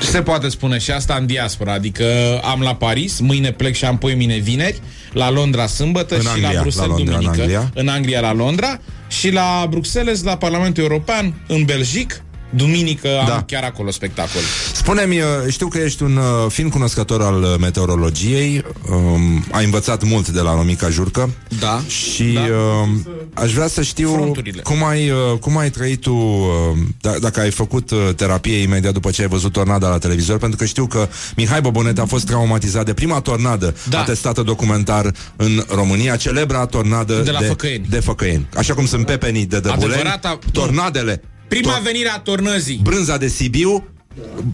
Se 0.01 0.21
poate 0.21 0.49
spune 0.49 0.77
și 0.77 0.91
asta 0.91 1.15
în 1.19 1.25
diaspora, 1.25 1.73
adică 1.73 2.05
am 2.43 2.61
la 2.61 2.75
Paris, 2.75 3.19
mâine 3.19 3.51
plec 3.51 3.75
și 3.75 3.85
am 3.85 3.97
poi 3.97 4.15
mine 4.15 4.37
vineri, 4.37 4.79
la 5.13 5.29
Londra 5.29 5.67
sâmbătă 5.67 6.15
În 6.15 6.21
și 6.21 6.27
Anglia, 6.27 6.47
la 6.47 6.53
la 6.53 6.61
Bruxelles 6.61 6.97
Londra, 6.97 7.15
în 7.15 7.21
duminică. 7.21 7.41
Anglia. 7.41 7.71
în 7.73 7.87
Anglia 7.87 8.19
la 8.19 8.33
Londra 8.33 8.79
și 9.07 9.31
la 9.31 9.67
Bruxelles, 9.69 10.23
la 10.23 10.37
Parlamentul 10.37 10.83
European, 10.83 11.33
în 11.47 11.63
Belgic 11.63 12.23
duminică 12.55 13.07
am 13.19 13.25
Da. 13.27 13.43
chiar 13.47 13.63
acolo 13.63 13.91
spectacol. 13.91 14.41
Spune-mi, 14.73 15.19
uh, 15.19 15.25
știu 15.49 15.67
că 15.67 15.77
ești 15.77 16.03
un 16.03 16.15
uh, 16.15 16.23
fin 16.49 16.69
cunoscător 16.69 17.21
al 17.21 17.41
uh, 17.41 17.53
meteorologiei, 17.59 18.63
um, 18.89 19.45
ai 19.51 19.63
învățat 19.63 20.03
mult 20.03 20.29
de 20.29 20.39
la 20.41 20.55
Romica 20.55 20.89
Jurcă 20.89 21.29
Da. 21.59 21.81
și 21.87 22.37
uh, 22.37 22.89
aș 23.33 23.53
vrea 23.53 23.67
să 23.67 23.81
știu 23.81 24.11
Fronturile. 24.13 24.61
cum 24.61 24.83
ai, 24.83 25.09
uh, 25.09 25.37
cum 25.39 25.57
ai 25.57 25.69
trăit 25.69 26.01
tu, 26.01 26.13
uh, 26.13 26.77
d- 26.97 27.19
dacă 27.19 27.39
ai 27.39 27.51
făcut 27.51 27.91
uh, 27.91 27.97
terapie 28.15 28.55
imediat 28.57 28.93
după 28.93 29.09
ce 29.11 29.21
ai 29.21 29.27
văzut 29.27 29.51
tornada 29.51 29.89
la 29.89 29.97
televizor, 29.97 30.37
pentru 30.37 30.57
că 30.57 30.65
știu 30.65 30.85
că 30.85 31.07
Mihai 31.35 31.61
Bobonet 31.61 31.99
a 31.99 32.05
fost 32.05 32.25
traumatizat 32.25 32.85
de 32.85 32.93
prima 32.93 33.19
tornadă 33.21 33.75
Da. 33.89 33.99
atestată 33.99 34.41
documentar 34.41 35.11
în 35.35 35.63
România, 35.67 36.15
celebra 36.15 36.65
tornadă 36.65 37.13
De 37.23 37.31
la 37.31 37.39
de, 37.39 37.45
Făcăieni. 37.45 37.85
de 37.89 37.99
Făcăieni. 37.99 38.47
Așa 38.57 38.73
cum 38.73 38.85
sunt 38.85 39.05
pepenii 39.05 39.45
de 39.45 39.59
Dăbuleni, 39.59 40.01
Adevărata- 40.01 40.39
tornadele, 40.51 41.21
Prima 41.59 41.77
to- 41.79 41.83
venire 41.83 42.09
a 42.09 42.19
tornăzii. 42.19 42.79
brânza 42.83 43.17
de 43.17 43.27
Sibiu, 43.27 43.87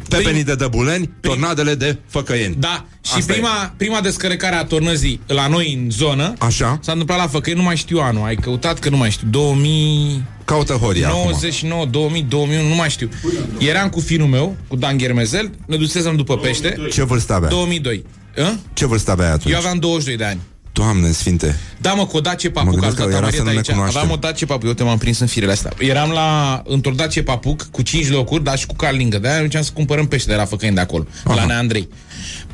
pepenii 0.09 0.41
Prim- 0.41 0.45
de 0.45 0.55
Dăbuleni, 0.55 1.09
tornadele 1.21 1.75
de 1.75 1.97
Făcăieni. 2.07 2.55
Da, 2.59 2.85
și 3.05 3.11
Asta 3.15 3.31
e. 3.31 3.35
prima, 3.35 3.73
prima 3.77 4.01
descărcare 4.01 4.55
a 4.55 4.63
tornăzii 4.63 5.19
la 5.27 5.47
noi 5.47 5.73
în 5.83 5.89
zonă 5.91 6.33
Așa. 6.39 6.79
s-a 6.81 6.91
întâmplat 6.91 7.17
la 7.17 7.27
Făcăi, 7.27 7.53
nu 7.53 7.61
mai 7.63 7.75
știu 7.77 7.99
anul, 7.99 8.25
ai 8.25 8.35
căutat 8.35 8.79
că 8.79 8.89
nu 8.89 8.97
mai 8.97 9.11
știu, 9.11 9.27
2000... 9.29 10.23
Caută 10.45 10.73
Horia 10.73 11.07
acum. 11.07 11.21
99, 11.23 11.85
2000, 11.85 12.21
2001, 12.29 12.67
nu 12.67 12.75
mai 12.75 12.89
știu. 12.89 13.09
Eram 13.57 13.89
cu 13.89 13.99
finul 13.99 14.27
meu, 14.27 14.55
cu 14.67 14.75
Dan 14.75 14.97
Ghermezel, 14.97 15.51
ne 15.65 15.77
dusesem 15.77 16.15
după 16.15 16.37
pește, 16.37 16.75
Ce 16.91 17.03
vârstă 17.03 17.33
avea? 17.33 17.49
2002. 17.49 18.03
Hă? 18.35 18.53
Ce 18.73 18.85
vârstă 18.85 19.11
avea 19.11 19.31
atunci? 19.33 19.53
Eu 19.53 19.59
aveam 19.59 19.77
22 19.79 20.17
de 20.17 20.23
ani. 20.23 20.39
Doamne 20.77 21.11
sfinte. 21.11 21.59
Da, 21.81 21.93
mă, 21.93 22.05
cu 22.05 22.17
o 22.17 22.19
Dacia 22.19 22.47
Mă 22.47 22.53
Papuc, 22.53 22.71
gândesc 22.71 22.99
am 22.99 23.05
că 23.05 23.11
dat 23.11 23.21
era 23.21 23.29
să 23.31 23.43
Marieta 23.43 23.43
nu 23.43 23.49
ne 23.49 23.55
aici. 23.57 23.69
cunoaștem. 23.69 23.99
Aveam 24.01 24.13
o 24.17 24.19
Dacia 24.19 24.45
Papuc, 24.45 24.67
eu 24.67 24.73
te 24.73 24.83
m-am 24.83 24.97
prins 24.97 25.19
în 25.19 25.27
firele 25.27 25.51
astea. 25.51 25.71
Eram 25.79 26.09
la, 26.09 26.61
într-o 26.65 26.91
Dacia 26.91 27.21
Papuc 27.23 27.67
cu 27.71 27.81
5 27.81 28.09
locuri, 28.09 28.43
dar 28.43 28.57
și 28.57 28.65
cu 28.65 28.75
car 28.75 28.93
lângă. 28.93 29.17
De-aia 29.17 29.35
încercam 29.37 29.61
să 29.63 29.71
cumpărăm 29.73 30.07
pește 30.07 30.29
de 30.29 30.35
la 30.35 30.45
Făcăini 30.45 30.75
de 30.75 30.81
acolo, 30.81 31.05
Aha. 31.23 31.35
la 31.35 31.45
Nea 31.45 31.57
Andrei. 31.57 31.87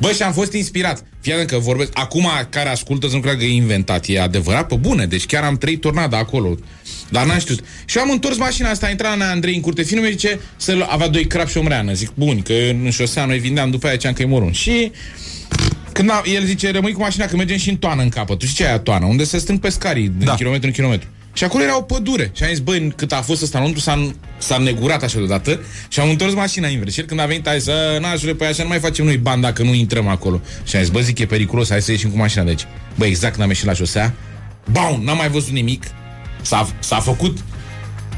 Bă, 0.00 0.12
și 0.12 0.22
am 0.22 0.32
fost 0.32 0.52
inspirat. 0.52 1.04
Fii 1.20 1.32
atent 1.32 1.48
că 1.48 1.58
vorbesc. 1.58 1.90
Acum, 1.94 2.28
care 2.48 2.68
ascultă, 2.68 3.08
să 3.08 3.14
nu 3.14 3.20
creadă 3.20 3.38
că 3.38 3.44
e 3.44 3.54
inventat. 3.54 4.04
E 4.08 4.20
adevărat, 4.20 4.66
pe 4.66 4.74
bune. 4.74 5.06
Deci 5.06 5.26
chiar 5.26 5.42
am 5.42 5.56
trăit 5.56 5.80
tornada 5.80 6.18
acolo. 6.18 6.56
Dar 7.08 7.26
n-am 7.26 7.38
știut. 7.38 7.60
Și 7.84 7.96
eu 7.96 8.02
am 8.02 8.10
întors 8.10 8.36
mașina 8.36 8.70
asta, 8.70 8.86
a 8.86 8.90
intrat 8.90 9.10
la 9.10 9.16
Nea 9.16 9.30
Andrei 9.30 9.54
în 9.54 9.60
curte. 9.60 9.82
Finul 9.82 10.02
meu 10.02 10.12
zice 10.12 10.40
să 10.56 10.86
avea 10.88 11.08
doi 11.08 11.26
crap 11.26 11.48
și 11.48 11.56
o 11.58 11.62
mreană. 11.62 11.92
Zic, 11.92 12.10
bun, 12.14 12.42
că 12.42 12.52
în 12.52 12.90
șosea 12.90 13.24
noi 13.24 13.38
vindeam 13.38 13.70
după 13.70 13.86
aia, 13.86 13.94
ziceam 13.94 14.12
că 14.12 14.22
e 14.22 14.26
morun. 14.26 14.52
Și 14.52 14.90
când 15.94 16.10
a, 16.10 16.22
el 16.24 16.44
zice, 16.44 16.70
rămâi 16.70 16.92
cu 16.92 17.00
mașina 17.00 17.26
că 17.26 17.36
mergem 17.36 17.56
și 17.56 17.70
în 17.70 17.76
toană 17.76 18.02
în 18.02 18.08
capăt. 18.08 18.38
Tu 18.38 18.44
știi 18.44 18.56
ce 18.56 18.62
e 18.64 18.66
aia 18.68 18.78
toană? 18.78 19.06
Unde 19.06 19.24
se 19.24 19.38
strâng 19.38 19.60
pescarii 19.60 20.08
din 20.16 20.26
Da. 20.26 20.34
kilometru 20.34 20.66
în 20.66 20.72
kilometru. 20.72 21.08
Și 21.32 21.44
acolo 21.44 21.62
era 21.62 21.76
o 21.76 21.80
pădure. 21.80 22.30
Și 22.36 22.42
am 22.42 22.48
zis, 22.48 22.58
băi, 22.58 22.92
cât 22.96 23.12
a 23.12 23.22
fost 23.22 23.42
ăsta 23.42 23.58
înăuntru, 23.58 23.82
s-a, 23.82 24.10
s-a 24.38 24.58
negurat 24.58 25.02
așa 25.02 25.16
deodată 25.16 25.60
și 25.88 26.00
am 26.00 26.08
întors 26.08 26.34
mașina 26.34 26.68
invers. 26.68 26.92
Și 26.92 27.00
el 27.00 27.06
când 27.06 27.20
a 27.20 27.26
venit, 27.26 27.46
a 27.46 27.56
zis, 27.56 27.68
"A, 27.68 27.98
na, 28.00 28.14
jure, 28.14 28.34
păi 28.34 28.46
așa 28.46 28.62
nu 28.62 28.68
mai 28.68 28.78
facem 28.78 29.04
noi 29.04 29.16
bani 29.16 29.42
dacă 29.42 29.62
nu 29.62 29.74
intrăm 29.74 30.08
acolo. 30.08 30.40
Și 30.64 30.76
am 30.76 30.82
zis, 30.82 30.90
bă, 30.90 31.00
zic, 31.00 31.18
e 31.18 31.26
periculos, 31.26 31.68
hai 31.68 31.82
să 31.82 31.90
ieșim 31.90 32.10
cu 32.10 32.16
mașina 32.16 32.42
de 32.42 32.48
aici. 32.48 32.66
Bă, 32.98 33.04
exact 33.04 33.32
când 33.32 33.42
am 33.44 33.48
ieșit 33.50 33.66
la 33.66 33.72
șosea, 33.72 34.14
baun, 34.70 35.04
n-am 35.04 35.16
mai 35.16 35.28
văzut 35.28 35.50
nimic. 35.52 35.84
S-a, 36.42 36.68
s-a 36.78 37.00
făcut 37.00 37.38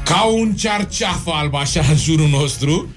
ca 0.05 0.23
un 0.23 0.53
cearceafă 0.55 1.31
alb 1.33 1.55
așa 1.55 1.85
în 1.89 1.95
jurul 1.97 2.27
nostru. 2.27 2.95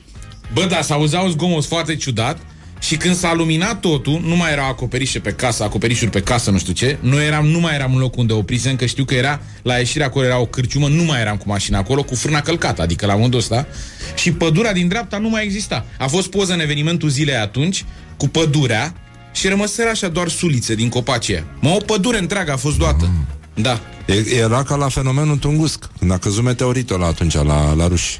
Bă, 0.52 0.64
da, 0.68 0.82
s-auzea 0.82 1.20
un 1.20 1.30
zgomot 1.30 1.64
foarte 1.64 1.96
ciudat 1.96 2.38
și 2.80 2.96
când 2.96 3.14
s-a 3.16 3.34
luminat 3.34 3.80
totul, 3.80 4.20
nu 4.24 4.36
mai 4.36 4.52
erau 4.52 4.68
acoperișe 4.68 5.18
pe 5.18 5.32
casă, 5.32 5.62
acoperișuri 5.62 6.10
pe 6.10 6.20
casă, 6.20 6.50
nu 6.50 6.58
știu 6.58 6.72
ce. 6.72 6.98
Noi 7.00 7.26
eram, 7.26 7.46
nu 7.46 7.60
mai 7.60 7.74
eram 7.74 7.94
în 7.94 8.00
locul 8.00 8.20
unde 8.20 8.32
oprisem, 8.32 8.76
că 8.76 8.86
știu 8.86 9.04
că 9.04 9.14
era, 9.14 9.40
la 9.62 9.74
ieșirea 9.76 10.06
acolo 10.06 10.24
era 10.24 10.38
o 10.38 10.46
cârciumă, 10.46 10.88
nu 10.88 11.02
mai 11.02 11.20
eram 11.20 11.36
cu 11.36 11.44
mașina 11.48 11.78
acolo, 11.78 12.02
cu 12.02 12.14
frâna 12.14 12.40
călcată, 12.40 12.82
adică 12.82 13.06
la 13.06 13.16
modul 13.16 13.38
ăsta. 13.38 13.66
Și 14.14 14.32
pădurea 14.32 14.72
din 14.72 14.88
dreapta 14.88 15.18
nu 15.18 15.28
mai 15.28 15.44
exista. 15.44 15.84
A 15.98 16.06
fost 16.06 16.30
poză 16.30 16.52
în 16.52 16.60
evenimentul 16.60 17.08
zilei 17.08 17.36
atunci, 17.36 17.84
cu 18.16 18.28
pădurea, 18.28 18.94
și 19.32 19.48
rămăseră 19.48 19.88
așa 19.88 20.08
doar 20.08 20.28
sulițe 20.28 20.74
din 20.74 20.88
copacii 20.88 21.34
aia. 21.34 21.44
Mă, 21.60 21.68
o 21.68 21.76
pădure 21.86 22.18
întreagă 22.18 22.52
a 22.52 22.56
fost 22.56 22.78
luată. 22.78 23.10
Da. 23.54 23.80
E- 24.06 24.34
Era 24.36 24.62
ca 24.62 24.74
la 24.76 24.88
fenomenul 24.88 25.36
Tungusc, 25.36 25.84
când 25.98 26.12
a 26.12 26.18
căzut 26.18 26.42
meteoritul 26.44 26.98
la 26.98 27.06
atunci 27.06 27.34
la, 27.34 27.72
la 27.74 27.86
ruși. 27.88 28.18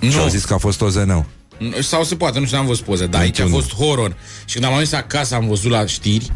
Și 0.00 0.14
Nu. 0.16 0.20
au 0.20 0.28
zis 0.28 0.44
că 0.44 0.54
a 0.54 0.58
fost 0.58 0.80
OZN-ul. 0.80 1.24
Sau 1.80 2.04
se 2.04 2.14
poate, 2.14 2.38
nu 2.38 2.44
știu, 2.44 2.56
n-am 2.56 2.66
văzut 2.66 2.84
poze, 2.84 3.06
dar 3.06 3.20
aici 3.20 3.40
a 3.40 3.42
Niciunul. 3.44 3.62
fost 3.64 3.74
horror. 3.84 4.16
Și 4.44 4.52
când 4.54 4.64
am 4.66 4.72
ajuns 4.72 4.92
acasă 4.92 5.34
am 5.34 5.48
văzut 5.48 5.70
la 5.70 5.86
știri 5.86 6.30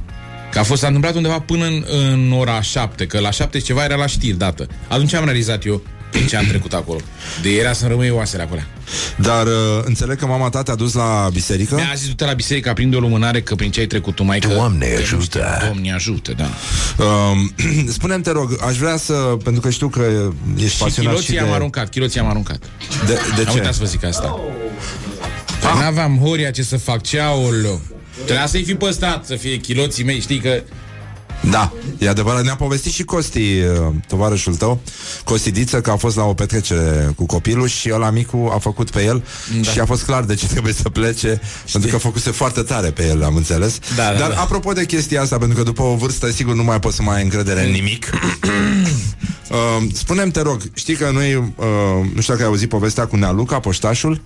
că 0.50 0.58
a 0.58 0.62
fost 0.62 0.80
s-a 0.80 0.86
întâmplat 0.86 1.14
undeva 1.14 1.38
până 1.40 1.64
în, 1.66 1.84
în 2.12 2.32
ora 2.32 2.60
7, 2.60 3.06
că 3.06 3.18
la 3.20 3.30
7 3.30 3.58
și 3.58 3.64
ceva 3.64 3.84
era 3.84 3.94
la 3.96 4.06
știri 4.06 4.36
dată. 4.38 4.66
Atunci 4.88 5.14
am 5.14 5.24
realizat 5.24 5.64
eu 5.64 5.82
prin 6.10 6.26
ce 6.26 6.36
am 6.36 6.46
trecut 6.46 6.72
acolo. 6.72 6.98
De 7.42 7.50
era 7.50 7.72
să-mi 7.72 7.90
rămâie 7.90 8.10
oasele 8.10 8.42
acolo. 8.42 8.60
Dar 9.16 9.46
uh, 9.46 9.52
înțeleg 9.84 10.18
că 10.18 10.26
mama 10.26 10.48
ta 10.48 10.62
te-a 10.62 10.74
dus 10.74 10.92
la 10.92 11.28
biserică? 11.32 11.74
Mi-a 11.74 11.92
zis 11.96 12.06
du-te 12.08 12.24
la 12.24 12.32
biserică, 12.32 12.68
aprinde 12.68 12.96
o 12.96 13.00
lumânare 13.00 13.40
că 13.42 13.54
prin 13.54 13.70
ce 13.70 13.80
ai 13.80 13.86
trecut 13.86 14.14
tu, 14.14 14.22
mai 14.24 14.38
că... 14.38 14.48
Doamne 14.48 14.86
că 14.86 14.92
nu 14.94 15.00
ajută. 15.02 15.22
știu, 15.22 15.40
Doamne 15.66 15.92
ajută, 15.92 16.32
da. 16.36 16.48
Um, 17.04 17.54
spune-mi, 17.96 18.22
te 18.22 18.30
rog, 18.30 18.58
aș 18.68 18.76
vrea 18.76 18.96
să... 18.96 19.12
Pentru 19.42 19.60
că 19.60 19.70
știu 19.70 19.88
că 19.88 20.30
ești 20.56 20.68
Și 20.76 20.82
pasionat 20.82 20.94
și 20.94 21.02
chiloții 21.02 21.34
de... 21.34 21.40
am 21.40 21.52
aruncat, 21.52 21.88
chiloții 21.88 22.20
am 22.20 22.26
aruncat. 22.28 22.58
De, 23.06 23.12
de 23.36 23.40
Am 23.46 23.52
ce? 23.52 23.58
uitat 23.58 23.72
să 23.72 23.78
vă 23.80 23.86
zic 23.86 24.04
asta. 24.04 24.40
Păi 25.72 25.80
n-aveam 25.80 26.18
horia 26.18 26.50
ce 26.50 26.62
să 26.62 26.76
fac, 26.76 27.02
ce 27.02 27.20
aoleu. 27.20 27.80
Trebuia 28.24 28.46
să-i 28.46 28.64
fi 28.64 28.74
păstrat, 28.74 29.26
să 29.26 29.34
fie 29.36 29.56
chiloții 29.56 30.04
mei, 30.04 30.20
știi 30.20 30.38
că 30.38 30.62
Da, 31.50 31.72
e 31.98 32.08
adevărat. 32.08 32.44
Ne-a 32.44 32.56
povestit 32.56 32.92
și 32.92 33.04
Costi, 33.04 33.38
uh, 33.38 33.94
tovarășul 34.08 34.54
tău, 34.54 34.80
Costi 35.24 35.50
Diță, 35.50 35.80
că 35.80 35.90
a 35.90 35.96
fost 35.96 36.16
la 36.16 36.24
o 36.24 36.34
petrecere 36.34 37.12
cu 37.16 37.26
copilul 37.26 37.68
și 37.68 37.90
ăla 37.92 38.10
micu 38.10 38.50
a 38.54 38.58
făcut 38.58 38.90
pe 38.90 39.04
el 39.04 39.24
da. 39.62 39.70
și 39.70 39.80
a 39.80 39.84
fost 39.84 40.04
clar 40.04 40.24
de 40.24 40.34
ce 40.34 40.46
trebuie 40.46 40.72
să 40.72 40.88
plece, 40.88 41.40
Știi. 41.58 41.72
pentru 41.72 41.90
că 41.90 41.96
făcuse 41.96 42.30
foarte 42.30 42.62
tare 42.62 42.90
pe 42.90 43.06
el, 43.06 43.24
am 43.24 43.36
înțeles. 43.36 43.78
Da, 43.96 44.12
da, 44.12 44.18
Dar 44.18 44.30
da. 44.30 44.40
apropo 44.40 44.72
de 44.72 44.84
chestia 44.84 45.22
asta, 45.22 45.38
pentru 45.38 45.56
că 45.56 45.62
după 45.62 45.82
o 45.82 45.94
vârstă, 45.94 46.30
sigur, 46.30 46.54
nu 46.54 46.62
mai 46.64 46.80
poți 46.80 46.96
să 46.96 47.02
mai 47.02 47.16
ai 47.16 47.22
încredere 47.22 47.64
în 47.64 47.70
nimic. 47.70 48.10
uh, 49.50 49.86
spune-mi, 49.92 50.32
te 50.32 50.40
rog, 50.40 50.60
știi 50.74 50.94
că 50.94 51.10
noi, 51.12 51.34
uh, 51.34 51.44
nu 52.14 52.20
știu 52.20 52.32
dacă 52.32 52.42
ai 52.42 52.48
auzit 52.48 52.68
povestea 52.68 53.06
cu 53.06 53.16
Nealuca, 53.16 53.60
poștașul? 53.60 54.20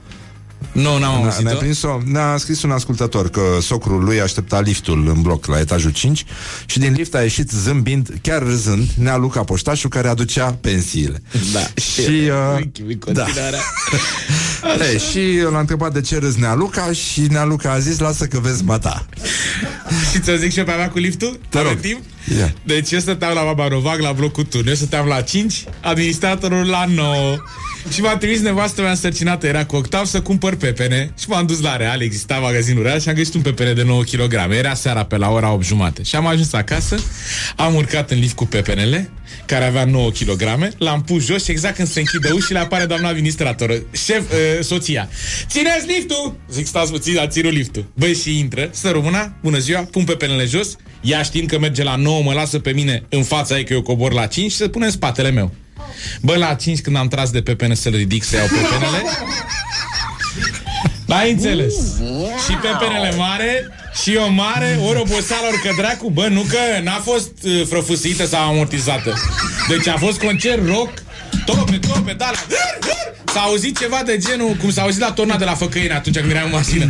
Nu, 0.72 0.98
n-am 0.98 0.98
Ne-a, 0.98 1.24
auzit 1.24 1.44
ne-a, 1.44 1.54
prins-o, 1.54 1.98
ne-a 2.04 2.36
scris 2.36 2.62
un 2.62 2.70
ascultător 2.70 3.28
că 3.30 3.40
socrul 3.60 4.04
lui 4.04 4.20
aștepta 4.20 4.60
liftul 4.60 5.08
în 5.08 5.22
bloc 5.22 5.46
la 5.46 5.58
etajul 5.58 5.90
5 5.90 6.24
și 6.66 6.78
din 6.78 6.92
lift 6.92 7.14
a 7.14 7.22
ieșit 7.22 7.50
zâmbind, 7.50 8.14
chiar 8.22 8.42
râzând, 8.42 8.88
Nea 8.98 9.16
Luca 9.16 9.44
Poștașul 9.44 9.90
care 9.90 10.08
aducea 10.08 10.58
pensiile. 10.60 11.22
Da. 11.52 11.80
Și, 11.80 12.30
uh, 12.56 13.12
da. 13.12 13.24
Ei, 14.90 14.98
și 14.98 15.50
l-a 15.50 15.58
întrebat 15.58 15.92
de 15.92 16.00
ce 16.00 16.18
râzi 16.18 16.40
Nea 16.40 16.54
Luca 16.54 16.92
și 16.92 17.20
Nea 17.20 17.44
Luca 17.44 17.72
a 17.72 17.78
zis, 17.78 17.98
lasă 17.98 18.26
că 18.26 18.38
vezi 18.38 18.64
mata. 18.64 19.06
Și 20.12 20.20
ți-o 20.20 20.34
zic 20.34 20.52
și 20.52 20.58
eu 20.58 20.64
pe 20.64 20.72
mea 20.72 20.90
cu 20.90 20.98
liftul? 20.98 21.40
Te 21.48 21.58
Avem 21.58 21.72
rog. 21.72 21.80
timp? 21.80 22.00
Ia. 22.38 22.52
Deci 22.64 22.90
eu 22.90 22.98
stăteam 22.98 23.34
la 23.34 23.42
Baba 23.42 23.68
Novac 23.68 24.00
la 24.00 24.12
blocul 24.12 24.44
turn, 24.44 24.68
eu 24.68 24.74
stăteam 24.74 25.06
la 25.06 25.20
5, 25.20 25.64
administratorul 25.80 26.66
la 26.66 26.84
9. 26.94 27.36
Și 27.92 28.00
m-a 28.00 28.16
trimis 28.16 28.40
nevastă 28.40 28.80
mea 28.80 28.90
însărcinată, 28.90 29.46
era 29.46 29.64
cu 29.64 29.76
octav 29.76 30.04
să 30.04 30.20
cumpăr 30.20 30.54
pepene. 30.54 31.12
Și 31.18 31.28
m-am 31.28 31.46
dus 31.46 31.60
la 31.60 31.76
Real, 31.76 32.02
exista 32.02 32.34
magazinul 32.34 32.82
Real 32.82 33.00
Și 33.00 33.08
am 33.08 33.14
găsit 33.14 33.34
un 33.34 33.40
pepene 33.40 33.72
de 33.72 33.82
9 33.82 34.02
kg 34.02 34.34
Era 34.50 34.74
seara 34.74 35.04
pe 35.04 35.16
la 35.16 35.30
ora 35.30 35.52
8 35.52 35.64
jumate. 35.64 36.02
Și 36.02 36.16
am 36.16 36.26
ajuns 36.26 36.52
acasă, 36.52 36.96
am 37.56 37.74
urcat 37.74 38.10
în 38.10 38.18
lift 38.18 38.34
cu 38.34 38.46
pepenele 38.46 39.10
Care 39.46 39.64
avea 39.64 39.84
9 39.84 40.10
kg 40.10 40.42
L-am 40.78 41.02
pus 41.02 41.24
jos 41.24 41.44
și 41.44 41.50
exact 41.50 41.76
când 41.76 41.88
se 41.88 41.98
închide 41.98 42.30
ușile 42.30 42.58
Apare 42.58 42.84
doamna 42.84 43.08
administratoră, 43.08 43.74
șef, 43.92 44.18
uh, 44.30 44.64
soția. 44.64 45.08
Țineți 45.48 45.86
liftul! 45.86 46.36
Zic, 46.50 46.66
stați 46.66 46.90
puțin, 46.90 47.14
dar 47.14 47.26
ținut 47.26 47.52
liftul. 47.52 47.84
Băi, 47.94 48.14
și 48.14 48.38
intră, 48.38 48.68
stă 48.72 48.90
româna, 48.90 49.32
bună 49.42 49.58
ziua 49.58 49.80
Pun 49.80 50.04
pepenele 50.04 50.44
jos. 50.44 50.76
Ea 51.00 51.22
știind 51.22 51.48
că 51.48 51.58
merge 51.58 51.82
la 51.82 51.96
9, 51.96 52.22
mă 52.22 52.32
lasă 52.32 52.58
pe 52.58 52.70
mine 52.70 53.02
în 53.08 53.22
fața 53.22 53.56
ei 53.56 53.64
Că 53.64 53.72
eu 53.72 53.82
cobor 53.82 54.12
la 54.12 54.26
5 54.26 54.50
și 54.50 54.56
se 54.56 54.68
pune 54.68 54.84
în 54.84 54.90
spatele 54.90 55.30
meu 55.30 55.54
Bă, 56.20 56.36
la 56.36 56.54
5 56.54 56.80
când 56.80 56.96
am 56.96 57.08
tras 57.08 57.30
de 57.30 57.42
pepene 57.42 57.74
să-l 57.74 57.94
ridic 57.94 58.24
să 58.24 58.36
iau 58.36 58.46
pepenele. 58.46 59.02
N-ai 61.06 61.30
înțeles. 61.30 61.74
Și 62.46 62.54
pepenele 62.62 63.16
mare 63.16 63.68
Și 64.02 64.18
o 64.26 64.28
mare, 64.28 64.78
ori 64.86 64.98
oboseală, 64.98 65.46
ori 65.46 65.60
că 65.60 65.70
dracu. 65.76 66.10
Bă, 66.10 66.26
nu 66.26 66.40
că 66.40 66.82
n-a 66.82 67.00
fost 67.04 67.32
uh, 67.42 67.62
frăfusită 67.68 68.26
sau 68.26 68.48
amortizată. 68.48 69.14
Deci 69.68 69.86
a 69.86 69.96
fost 69.96 70.18
concert 70.18 70.66
rock 70.66 70.92
Tope, 71.44 71.78
tope, 71.78 72.12
da, 72.12 72.30
la... 72.30 72.56
S-a 73.32 73.40
auzit 73.40 73.78
ceva 73.78 74.02
de 74.06 74.16
genul 74.16 74.56
Cum 74.60 74.70
s-a 74.70 74.82
auzit 74.82 75.00
la 75.00 75.12
torna 75.12 75.36
de 75.36 75.44
la 75.44 75.54
Făcăine 75.54 75.94
Atunci 75.94 76.18
când 76.18 76.30
eram 76.30 76.44
în 76.44 76.50
mașină. 76.50 76.88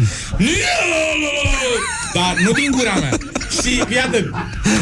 Dar 2.15 2.37
nu 2.45 2.51
din 2.51 2.71
gura 2.71 2.95
mea 2.95 3.19
Și 3.63 3.83
iată, 3.95 4.31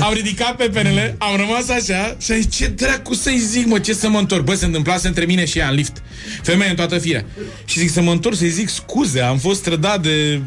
am 0.00 0.12
ridicat 0.12 0.56
pepenele 0.56 1.14
Am 1.18 1.36
rămas 1.36 1.68
așa 1.68 2.16
Și 2.18 2.32
am 2.32 2.40
zis, 2.40 2.56
ce 2.56 2.66
dracu 2.66 3.14
să-i 3.14 3.38
zic, 3.38 3.66
mă, 3.66 3.78
ce 3.78 3.94
să 3.94 4.08
mă 4.08 4.18
întorc? 4.18 4.44
Bă, 4.44 4.54
se 4.54 4.64
întâmplase 4.64 5.06
între 5.08 5.24
mine 5.24 5.44
și 5.44 5.58
ea 5.58 5.68
în 5.68 5.74
lift. 5.74 6.02
Femeie 6.42 6.70
în 6.70 6.76
toată 6.76 6.98
firea. 6.98 7.24
Și 7.64 7.78
zic 7.78 7.90
să 7.90 8.00
mă 8.00 8.10
întorc 8.10 8.36
să-i 8.36 8.50
zic 8.50 8.68
scuze 8.68 9.20
Am 9.20 9.38
fost 9.38 9.62
trădat 9.62 10.02
de... 10.02 10.40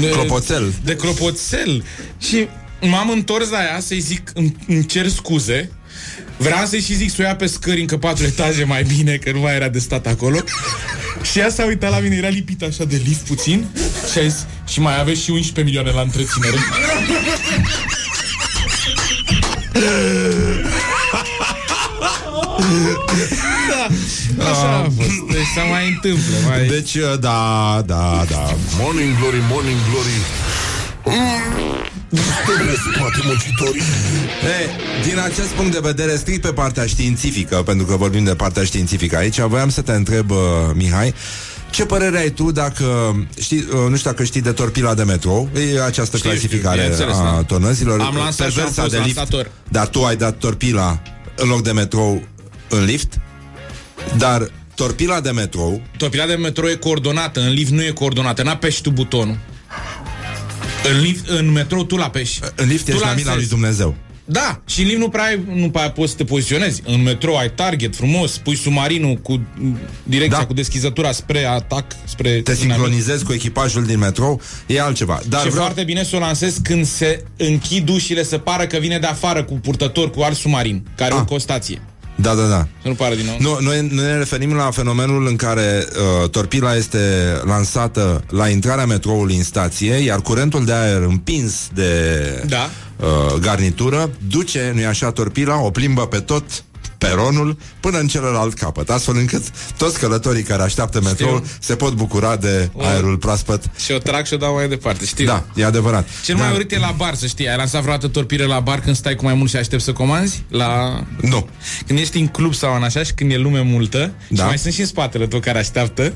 de 0.00 0.08
Clopoțel. 0.08 0.72
De 0.84 0.96
clopoțel 0.96 1.84
Și 2.18 2.48
m-am 2.80 3.10
întors 3.10 3.50
la 3.50 3.62
ea 3.62 3.80
să-i 3.80 4.00
zic 4.00 4.30
îmi, 4.34 4.56
îmi 4.66 4.86
cer 4.86 5.08
scuze. 5.08 5.70
Vreau 6.36 6.66
să-i 6.66 6.80
și 6.80 6.94
zic 6.94 7.10
să 7.10 7.16
o 7.18 7.22
ia 7.22 7.36
pe 7.36 7.46
scări 7.46 7.80
încă 7.80 7.96
patru 7.96 8.24
etaje 8.24 8.64
mai 8.64 8.82
bine 8.82 9.16
Că 9.16 9.30
nu 9.32 9.40
mai 9.40 9.54
era 9.54 9.68
de 9.68 9.78
stat 9.78 10.06
acolo. 10.06 10.38
Și 11.32 11.38
ea 11.38 11.50
s-a 11.50 11.64
uitat 11.64 11.90
la 11.90 11.98
mine, 11.98 12.16
era 12.16 12.28
lipit 12.28 12.62
așa 12.62 12.84
de 12.84 13.00
lift 13.04 13.20
puțin 13.20 13.66
și 14.10 14.18
a 14.18 14.22
zis, 14.22 14.46
și 14.66 14.80
mai 14.80 15.00
aveți 15.00 15.20
și 15.22 15.30
11 15.30 15.62
milioane 15.62 15.90
la 15.90 16.00
întreținere. 16.00 16.56
da, 24.36 24.44
așa 24.50 24.68
a 24.76 24.90
fost. 24.96 25.08
Deci 25.32 25.50
se 25.54 25.60
mai 25.70 25.88
întâmplă. 25.88 26.34
Mai... 26.48 26.66
Deci, 26.66 26.94
uh, 26.94 27.18
da, 27.20 27.82
da, 27.86 28.24
da. 28.30 28.56
Morning 28.80 29.18
Glory, 29.18 29.42
Morning 29.50 29.78
Glory 29.90 30.18
Stă 32.10 32.52
pe 32.66 32.76
spate 32.92 33.20
muncitorii 33.24 33.82
E, 34.42 34.70
din 35.08 35.18
acest 35.18 35.48
punct 35.48 35.72
de 35.72 35.78
vedere, 35.82 36.16
strict 36.16 36.40
pe 36.40 36.52
partea 36.52 36.86
științifică, 36.86 37.56
pentru 37.56 37.86
că 37.86 37.96
vorbim 37.96 38.24
de 38.24 38.34
partea 38.34 38.64
științifică 38.64 39.16
aici, 39.16 39.40
voiam 39.40 39.68
să 39.68 39.80
te 39.80 39.92
întreb, 39.92 40.30
uh, 40.30 40.36
Mihai, 40.74 41.14
ce 41.70 41.84
părere 41.84 42.18
ai 42.18 42.30
tu 42.30 42.50
dacă 42.52 43.16
știi, 43.40 43.58
uh, 43.58 43.88
nu 43.88 43.96
știu 43.96 44.10
dacă 44.10 44.24
știi 44.24 44.40
de 44.40 44.52
torpila 44.52 44.94
de 44.94 45.02
metrou, 45.02 45.48
e 45.74 45.82
această 45.84 46.16
Știu, 46.16 46.30
clasificare 46.30 46.80
știu, 46.80 46.90
bineînțeles, 46.90 47.16
a 47.16 47.34
da. 47.34 47.42
tonăzilor. 47.42 48.00
Am 48.00 48.14
lansat 48.16 48.34
și 48.34 48.42
am 48.42 48.64
perversa 48.64 48.82
fost 48.82 48.94
de 48.94 49.00
lift, 49.04 49.16
lansator. 49.16 49.50
dar 49.68 49.86
tu 49.88 50.04
ai 50.04 50.16
dat 50.16 50.36
torpila 50.38 51.02
în 51.36 51.48
loc 51.48 51.62
de 51.62 51.72
metrou 51.72 52.22
în 52.68 52.84
lift, 52.84 53.18
dar 54.16 54.50
torpila 54.74 55.20
de 55.20 55.30
metrou 55.30 55.82
Torpila 55.96 56.26
de 56.26 56.34
metrou 56.34 56.68
e 56.68 56.74
coordonată, 56.74 57.40
în 57.40 57.52
lift 57.52 57.70
nu 57.70 57.82
e 57.84 57.90
coordonată, 57.90 58.42
n-apeși 58.42 58.82
tu 58.82 58.90
butonul. 58.90 59.38
În, 60.94 61.00
lift, 61.00 61.28
în 61.28 61.52
metrou 61.52 61.84
tu 61.84 61.96
l-apeși. 61.96 62.40
în 62.54 62.68
lift 62.68 62.84
Tu 62.84 62.90
ești 62.90 63.02
la 63.02 63.08
mina 63.12 63.24
lansezi. 63.26 63.36
lui 63.36 63.46
Dumnezeu. 63.46 63.96
Da, 64.30 64.60
și 64.66 64.80
în 64.80 64.86
lift 64.86 64.98
nu 64.98 65.08
prea, 65.08 65.24
ai, 65.24 65.40
nu 65.54 65.70
prea 65.70 65.90
poți 65.90 66.10
să 66.10 66.16
te 66.16 66.24
poziționezi. 66.24 66.82
În 66.86 67.02
metrou 67.02 67.36
ai 67.36 67.50
target 67.50 67.96
frumos, 67.96 68.38
pui 68.38 68.56
submarinul 68.56 69.14
cu 69.16 69.40
direcția, 70.02 70.38
Da. 70.38 70.46
cu 70.46 70.52
deschizătura 70.52 71.12
spre 71.12 71.44
atac, 71.44 71.84
spre 72.04 72.28
Te 72.30 72.50
inamic. 72.52 72.72
sincronizezi 72.74 73.24
cu 73.24 73.32
echipajul 73.32 73.84
din 73.84 73.98
metrou, 73.98 74.40
e 74.66 74.80
altceva. 74.80 75.20
Dar 75.28 75.40
și 75.40 75.48
vreau... 75.48 75.64
foarte 75.64 75.84
bine 75.84 76.04
să 76.04 76.16
o 76.16 76.18
lansezi 76.18 76.60
când 76.62 76.86
se 76.86 77.24
închid 77.36 77.88
ușile 77.88 78.24
să 78.24 78.38
pară 78.38 78.66
că 78.66 78.76
vine 78.76 78.98
de 78.98 79.06
afară 79.06 79.44
cu 79.44 79.54
purtător, 79.54 80.10
cu 80.10 80.20
alt 80.20 80.36
submarin, 80.36 80.86
care 80.96 81.12
Ah. 81.14 81.20
ah. 81.26 81.30
o 81.34 81.38
stație. 81.38 81.82
Da, 82.20 82.34
da, 82.34 82.42
da. 82.46 82.68
Să 82.82 82.88
nu 82.88 82.94
pară 82.94 83.14
din 83.14 83.24
nou. 83.24 83.36
Nu, 83.40 83.58
noi, 83.64 83.88
noi 83.92 84.04
ne 84.04 84.16
referim 84.16 84.52
la 84.54 84.70
fenomenul 84.70 85.26
în 85.26 85.36
care 85.36 85.84
uh, 86.22 86.28
torpila 86.28 86.76
este 86.76 86.98
lansată 87.44 88.24
la 88.30 88.48
intrarea 88.48 88.86
metroului 88.86 89.36
în 89.36 89.42
stație, 89.42 89.92
iar 89.94 90.20
curentul 90.20 90.64
de 90.64 90.72
aer 90.72 91.02
împins 91.02 91.68
de 91.74 92.12
Da. 92.46 92.70
Uh, 93.00 93.34
garnitură 93.40 94.10
duce, 94.28 94.70
nu-i 94.74 94.86
așa, 94.86 95.10
torpila, 95.10 95.60
o 95.60 95.70
plimbă 95.70 96.06
pe 96.06 96.18
tot 96.18 96.44
peronul 96.98 97.58
până 97.80 97.98
în 97.98 98.06
celălalt 98.06 98.54
capăt, 98.54 98.90
astfel 98.90 99.16
încât 99.16 99.42
toți 99.76 99.98
călătorii 99.98 100.42
care 100.42 100.62
așteaptă 100.62 101.00
metroul 101.00 101.44
se 101.60 101.76
pot 101.76 101.92
bucura 101.92 102.36
de 102.36 102.70
aerul 102.78 103.16
proaspăt. 103.16 103.62
Și 103.76 103.92
o 103.92 103.98
trag 103.98 104.26
și 104.26 104.34
o 104.34 104.36
dau 104.36 104.54
mai 104.54 104.68
departe, 104.68 105.04
știi? 105.04 105.24
Da, 105.24 105.44
e 105.54 105.64
adevărat. 105.64 106.08
Cel 106.24 106.36
mai 106.36 106.52
urât 106.52 106.72
e 106.72 106.78
la 106.78 106.94
bar, 106.96 107.14
să 107.14 107.26
știi. 107.26 107.48
Ai 107.48 107.56
lansat 107.56 107.80
vreodată 107.80 108.08
torpire 108.08 108.44
la 108.44 108.60
bar 108.60 108.80
când 108.80 108.96
stai 108.96 109.14
cu 109.14 109.24
mai 109.24 109.34
mult 109.34 109.50
și 109.50 109.56
aștepți 109.56 109.84
să 109.84 109.92
comanzi? 109.92 110.42
La... 110.48 111.02
Nu. 111.20 111.48
Când 111.86 111.98
ești 111.98 112.18
în 112.18 112.26
club 112.26 112.54
sau 112.54 112.74
în 112.76 112.82
așa 112.82 113.02
și 113.02 113.12
când 113.12 113.32
e 113.32 113.36
lume 113.36 113.60
multă 113.60 114.12
Da. 114.28 114.42
și 114.42 114.48
mai 114.48 114.58
sunt 114.58 114.72
și 114.72 114.80
în 114.80 114.86
spatele 114.86 115.26
tău 115.26 115.40
care 115.40 115.58
așteaptă, 115.58 116.12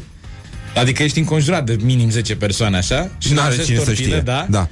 adică 0.75 1.03
ești 1.03 1.19
înconjurat 1.19 1.65
de 1.65 1.77
minim 1.83 2.11
10 2.11 2.37
persoane 2.37 2.77
așa 2.77 3.11
și 3.19 3.33
N-are 3.33 3.49
lansezi 3.49 3.67
cine 3.67 3.79
să 3.79 3.85
torpile, 3.85 4.07
știe. 4.09 4.21
Da? 4.21 4.47
da. 4.51 4.69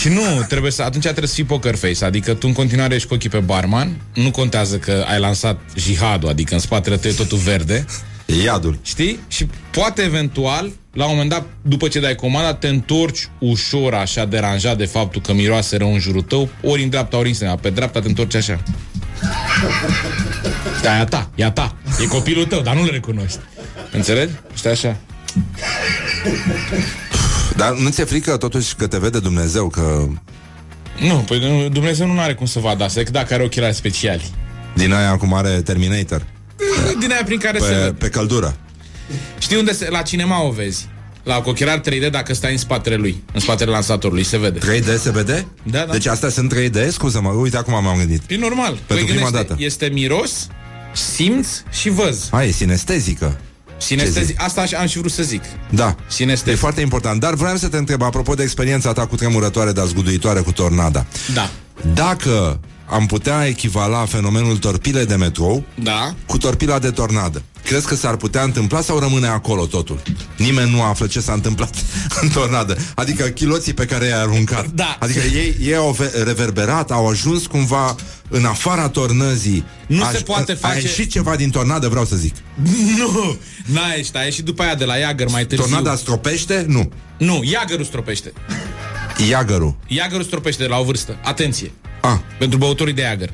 Și 0.00 0.08
nu, 0.08 0.44
trebuie 0.48 0.70
să, 0.70 0.82
atunci 0.82 1.02
trebuie 1.02 1.28
să 1.28 1.34
fii 1.34 1.44
poker 1.44 1.74
face, 1.76 2.04
adică 2.04 2.34
tu 2.34 2.46
în 2.46 2.52
continuare 2.52 2.94
ești 2.94 3.08
cu 3.08 3.14
ochii 3.14 3.28
pe 3.28 3.38
barman, 3.38 3.96
nu 4.14 4.30
contează 4.30 4.76
că 4.78 5.04
ai 5.08 5.18
lansat 5.20 5.60
jihadul, 5.76 6.28
adică 6.28 6.54
în 6.54 6.60
spatele 6.60 6.96
tău 6.96 7.10
e 7.10 7.14
totul 7.14 7.38
verde, 7.38 7.84
E 8.26 8.42
iadul. 8.42 8.78
știi? 8.82 9.18
Și 9.28 9.46
poate 9.70 10.02
eventual, 10.02 10.70
la 10.92 11.04
un 11.04 11.10
moment 11.10 11.30
dat, 11.30 11.46
după 11.62 11.88
ce 11.88 12.00
dai 12.00 12.14
comanda, 12.14 12.54
te 12.54 12.68
întorci 12.68 13.28
ușor 13.38 13.94
așa 13.94 14.24
deranjat 14.24 14.76
de 14.76 14.84
faptul 14.84 15.20
că 15.20 15.32
miroase 15.32 15.76
rău 15.76 15.92
în 15.92 15.98
jurul 15.98 16.22
tău, 16.22 16.48
ori 16.62 16.82
în 16.82 16.88
dreapta, 16.88 17.16
ori 17.16 17.28
în 17.28 17.34
stânga. 17.34 17.54
Pe 17.54 17.70
dreapta 17.70 18.00
te 18.00 18.08
întorci 18.08 18.34
așa. 18.34 18.62
Da, 20.82 20.96
e 20.96 21.00
a 21.00 21.04
ta, 21.04 21.30
e 21.34 21.44
a 21.44 21.50
ta. 21.50 21.76
E 22.02 22.06
copilul 22.06 22.44
tău, 22.44 22.60
dar 22.60 22.74
nu-l 22.74 22.88
recunoști. 22.92 23.38
Înțelegi? 23.92 24.32
Stai 24.54 24.72
așa. 24.72 24.96
Dar 27.56 27.72
nu 27.76 27.88
ți-e 27.90 28.04
frică 28.04 28.36
totuși 28.36 28.74
că 28.74 28.86
te 28.86 28.98
vede 28.98 29.18
Dumnezeu, 29.18 29.68
că 29.68 30.06
Nu, 31.00 31.14
păi 31.26 31.38
nu, 31.38 31.68
Dumnezeu 31.68 32.06
nu 32.06 32.20
are 32.20 32.34
cum 32.34 32.46
să 32.46 32.58
vadă 32.58 32.84
asta, 32.84 32.98
decât 32.98 33.12
dacă 33.12 33.34
are 33.34 33.42
ochelari 33.42 33.74
speciali. 33.74 34.30
din 34.74 34.92
aia 34.92 35.10
acum 35.10 35.34
are 35.34 35.48
Terminator 35.48 36.22
Din 37.00 37.10
aia 37.12 37.22
prin 37.24 37.38
care 37.38 37.58
se 37.58 37.64
pe, 37.68 37.74
vede. 37.74 37.92
pe 37.92 38.08
căldură. 38.08 38.56
Știi 39.38 39.56
unde 39.56 39.72
se, 39.72 39.90
la 39.90 40.02
cinema 40.02 40.42
o 40.42 40.50
vezi? 40.50 40.88
La 41.22 41.34
cu 41.40 41.48
ochelari 41.48 41.80
3D 41.80 42.10
dacă 42.10 42.34
stai 42.34 42.52
în 42.52 42.58
spatele 42.58 42.94
lui, 42.96 43.22
în 43.32 43.40
spatele 43.40 43.70
lansatorului, 43.70 44.24
se 44.24 44.38
vede. 44.38 44.58
3D 44.58 44.98
se 44.98 45.10
vede? 45.10 45.46
Da, 45.62 45.78
da. 45.78 45.92
Deci 45.92 46.06
astea 46.06 46.28
sunt 46.28 46.54
3D? 46.54 46.88
Scuză-mă, 46.88 47.28
uite 47.28 47.56
acum 47.56 47.72
m-am 47.72 47.96
gândit. 47.98 48.22
E 48.30 48.36
normal. 48.36 48.78
Pentru 48.86 49.06
prima 49.06 49.20
gândește, 49.20 49.46
dată. 49.48 49.62
Este 49.64 49.86
miros, 49.92 50.46
simț 50.92 51.48
și 51.70 51.88
văz. 51.88 52.28
Hai, 52.30 52.48
e 52.48 52.50
sinestezică. 52.52 53.40
Sinestezi, 53.78 54.34
asta 54.36 54.60
aș- 54.60 54.72
am 54.72 54.86
și 54.86 54.98
vrut 54.98 55.10
să 55.12 55.22
zic. 55.22 55.42
Da. 55.70 55.94
Sinestezic. 56.08 56.52
E 56.56 56.60
foarte 56.60 56.80
important. 56.80 57.20
Dar 57.20 57.34
vreau 57.34 57.56
să 57.56 57.68
te 57.68 57.76
întreb, 57.76 58.02
apropo 58.02 58.34
de 58.34 58.42
experiența 58.42 58.92
ta 58.92 59.06
cu 59.06 59.16
tremurătoare, 59.16 59.72
dar 59.72 59.86
zguduitoare 59.86 60.40
cu 60.40 60.52
tornada. 60.52 61.06
Da. 61.34 61.50
Dacă 61.94 62.60
am 62.86 63.06
putea 63.06 63.46
echivala 63.46 64.04
fenomenul 64.04 64.56
torpile 64.56 65.04
de 65.04 65.14
metrou 65.14 65.64
Da. 65.82 66.14
cu 66.26 66.38
torpila 66.38 66.78
de 66.78 66.90
tornadă, 66.90 67.42
crezi 67.64 67.86
că 67.86 67.94
s-ar 67.94 68.16
putea 68.16 68.42
întâmpla 68.42 68.80
sau 68.80 68.98
rămâne 68.98 69.26
acolo 69.26 69.66
totul? 69.66 70.02
Nimeni 70.36 70.70
nu 70.70 70.82
află 70.82 71.06
ce 71.06 71.20
s-a 71.20 71.32
întâmplat 71.32 71.74
în 72.22 72.28
tornadă. 72.28 72.76
Adică 72.94 73.24
chiloții 73.24 73.72
pe 73.74 73.84
care 73.84 74.06
i-ai 74.06 74.20
aruncat. 74.20 74.66
Da. 74.66 74.96
Adică 75.00 75.20
ei, 75.34 75.56
ei 75.60 75.74
au 75.76 75.90
ve- 75.92 76.22
reverberat, 76.24 76.90
au 76.90 77.08
ajuns 77.08 77.46
cumva 77.46 77.94
în 78.28 78.44
afara 78.44 78.88
tornăzii. 78.88 79.64
Nu 79.86 80.04
se 80.12 80.18
poate 80.20 80.52
A 80.52 80.68
face- 80.68 80.80
ieșit 80.80 81.10
ceva 81.10 81.36
din 81.36 81.50
tornadă, 81.50 81.88
vreau 81.88 82.04
să 82.04 82.16
zic. 82.16 82.34
Nu! 82.98 83.36
N-a 83.64 83.92
ieșit, 83.96 84.16
a 84.16 84.22
ieșit 84.22 84.44
după 84.44 84.62
aia 84.62 84.74
de 84.74 84.84
la 84.84 84.96
Iagăr 84.96 85.28
mai 85.30 85.46
târziu. 85.46 85.66
Tornada 85.66 85.96
stropește? 85.96 86.64
Nu. 86.68 86.92
Nu, 87.18 87.40
Iagărul 87.44 87.84
stropește. 87.84 88.32
Iagărul. 89.28 89.76
Iagărul 89.86 90.24
stropește 90.24 90.62
de 90.62 90.68
la 90.68 90.78
o 90.78 90.84
vârstă. 90.84 91.16
Atenție. 91.24 91.72
Ah, 92.00 92.18
Pentru 92.38 92.58
băutorii 92.58 92.94
de 92.94 93.00
Iagăr. 93.00 93.30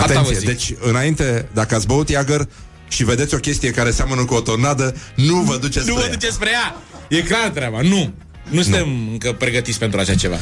Asta 0.00 0.12
vă 0.12 0.18
atenție. 0.18 0.38
zic. 0.38 0.48
Deci, 0.48 0.74
înainte, 0.80 1.48
dacă 1.52 1.74
ați 1.74 1.86
băut 1.86 2.08
Iagăr 2.08 2.48
și 2.88 3.04
vedeți 3.04 3.34
o 3.34 3.38
chestie 3.38 3.70
care 3.70 3.90
seamănă 3.90 4.24
cu 4.24 4.34
o 4.34 4.40
tornadă, 4.40 4.94
nu 5.14 5.34
vă 5.36 5.56
duceți 5.56 5.86
Nu 5.86 5.92
spre 5.92 5.94
vă 5.94 6.00
ea. 6.08 6.08
duceți 6.10 6.34
spre 6.34 6.50
ea! 6.50 6.76
E 7.08 7.22
clar 7.22 7.48
treaba, 7.48 7.80
nu. 7.80 8.14
Nu 8.48 8.62
suntem 8.62 9.08
încă 9.10 9.32
pregătiți 9.32 9.78
pentru 9.78 10.00
așa 10.00 10.14
ceva. 10.14 10.36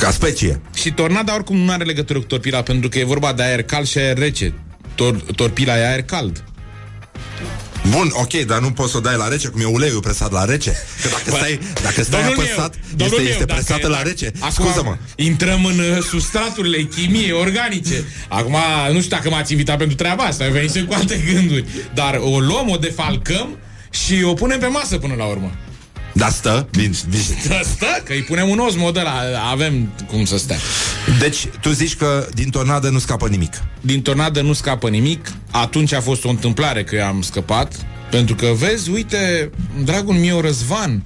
Ca 0.00 0.10
specie. 0.10 0.60
Și 0.74 0.92
tornada 0.92 1.34
oricum 1.34 1.56
nu 1.56 1.70
are 1.72 1.84
legătură 1.84 2.18
cu 2.18 2.24
torpila 2.24 2.62
Pentru 2.62 2.88
că 2.88 2.98
e 2.98 3.04
vorba 3.04 3.32
de 3.32 3.42
aer 3.42 3.62
cald 3.62 3.86
și 3.86 3.98
aer 3.98 4.18
rece 4.18 4.54
Tor- 4.94 5.34
Torpila 5.34 5.78
e 5.78 5.86
aer 5.88 6.02
cald 6.02 6.44
Bun, 7.90 8.10
ok, 8.12 8.32
dar 8.32 8.60
nu 8.60 8.70
poți 8.70 8.90
să 8.90 8.96
o 8.96 9.00
dai 9.00 9.16
la 9.16 9.28
rece, 9.28 9.48
cum 9.48 9.60
e 9.60 9.64
uleiul 9.64 10.00
presat 10.00 10.32
la 10.32 10.44
rece. 10.44 10.70
Că 11.02 11.08
dacă 11.08 11.36
stai, 11.36 11.60
dacă 11.82 12.02
stai 12.02 12.22
Domnul 12.22 12.44
apăsat, 12.44 12.74
meu, 12.74 12.96
domnul 12.96 13.18
este, 13.18 13.22
meu, 13.22 13.30
este 13.30 13.44
dacă 13.44 13.60
presată 13.60 13.86
e- 13.86 13.90
la 13.90 14.02
rece. 14.02 14.32
Acum 14.38 14.64
Scuză-mă. 14.64 14.96
Intrăm 15.16 15.64
în 15.64 15.78
uh, 15.78 16.02
substraturile 16.02 16.82
chimiei 16.82 17.32
organice 17.32 18.04
Acum, 18.28 18.56
nu 18.92 19.00
știu 19.00 19.16
dacă 19.16 19.30
m-ați 19.30 19.52
invitat 19.52 19.76
pentru 19.78 19.96
treaba 19.96 20.24
asta 20.24 20.44
Eu 20.44 20.52
venisem 20.52 20.86
cu 20.86 20.94
alte 20.94 21.22
gânduri 21.32 21.64
Dar 21.94 22.20
o 22.22 22.40
luăm, 22.40 22.68
o 22.68 22.76
defalcăm 22.76 23.58
Și 23.90 24.22
o 24.22 24.32
punem 24.32 24.58
pe 24.58 24.66
masă 24.66 24.98
până 24.98 25.14
la 25.14 25.24
urmă 25.24 25.52
Da, 26.12 26.28
stă, 26.28 26.68
vin, 26.70 26.94
vin. 27.08 27.20
Da, 27.48 27.60
Stă, 27.64 28.02
că 28.04 28.12
îi 28.12 28.22
punem 28.22 28.48
un 28.48 28.58
osmo 28.58 28.90
de 28.90 29.00
la 29.00 29.14
Avem 29.50 29.92
cum 30.06 30.24
să 30.24 30.38
stea 30.38 30.58
Deci, 31.18 31.46
tu 31.60 31.70
zici 31.70 31.96
că 31.96 32.26
din 32.34 32.50
tornadă 32.50 32.88
nu 32.88 32.98
scapă 32.98 33.28
nimic. 33.28 33.62
Din 33.80 34.02
tornadă 34.02 34.40
nu 34.40 34.52
scapă 34.52 34.88
nimic 34.88 35.32
Atunci 35.50 35.92
a 35.92 36.00
fost 36.00 36.24
o 36.24 36.28
întâmplare 36.28 36.84
că 36.84 36.96
eu 36.96 37.04
am 37.06 37.22
scăpat 37.22 37.86
pentru 38.10 38.34
că, 38.34 38.46
vezi, 38.46 38.90
uite, 38.90 39.50
dragul 39.84 40.14
meu 40.14 40.40
Răzvan, 40.40 41.02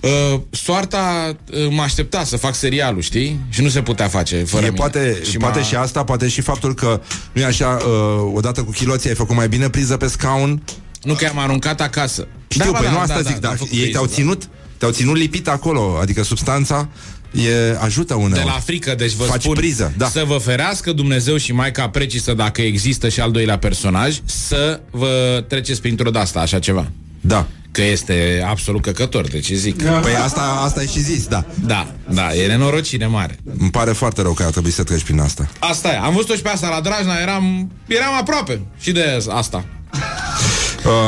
uh, 0.00 0.40
soarta 0.50 1.36
uh, 1.52 1.66
mă 1.70 1.82
aștepta 1.82 2.24
să 2.24 2.36
fac 2.36 2.54
serialul, 2.54 3.00
știi? 3.00 3.40
Și 3.48 3.62
nu 3.62 3.68
se 3.68 3.82
putea 3.82 4.08
face 4.08 4.36
fără 4.36 4.62
E 4.64 4.68
mine. 4.68 4.78
poate, 4.80 5.18
și 5.30 5.36
poate 5.36 5.58
m-a- 5.58 5.64
și 5.64 5.74
asta, 5.74 6.04
poate 6.04 6.28
și 6.28 6.40
faptul 6.40 6.74
că 6.74 7.00
nu 7.32 7.40
e 7.40 7.44
așa, 7.44 7.66
uh, 7.86 8.30
odată 8.34 8.62
cu 8.62 8.70
chiloții 8.70 9.08
ai 9.08 9.14
făcut 9.14 9.36
mai 9.36 9.48
bine 9.48 9.68
priză 9.68 9.96
pe 9.96 10.06
scaun. 10.06 10.62
Nu 11.02 11.14
că 11.14 11.26
am 11.26 11.38
aruncat 11.38 11.80
acasă. 11.80 12.26
Știu, 12.48 12.72
păi 12.72 12.88
nu 12.90 12.98
asta 12.98 13.20
zic, 13.20 13.36
dar 13.36 13.50
am 13.50 13.56
făcut 13.56 13.72
ei 13.72 13.78
priză, 13.78 13.92
te-au 13.92 14.06
da. 14.06 14.12
ținut, 14.12 14.48
te-au 14.78 14.90
ținut 14.90 15.16
lipit 15.16 15.48
acolo, 15.48 15.98
adică 16.00 16.22
substanța 16.22 16.88
e, 17.34 17.76
ajută 17.80 18.14
uneori. 18.14 18.34
De 18.34 18.42
la 18.44 18.60
frică, 18.64 18.94
deci 18.94 19.12
vă 19.12 19.24
Faci 19.24 19.42
spun 19.42 19.54
priză, 19.54 19.92
da. 19.96 20.06
să 20.06 20.24
vă 20.26 20.38
ferească 20.38 20.92
Dumnezeu 20.92 21.36
și 21.36 21.52
Maica 21.52 21.88
precisă 21.88 22.32
dacă 22.34 22.62
există 22.62 23.08
și 23.08 23.20
al 23.20 23.30
doilea 23.30 23.58
personaj, 23.58 24.18
să 24.24 24.80
vă 24.90 25.44
treceți 25.48 25.80
printr-o 25.80 26.10
de 26.10 26.18
asta, 26.18 26.40
așa 26.40 26.58
ceva. 26.58 26.86
Da. 27.20 27.46
Că 27.70 27.82
este 27.82 28.44
absolut 28.48 28.82
căcător, 28.82 29.28
deci 29.28 29.50
zic. 29.52 29.82
Păi 29.82 30.14
asta, 30.24 30.60
asta 30.64 30.80
ai 30.80 30.86
și 30.86 31.00
zis, 31.00 31.26
da. 31.26 31.44
Da, 31.66 31.94
da, 32.08 32.34
e 32.34 32.46
nenorocire 32.46 33.06
mare. 33.06 33.38
Îmi 33.58 33.70
pare 33.70 33.92
foarte 33.92 34.22
rău 34.22 34.32
că 34.32 34.42
ar 34.42 34.50
trebui 34.50 34.70
să 34.70 34.82
treci 34.82 35.02
prin 35.02 35.20
asta. 35.20 35.48
Asta 35.58 35.88
e. 35.88 35.96
Am 35.96 36.14
văzut-o 36.14 36.34
și 36.34 36.42
pe 36.42 36.48
asta 36.48 36.68
la 36.68 36.80
Drajna, 36.80 37.18
eram, 37.22 37.72
eram 37.86 38.14
aproape 38.20 38.60
și 38.80 38.92
de 38.92 39.18
asta. 39.28 39.64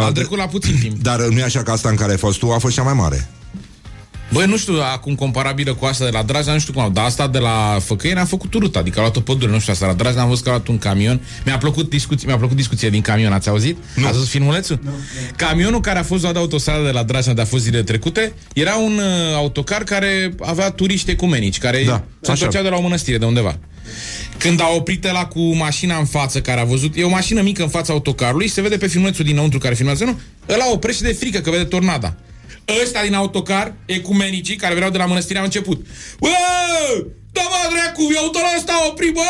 Am 0.05 0.13
trecut 0.13 0.39
la 0.39 0.47
puțin 0.47 0.79
timp. 0.81 1.03
Dar 1.03 1.21
nu 1.21 1.39
e 1.39 1.43
așa 1.43 1.63
că 1.63 1.71
asta 1.71 1.89
în 1.89 1.95
care 1.97 2.11
ai 2.11 2.19
fost 2.19 2.39
tu 2.39 2.51
a 2.51 2.59
fost 2.59 2.75
cea 2.75 2.83
mai 2.83 2.95
mare. 2.95 3.29
Băi, 4.37 4.47
nu 4.47 4.57
știu, 4.57 4.75
acum 4.93 5.15
comparabilă 5.15 5.75
cu 5.75 5.85
asta 5.85 6.05
de 6.05 6.11
la 6.11 6.23
Dragnea, 6.23 6.53
nu 6.53 6.59
știu 6.59 6.73
cum, 6.73 6.91
dar 6.93 7.05
asta 7.05 7.29
de 7.29 7.39
la 7.39 7.79
Făcăieni 7.85 8.21
a 8.21 8.25
făcut 8.25 8.53
ruta, 8.53 8.79
adică 8.79 8.99
a 8.99 9.01
luat 9.01 9.17
o 9.17 9.21
pădure, 9.21 9.53
nu 9.53 9.59
știu 9.59 9.73
asta, 9.73 9.87
la 9.87 9.93
Dragnea 9.93 10.23
am 10.23 10.29
văzut 10.29 10.45
că 10.45 10.51
a 10.51 10.53
luat 10.53 10.69
un 10.69 10.79
camion. 10.79 11.21
Mi-a 11.45 11.59
plăcut, 11.59 11.91
discuție, 11.91 12.27
mi-a 12.27 12.37
plăcut 12.37 12.57
discuția 12.57 12.89
din 12.89 13.01
camion, 13.01 13.33
ați 13.33 13.49
auzit? 13.49 13.77
Nu. 13.95 14.05
Ați 14.05 14.13
văzut 14.13 14.29
filmulețul? 14.29 14.79
Nu. 14.83 14.91
Camionul 15.37 15.81
care 15.81 15.99
a 15.99 16.03
fost 16.03 16.21
luat 16.23 16.35
de 16.35 16.41
autostradă 16.41 16.85
de 16.85 16.91
la 16.91 17.03
Dragnea 17.03 17.35
de 17.35 17.41
a 17.41 17.45
fost 17.45 17.63
zilele 17.63 17.83
trecute, 17.83 18.33
era 18.55 18.77
un 18.77 18.93
uh, 18.93 19.35
autocar 19.35 19.85
care 19.85 20.35
avea 20.41 20.71
turiști 20.71 21.11
ecumenici, 21.11 21.59
care 21.59 21.85
Da, 21.87 22.05
se 22.21 22.31
așa. 22.31 22.33
întorceau 22.33 22.63
de 22.63 22.69
la 22.69 22.77
o 22.77 22.81
mănăstire, 22.81 23.19
de 23.19 23.25
undeva. 23.25 23.59
Când 24.39 24.61
a 24.61 24.69
oprit 24.75 25.13
la 25.13 25.27
cu 25.27 25.41
mașina 25.55 25.99
în 25.99 26.05
față 26.05 26.41
care 26.41 26.61
a 26.61 26.65
văzut, 26.65 26.97
e 26.97 27.05
o 27.05 27.09
mașină 27.09 27.43
mică 27.43 27.63
în 27.63 27.69
fața 27.69 27.93
autocarului 27.93 28.47
și 28.47 28.53
se 28.53 28.61
vede 28.61 28.77
pe 28.77 28.87
filmulețul 28.87 29.25
dinăuntru 29.25 29.59
care 29.59 29.75
filmează, 29.75 30.05
nu? 30.05 30.21
Ăla 30.49 30.65
oprește 30.73 31.05
de 31.05 31.13
frică 31.13 31.39
că 31.39 31.51
vede 31.51 31.65
tornada. 31.65 32.17
Ăsta 32.83 33.03
din 33.03 33.15
autocar, 33.15 33.75
ecumenicii, 33.87 34.57
care 34.57 34.73
veneau 34.75 34.91
de 34.93 34.99
la 34.99 35.07
mănăstire, 35.07 35.39
au 35.39 35.45
început. 35.45 35.87
Bă! 36.21 36.29
Da, 37.33 37.43
mă, 37.43 37.75
dracu, 37.75 38.03
eu 38.15 38.29
tot 38.31 38.43
ăsta 38.57 38.73
a 38.73 38.87
oprit, 38.89 39.13
bă! 39.13 39.23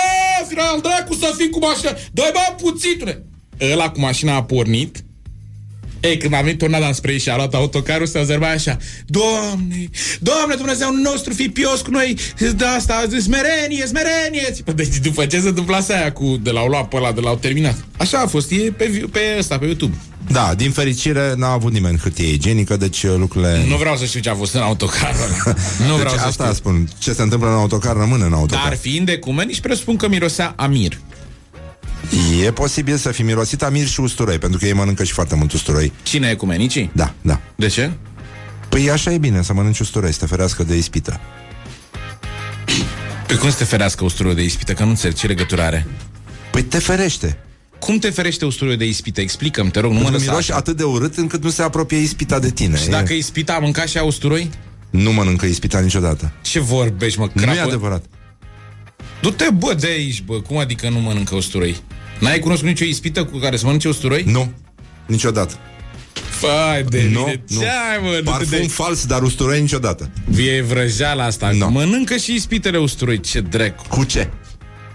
Final, 0.49 0.81
dracu, 0.81 1.15
să 1.15 1.35
fii 1.37 1.51
cu 1.51 1.59
mașina. 1.59 1.91
Dă-i, 2.13 2.31
bă, 2.33 2.65
puțitule! 2.65 3.25
Ăla 3.73 3.91
cu 3.91 4.01
mașina 4.01 4.35
a 4.35 4.45
pornit, 4.45 5.05
ei, 6.01 6.17
când 6.19 6.35
a 6.35 6.41
venit 6.41 6.59
tornada 6.59 6.87
înspre 6.87 7.13
ei 7.13 7.19
și 7.19 7.29
a 7.31 7.37
luat 7.37 7.55
autocarul, 7.55 8.07
se 8.07 8.19
observa 8.19 8.49
așa 8.49 8.77
Doamne, 9.07 9.91
Doamne, 10.21 10.55
Dumnezeu 10.55 10.91
nostru, 10.91 11.33
fii 11.33 11.49
pios 11.51 11.81
cu 11.81 11.91
noi 11.91 12.17
De 12.57 12.65
asta, 12.65 13.05
smerenie, 13.21 13.87
smerenie 13.87 14.55
Deci 14.75 14.97
după 15.03 15.27
ce 15.27 15.41
se 15.41 15.49
întâmplase 15.49 15.93
aia 15.95 16.13
cu 16.13 16.39
De 16.43 16.51
l-au 16.51 16.69
luat 16.69 16.89
pe 16.89 16.97
ăla, 16.97 17.13
de 17.13 17.21
l-au 17.21 17.37
terminat 17.37 17.85
Așa 17.97 18.19
a 18.19 18.27
fost, 18.27 18.51
e 18.51 18.73
pe, 18.77 18.87
vi- 18.87 18.99
pe 18.99 19.21
ăsta, 19.39 19.59
pe 19.59 19.65
YouTube 19.65 19.95
Da, 20.29 20.55
din 20.55 20.71
fericire 20.71 21.35
n-a 21.37 21.51
avut 21.51 21.73
nimeni 21.73 21.99
hârtie 21.99 22.33
igienică, 22.33 22.77
deci 22.77 23.03
uh, 23.03 23.15
lucrurile... 23.17 23.65
Nu 23.69 23.77
vreau 23.77 23.97
să 23.97 24.05
știu 24.05 24.21
ce 24.21 24.31
a 24.31 24.35
fost 24.35 24.55
în 24.55 24.61
autocarul 24.61 25.21
ăla 25.23 25.57
Nu 25.89 25.97
deci 25.97 25.99
vreau 25.99 26.17
să 26.17 26.25
asta 26.27 26.45
știu 26.45 26.57
spun. 26.57 26.89
Ce 26.99 27.13
se 27.13 27.23
întâmplă 27.23 27.49
în 27.49 27.55
autocar 27.55 27.97
rămâne 27.97 28.25
în 28.25 28.33
autocar. 28.33 28.65
Dar 28.65 28.77
fiind 28.77 29.09
ecumenici, 29.09 29.61
presupun 29.61 29.97
că 29.97 30.09
mirosea 30.09 30.53
Amir 30.57 30.99
E 32.45 32.51
posibil 32.51 32.97
să 32.97 33.11
fi 33.11 33.23
mirosit 33.23 33.63
amir 33.63 33.87
și 33.87 34.01
usturoi, 34.01 34.39
pentru 34.39 34.59
că 34.59 34.67
ei 34.67 34.73
mănâncă 34.73 35.05
și 35.05 35.13
foarte 35.13 35.35
mult 35.35 35.53
usturoi. 35.53 35.93
Cine 36.03 36.29
ecumenicii? 36.29 36.91
Da, 36.93 37.15
da. 37.23 37.41
De 37.55 37.67
ce? 37.67 37.91
Păi 38.69 38.91
așa 38.91 39.13
e 39.13 39.19
bine, 39.19 39.43
să 39.43 39.53
mănânci 39.53 39.79
usturoi, 39.79 40.13
să 40.13 40.19
te 40.19 40.27
ferească 40.27 40.65
de 40.65 40.77
ispită. 40.77 41.21
Pe 43.27 43.35
cum 43.35 43.51
să 43.51 43.57
te 43.57 43.65
ferească 43.65 44.05
usturoiul 44.05 44.39
de 44.39 44.45
ispită? 44.45 44.73
Că 44.73 44.83
nu 44.83 44.89
înțeleg 44.89 45.17
ce 45.17 45.27
legătură 45.27 45.63
are 45.63 45.87
Păi 46.51 46.63
te 46.63 46.79
ferește. 46.79 47.39
Cum 47.79 47.99
te 47.99 48.11
ferește 48.11 48.45
usturoiul 48.45 48.79
de 48.79 48.87
ispită? 48.87 49.21
Explică-mi, 49.21 49.71
te 49.71 49.81
rog, 49.81 49.91
nu 49.93 49.97
mă 49.99 50.03
Pentru 50.03 50.19
că 50.19 50.25
lăsa 50.25 50.31
miroși 50.33 50.51
așa. 50.51 50.59
atât 50.61 50.77
de 50.77 50.83
urât 50.83 51.17
încât 51.17 51.43
nu 51.43 51.51
se 51.51 51.63
apropie 51.63 51.99
ispita 51.99 52.39
de 52.39 52.51
tine. 52.51 52.77
Și 52.77 52.87
E- 52.87 52.91
dacă 52.91 53.13
ispita 53.13 53.53
a 53.55 53.59
mâncat 53.59 53.89
și 53.89 53.99
a 53.99 54.03
usturoi? 54.03 54.51
Nu 54.91 55.13
mănâncă 55.13 55.47
ispita 55.47 55.79
niciodată. 55.81 56.33
Ce 56.43 56.61
vorbești, 56.61 57.19
mă, 57.19 57.29
Nu 57.33 57.43
crapă? 57.43 57.59
e 57.59 57.61
adevărat. 57.61 58.05
Du-te, 59.21 59.47
bă, 59.59 59.75
de 59.81 59.87
aici, 59.87 60.23
bă, 60.23 60.41
cum 60.41 60.59
adică 60.59 60.89
nu 60.89 60.99
mănâncă 61.01 61.35
usturoi? 61.35 61.77
N-ai 62.21 62.39
cunoscut 62.39 62.67
nicio 62.69 62.85
ispită 62.85 63.25
cu 63.25 63.39
care 63.39 63.57
să 63.57 63.65
mănânce 63.65 63.89
usturoi? 63.89 64.23
Nu. 64.27 64.53
Niciodată. 65.07 65.55
Fai 66.31 66.83
de 66.83 67.09
Nu, 67.13 67.21
mine, 67.21 67.43
nu. 67.49 67.61
ce 67.61 67.67
ai, 67.67 67.99
mă, 68.03 68.09
du-te 68.09 68.17
de 68.23 68.31
Parfum 68.31 68.59
aici. 68.59 68.71
fals, 68.71 69.07
dar 69.07 69.23
usturoi 69.23 69.61
niciodată. 69.61 70.11
E 70.37 70.63
vrăjeala 70.63 71.25
asta. 71.25 71.51
Nu. 71.51 71.71
Mănâncă 71.71 72.17
și 72.17 72.35
ispitele 72.35 72.79
usturoi, 72.79 73.21
ce 73.21 73.41
drecu. 73.41 73.85
Cu 73.89 74.05
ce? 74.05 74.29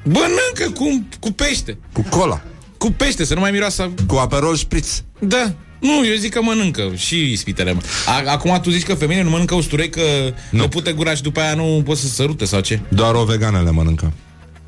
Mănâncă 0.04 0.72
cu, 0.74 1.06
cu 1.20 1.32
pește. 1.32 1.78
Cu 1.94 2.02
cola. 2.10 2.42
Cu 2.82 2.92
pește, 2.92 3.24
să 3.26 3.34
nu 3.34 3.40
mai 3.40 3.52
miroasă... 3.52 3.92
Cu 4.08 4.16
aperol 4.16 4.56
spritz. 4.56 5.04
Da. 5.20 5.54
Nu, 5.80 6.06
eu 6.08 6.16
zic 6.16 6.34
că 6.34 6.42
mănâncă 6.42 6.92
și 6.96 7.32
ispitele. 7.32 7.72
mă. 7.74 7.82
A- 8.06 8.32
Acum 8.32 8.60
tu 8.62 8.70
zici 8.70 8.84
că 8.84 8.94
femeile 8.94 9.24
nu 9.24 9.30
mănâncă 9.30 9.56
usturoi, 9.56 9.90
că 9.90 10.02
nu. 10.50 10.68
pute 10.68 10.92
gura 10.92 11.14
și 11.16 11.22
după 11.22 11.40
aia 11.40 11.54
nu 11.54 11.82
pot 11.86 11.98
să 11.98 12.06
se 12.08 12.14
sărute 12.14 12.46
sau 12.46 12.60
ce? 12.60 12.80
Doar 12.88 13.14
o 13.16 13.24
veganele 13.24 13.72
mănâncă. 13.72 14.14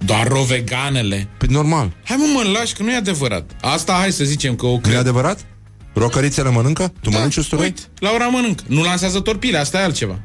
Doar 0.06 0.28
o 0.32 0.44
veganele. 0.44 1.28
Păi 1.38 1.48
normal. 1.52 1.92
Hai 2.06 2.18
mă, 2.20 2.26
mă 2.44 2.50
lași 2.60 2.74
că 2.74 2.84
nu 2.84 2.92
e 2.92 2.96
adevărat. 2.96 3.52
Asta 3.62 3.94
hai 4.00 4.12
să 4.12 4.24
zicem 4.24 4.56
că 4.56 4.66
o 4.66 4.70
Nu 4.72 4.76
e 4.78 4.80
cred. 4.82 4.96
adevărat? 4.98 5.46
Rocărițele 5.94 6.50
mănâncă? 6.50 6.94
Tu 7.02 7.10
mănânci 7.10 7.36
usturoi? 7.36 7.66
Uite, 7.66 7.82
Laura 8.00 8.26
mănâncă. 8.26 8.64
Nu 8.68 8.82
lansează 8.84 9.20
torpile, 9.20 9.58
asta 9.58 9.80
e 9.80 9.84
altceva. 9.84 10.20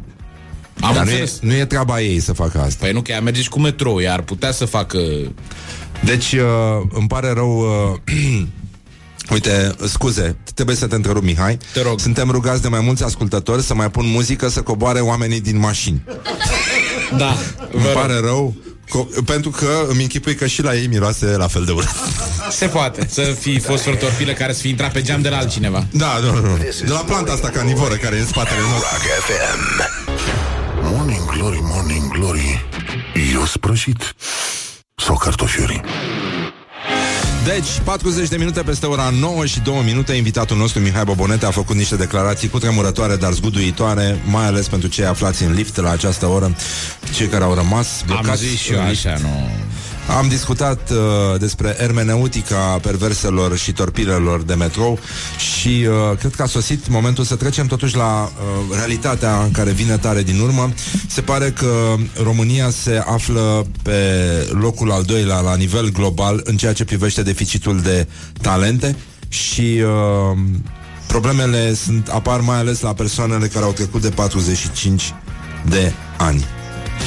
Am 0.81 0.95
Dar 0.95 1.05
nu 1.05 1.11
e, 1.11 1.13
înțeles. 1.13 1.39
nu 1.41 1.53
e 1.55 1.65
treaba 1.65 2.01
ei 2.01 2.21
să 2.21 2.33
facă 2.33 2.61
asta. 2.61 2.77
Păi 2.85 2.93
nu, 2.93 3.01
că 3.03 3.13
ea 3.13 3.21
merge 3.21 3.43
și 3.43 3.49
cu 3.49 3.61
metrou, 3.61 4.01
ea 4.01 4.13
ar 4.13 4.23
putea 4.23 4.51
să 4.53 4.65
facă... 4.65 4.99
Deci, 6.05 6.33
uh, 6.33 6.41
îmi 6.93 7.09
pare 7.09 7.33
rău... 7.33 7.59
Uh, 8.07 8.15
Uite, 9.33 9.75
scuze, 9.87 10.37
trebuie 10.55 10.77
să 10.77 10.87
te 10.87 10.95
întrerup, 10.95 11.23
Mihai. 11.23 11.59
Te 11.73 11.83
rog. 11.83 12.01
Suntem 12.01 12.31
rugați 12.31 12.63
de 12.63 12.69
mai 12.69 12.81
mulți 12.81 13.05
ascultători 13.05 13.63
să 13.63 13.75
mai 13.75 13.91
pun 13.91 14.07
muzică 14.07 14.49
să 14.49 14.63
coboare 14.63 15.01
oamenii 15.01 15.41
din 15.41 15.59
mașini. 15.59 16.03
Da, 17.17 17.37
Îmi 17.73 17.85
pare 17.85 18.21
rău, 18.21 18.55
co- 18.87 19.25
pentru 19.25 19.51
că 19.51 19.69
îmi 19.89 20.03
închipui 20.03 20.35
că 20.35 20.47
și 20.47 20.63
la 20.63 20.75
ei 20.75 20.87
miroase 20.87 21.27
la 21.27 21.47
fel 21.47 21.65
de 21.65 21.73
urât. 21.73 21.89
Se 22.51 22.67
poate 22.67 23.07
să 23.11 23.23
fi 23.41 23.59
fost 23.59 23.87
o 23.87 23.91
torpilă 23.95 24.33
care 24.33 24.53
să 24.53 24.61
fi 24.61 24.69
intrat 24.69 24.93
pe 24.93 25.03
geam 25.03 25.21
de 25.23 25.29
la 25.29 25.37
altcineva. 25.37 25.87
Da, 25.91 26.19
nu, 26.23 26.35
nu. 26.41 26.57
De 26.85 26.93
la 26.93 26.99
planta 27.07 27.33
asta 27.33 27.49
carnivoră 27.49 27.95
care 27.95 28.17
e 28.17 28.21
în 28.21 28.27
spatele 28.27 28.61
nostru. 28.61 28.87
Rock 28.93 29.05
FM. 29.25 29.83
Morning 30.95 31.25
Glory, 31.37 31.59
Morning 31.63 32.13
Glory 32.13 32.67
Eu 33.33 33.45
sprășit 33.45 34.15
Sau 34.99 35.17
cartofiuri 35.17 35.81
Deci, 37.45 37.81
40 37.85 38.29
de 38.29 38.37
minute 38.37 38.63
peste 38.63 38.87
ora 38.87 39.11
9 39.21 39.47
și 39.47 39.61
2 39.61 39.83
minute, 39.85 40.13
invitatul 40.13 40.57
nostru, 40.57 40.81
Mihai 40.81 41.05
Bobonete, 41.05 41.47
a 41.47 41.51
făcut 41.51 41.77
niște 41.77 41.97
declarații 41.97 42.49
cu 42.49 42.59
tremurătoare, 42.59 43.17
dar 43.17 43.33
zguduitoare, 43.33 44.23
mai 44.25 44.47
ales 44.47 44.69
pentru 44.69 44.89
cei 44.89 45.05
aflați 45.05 45.43
în 45.43 45.53
lift 45.53 45.77
la 45.77 45.91
această 45.91 46.27
oră, 46.27 46.55
cei 47.15 47.27
care 47.27 47.45
au 47.45 47.55
rămas 47.55 48.03
blocați. 48.07 48.29
Am 48.31 48.37
zis 48.37 48.61
și 48.61 48.73
eu 48.73 48.81
în 48.81 48.89
lift. 48.89 49.07
așa, 49.07 49.19
nu... 49.21 49.51
Am 50.17 50.29
discutat 50.29 50.91
uh, 50.91 51.39
despre 51.39 51.77
ermeneutica 51.79 52.79
perverselor 52.83 53.57
și 53.57 53.73
torpilelor 53.73 54.43
de 54.43 54.55
metrou 54.55 54.99
și 55.39 55.69
uh, 55.89 56.19
cred 56.19 56.35
că 56.35 56.43
a 56.43 56.47
sosit 56.47 56.89
momentul 56.89 57.25
să 57.25 57.37
trecem 57.37 57.67
totuși 57.67 57.97
la 57.97 58.23
uh, 58.23 58.77
realitatea 58.77 59.49
care 59.53 59.71
vine 59.71 59.97
tare 59.97 60.23
din 60.23 60.41
urmă. 60.41 60.73
Se 61.07 61.21
pare 61.21 61.51
că 61.51 61.95
România 62.23 62.71
se 62.71 63.03
află 63.07 63.67
pe 63.83 64.01
locul 64.51 64.91
al 64.91 65.03
doilea 65.03 65.41
la 65.41 65.57
nivel 65.57 65.93
global 65.93 66.41
în 66.45 66.57
ceea 66.57 66.73
ce 66.73 66.85
privește 66.85 67.23
deficitul 67.23 67.81
de 67.81 68.07
talente 68.41 68.97
și 69.29 69.83
uh, 69.83 70.39
problemele 71.07 71.75
sunt 71.75 72.09
apar 72.09 72.41
mai 72.41 72.57
ales 72.57 72.81
la 72.81 72.93
persoanele 72.93 73.47
care 73.47 73.65
au 73.65 73.73
trecut 73.73 74.01
de 74.01 74.11
45 74.11 75.15
de 75.69 75.93
ani. 76.17 76.45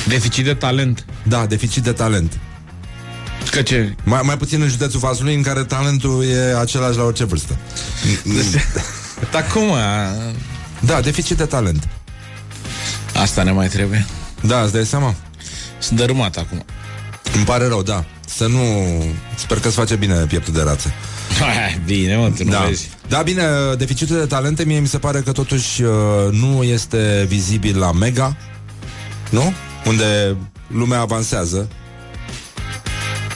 Deficit 0.08 0.46
de 0.46 0.54
talent. 0.54 1.06
Da, 1.24 1.46
deficit 1.46 1.84
de 1.84 1.92
talent. 1.92 2.40
Că 3.50 3.62
ce? 3.62 3.96
Mai, 4.04 4.22
mai 4.24 4.38
puțin 4.38 4.62
în 4.62 4.68
județul 4.70 5.00
Vaslui, 5.00 5.36
în 5.36 5.42
care 5.42 5.64
talentul 5.64 6.24
e 6.26 6.60
același 6.60 6.98
la 6.98 7.04
orice 7.04 7.24
vârstă. 7.24 7.58
Dar 9.32 9.48
cum, 9.54 9.72
a? 9.72 10.14
Da, 10.80 11.02
deficit 11.02 11.38
de 11.38 11.46
talent. 11.46 11.88
Asta 13.16 13.44
ne 13.44 13.52
mai 13.52 13.68
trebuie. 13.68 14.06
Da, 14.42 14.62
îți 14.62 14.74
dai 14.74 14.86
seama? 14.86 15.16
Sunt 15.80 16.00
dărâmat 16.00 16.38
acum. 16.38 16.66
Îmi 17.36 17.44
pare 17.46 17.68
rău, 17.68 17.84
da. 17.84 18.06
Să 18.28 18.48
nu... 18.48 18.60
Sper 19.36 19.60
că 19.60 19.68
îți 19.68 19.76
face 19.76 19.96
bine 19.96 20.14
pieptul 20.16 20.54
de 20.54 20.62
rață. 20.62 20.92
Hai, 21.40 21.82
bine, 21.86 22.16
mă, 22.16 22.30
tu 22.38 22.44
nu 22.44 22.50
Da. 22.52 22.60
vezi. 22.60 22.90
da, 23.08 23.22
bine, 23.22 23.44
deficitul 23.78 24.18
de 24.20 24.26
talente 24.26 24.64
mie 24.64 24.80
mi 24.80 24.88
se 24.88 24.98
pare 24.98 25.20
că 25.22 25.32
totuși 25.32 25.82
uh, 25.82 25.92
nu 26.32 26.64
este 26.64 27.26
vizibil 27.28 27.78
la 27.80 27.92
Mega, 27.92 28.38
nu? 29.30 29.54
Unde 29.86 30.36
lumea 30.68 31.00
avansează. 31.00 31.68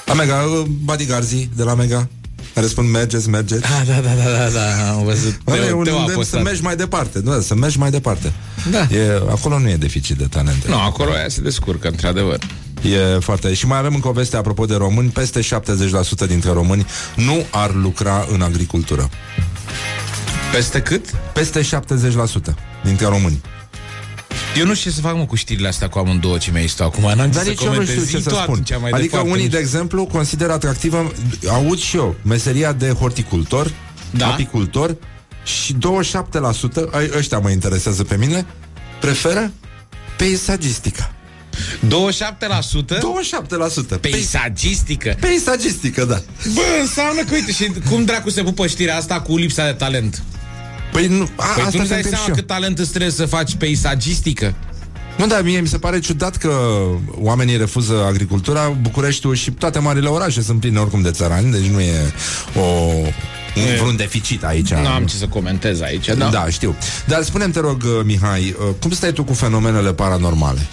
La 0.05 0.13
Mega, 0.13 0.35
uh, 0.35 0.65
bodyguardsii 0.67 1.49
de 1.55 1.63
la 1.63 1.73
Mega, 1.73 2.07
care 2.53 2.67
spun 2.67 2.91
mergeți, 2.91 3.29
mergeți. 3.29 3.61
Da, 3.61 3.83
da, 3.87 3.99
da, 3.99 4.13
da, 4.23 4.31
da, 4.37 4.49
da, 4.49 4.89
am 4.91 5.03
văzut. 5.03 5.39
Bă, 5.43 5.55
e 5.55 5.59
Teo, 5.59 5.77
un 5.77 5.83
Teo 5.83 5.95
a 5.95 5.99
îndemn 5.99 6.11
să 6.11 6.17
postat. 6.17 6.43
mergi 6.43 6.61
mai 6.61 6.75
departe, 6.75 7.19
nu, 7.23 7.41
să 7.41 7.55
mergi 7.55 7.77
mai 7.77 7.91
departe. 7.91 8.33
Da. 8.71 8.87
E, 8.95 9.21
acolo 9.29 9.59
nu 9.59 9.69
e 9.69 9.75
deficit 9.75 10.17
de 10.17 10.25
talente. 10.25 10.67
Nu, 10.67 10.79
acolo 10.79 11.11
aia 11.11 11.29
se 11.29 11.41
descurcă, 11.41 11.87
într-adevăr. 11.87 12.39
E 12.81 13.19
foarte... 13.19 13.53
Și 13.53 13.67
mai 13.67 13.77
avem 13.77 13.93
încă 13.93 14.07
o 14.07 14.11
veste 14.11 14.37
apropo 14.37 14.65
de 14.65 14.75
români. 14.75 15.09
Peste 15.09 15.39
70% 15.41 15.45
dintre 16.27 16.51
români 16.51 16.85
nu 17.15 17.45
ar 17.51 17.73
lucra 17.73 18.27
în 18.31 18.41
agricultură. 18.41 19.09
Peste 20.51 20.81
cât? 20.81 21.05
Peste 21.33 21.61
70% 21.61 21.65
dintre 22.83 23.05
români. 23.07 23.41
Eu 24.55 24.65
nu 24.65 24.73
știu 24.73 24.89
ce 24.89 24.95
să 24.95 25.01
fac, 25.01 25.15
mă, 25.15 25.25
cu 25.25 25.35
știrile 25.35 25.67
astea 25.67 25.89
cu 25.89 25.97
amândouă 25.99 26.37
ce 26.37 26.51
mi-ai 26.51 26.67
stat 26.67 26.87
acum. 26.87 27.03
N-am 27.03 27.17
ce 27.17 27.35
Dar 27.35 27.43
să 27.43 27.49
nici 27.49 27.61
eu 27.61 27.73
nu 27.73 27.81
știu 27.81 27.83
comentez. 27.85 28.09
ce 28.09 28.17
Zi 28.17 28.23
să 28.23 28.29
tu 28.29 28.35
spun. 28.35 28.51
atunci 28.53 28.69
mai 28.81 28.89
Adică 28.91 29.01
departe, 29.09 29.29
unii, 29.29 29.43
nu 29.43 29.49
de 29.49 29.55
știu. 29.55 29.59
exemplu, 29.59 30.05
consideră 30.05 30.51
atractivă, 30.51 31.11
aud 31.47 31.79
și 31.79 31.95
eu, 31.97 32.15
meseria 32.21 32.73
de 32.73 32.89
horticultor, 32.89 33.71
Da. 34.11 34.27
apicultor 34.27 34.95
și 35.43 35.73
27%, 35.73 36.89
ai- 36.91 37.09
ăștia 37.17 37.39
mă 37.39 37.49
interesează 37.49 38.03
pe 38.03 38.17
mine, 38.17 38.45
preferă 38.99 39.51
peisagistica. 40.17 41.09
27%? 41.87 42.97
27%. 42.99 43.97
Peisagistică. 44.01 45.15
Peisagistică, 45.19 46.05
da. 46.05 46.21
Bă, 46.53 46.61
înseamnă 46.81 47.21
că, 47.21 47.33
uite, 47.33 47.51
și 47.51 47.71
cum 47.89 48.05
dracu 48.05 48.29
se 48.29 48.43
pupă 48.43 48.67
știrea 48.67 48.97
asta 48.97 49.21
cu 49.21 49.37
lipsa 49.37 49.65
de 49.65 49.71
talent? 49.71 50.23
Păi 50.95 51.07
nu, 51.07 51.29
a, 51.35 51.45
Păi 51.53 51.63
asta 51.63 51.69
tu 51.69 51.77
nu-ți 51.77 51.87
te 51.87 51.93
dai 51.93 51.97
întreb 51.97 52.13
seama 52.13 52.23
și 52.23 52.29
eu. 52.29 52.35
cât 52.35 52.47
talent 52.47 52.79
îți 52.79 52.89
trebuie 52.89 53.11
să 53.11 53.25
faci 53.25 53.55
peisagistică? 53.55 54.55
Nu, 55.17 55.27
dar 55.27 55.41
mie 55.41 55.59
mi 55.59 55.67
se 55.67 55.77
pare 55.77 55.99
ciudat 55.99 56.37
că 56.37 56.51
oamenii 57.15 57.57
refuză 57.57 58.05
agricultura, 58.07 58.69
Bucureștiul 58.81 59.35
și 59.35 59.51
toate 59.51 59.79
marile 59.79 60.07
orașe 60.07 60.41
sunt 60.41 60.59
pline 60.59 60.79
oricum 60.79 61.01
de 61.01 61.11
țărani, 61.11 61.51
deci 61.51 61.65
nu 61.65 61.79
e 61.79 62.13
o, 62.55 62.61
un, 62.61 63.75
vreun 63.77 63.95
deficit 63.95 64.43
aici. 64.43 64.73
Nu 64.73 64.87
am 64.87 65.05
ce 65.05 65.15
să 65.15 65.27
comentez 65.27 65.81
aici, 65.81 66.05
da? 66.05 66.29
Da, 66.29 66.49
știu. 66.49 66.75
Dar 67.05 67.23
spune-mi, 67.23 67.51
te 67.51 67.59
rog, 67.59 67.83
uh, 67.83 68.03
Mihai, 68.03 68.55
uh, 68.59 68.75
cum 68.81 68.91
stai 68.91 69.11
tu 69.13 69.23
cu 69.23 69.33
fenomenele 69.33 69.93
paranormale? 69.93 70.67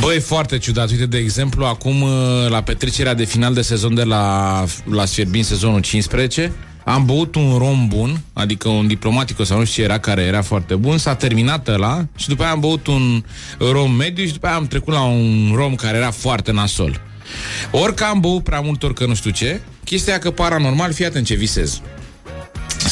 Băi, 0.00 0.20
foarte 0.20 0.58
ciudat. 0.58 0.90
Uite, 0.90 1.06
de 1.06 1.18
exemplu, 1.18 1.64
acum 1.64 2.02
uh, 2.02 2.10
la 2.48 2.62
petrecerea 2.62 3.14
de 3.14 3.24
final 3.24 3.54
de 3.54 3.62
sezon 3.62 3.94
de 3.94 4.02
la, 4.02 4.64
la 4.84 5.04
Sfierbin, 5.04 5.44
sezonul 5.44 5.80
15, 5.80 6.52
am 6.84 7.04
băut 7.04 7.34
un 7.34 7.56
rom 7.58 7.88
bun, 7.88 8.20
adică 8.32 8.68
un 8.68 8.86
diplomatico 8.86 9.44
sau 9.44 9.58
nu 9.58 9.64
știu 9.64 9.82
ce 9.82 9.88
era, 9.88 9.98
care 9.98 10.22
era 10.22 10.42
foarte 10.42 10.74
bun, 10.74 10.98
s-a 10.98 11.14
terminat 11.14 11.68
ăla 11.68 12.06
și 12.16 12.28
după 12.28 12.42
aia 12.42 12.52
am 12.52 12.60
băut 12.60 12.86
un 12.86 13.24
rom 13.58 13.92
mediu 13.92 14.24
și 14.24 14.32
după 14.32 14.46
aia 14.46 14.56
am 14.56 14.66
trecut 14.66 14.92
la 14.92 15.02
un 15.02 15.52
rom 15.54 15.74
care 15.74 15.96
era 15.96 16.10
foarte 16.10 16.52
nasol. 16.52 17.00
Orică 17.70 18.04
am 18.04 18.20
băut 18.20 18.44
prea 18.44 18.60
mult, 18.60 18.82
orică 18.82 19.06
nu 19.06 19.14
știu 19.14 19.30
ce, 19.30 19.60
chestia 19.84 20.18
că 20.18 20.30
paranormal, 20.30 20.92
fii 20.92 21.04
atent 21.04 21.26
ce 21.26 21.34
visez. 21.34 21.80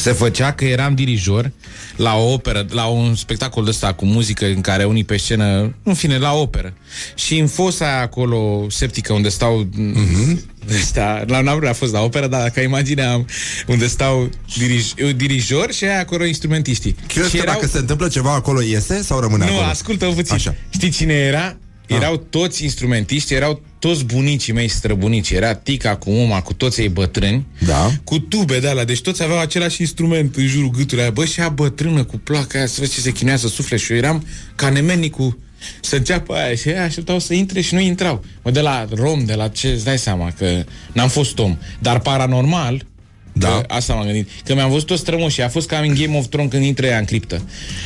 Se 0.01 0.11
făcea 0.11 0.53
că 0.53 0.65
eram 0.65 0.95
dirijor 0.95 1.51
la 1.95 2.15
o 2.15 2.31
operă, 2.31 2.65
la 2.69 2.85
un 2.85 3.15
spectacol 3.15 3.63
de 3.63 3.69
ăsta 3.69 3.93
cu 3.93 4.05
muzică 4.05 4.45
în 4.45 4.61
care 4.61 4.83
unii 4.83 5.03
pe 5.03 5.17
scenă, 5.17 5.75
în 5.83 5.93
fine, 5.93 6.17
la 6.17 6.33
operă. 6.33 6.73
Și 7.15 7.37
în 7.37 7.47
fosa 7.47 7.85
aia 7.85 8.01
acolo 8.01 8.65
septică 8.69 9.13
unde 9.13 9.29
stau 9.29 9.69
mm-hmm. 9.75 10.37
ăsta, 10.79 11.23
la 11.27 11.41
n-am 11.41 11.67
a 11.67 11.73
fost 11.73 11.91
la 11.91 12.01
operă, 12.01 12.27
dar 12.27 12.49
ca 12.49 12.61
imagine 12.61 13.03
am 13.03 13.27
unde 13.67 13.87
stau 13.87 14.29
dirij, 14.57 14.93
dirijor 15.15 15.71
și 15.71 15.83
aia 15.83 15.99
acolo 15.99 16.25
instrumentiștii. 16.25 16.95
Crezi 17.07 17.29
și 17.29 17.37
că 17.37 17.43
dacă 17.45 17.67
se 17.67 17.77
întâmplă 17.77 18.07
ceva 18.07 18.33
acolo 18.33 18.61
iese 18.61 19.01
sau 19.01 19.19
rămâne 19.19 19.45
nu, 19.45 19.51
acolo? 19.51 19.67
ascultă 19.67 20.05
puțin. 20.05 20.33
Așa. 20.33 20.55
Știi 20.69 20.89
cine 20.89 21.13
era? 21.13 21.57
Erau 21.95 22.17
toți 22.17 22.63
instrumentiști, 22.63 23.33
erau 23.33 23.61
toți 23.79 24.03
bunicii 24.05 24.53
mei 24.53 24.67
străbunici. 24.67 25.29
Era 25.29 25.53
tica 25.53 25.95
cu 25.95 26.09
uma, 26.09 26.41
cu 26.41 26.53
toți 26.53 26.81
ei 26.81 26.89
bătrâni, 26.89 27.45
Da. 27.65 27.91
cu 28.03 28.19
tube 28.19 28.59
de 28.59 28.67
alea. 28.67 28.85
Deci 28.85 29.01
toți 29.01 29.23
aveau 29.23 29.39
același 29.39 29.81
instrument 29.81 30.35
în 30.35 30.47
jurul 30.47 30.69
gâtului. 30.69 31.03
Aia. 31.03 31.11
Bă, 31.11 31.25
și 31.25 31.39
ea 31.39 31.49
bătrână 31.49 32.03
cu 32.03 32.17
placa 32.17 32.57
aia, 32.57 32.67
să 32.67 32.75
vezi 32.79 32.93
ce 32.93 32.99
se 32.99 33.11
chinuia 33.11 33.37
să 33.37 33.47
sufle. 33.47 33.77
Și 33.77 33.91
eu 33.91 33.97
eram 33.97 34.25
ca 34.55 34.69
nemenicul 34.69 35.39
să 35.81 35.95
înceapă 35.95 36.33
aia 36.33 36.55
și 36.55 36.67
aia 36.67 36.83
așteptau 36.83 37.19
să 37.19 37.33
intre 37.33 37.61
și 37.61 37.73
nu 37.73 37.79
intrau. 37.79 38.23
Mă, 38.43 38.51
de 38.51 38.61
la 38.61 38.87
rom, 38.95 39.25
de 39.25 39.33
la 39.33 39.47
ce, 39.47 39.67
îți 39.67 39.83
dai 39.83 39.97
seama 39.97 40.31
că 40.37 40.63
n-am 40.93 41.09
fost 41.09 41.39
om. 41.39 41.57
Dar 41.79 41.99
paranormal, 41.99 42.85
Da. 43.33 43.47
Că 43.47 43.63
asta 43.67 43.93
m-am 43.93 44.05
gândit. 44.05 44.29
Că 44.45 44.53
mi-am 44.53 44.69
văzut 44.71 44.87
toți 44.87 45.01
strămoșii. 45.01 45.43
A 45.43 45.49
fost 45.49 45.67
ca 45.67 45.77
în 45.77 45.93
Game 45.93 46.17
of 46.17 46.25
Thrones 46.27 46.51
când 46.51 46.63
intră 46.63 46.85
ea 46.85 46.97
în 46.97 47.05
criptă. 47.05 47.41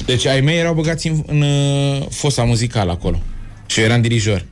Deci 0.06 0.26
ai 0.26 0.42
mei 0.42 0.58
erau 0.58 0.74
băgați 0.74 1.08
în, 1.08 1.24
în 1.28 1.42
uh, 1.42 2.06
fosa 2.10 2.44
muzicală 2.44 2.92
acolo. 2.92 3.22
Și 3.66 3.80
eu 3.80 3.86
eram 3.86 4.02
dirijor. 4.02 4.46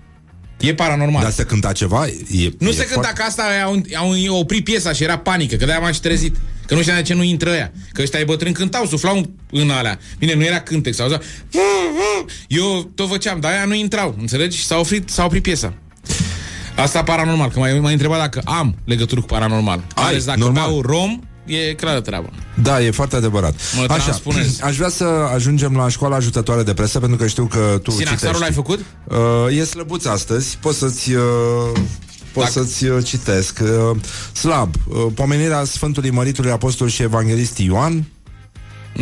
E 0.59 0.73
paranormal. 0.73 1.21
Dar 1.21 1.31
se 1.31 1.43
cânta 1.43 1.71
ceva? 1.71 2.07
E, 2.07 2.49
nu 2.59 2.69
e 2.69 2.71
se 2.71 2.77
cânta 2.85 2.93
foarte- 2.93 3.13
că 3.13 3.23
asta 3.23 3.43
au, 3.65 3.81
au 4.29 4.39
oprit 4.39 4.63
piesa 4.63 4.93
și 4.93 5.03
era 5.03 5.17
panică, 5.17 5.55
că 5.55 5.65
de-aia 5.65 5.79
m-am 5.79 5.91
și 5.91 5.99
trezit. 5.99 6.35
Că 6.67 6.73
nu 6.73 6.79
știam 6.81 6.95
de 6.97 7.01
ce 7.03 7.13
nu 7.13 7.23
intră 7.23 7.49
ea. 7.49 7.71
Că 7.91 8.01
ăștia 8.01 8.19
ai 8.19 8.25
bătrâni 8.25 8.53
cântau, 8.53 8.85
suflau 8.85 9.25
în 9.51 9.69
alea. 9.69 9.99
Bine, 10.19 10.33
nu 10.33 10.43
era 10.43 10.59
cântec, 10.59 10.93
s-auzea. 10.93 11.21
Eu 12.47 12.91
tot 12.95 13.09
făceam, 13.09 13.39
dar 13.39 13.51
aia 13.51 13.65
nu 13.65 13.73
intrau, 13.73 14.15
înțelegi? 14.19 14.57
Și 14.57 14.65
s-a 14.65 14.77
oprit, 14.77 15.09
s-a 15.09 15.25
oprit 15.25 15.41
piesa. 15.43 15.73
Asta 16.75 17.03
paranormal, 17.03 17.49
că 17.49 17.59
m-ai, 17.59 17.79
m-ai 17.79 17.91
întrebat 17.91 18.19
dacă 18.19 18.41
am 18.45 18.75
legătură 18.85 19.19
cu 19.21 19.25
paranormal. 19.27 19.83
Ai, 19.95 20.03
Ales 20.03 20.25
dacă 20.25 20.39
normal. 20.39 20.67
beau 20.67 20.81
rom, 20.81 21.19
e 21.45 21.73
clară 21.73 22.01
treabă. 22.01 22.29
Da, 22.61 22.81
e 22.81 22.91
foarte 22.91 23.15
adevărat. 23.15 23.53
Mă 23.75 23.85
Așa, 23.89 24.03
transpunezi. 24.03 24.63
aș 24.67 24.75
vrea 24.75 24.89
să 24.89 25.03
ajungem 25.33 25.75
la 25.75 25.89
școala 25.89 26.15
ajutătoare 26.15 26.63
de 26.63 26.73
presă, 26.73 26.99
pentru 26.99 27.17
că 27.17 27.27
știu 27.27 27.45
că 27.45 27.79
tu 27.83 27.91
Sinaxarul 27.91 28.15
citești. 28.17 28.39
l-ai 28.41 28.51
făcut? 28.51 28.79
Uh, 29.49 29.57
e 29.59 29.63
slăbuț 29.63 30.05
astăzi, 30.05 30.57
poți 30.61 30.77
să-ți... 30.77 31.11
Uh, 31.13 31.21
Pot 32.33 32.43
Dacă- 32.43 32.55
să-ți 32.59 32.85
uh, 32.85 33.03
citesc. 33.05 33.59
Uh, 33.61 33.97
slab. 34.33 34.73
Uh, 34.87 35.05
pomenirea 35.15 35.63
Sfântului 35.63 36.09
Măritului 36.09 36.51
Apostol 36.51 36.87
și 36.87 37.01
Evanghelist 37.01 37.57
Ioan. 37.57 38.05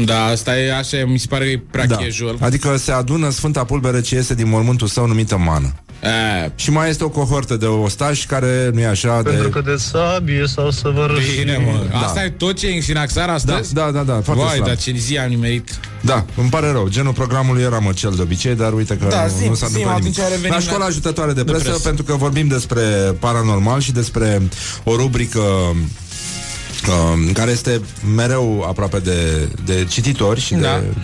Da, 0.06 0.24
asta 0.26 0.58
e 0.60 0.78
așa, 0.78 0.98
mi 1.06 1.18
se 1.20 1.26
pare 1.30 1.44
că 1.46 1.50
e 1.52 1.64
prea 1.72 1.86
Da. 1.86 1.96
casual. 1.96 2.38
Adică 2.40 2.78
se 2.78 2.92
adună 2.92 3.30
Sfânta 3.30 3.64
Pulbere 3.64 4.02
ce 4.02 4.16
iese 4.16 4.34
din 4.34 4.50
mormântul 4.50 4.88
său 4.88 5.08
numită 5.08 5.38
mană. 5.38 5.74
A, 6.04 6.52
Și 6.56 6.72
mai 6.72 6.90
este 6.90 7.04
o 7.04 7.10
cohortă 7.10 7.56
de 7.58 7.66
ostași 7.66 8.26
care 8.26 8.70
nu 8.74 8.80
e 8.80 8.86
așa 8.88 9.12
Pentru 9.22 9.44
de... 9.44 9.50
că 9.50 9.62
de 9.62 9.76
sabie 9.78 10.44
sau 10.48 10.72
să 10.72 10.90
vă 10.96 11.10
Bine, 11.38 11.58
mă. 11.66 11.86
Da. 11.92 11.98
Asta 11.98 12.24
e 12.24 12.30
tot 12.30 12.58
ce 12.58 12.68
e 12.68 12.76
în 12.76 12.82
Sinaxar 12.82 13.26
Da, 13.28 13.34
astăzi? 13.34 13.74
da, 13.74 13.92
da, 13.92 14.02
da, 14.04 14.22
foarte 14.24 14.44
Vai, 14.44 14.54
slab. 14.56 14.68
dar 14.68 14.78
ce 14.78 14.92
zi 14.98 15.18
am 15.18 15.30
nimerit. 15.30 15.80
Da, 16.02 16.26
îmi 16.38 16.50
pare 16.50 16.72
rău. 16.72 16.88
Genul 16.90 17.14
programului 17.14 17.62
era 17.62 17.78
măcel 17.80 18.14
de 18.16 18.22
obicei, 18.22 18.56
dar 18.56 18.74
uite 18.74 18.98
că 18.98 19.08
Da, 19.10 19.22
nu, 19.24 19.32
zi- 19.42 19.48
nu 19.48 19.54
s-a 19.54 19.66
zi, 19.68 19.72
întâmplat 19.74 19.98
atunci 20.00 20.16
nimic. 20.16 20.32
revenim 20.32 20.52
La 20.54 20.60
școala 20.60 20.80
la- 20.80 20.86
ajutătoare 20.86 21.34
de 21.34 21.44
de 21.44 21.52
presă, 21.52 21.64
presă. 21.70 21.80
pentru 21.80 22.04
că 22.04 22.16
vorbim 22.16 22.48
despre 22.48 22.82
paranormal 23.20 23.80
și 23.80 23.92
despre 23.92 24.42
o 24.84 24.96
rubrică 24.96 25.40
uh, 25.40 27.32
care 27.34 27.52
este 27.52 27.82
mereu 28.16 28.66
aproape 28.68 29.00
de, 29.00 29.48
de 29.66 29.86
cititori 29.90 30.40
și 30.40 30.54
Da. 30.54 30.60
de 30.60 30.68
uh, 30.90 30.96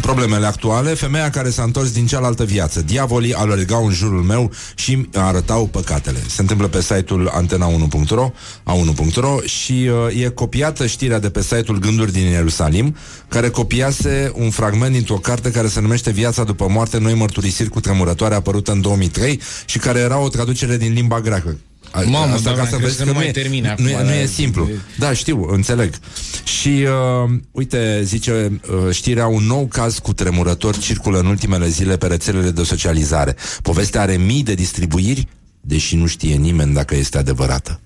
problemele 0.00 0.46
actuale. 0.46 0.94
Femeia 0.94 1.30
care 1.30 1.50
s-a 1.50 1.62
întors 1.62 1.92
din 1.92 2.06
cealaltă 2.06 2.44
viață. 2.44 2.82
Diavolii 2.82 3.34
alergau 3.34 3.86
în 3.86 3.92
jurul 3.92 4.22
meu 4.22 4.50
și 4.74 4.92
îmi 4.92 5.08
arătau 5.12 5.66
păcatele. 5.66 6.18
Se 6.28 6.40
întâmplă 6.40 6.68
pe 6.68 6.82
site-ul 6.82 7.30
antena1.ro 7.40 8.30
a1.ro 8.62 9.40
și 9.44 9.90
uh, 10.12 10.22
e 10.22 10.28
copiată 10.28 10.86
știrea 10.86 11.18
de 11.18 11.30
pe 11.30 11.42
site-ul 11.42 11.78
Gânduri 11.78 12.12
din 12.12 12.26
Ierusalim, 12.26 12.96
care 13.28 13.48
copiase 13.48 14.32
un 14.34 14.50
fragment 14.50 14.92
dintr-o 14.92 15.14
carte 15.14 15.50
care 15.50 15.68
se 15.68 15.80
numește 15.80 16.10
Viața 16.10 16.44
după 16.44 16.66
moarte, 16.68 16.98
noi 16.98 17.14
mărturisiri 17.14 17.68
cu 17.68 17.80
tremurătoare, 17.80 18.34
apărută 18.34 18.72
în 18.72 18.80
2003 18.80 19.40
și 19.64 19.78
care 19.78 19.98
era 19.98 20.18
o 20.18 20.28
traducere 20.28 20.76
din 20.76 20.92
limba 20.92 21.20
greacă. 21.20 21.56
A- 21.96 22.02
Mamă, 22.08 22.34
Asta 22.34 22.50
da, 22.50 22.56
ca 22.56 22.60
am 22.62 22.68
să 22.68 22.76
crezut 22.76 22.80
vezi 22.84 22.96
că 22.96 23.02
că 23.02 23.04
nu 23.08 23.12
nu 23.12 23.18
mai 23.18 23.28
e, 23.28 23.30
termine 23.30 23.74
nu, 23.78 23.88
e, 23.88 23.92
acum, 23.94 24.06
nu 24.06 24.12
da. 24.12 24.20
e 24.20 24.26
simplu. 24.26 24.68
Da, 24.98 25.12
știu, 25.12 25.46
înțeleg. 25.50 25.94
Și 26.44 26.68
uh, 27.24 27.30
uite, 27.50 28.00
zice 28.04 28.60
uh, 28.86 28.94
știrea 28.94 29.26
un 29.26 29.44
nou 29.46 29.66
caz 29.66 29.98
cu 29.98 30.12
tremurător 30.12 30.76
circulă 30.76 31.18
în 31.18 31.26
ultimele 31.26 31.68
zile 31.68 31.96
pe 31.96 32.06
rețelele 32.06 32.50
de 32.50 32.62
socializare. 32.62 33.36
Povestea 33.62 34.00
are 34.00 34.16
mii 34.16 34.42
de 34.42 34.54
distribuiri, 34.54 35.28
deși 35.60 35.96
nu 35.96 36.06
știe 36.06 36.34
nimeni 36.34 36.74
dacă 36.74 36.96
este 36.96 37.18
adevărată. 37.18 37.80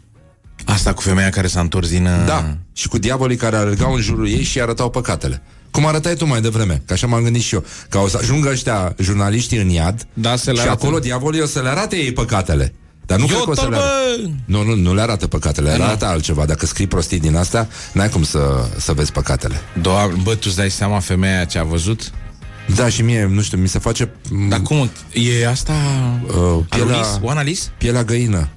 Asta 0.65 0.93
cu 0.93 1.03
femeia 1.03 1.29
care 1.31 1.47
s-a 1.47 1.61
întors 1.61 1.89
din... 1.89 2.05
uh, 2.07 2.27
Da, 2.27 2.57
și 2.73 2.89
cu 2.89 2.99
diavolii 2.99 3.37
care 3.37 3.57
alergau 3.57 3.93
în 3.95 4.01
jurul 4.01 4.29
ei 4.29 4.43
și 4.43 4.61
arătau 4.61 4.91
păcatele. 4.91 5.43
Cum 5.71 5.87
arătai 5.87 6.15
tu 6.15 6.27
mai 6.27 6.41
devreme, 6.41 6.83
că 6.87 6.93
așa 6.93 7.07
m-am 7.07 7.23
gândit 7.23 7.43
și 7.43 7.55
eu, 7.55 7.65
că 7.89 7.99
o 7.99 8.09
să 8.09 8.19
ajungă 8.21 8.49
ăștia 8.51 8.95
jurnaliștii 8.99 9.59
în 9.59 9.69
iad 9.69 10.07
Da, 10.15 10.37
să 10.37 10.51
le 10.51 10.57
și 10.57 10.63
arate. 10.67 10.85
acolo 10.85 10.99
diavolii 10.99 11.41
o 11.41 11.47
să 11.47 11.61
le 11.61 11.69
arate 11.69 11.97
ei 11.97 12.13
păcatele. 12.13 12.75
Dar 13.11 13.19
nu 13.19 13.27
cred 13.27 13.39
că 13.39 13.51
o 13.51 13.55
să 13.55 13.61
Iotăl, 13.63 13.71
le 13.71 13.77
arate. 13.85 14.23
bă! 14.23 14.29
Nu, 14.45 14.63
nu, 14.63 14.75
nu 14.75 14.95
le 14.95 15.01
arată 15.01 15.27
păcatele, 15.27 15.71
le 15.71 15.77
nu. 15.77 15.83
arată 15.85 16.07
altceva. 16.07 16.45
Dacă 16.45 16.67
scrii 16.67 16.87
prostii 16.87 17.21
din 17.21 17.37
astea, 17.37 17.69
n-ai 17.93 18.09
cum 18.09 18.23
să, 18.23 18.69
să 18.79 18.93
vezi 18.93 19.13
păcatele. 19.13 19.55
Doamne, 19.81 20.21
bă, 20.23 20.33
tu 20.35 20.43
îți 20.47 20.57
dai 20.57 20.71
seama 20.71 20.99
femeia 20.99 21.45
ce 21.45 21.59
a 21.59 21.63
văzut? 21.63 22.11
Da, 22.75 22.89
și 22.89 23.03
mie, 23.03 23.27
nu 23.27 23.43
știu, 23.43 23.59
mi 23.59 23.69
se 23.69 23.79
face 23.79 24.11
m, 24.31 24.49
Dar 24.49 24.61
cum? 24.61 24.91
E 25.13 25.49
asta... 25.49 25.73
uh, 26.27 26.65
pielea, 26.69 26.95
Anulis? 26.95 27.19
O 27.23 27.29
Analis? 27.31 27.71
pielea 27.79 28.05
găină 28.05 28.49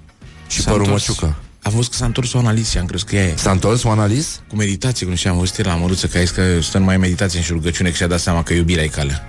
și 0.47 0.61
S-a 0.61 0.71
părul 0.71 0.85
întors. 0.85 1.07
măciucă. 1.07 1.35
Am 1.61 1.71
văzut 1.75 1.91
că 1.91 1.97
s-a 1.97 2.05
întors 2.05 2.33
o 2.33 2.37
Analis 2.37 2.69
și 2.69 2.77
am 2.77 2.85
crezut 2.85 3.07
că 3.07 3.15
ea 3.15 3.23
e. 3.23 3.33
S-a 3.35 3.51
întors 3.51 3.83
Oana 3.83 4.05
Liz? 4.05 4.41
Cu 4.49 4.55
meditație, 4.55 5.05
cum 5.05 5.15
și 5.15 5.27
am 5.27 5.37
văzut 5.37 5.65
la 5.65 5.75
măruță, 5.75 6.07
că 6.07 6.17
a 6.17 6.19
zis 6.19 6.29
că 6.29 6.61
stă 6.61 6.77
numai 6.77 6.97
meditație 6.97 7.41
și 7.41 7.51
rugăciune, 7.51 7.89
că 7.89 7.95
și-a 7.95 8.07
dat 8.07 8.19
seama 8.19 8.43
că 8.43 8.53
iubirea 8.53 8.83
e 8.83 8.87
calea. 8.87 9.23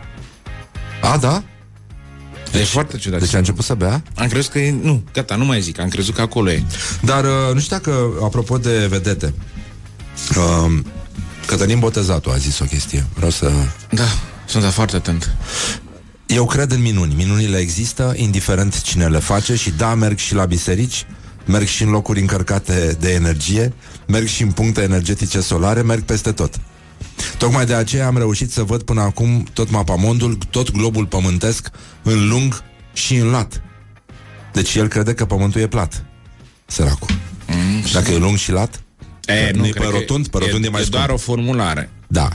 A, 1.03 1.17
da? 1.17 1.43
Deci, 2.55 2.63
e 2.63 2.71
foarte 2.71 2.97
ciudat. 2.97 3.21
Deci 3.21 3.35
a 3.35 3.39
început 3.39 3.65
să 3.65 3.75
bea? 3.75 4.03
Am 4.15 4.29
crezut 4.29 4.51
că 4.51 4.59
e... 4.59 4.75
Nu, 4.83 5.03
gata, 5.13 5.37
nu 5.37 5.45
mai 5.45 5.61
zic, 5.61 5.79
am 5.79 5.89
crezut 5.89 6.15
că 6.15 6.21
acolo 6.21 6.51
e. 6.51 6.63
Dar 7.03 7.25
uh, 7.25 7.55
nu 7.55 7.61
știu 7.61 7.77
dacă, 7.77 8.11
apropo 8.23 8.59
de 8.59 8.87
vedete, 8.87 9.35
uh, 10.37 10.73
Cătălin 11.47 11.79
Botezatu 11.79 12.31
a 12.31 12.37
zis 12.37 12.59
o 12.59 12.65
chestie. 12.65 13.07
Vreau 13.15 13.31
să... 13.31 13.53
Da, 13.91 14.05
sunt 14.47 14.65
foarte 14.65 14.97
atent. 14.97 15.37
Eu 16.27 16.47
cred 16.47 16.71
în 16.71 16.81
minuni. 16.81 17.15
Minunile 17.15 17.59
există, 17.59 18.15
indiferent 18.17 18.83
cine 18.83 19.07
le 19.07 19.19
face 19.19 19.55
și 19.55 19.71
da, 19.71 19.95
merg 19.95 20.19
și 20.19 20.35
la 20.35 20.45
biserici, 20.45 21.07
merg 21.47 21.67
și 21.67 21.83
în 21.83 21.91
locuri 21.91 22.21
încărcate 22.21 22.97
de 23.01 23.11
energie, 23.13 23.73
merg 24.07 24.27
și 24.27 24.43
în 24.43 24.51
puncte 24.51 24.83
energetice 24.83 25.41
solare, 25.41 25.83
merg 25.83 26.03
peste 26.03 26.33
tot. 26.33 26.61
Tocmai 27.39 27.67
de 27.67 27.75
aceea 27.75 28.07
am 28.07 28.17
reușit 28.17 28.53
să 28.53 28.63
văd 28.63 28.83
până 28.83 29.01
acum 29.01 29.47
tot 29.53 29.71
mapamondul, 29.71 30.39
tot 30.51 30.71
globul 30.71 31.07
pământesc, 31.07 31.71
în 32.03 32.29
lung 32.29 32.63
și 32.93 33.15
în 33.17 33.31
lat. 33.31 33.63
Deci 34.53 34.75
el 34.75 34.89
crede 34.89 35.15
că 35.15 35.25
pământul 35.25 35.61
e 35.61 35.67
plat. 35.67 36.05
Săracul. 36.67 37.09
Mm, 37.47 37.83
Dacă 37.93 38.11
e 38.11 38.17
lung 38.19 38.37
și 38.37 38.51
lat? 38.53 38.83
E, 39.27 39.51
nu 39.55 39.67
e 39.67 39.71
cred 39.71 39.83
pe 39.83 39.91
că 39.91 39.97
rotund? 39.97 40.29
Pe 40.29 40.39
rotund 40.39 40.65
e, 40.65 40.69
mai 40.69 40.81
e 40.81 40.85
scump. 40.85 40.97
doar 40.97 41.11
o 41.11 41.17
formulare. 41.17 41.91
Da. 42.07 42.29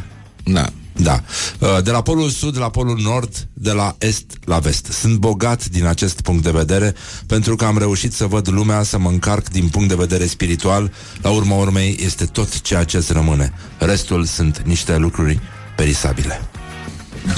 Da. 0.43 0.69
Da. 1.01 1.23
Uh, 1.59 1.83
De 1.83 1.91
la 1.91 2.01
polul 2.01 2.29
sud 2.29 2.57
la 2.57 2.69
polul 2.69 2.99
nord, 3.01 3.47
de 3.53 3.71
la 3.71 3.95
est 3.99 4.25
la 4.45 4.59
vest. 4.59 4.85
Sunt 4.85 5.17
bogat 5.17 5.65
din 5.65 5.85
acest 5.85 6.21
punct 6.21 6.43
de 6.43 6.51
vedere 6.51 6.93
pentru 7.25 7.55
că 7.55 7.65
am 7.65 7.77
reușit 7.77 8.13
să 8.13 8.25
văd 8.25 8.49
lumea, 8.49 8.83
să 8.83 8.97
mă 8.97 9.09
încarc 9.09 9.49
din 9.49 9.67
punct 9.67 9.87
de 9.89 9.95
vedere 9.95 10.25
spiritual. 10.25 10.91
La 11.21 11.29
urma 11.29 11.55
urmei 11.55 11.97
este 12.05 12.25
tot 12.25 12.61
ceea 12.61 12.83
ce 12.83 12.97
îți 12.97 13.13
rămâne. 13.13 13.53
Restul 13.77 14.25
sunt 14.25 14.61
niște 14.65 14.97
lucruri 14.97 15.39
perisabile. 15.75 16.41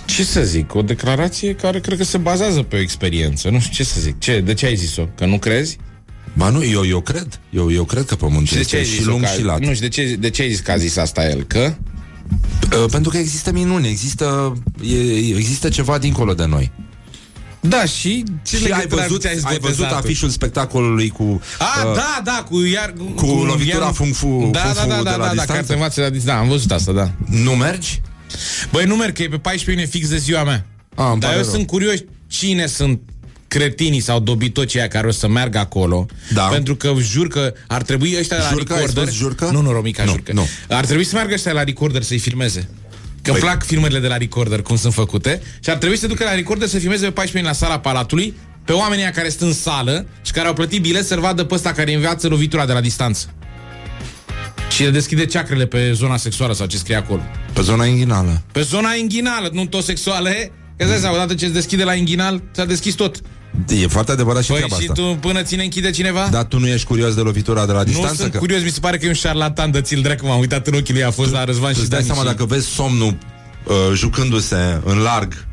Ce 0.05 0.23
să 0.23 0.41
zic? 0.41 0.75
O 0.75 0.81
declarație 0.81 1.55
care 1.55 1.79
cred 1.79 1.97
că 1.97 2.03
se 2.03 2.17
bazează 2.17 2.61
pe 2.61 2.75
o 2.75 2.79
experiență. 2.79 3.49
Nu 3.49 3.59
știu 3.59 3.73
ce 3.73 3.83
să 3.83 3.99
zic. 3.99 4.19
Ce? 4.19 4.39
De 4.39 4.53
ce 4.53 4.65
ai 4.65 4.75
zis-o? 4.75 5.07
Că 5.15 5.25
nu 5.25 5.38
crezi? 5.38 5.77
Ba 6.33 6.49
nu, 6.49 6.63
eu, 6.65 6.85
eu 6.85 7.01
cred. 7.01 7.39
Eu, 7.49 7.71
eu 7.71 7.83
cred 7.83 8.05
că 8.05 8.15
pământul 8.15 8.45
Și 8.45 8.53
de 8.53 8.63
ce 8.63 8.75
este 8.75 8.77
ai 8.77 8.83
și 8.83 8.95
zis 8.97 9.05
lung 9.05 9.21
că, 9.21 9.27
și 9.38 9.43
lat. 9.43 9.59
Nu, 9.59 9.73
și 9.73 9.79
de 9.79 9.88
ce, 9.88 10.15
de 10.19 10.29
ce 10.29 10.41
ai 10.41 10.49
zis 10.49 10.59
că 10.59 10.71
a 10.71 10.77
zis 10.77 10.97
asta 10.97 11.29
el? 11.29 11.43
Că? 11.43 11.73
Uh, 12.78 12.86
Pentru 12.91 13.12
că 13.12 13.18
există 13.18 13.52
minuni, 13.52 13.88
există, 13.88 14.53
e, 14.84 15.18
există 15.36 15.70
ceva 15.70 15.98
dincolo 15.98 16.34
de 16.34 16.45
noi. 16.45 16.72
Da, 17.60 17.86
și 17.86 18.24
ce 18.45 18.58
și 18.58 18.64
ai 18.64 18.70
legătură 18.70 19.02
văzut, 19.02 19.26
are 19.26 19.34
cu 19.36 19.40
ce 19.41 19.48
ai 19.48 19.58
văzut 19.60 19.78
botezat-o? 19.78 19.95
afișul 19.95 20.30
spectacolului 20.30 21.10
cu... 21.10 21.41
A, 21.60 21.88
uh, 21.88 21.95
da, 21.95 22.22
da, 22.24 22.45
cu 22.49 22.62
iar 22.62 22.94
cu 23.16 23.26
lovitura 23.26 23.84
iar- 23.86 23.94
fung 23.94 24.14
fu- 24.14 24.49
Da, 24.52 24.60
fung 24.60 24.76
da, 24.76 24.82
fu 24.82 24.88
da, 24.90 24.98
de 24.98 25.03
da, 25.03 25.16
la 25.16 25.18
da, 25.18 25.24
da, 25.24 25.30
distanță? 25.30 25.52
care 25.53 25.64
te 25.66 25.74
învață 25.74 26.02
la 26.02 26.10
distanță. 26.10 26.36
Da, 26.40 26.44
am 26.44 26.48
văzut 26.49 26.72
asta, 26.72 26.91
da. 26.91 27.12
Nu 27.26 27.52
mergi? 27.52 28.02
Băi, 28.72 28.86
nu 28.86 28.95
merg, 28.95 29.14
că 29.16 29.22
e 29.22 29.28
pe 29.28 29.38
14 29.38 29.70
iunie 29.72 29.86
fix 29.86 30.10
de 30.10 30.18
ziua 30.18 30.44
mea. 30.44 30.66
A, 30.95 31.12
îmi 31.12 31.20
Dar 31.20 31.30
pare 31.30 31.36
eu 31.41 31.45
rău. 31.45 31.53
sunt 31.53 31.68
curios 31.68 31.99
cine 32.28 32.66
sunt 32.66 32.99
cretinii 33.57 33.99
sau 33.99 34.19
dobitocii 34.19 34.80
aia 34.80 34.88
care 34.88 35.07
o 35.07 35.11
să 35.11 35.28
meargă 35.28 35.57
acolo. 35.57 36.06
Da. 36.34 36.41
Pentru 36.44 36.76
că 36.76 36.94
jur 36.99 37.28
că 37.28 37.53
ar 37.68 37.82
trebui 37.82 38.15
ăștia 38.19 38.38
la 38.38 38.48
Jurcă? 38.49 38.73
Ai 38.73 38.80
recorder... 38.80 39.03
spus 39.03 39.18
Jurcă? 39.18 39.49
Nu, 39.52 39.61
nu, 39.61 39.72
Romica, 39.72 40.03
Nu, 40.03 40.10
Jurcă. 40.11 40.32
nu. 40.34 40.48
Ar 40.69 40.86
trebui 40.86 41.03
să 41.03 41.15
meargă 41.15 41.34
ăștia 41.34 41.52
la 41.52 41.64
recorder 41.64 42.02
să-i 42.02 42.18
filmeze. 42.18 42.69
Că 43.22 43.30
îmi 43.30 43.40
Păi- 43.40 43.41
plac 43.41 43.65
filmările 43.65 43.99
de 43.99 44.07
la 44.07 44.18
recorder, 44.18 44.61
cum 44.61 44.76
sunt 44.78 44.94
făcute. 44.94 45.41
Și 45.64 45.69
ar 45.69 45.78
trebui 45.78 45.98
să 45.98 46.07
ducă 46.07 46.23
la 46.23 46.34
recorder 46.36 46.68
să 46.68 46.78
filmeze 46.80 47.06
pe 47.06 47.11
14 47.11 47.38
iunie 47.38 47.52
la 47.52 47.65
sala 47.68 47.80
Palatului 47.80 48.34
pe 48.65 48.72
oamenii 48.72 49.03
ăia 49.03 49.11
care 49.14 49.30
sunt 49.30 49.41
în 49.41 49.53
sală 49.53 50.06
și 50.22 50.32
care 50.32 50.48
au 50.48 50.53
plătit 50.53 50.82
bilet 50.82 51.06
să-l 51.06 51.19
vadă 51.19 51.44
pe 51.44 51.53
ăsta 51.53 51.72
care 51.72 51.94
înveață 51.94 52.28
lovitura 52.28 52.65
de 52.65 52.73
la 52.73 52.82
distanță. 52.82 53.34
Și 54.69 54.84
el 54.84 54.91
deschide 54.91 55.26
ceacrele 55.26 55.65
pe 55.65 55.91
zona 55.94 56.18
sexuală 56.18 56.53
sau 56.53 56.65
ce 56.68 56.78
scrie 56.78 56.95
acolo. 56.95 57.22
Pe 57.53 57.61
zona 57.61 57.86
inghinală. 57.86 58.41
Pe 58.52 58.61
zona 58.61 58.94
inghinală, 58.94 59.49
nu 59.53 59.65
tot 59.65 59.84
sexuală, 59.84 60.30
e? 60.30 60.52
Că 60.78 60.84
îți 60.84 60.90
dai 60.90 60.99
seama, 60.99 61.15
odată 61.15 61.34
ce 61.34 61.45
se 61.45 61.52
deschide 61.52 61.84
la 61.84 61.94
inghinal, 61.94 62.41
s-a 62.52 62.65
deschis 62.65 62.94
tot. 62.94 63.22
E 63.69 63.88
foarte 63.88 64.11
adevărat 64.11 64.44
și 64.44 64.49
Păi 64.49 64.57
treaba 64.57 64.76
și 64.76 64.88
asta. 64.90 65.02
tu 65.02 65.18
până 65.19 65.41
ține 65.41 65.64
închide 65.64 65.90
cineva? 65.90 66.28
Dar 66.32 66.44
tu 66.44 66.60
nu 66.60 66.68
ești 66.68 66.88
curios 66.88 67.14
de 67.14 67.22
lovitura 67.22 67.65
de 67.65 67.72
la 67.72 67.78
nu 67.78 67.84
distanță? 67.84 68.15
sunt 68.15 68.32
că... 68.32 68.38
curios, 68.38 68.61
mi 68.64 68.69
se 68.69 68.80
pare 68.80 68.98
că 68.98 69.06
e 69.06 69.07
un 69.07 69.14
șarlatan 69.14 69.72
de 69.72 69.82
țil 69.82 70.02
dracu, 70.02 70.26
m-am 70.26 70.40
uitat 70.40 70.68
în 70.68 70.73
ochii 70.73 70.94
lui, 70.94 71.03
a 71.03 71.11
fost 71.11 71.32
la 71.32 71.44
Răzvan 71.44 71.69
Tu 71.69 71.76
și 71.76 71.82
îți 71.82 71.90
dai 71.90 71.99
Dani 71.99 72.11
seama 72.11 72.30
și... 72.30 72.36
dacă 72.36 72.45
vezi 72.45 72.68
somnul 72.68 73.18
uh, 73.64 73.76
jucându-se 73.94 74.82
în 74.86 74.98
larg, 74.98 75.45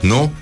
nu? 0.00 0.32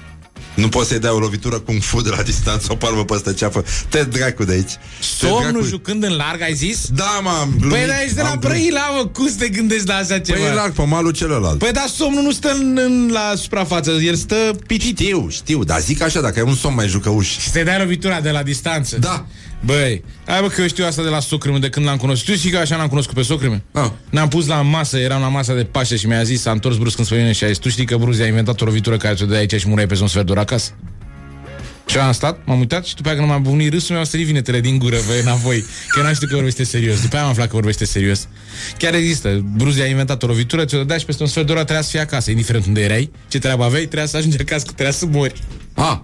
Nu 0.55 0.69
poți 0.69 0.89
să-i 0.89 0.99
dai 0.99 1.11
o 1.11 1.19
lovitură 1.19 1.59
cu 1.59 1.73
un 1.73 1.81
fu 1.81 2.01
de 2.01 2.11
la 2.17 2.23
distanță, 2.23 2.67
o 2.71 2.75
palmă 2.75 3.05
peste 3.05 3.33
ceafă. 3.33 3.65
Te 3.89 4.03
dracu 4.03 4.45
de 4.45 4.53
aici. 4.53 4.73
Te 4.73 5.27
Somnul 5.27 5.51
dracu- 5.51 5.67
jucând 5.67 6.03
în 6.05 6.13
larg, 6.17 6.43
ai 6.43 6.55
zis? 6.55 6.87
Da, 6.93 7.21
m-am 7.23 7.57
Păi 7.69 7.87
dar 7.87 7.97
ești 8.03 8.15
de 8.15 8.23
la 8.23 8.37
Brăila, 8.41 8.91
mă, 8.97 9.07
cum 9.07 9.29
să 9.29 9.35
te 9.39 9.49
gândești 9.49 9.87
la 9.87 9.95
așa 9.95 10.19
ceva? 10.19 10.39
Păi 10.39 10.49
e 10.49 10.55
larg 10.55 10.73
pe 10.73 10.83
malul 10.83 11.11
celălalt. 11.13 11.59
Păi 11.59 11.73
dar 11.73 11.87
somnul 11.97 12.23
nu 12.23 12.33
stă 12.33 12.51
în, 12.51 12.79
în, 12.85 13.11
la 13.13 13.33
suprafață, 13.37 13.91
el 13.91 14.15
stă 14.15 14.57
pitit. 14.67 14.99
Știu, 14.99 15.29
știu, 15.31 15.65
dar 15.65 15.81
zic 15.81 16.03
așa, 16.03 16.21
dacă 16.21 16.39
ai 16.41 16.45
un 16.49 16.55
somn 16.55 16.75
mai 16.75 16.89
jucăuș. 16.89 17.39
Și 17.39 17.51
te 17.51 17.63
dai 17.63 17.79
lovitura 17.79 18.21
de 18.21 18.31
la 18.31 18.43
distanță. 18.43 18.97
Da. 18.99 19.27
Băi, 19.65 20.05
hai 20.27 20.41
bă 20.41 20.49
că 20.49 20.61
eu 20.61 20.67
știu 20.67 20.85
asta 20.85 21.03
de 21.03 21.09
la 21.09 21.21
socră 21.21 21.59
de 21.59 21.69
când 21.69 21.87
l-am 21.87 21.97
cunoscut. 21.97 22.33
Tu 22.33 22.39
știi 22.39 22.51
că 22.51 22.59
așa 22.59 22.77
l-am 22.77 22.89
cunoscut 22.89 23.15
pe 23.15 23.23
socră 23.23 23.63
Ah. 23.73 23.91
Ne-am 24.11 24.29
pus 24.29 24.47
la 24.47 24.63
masă, 24.63 24.99
eram 24.99 25.21
la 25.21 25.29
masa 25.29 25.55
de 25.55 25.65
Paște 25.65 25.97
și 25.97 26.07
mi-a 26.07 26.23
zis, 26.23 26.41
s-a 26.41 26.51
întors 26.51 26.77
brusc 26.77 26.99
în 26.99 27.05
spăină 27.05 27.33
și 27.33 27.45
a 27.45 27.47
zis, 27.47 27.59
tu 27.59 27.69
știi 27.69 27.85
că 27.85 27.97
Bruzi 27.97 28.23
a 28.23 28.27
inventat 28.27 28.61
o 28.61 28.65
lovitură 28.65 28.97
care 28.97 29.15
ți-o 29.15 29.27
dă 29.27 29.35
aici 29.35 29.55
și 29.55 29.69
murai 29.69 29.87
pe 29.87 29.99
un 30.01 30.07
sfert 30.07 30.27
de 30.27 30.31
oră 30.33 30.41
acasă? 30.41 30.73
Și 31.87 31.97
eu 31.97 32.03
am 32.03 32.13
stat, 32.13 32.39
m-am 32.45 32.59
uitat 32.59 32.85
și 32.85 32.95
după 32.95 33.09
aia 33.09 33.17
când 33.17 33.29
m-am 33.29 33.43
bunit 33.43 33.73
râsul, 33.73 33.93
mi-au 33.93 34.05
sărit 34.05 34.27
vinetele 34.27 34.61
din 34.61 34.79
gură, 34.79 34.97
băi, 35.07 35.21
înapoi. 35.21 35.65
Că 35.89 36.03
n-am 36.03 36.15
știut 36.15 36.31
că 36.31 36.35
vorbește 36.35 36.65
serios. 36.65 37.01
După 37.01 37.17
aia 37.17 37.25
am 37.25 37.31
aflat 37.31 37.47
că 37.47 37.55
vorbește 37.55 37.85
serios. 37.85 38.29
Chiar 38.79 38.95
există. 38.95 39.45
Bruzi 39.57 39.81
a 39.81 39.87
inventat 39.87 40.23
o 40.23 40.27
lovitură, 40.27 40.65
ți-o 40.65 40.79
dădea 40.79 40.99
și 40.99 41.05
peste 41.05 41.23
un 41.23 41.29
sfert 41.29 41.47
de 41.47 41.53
oră 41.53 41.61
trebuia 41.61 41.83
să 41.85 41.91
fii 41.91 42.01
acasă, 42.01 42.31
indiferent 42.31 42.67
unde 42.67 42.81
erai, 42.81 43.11
ce 43.29 43.39
treabă 43.39 43.65
aveai, 43.65 43.83
trebuia 43.83 44.07
să 44.07 44.17
ajungi 44.17 44.41
acasă, 44.41 44.65
că 44.65 44.73
trebuia 44.73 44.95
să 44.95 45.07
mori. 45.07 45.43
Ah, 45.75 45.99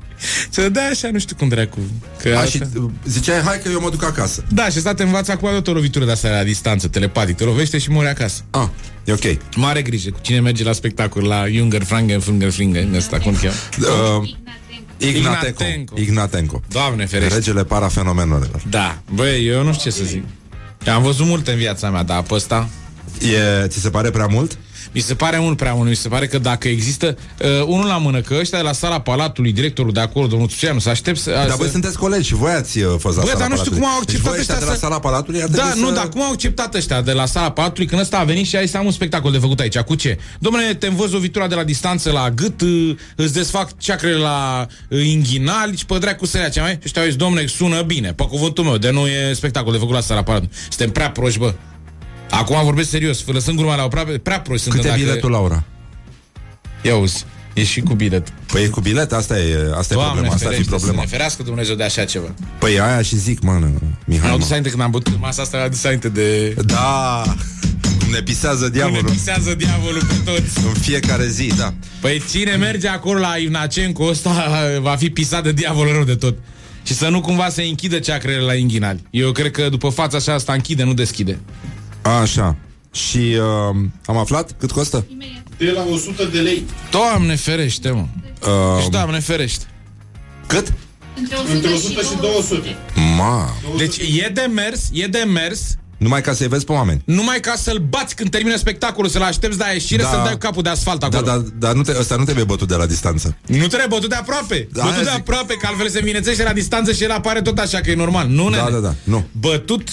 Ți-o 0.50 0.62
dădea 0.62 0.88
așa, 0.88 1.08
nu 1.12 1.18
știu 1.18 1.36
cum 1.36 1.48
dracu. 1.48 1.78
Că 2.22 2.28
a, 2.28 2.38
asta- 2.40 2.48
și 2.50 2.62
uh, 2.76 2.90
ziceai, 3.06 3.40
hai 3.40 3.60
că 3.62 3.68
eu 3.68 3.80
mă 3.80 3.90
duc 3.90 4.04
acasă. 4.04 4.44
da, 4.48 4.68
și 4.68 4.76
asta 4.76 4.94
te 4.94 5.02
învață 5.02 5.32
acum 5.32 5.48
tot 5.50 5.66
o 5.68 5.72
lovitură 5.72 6.04
de 6.04 6.10
asta 6.10 6.28
la 6.28 6.42
distanță, 6.44 6.88
telepatic. 6.88 7.36
Te 7.36 7.44
lovește 7.44 7.78
și 7.78 7.90
mori 7.90 8.08
acasă. 8.08 8.42
Ah, 8.50 8.66
e 9.04 9.12
ok. 9.12 9.36
Mare 9.56 9.82
grijă 9.82 10.10
cu 10.10 10.18
cine 10.20 10.40
merge 10.40 10.64
la 10.64 10.72
spectacol, 10.72 11.22
la 11.24 11.48
Junger, 11.48 11.82
Frangen, 11.82 12.20
Funger, 12.20 12.50
Flingen, 12.50 12.94
ăsta, 12.94 13.18
cum 13.18 13.34
cheamă? 13.40 13.54
Uh, 14.20 14.28
Ignatenko. 14.98 15.64
Ignatenko. 15.64 15.94
Ignatenko. 16.00 16.62
Doamne 16.68 17.06
ferește. 17.06 17.34
Regele 17.34 17.64
parafenomenelor. 17.64 18.62
Da, 18.68 18.98
băi, 19.14 19.46
eu 19.46 19.62
nu 19.62 19.72
știu 19.72 19.90
ce 19.90 19.96
să 19.96 20.04
zic. 20.04 20.24
Am 20.94 21.02
văzut 21.02 21.26
multe 21.26 21.50
în 21.50 21.56
viața 21.58 21.90
mea, 21.90 22.02
dar 22.02 22.22
pe 22.22 22.34
ăsta 22.34 22.68
E, 23.62 23.66
ți 23.66 23.78
se 23.80 23.90
pare 23.90 24.10
prea 24.10 24.26
mult? 24.26 24.58
Mi 24.92 25.00
se 25.00 25.14
pare 25.14 25.38
mult 25.38 25.56
prea 25.56 25.72
mult. 25.74 25.88
Mi 25.88 25.94
se 25.96 26.08
pare 26.08 26.26
că 26.26 26.38
dacă 26.38 26.68
există 26.68 27.16
uh, 27.40 27.48
unul 27.66 27.86
la 27.86 27.96
mână, 27.96 28.20
că 28.20 28.36
ăștia 28.40 28.58
de 28.58 28.64
la 28.64 28.72
sala 28.72 29.00
Palatului, 29.00 29.52
directorul 29.52 29.92
de 29.92 30.00
acolo, 30.00 30.26
domnul 30.26 30.48
Tuceanu, 30.48 30.78
să 30.78 30.88
aștept 30.88 31.18
să... 31.18 31.30
Dar 31.30 31.48
să... 31.50 31.54
voi 31.58 31.68
sunteți 31.68 31.98
colegi 31.98 32.26
și 32.26 32.34
voi 32.34 32.50
ați 32.52 32.78
uh, 32.78 32.94
fost 32.98 33.16
la 33.16 33.22
Bă, 33.22 33.28
sala 33.28 33.38
dar 33.40 33.48
nu 33.48 33.56
știu 33.56 33.70
Palatului. 33.70 33.78
cum 33.80 33.88
au 33.88 34.00
Deci 34.04 34.14
acceptat 34.14 34.30
voi 34.30 34.40
ăștia 34.40 34.54
ăștia 34.54 34.58
de 34.58 34.64
la 34.64 34.72
să- 34.72 34.78
sala 34.86 34.98
Palatului 35.00 35.42
ar 35.42 35.48
Da, 35.48 35.62
trebui 35.62 35.80
nu, 35.80 35.88
să... 35.88 35.94
dar 35.94 36.08
cum 36.08 36.22
au 36.22 36.30
acceptat 36.30 36.74
ăștia 36.74 37.00
de 37.02 37.12
la 37.12 37.26
sala 37.26 37.50
patului 37.50 37.86
când 37.88 38.00
ăsta 38.00 38.18
a 38.18 38.24
venit 38.24 38.46
și 38.46 38.56
a 38.56 38.60
zis 38.60 38.74
am 38.74 38.84
un 38.86 38.92
spectacol 38.92 39.32
de 39.32 39.38
făcut 39.38 39.60
aici. 39.60 39.78
Cu 39.78 39.94
ce? 39.94 40.18
Domnule, 40.38 40.74
te 40.74 40.86
învăț 40.86 41.10
lovitura 41.10 41.46
de 41.46 41.54
la 41.54 41.64
distanță 41.64 42.10
la 42.10 42.30
gât, 42.30 42.60
uh, 42.60 42.96
îți 43.16 43.32
desfac 43.32 43.78
ceacrele 43.78 44.16
la 44.16 44.66
uh, 44.88 45.06
inghinali 45.06 45.76
și 45.76 45.86
pe 45.86 45.98
dracu 45.98 46.26
să 46.26 46.48
ce 46.52 46.60
mai? 46.60 46.70
Și 46.72 46.78
ăștia 46.84 47.02
au 47.02 47.08
zis, 47.08 47.16
domnule, 47.16 47.46
sună 47.46 47.82
bine, 47.82 48.12
pe 48.12 48.24
cuvântul 48.26 48.64
meu, 48.64 48.76
de 48.78 48.90
nu 48.90 49.06
e 49.06 49.32
spectacol 49.32 49.72
de 49.72 49.78
făcut 49.78 49.94
la 49.94 50.00
sala 50.00 50.22
palatului. 50.22 50.54
Suntem 50.68 50.90
prea 50.90 51.10
proști, 51.10 51.38
bă. 51.38 51.54
Acum 52.30 52.64
vorbesc 52.64 52.90
serios, 52.90 53.24
lăsând 53.26 53.56
gurma 53.56 53.74
la 53.76 53.84
o 53.84 53.88
prea, 53.88 54.06
prea 54.22 54.40
proști 54.40 54.68
Cât 54.68 54.80
suntem 54.80 55.00
e 55.00 55.02
biletul, 55.04 55.30
Laura? 55.30 55.64
Ia 56.82 56.96
uzi, 56.96 57.24
e 57.54 57.64
și 57.64 57.80
cu 57.80 57.94
bilet. 57.94 58.28
Păi 58.52 58.62
e 58.62 58.66
cu 58.66 58.80
bilet, 58.80 59.12
asta 59.12 59.38
e, 59.38 59.56
asta 59.76 59.94
e 59.94 59.96
problema, 59.96 60.34
asta 60.34 60.34
ar 60.34 60.38
fi 60.38 60.62
ferește, 60.62 60.68
problema. 60.68 60.94
Să 60.94 61.00
ne 61.00 61.06
ferească 61.06 61.42
Dumnezeu 61.42 61.74
de 61.74 61.82
așa 61.84 62.04
ceva. 62.04 62.34
Păi 62.58 62.80
aia 62.80 63.02
și 63.02 63.16
zic, 63.16 63.40
mă, 63.42 63.52
Mihai, 63.52 63.80
Mi-au 64.04 64.32
mă. 64.32 64.38
dus 64.38 64.50
aminte 64.50 64.68
când 64.70 64.82
am 64.82 64.90
bătut 64.90 65.20
masa 65.20 65.42
asta, 65.42 65.56
mi-au 65.56 65.68
dus 65.68 65.84
aminte 65.84 66.08
de... 66.08 66.48
Da, 66.64 67.22
cum 67.82 68.10
ne 68.10 68.20
pisează 68.22 68.56
Cum 68.64 68.72
ne 68.72 68.78
diavolul 68.78 69.10
pisează 69.10 69.54
diavolul 69.54 70.04
pe 70.04 70.14
toți. 70.30 70.66
în 70.66 70.72
fiecare 70.72 71.26
zi, 71.28 71.52
da. 71.56 71.74
Păi 72.00 72.22
cine 72.30 72.56
merge 72.56 72.88
acolo 72.88 73.18
la 73.18 73.36
Ivnacenco 73.36 74.04
ăsta 74.04 74.54
va 74.80 74.96
fi 74.96 75.10
pisat 75.10 75.42
de 75.42 75.52
diavolul 75.52 75.92
rău 75.92 76.04
de 76.04 76.14
tot. 76.14 76.34
Și 76.82 76.94
să 76.94 77.08
nu 77.08 77.20
cumva 77.20 77.48
se 77.48 77.62
închidă 77.62 77.98
ceacrele 77.98 78.40
la 78.40 78.54
inghinali. 78.54 79.02
Eu 79.10 79.32
cred 79.32 79.50
că 79.50 79.68
după 79.68 79.88
fața 79.88 80.16
așa 80.16 80.34
asta 80.34 80.52
închide, 80.52 80.82
nu 80.82 80.94
deschide. 80.94 81.38
Așa. 82.02 82.56
Și 82.92 83.36
uh, 83.38 83.76
am 84.06 84.16
aflat 84.16 84.50
cât 84.58 84.70
costă? 84.70 85.06
De 85.58 85.70
la 85.70 85.84
100 85.92 86.24
de 86.24 86.38
lei. 86.40 86.64
Doamne 86.90 87.36
ferește, 87.36 87.90
mă. 87.90 88.00
Uh, 88.42 88.78
Deci, 88.78 88.88
Doamne 88.88 89.18
ferește. 89.20 89.64
cât? 90.46 90.72
Între 91.54 91.68
100 91.72 92.00
și 92.00 92.16
200. 92.20 92.76
Ma. 93.16 93.54
Deci 93.76 93.96
e 93.96 94.28
de 94.34 94.50
mers, 94.54 94.88
e 94.92 95.06
de 95.06 95.24
mers, 95.32 95.74
Numai 95.96 96.20
ca 96.20 96.32
să-i 96.32 96.48
vezi 96.48 96.64
pe 96.64 96.72
oameni. 96.72 97.02
numai 97.04 97.40
ca 97.40 97.54
să-l 97.56 97.78
bați 97.78 98.14
când 98.14 98.30
termină 98.30 98.56
spectacolul, 98.56 99.10
să-l 99.10 99.22
aștepți 99.22 99.58
de 99.58 99.64
la 99.66 99.70
ieșire, 99.72 100.02
Da. 100.02 100.08
să-l 100.08 100.20
dai 100.24 100.32
cu 100.32 100.38
capul 100.38 100.62
de 100.62 100.68
asfalt 100.68 101.00
Da, 101.00 101.06
acolo. 101.06 101.22
da, 101.22 101.42
dar 101.58 101.74
nu 101.74 101.82
te, 101.82 101.92
ăsta 101.98 102.16
nu 102.16 102.24
trebuie 102.24 102.44
bătut 102.44 102.68
de 102.68 102.74
la 102.74 102.86
distanță. 102.86 103.36
Nu 103.46 103.66
trebuie 103.66 103.86
bătut 103.88 104.08
de 104.08 104.14
aproape. 104.14 104.68
Da, 104.72 104.82
bătut 104.82 104.96
aia 104.96 105.04
de 105.04 105.10
zic. 105.10 105.18
aproape, 105.18 105.54
că 105.54 105.66
altfel 105.66 105.88
se 105.88 105.98
învinețește 105.98 106.42
la 106.42 106.52
distanță 106.52 106.92
și 106.92 107.02
el 107.02 107.10
apare 107.10 107.42
tot 107.42 107.58
așa, 107.58 107.80
că 107.80 107.90
e 107.90 107.94
normal. 107.94 108.26
Nu, 108.28 108.50
Da, 108.50 108.56
nene. 108.56 108.70
da, 108.70 108.78
da, 108.78 108.94
nu. 109.04 109.24
Bătut 109.40 109.88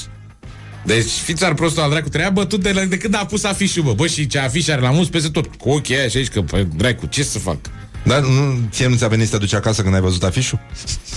deci 0.88 1.10
fiți 1.10 1.44
ar 1.46 1.54
prostul 1.54 1.82
al 1.84 1.90
dracu, 1.90 2.10
trebuia 2.10 2.30
bătut 2.30 2.62
de, 2.64 2.72
la- 2.72 2.84
de 2.86 2.98
când 2.98 3.16
a 3.16 3.26
pus 3.26 3.44
afișul, 3.44 3.84
bă. 3.84 3.94
Bă, 3.94 4.08
și 4.08 4.28
ce 4.28 4.40
afiș 4.40 4.68
are 4.68 4.82
la 4.82 4.92
mus 4.92 5.08
peste 5.08 5.30
tot. 5.30 5.56
Cu 5.56 5.70
ochii 5.70 5.98
aia 5.98 6.08
și 6.08 6.18
aici, 6.18 6.28
că, 6.28 6.42
păi, 6.42 6.68
dracu, 6.76 7.06
ce 7.06 7.24
să 7.24 7.40
fac? 7.40 7.58
Dar 8.04 8.20
nu, 8.20 8.60
ție 8.72 8.88
nu 8.88 8.96
ți-a 8.96 9.08
venit 9.08 9.26
să 9.26 9.32
te 9.32 9.38
duci 9.38 9.54
acasă 9.54 9.82
când 9.82 9.94
ai 9.94 10.02
văzut 10.02 10.24
afișul? 10.24 10.60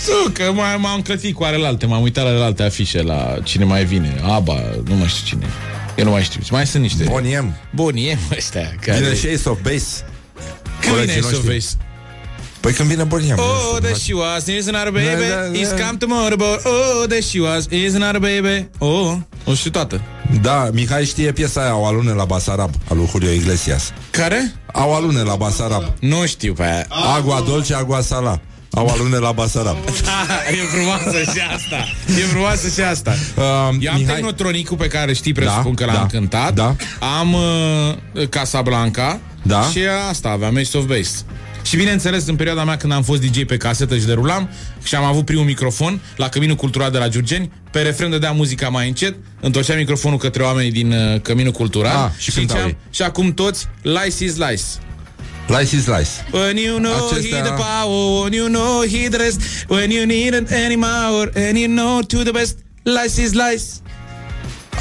Nu, 0.07 0.31
că 0.31 0.43
m- 0.53 0.79
m-am 0.79 1.01
clătit 1.01 1.35
cu 1.35 1.43
alelalte, 1.43 1.85
m-am 1.85 2.01
uitat 2.01 2.23
la 2.23 2.29
alelalte 2.29 2.63
afișe, 2.63 3.01
la 3.01 3.35
cine 3.43 3.63
mai 3.65 3.85
vine. 3.85 4.21
Aba, 4.23 4.61
nu 4.87 4.95
mai 4.95 5.07
știu 5.07 5.25
cine. 5.25 5.45
Eu 5.95 6.05
nu 6.05 6.11
mai 6.11 6.23
știu. 6.23 6.39
Mai 6.51 6.67
sunt 6.67 6.81
niște... 6.81 7.03
Boniem. 7.03 7.55
Boniem 7.75 8.19
ăștia. 8.35 8.75
Care... 8.81 8.99
Vine 8.99 9.15
și 9.15 9.25
Ace 9.27 9.49
of 9.49 9.57
Base. 9.61 10.05
Când 10.81 10.95
vine 10.95 11.05
colegii 11.05 11.13
să 11.23 11.29
noștri. 11.31 11.47
vezi? 11.47 11.77
Păi 12.59 12.73
când 12.73 12.89
vine 12.89 13.03
Boniem. 13.03 13.37
Oh, 13.39 13.77
that 13.81 13.95
she 13.97 14.13
was, 14.13 14.45
is 14.45 14.65
not 14.65 14.75
a 14.75 14.89
baby, 14.91 15.05
Da, 15.05 15.11
da, 15.11 15.49
da. 15.51 15.59
he's 15.59 15.85
come 15.85 15.97
to 15.97 16.05
motorboat. 16.07 16.65
Oh, 16.65 17.03
that 17.07 17.23
she 17.23 17.39
was, 17.39 17.65
is 17.69 17.93
not 17.93 18.15
a 18.15 18.19
baby. 18.19 18.67
Oh, 18.77 19.17
o 19.45 19.53
știu 19.53 19.71
toată. 19.71 20.01
Da, 20.41 20.69
Mihai 20.73 21.05
știe 21.05 21.31
piesa 21.31 21.61
aia, 21.61 21.75
O 21.75 21.85
alune 21.85 22.11
la 22.11 22.25
Basarab, 22.25 22.69
al 22.89 22.97
lui 22.97 23.07
Julio 23.11 23.31
Iglesias. 23.31 23.93
Care? 24.11 24.53
Au 24.73 24.95
alune 24.95 25.21
la 25.21 25.35
Basarab. 25.35 25.83
Nu 25.99 26.25
știu 26.25 26.53
pe 26.53 26.63
aia. 26.63 26.85
Agua 27.17 27.43
dolce, 27.47 27.73
agua 27.75 28.01
sala. 28.01 28.39
Au 28.73 28.87
alune 28.87 29.17
la 29.17 29.31
Basarab. 29.31 29.75
Da, 30.05 30.51
e 30.51 30.55
frumoasă 30.73 31.17
și 31.19 31.39
asta. 31.55 31.75
E 32.07 32.23
frumoasă 32.25 32.69
și 32.69 32.81
asta. 32.81 33.11
Uh, 33.11 33.43
Eu 33.79 33.91
am 33.91 33.97
Mihai- 33.99 34.13
Technotronicul 34.13 34.77
pe 34.77 34.87
care 34.87 35.13
știi, 35.13 35.33
presupun 35.33 35.75
Da, 35.75 35.85
că 35.85 35.91
l-am 35.91 35.95
da, 36.11 36.17
cântat. 36.17 36.53
da. 36.53 36.75
Am 37.19 37.33
uh, 37.33 38.27
Casablanca 38.29 39.19
Da? 39.43 39.61
Și 39.71 39.79
asta 40.09 40.29
aveam, 40.29 40.55
Ace 40.57 40.77
of 40.77 40.83
Base. 40.85 41.11
Și 41.63 41.75
bineînțeles, 41.75 42.27
în 42.27 42.35
perioada 42.35 42.63
mea 42.63 42.77
când 42.77 42.93
am 42.93 43.03
fost 43.03 43.21
DJ 43.21 43.43
pe 43.45 43.57
casetă 43.57 43.97
și 43.97 44.05
derulam 44.05 44.49
și 44.83 44.95
am 44.95 45.03
avut 45.03 45.25
primul 45.25 45.45
microfon 45.45 46.01
la 46.15 46.29
Căminul 46.29 46.55
Cultural 46.55 46.91
de 46.91 46.97
la 46.97 47.07
Giurgeni, 47.07 47.51
pe 47.71 47.81
refren 47.81 48.09
dădea 48.09 48.31
muzica 48.31 48.69
mai 48.69 48.87
încet, 48.87 49.15
întorceam 49.39 49.77
microfonul 49.77 50.17
către 50.17 50.43
oamenii 50.43 50.71
din 50.71 50.91
uh, 50.91 51.21
Căminul 51.21 51.51
Cultural 51.51 51.95
Ah, 51.95 52.11
și 52.17 52.31
cântau 52.31 52.55
ziceam, 52.55 52.69
ei. 52.69 52.77
și 52.91 53.01
acum 53.01 53.33
toți, 53.33 53.67
Lice 53.81 54.23
is 54.23 54.35
Lice. 54.37 54.63
Lice 55.47 55.75
is 55.75 55.85
lice. 55.85 56.09
When 56.31 56.57
you 56.57 56.77
know 56.77 57.07
Acestea- 57.11 57.37
he 57.37 57.41
the 57.43 57.53
power, 57.53 58.21
when 58.21 58.33
you 58.33 58.47
know 58.47 58.81
he 58.87 59.07
the 59.09 59.17
rest, 59.17 59.41
when 59.67 59.89
you 59.89 60.05
need 60.05 60.33
it 60.33 60.51
anymore, 60.51 61.31
and 61.35 61.57
you 61.57 61.67
know 61.67 61.99
to 62.01 62.17
the 62.17 62.31
best, 62.31 62.57
lice 62.83 63.21
is 63.21 63.31
lice. 63.31 63.63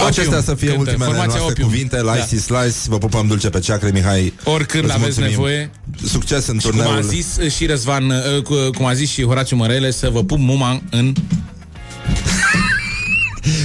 Acestea 0.06 0.24
Opium. 0.39 0.43
să 0.43 0.55
fie 0.55 0.66
Cântă, 0.68 0.81
ultimele 0.81 1.05
formația 1.10 1.27
noastre 1.39 1.51
Opium. 1.52 1.68
cuvinte 1.68 1.97
Lice 1.97 2.16
Da. 2.31 2.36
is 2.36 2.48
lice 2.48 2.77
Vă 2.89 2.98
pupăm 2.98 3.27
dulce 3.27 3.48
pe 3.51 3.59
ceacre, 3.60 3.90
Mihai 3.90 4.32
Oricând 4.44 4.85
îți 4.85 4.93
aveți 4.93 5.05
mulțumim. 5.20 5.31
nevoie. 5.31 5.70
Succes 6.06 6.47
în 6.47 6.59
Și 6.59 6.66
cum 6.68 6.77
turneul 6.78 6.97
a 6.97 7.01
zis 7.01 7.27
uh, 7.43 7.51
și 7.51 7.66
Răzvan, 7.66 8.10
uh, 8.10 8.43
cu- 8.43 8.70
cum 8.77 8.85
a 8.86 8.94
zis 8.94 9.10
și 9.10 9.22
Horațiu 9.24 9.56
Mărele, 9.56 9.90
să 9.90 10.09
vă 10.12 10.24
pup 10.24 10.39
muma 10.39 10.82
în... 10.90 11.12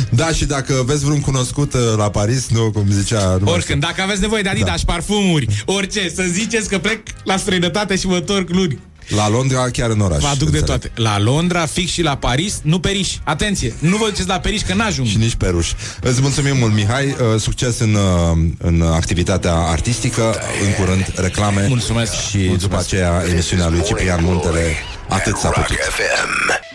Da, 0.09 0.27
și 0.27 0.45
dacă 0.45 0.83
vezi 0.85 1.03
vreun 1.03 1.19
cunoscut 1.21 1.73
uh, 1.73 1.79
la 1.97 2.09
Paris 2.09 2.47
Nu, 2.49 2.71
cum 2.71 2.85
zicea 2.91 3.19
nu 3.23 3.27
mai 3.29 3.37
știu. 3.39 3.51
Oricând, 3.53 3.81
dacă 3.81 4.01
aveți 4.01 4.21
nevoie 4.21 4.41
de 4.41 4.49
Adidas 4.49 4.83
da. 4.83 4.93
parfumuri, 4.93 5.63
orice, 5.65 6.09
să 6.15 6.23
ziceți 6.31 6.69
că 6.69 6.77
plec 6.77 6.99
la 7.23 7.37
străinătate 7.37 7.95
și 7.95 8.07
mă 8.07 8.15
întorc 8.15 8.49
luni. 8.49 8.79
La 9.07 9.29
Londra, 9.29 9.69
chiar 9.69 9.89
în 9.89 9.99
oraș 9.99 10.21
Vă 10.21 10.27
aduc 10.27 10.49
de 10.49 10.57
înțeleg. 10.57 10.81
toate. 10.81 10.91
La 10.95 11.19
Londra, 11.19 11.65
fix 11.65 11.91
și 11.91 12.01
la 12.01 12.15
Paris, 12.17 12.59
nu 12.63 12.79
periș. 12.79 13.13
Atenție, 13.23 13.73
nu 13.79 13.97
vă 13.97 14.05
duceți 14.09 14.27
la 14.27 14.39
periș 14.39 14.61
că 14.61 14.73
n-ajung. 14.73 15.07
Și 15.07 15.17
nici 15.17 15.35
pe 15.35 15.47
ruș 15.47 15.71
Îți 16.01 16.21
mulțumim 16.21 16.57
mult, 16.57 16.73
Mihai 16.73 17.05
uh, 17.05 17.39
Succes 17.39 17.79
în, 17.79 17.93
uh, 17.93 18.37
în 18.57 18.81
activitatea 18.81 19.53
artistică 19.53 20.35
În 20.65 20.73
curând, 20.85 21.11
reclame 21.15 21.65
Mulțumesc. 21.67 22.13
Și 22.29 22.37
după 22.37 22.77
aceea 22.77 23.23
emisiunea 23.29 23.69
lui 23.69 23.83
Ciprian 23.83 24.19
Muntele 24.23 24.75
Atât 25.09 25.35
s-a 25.37 25.51
Rock 25.55 25.65
putut 25.67 25.77
FM. 25.77 26.73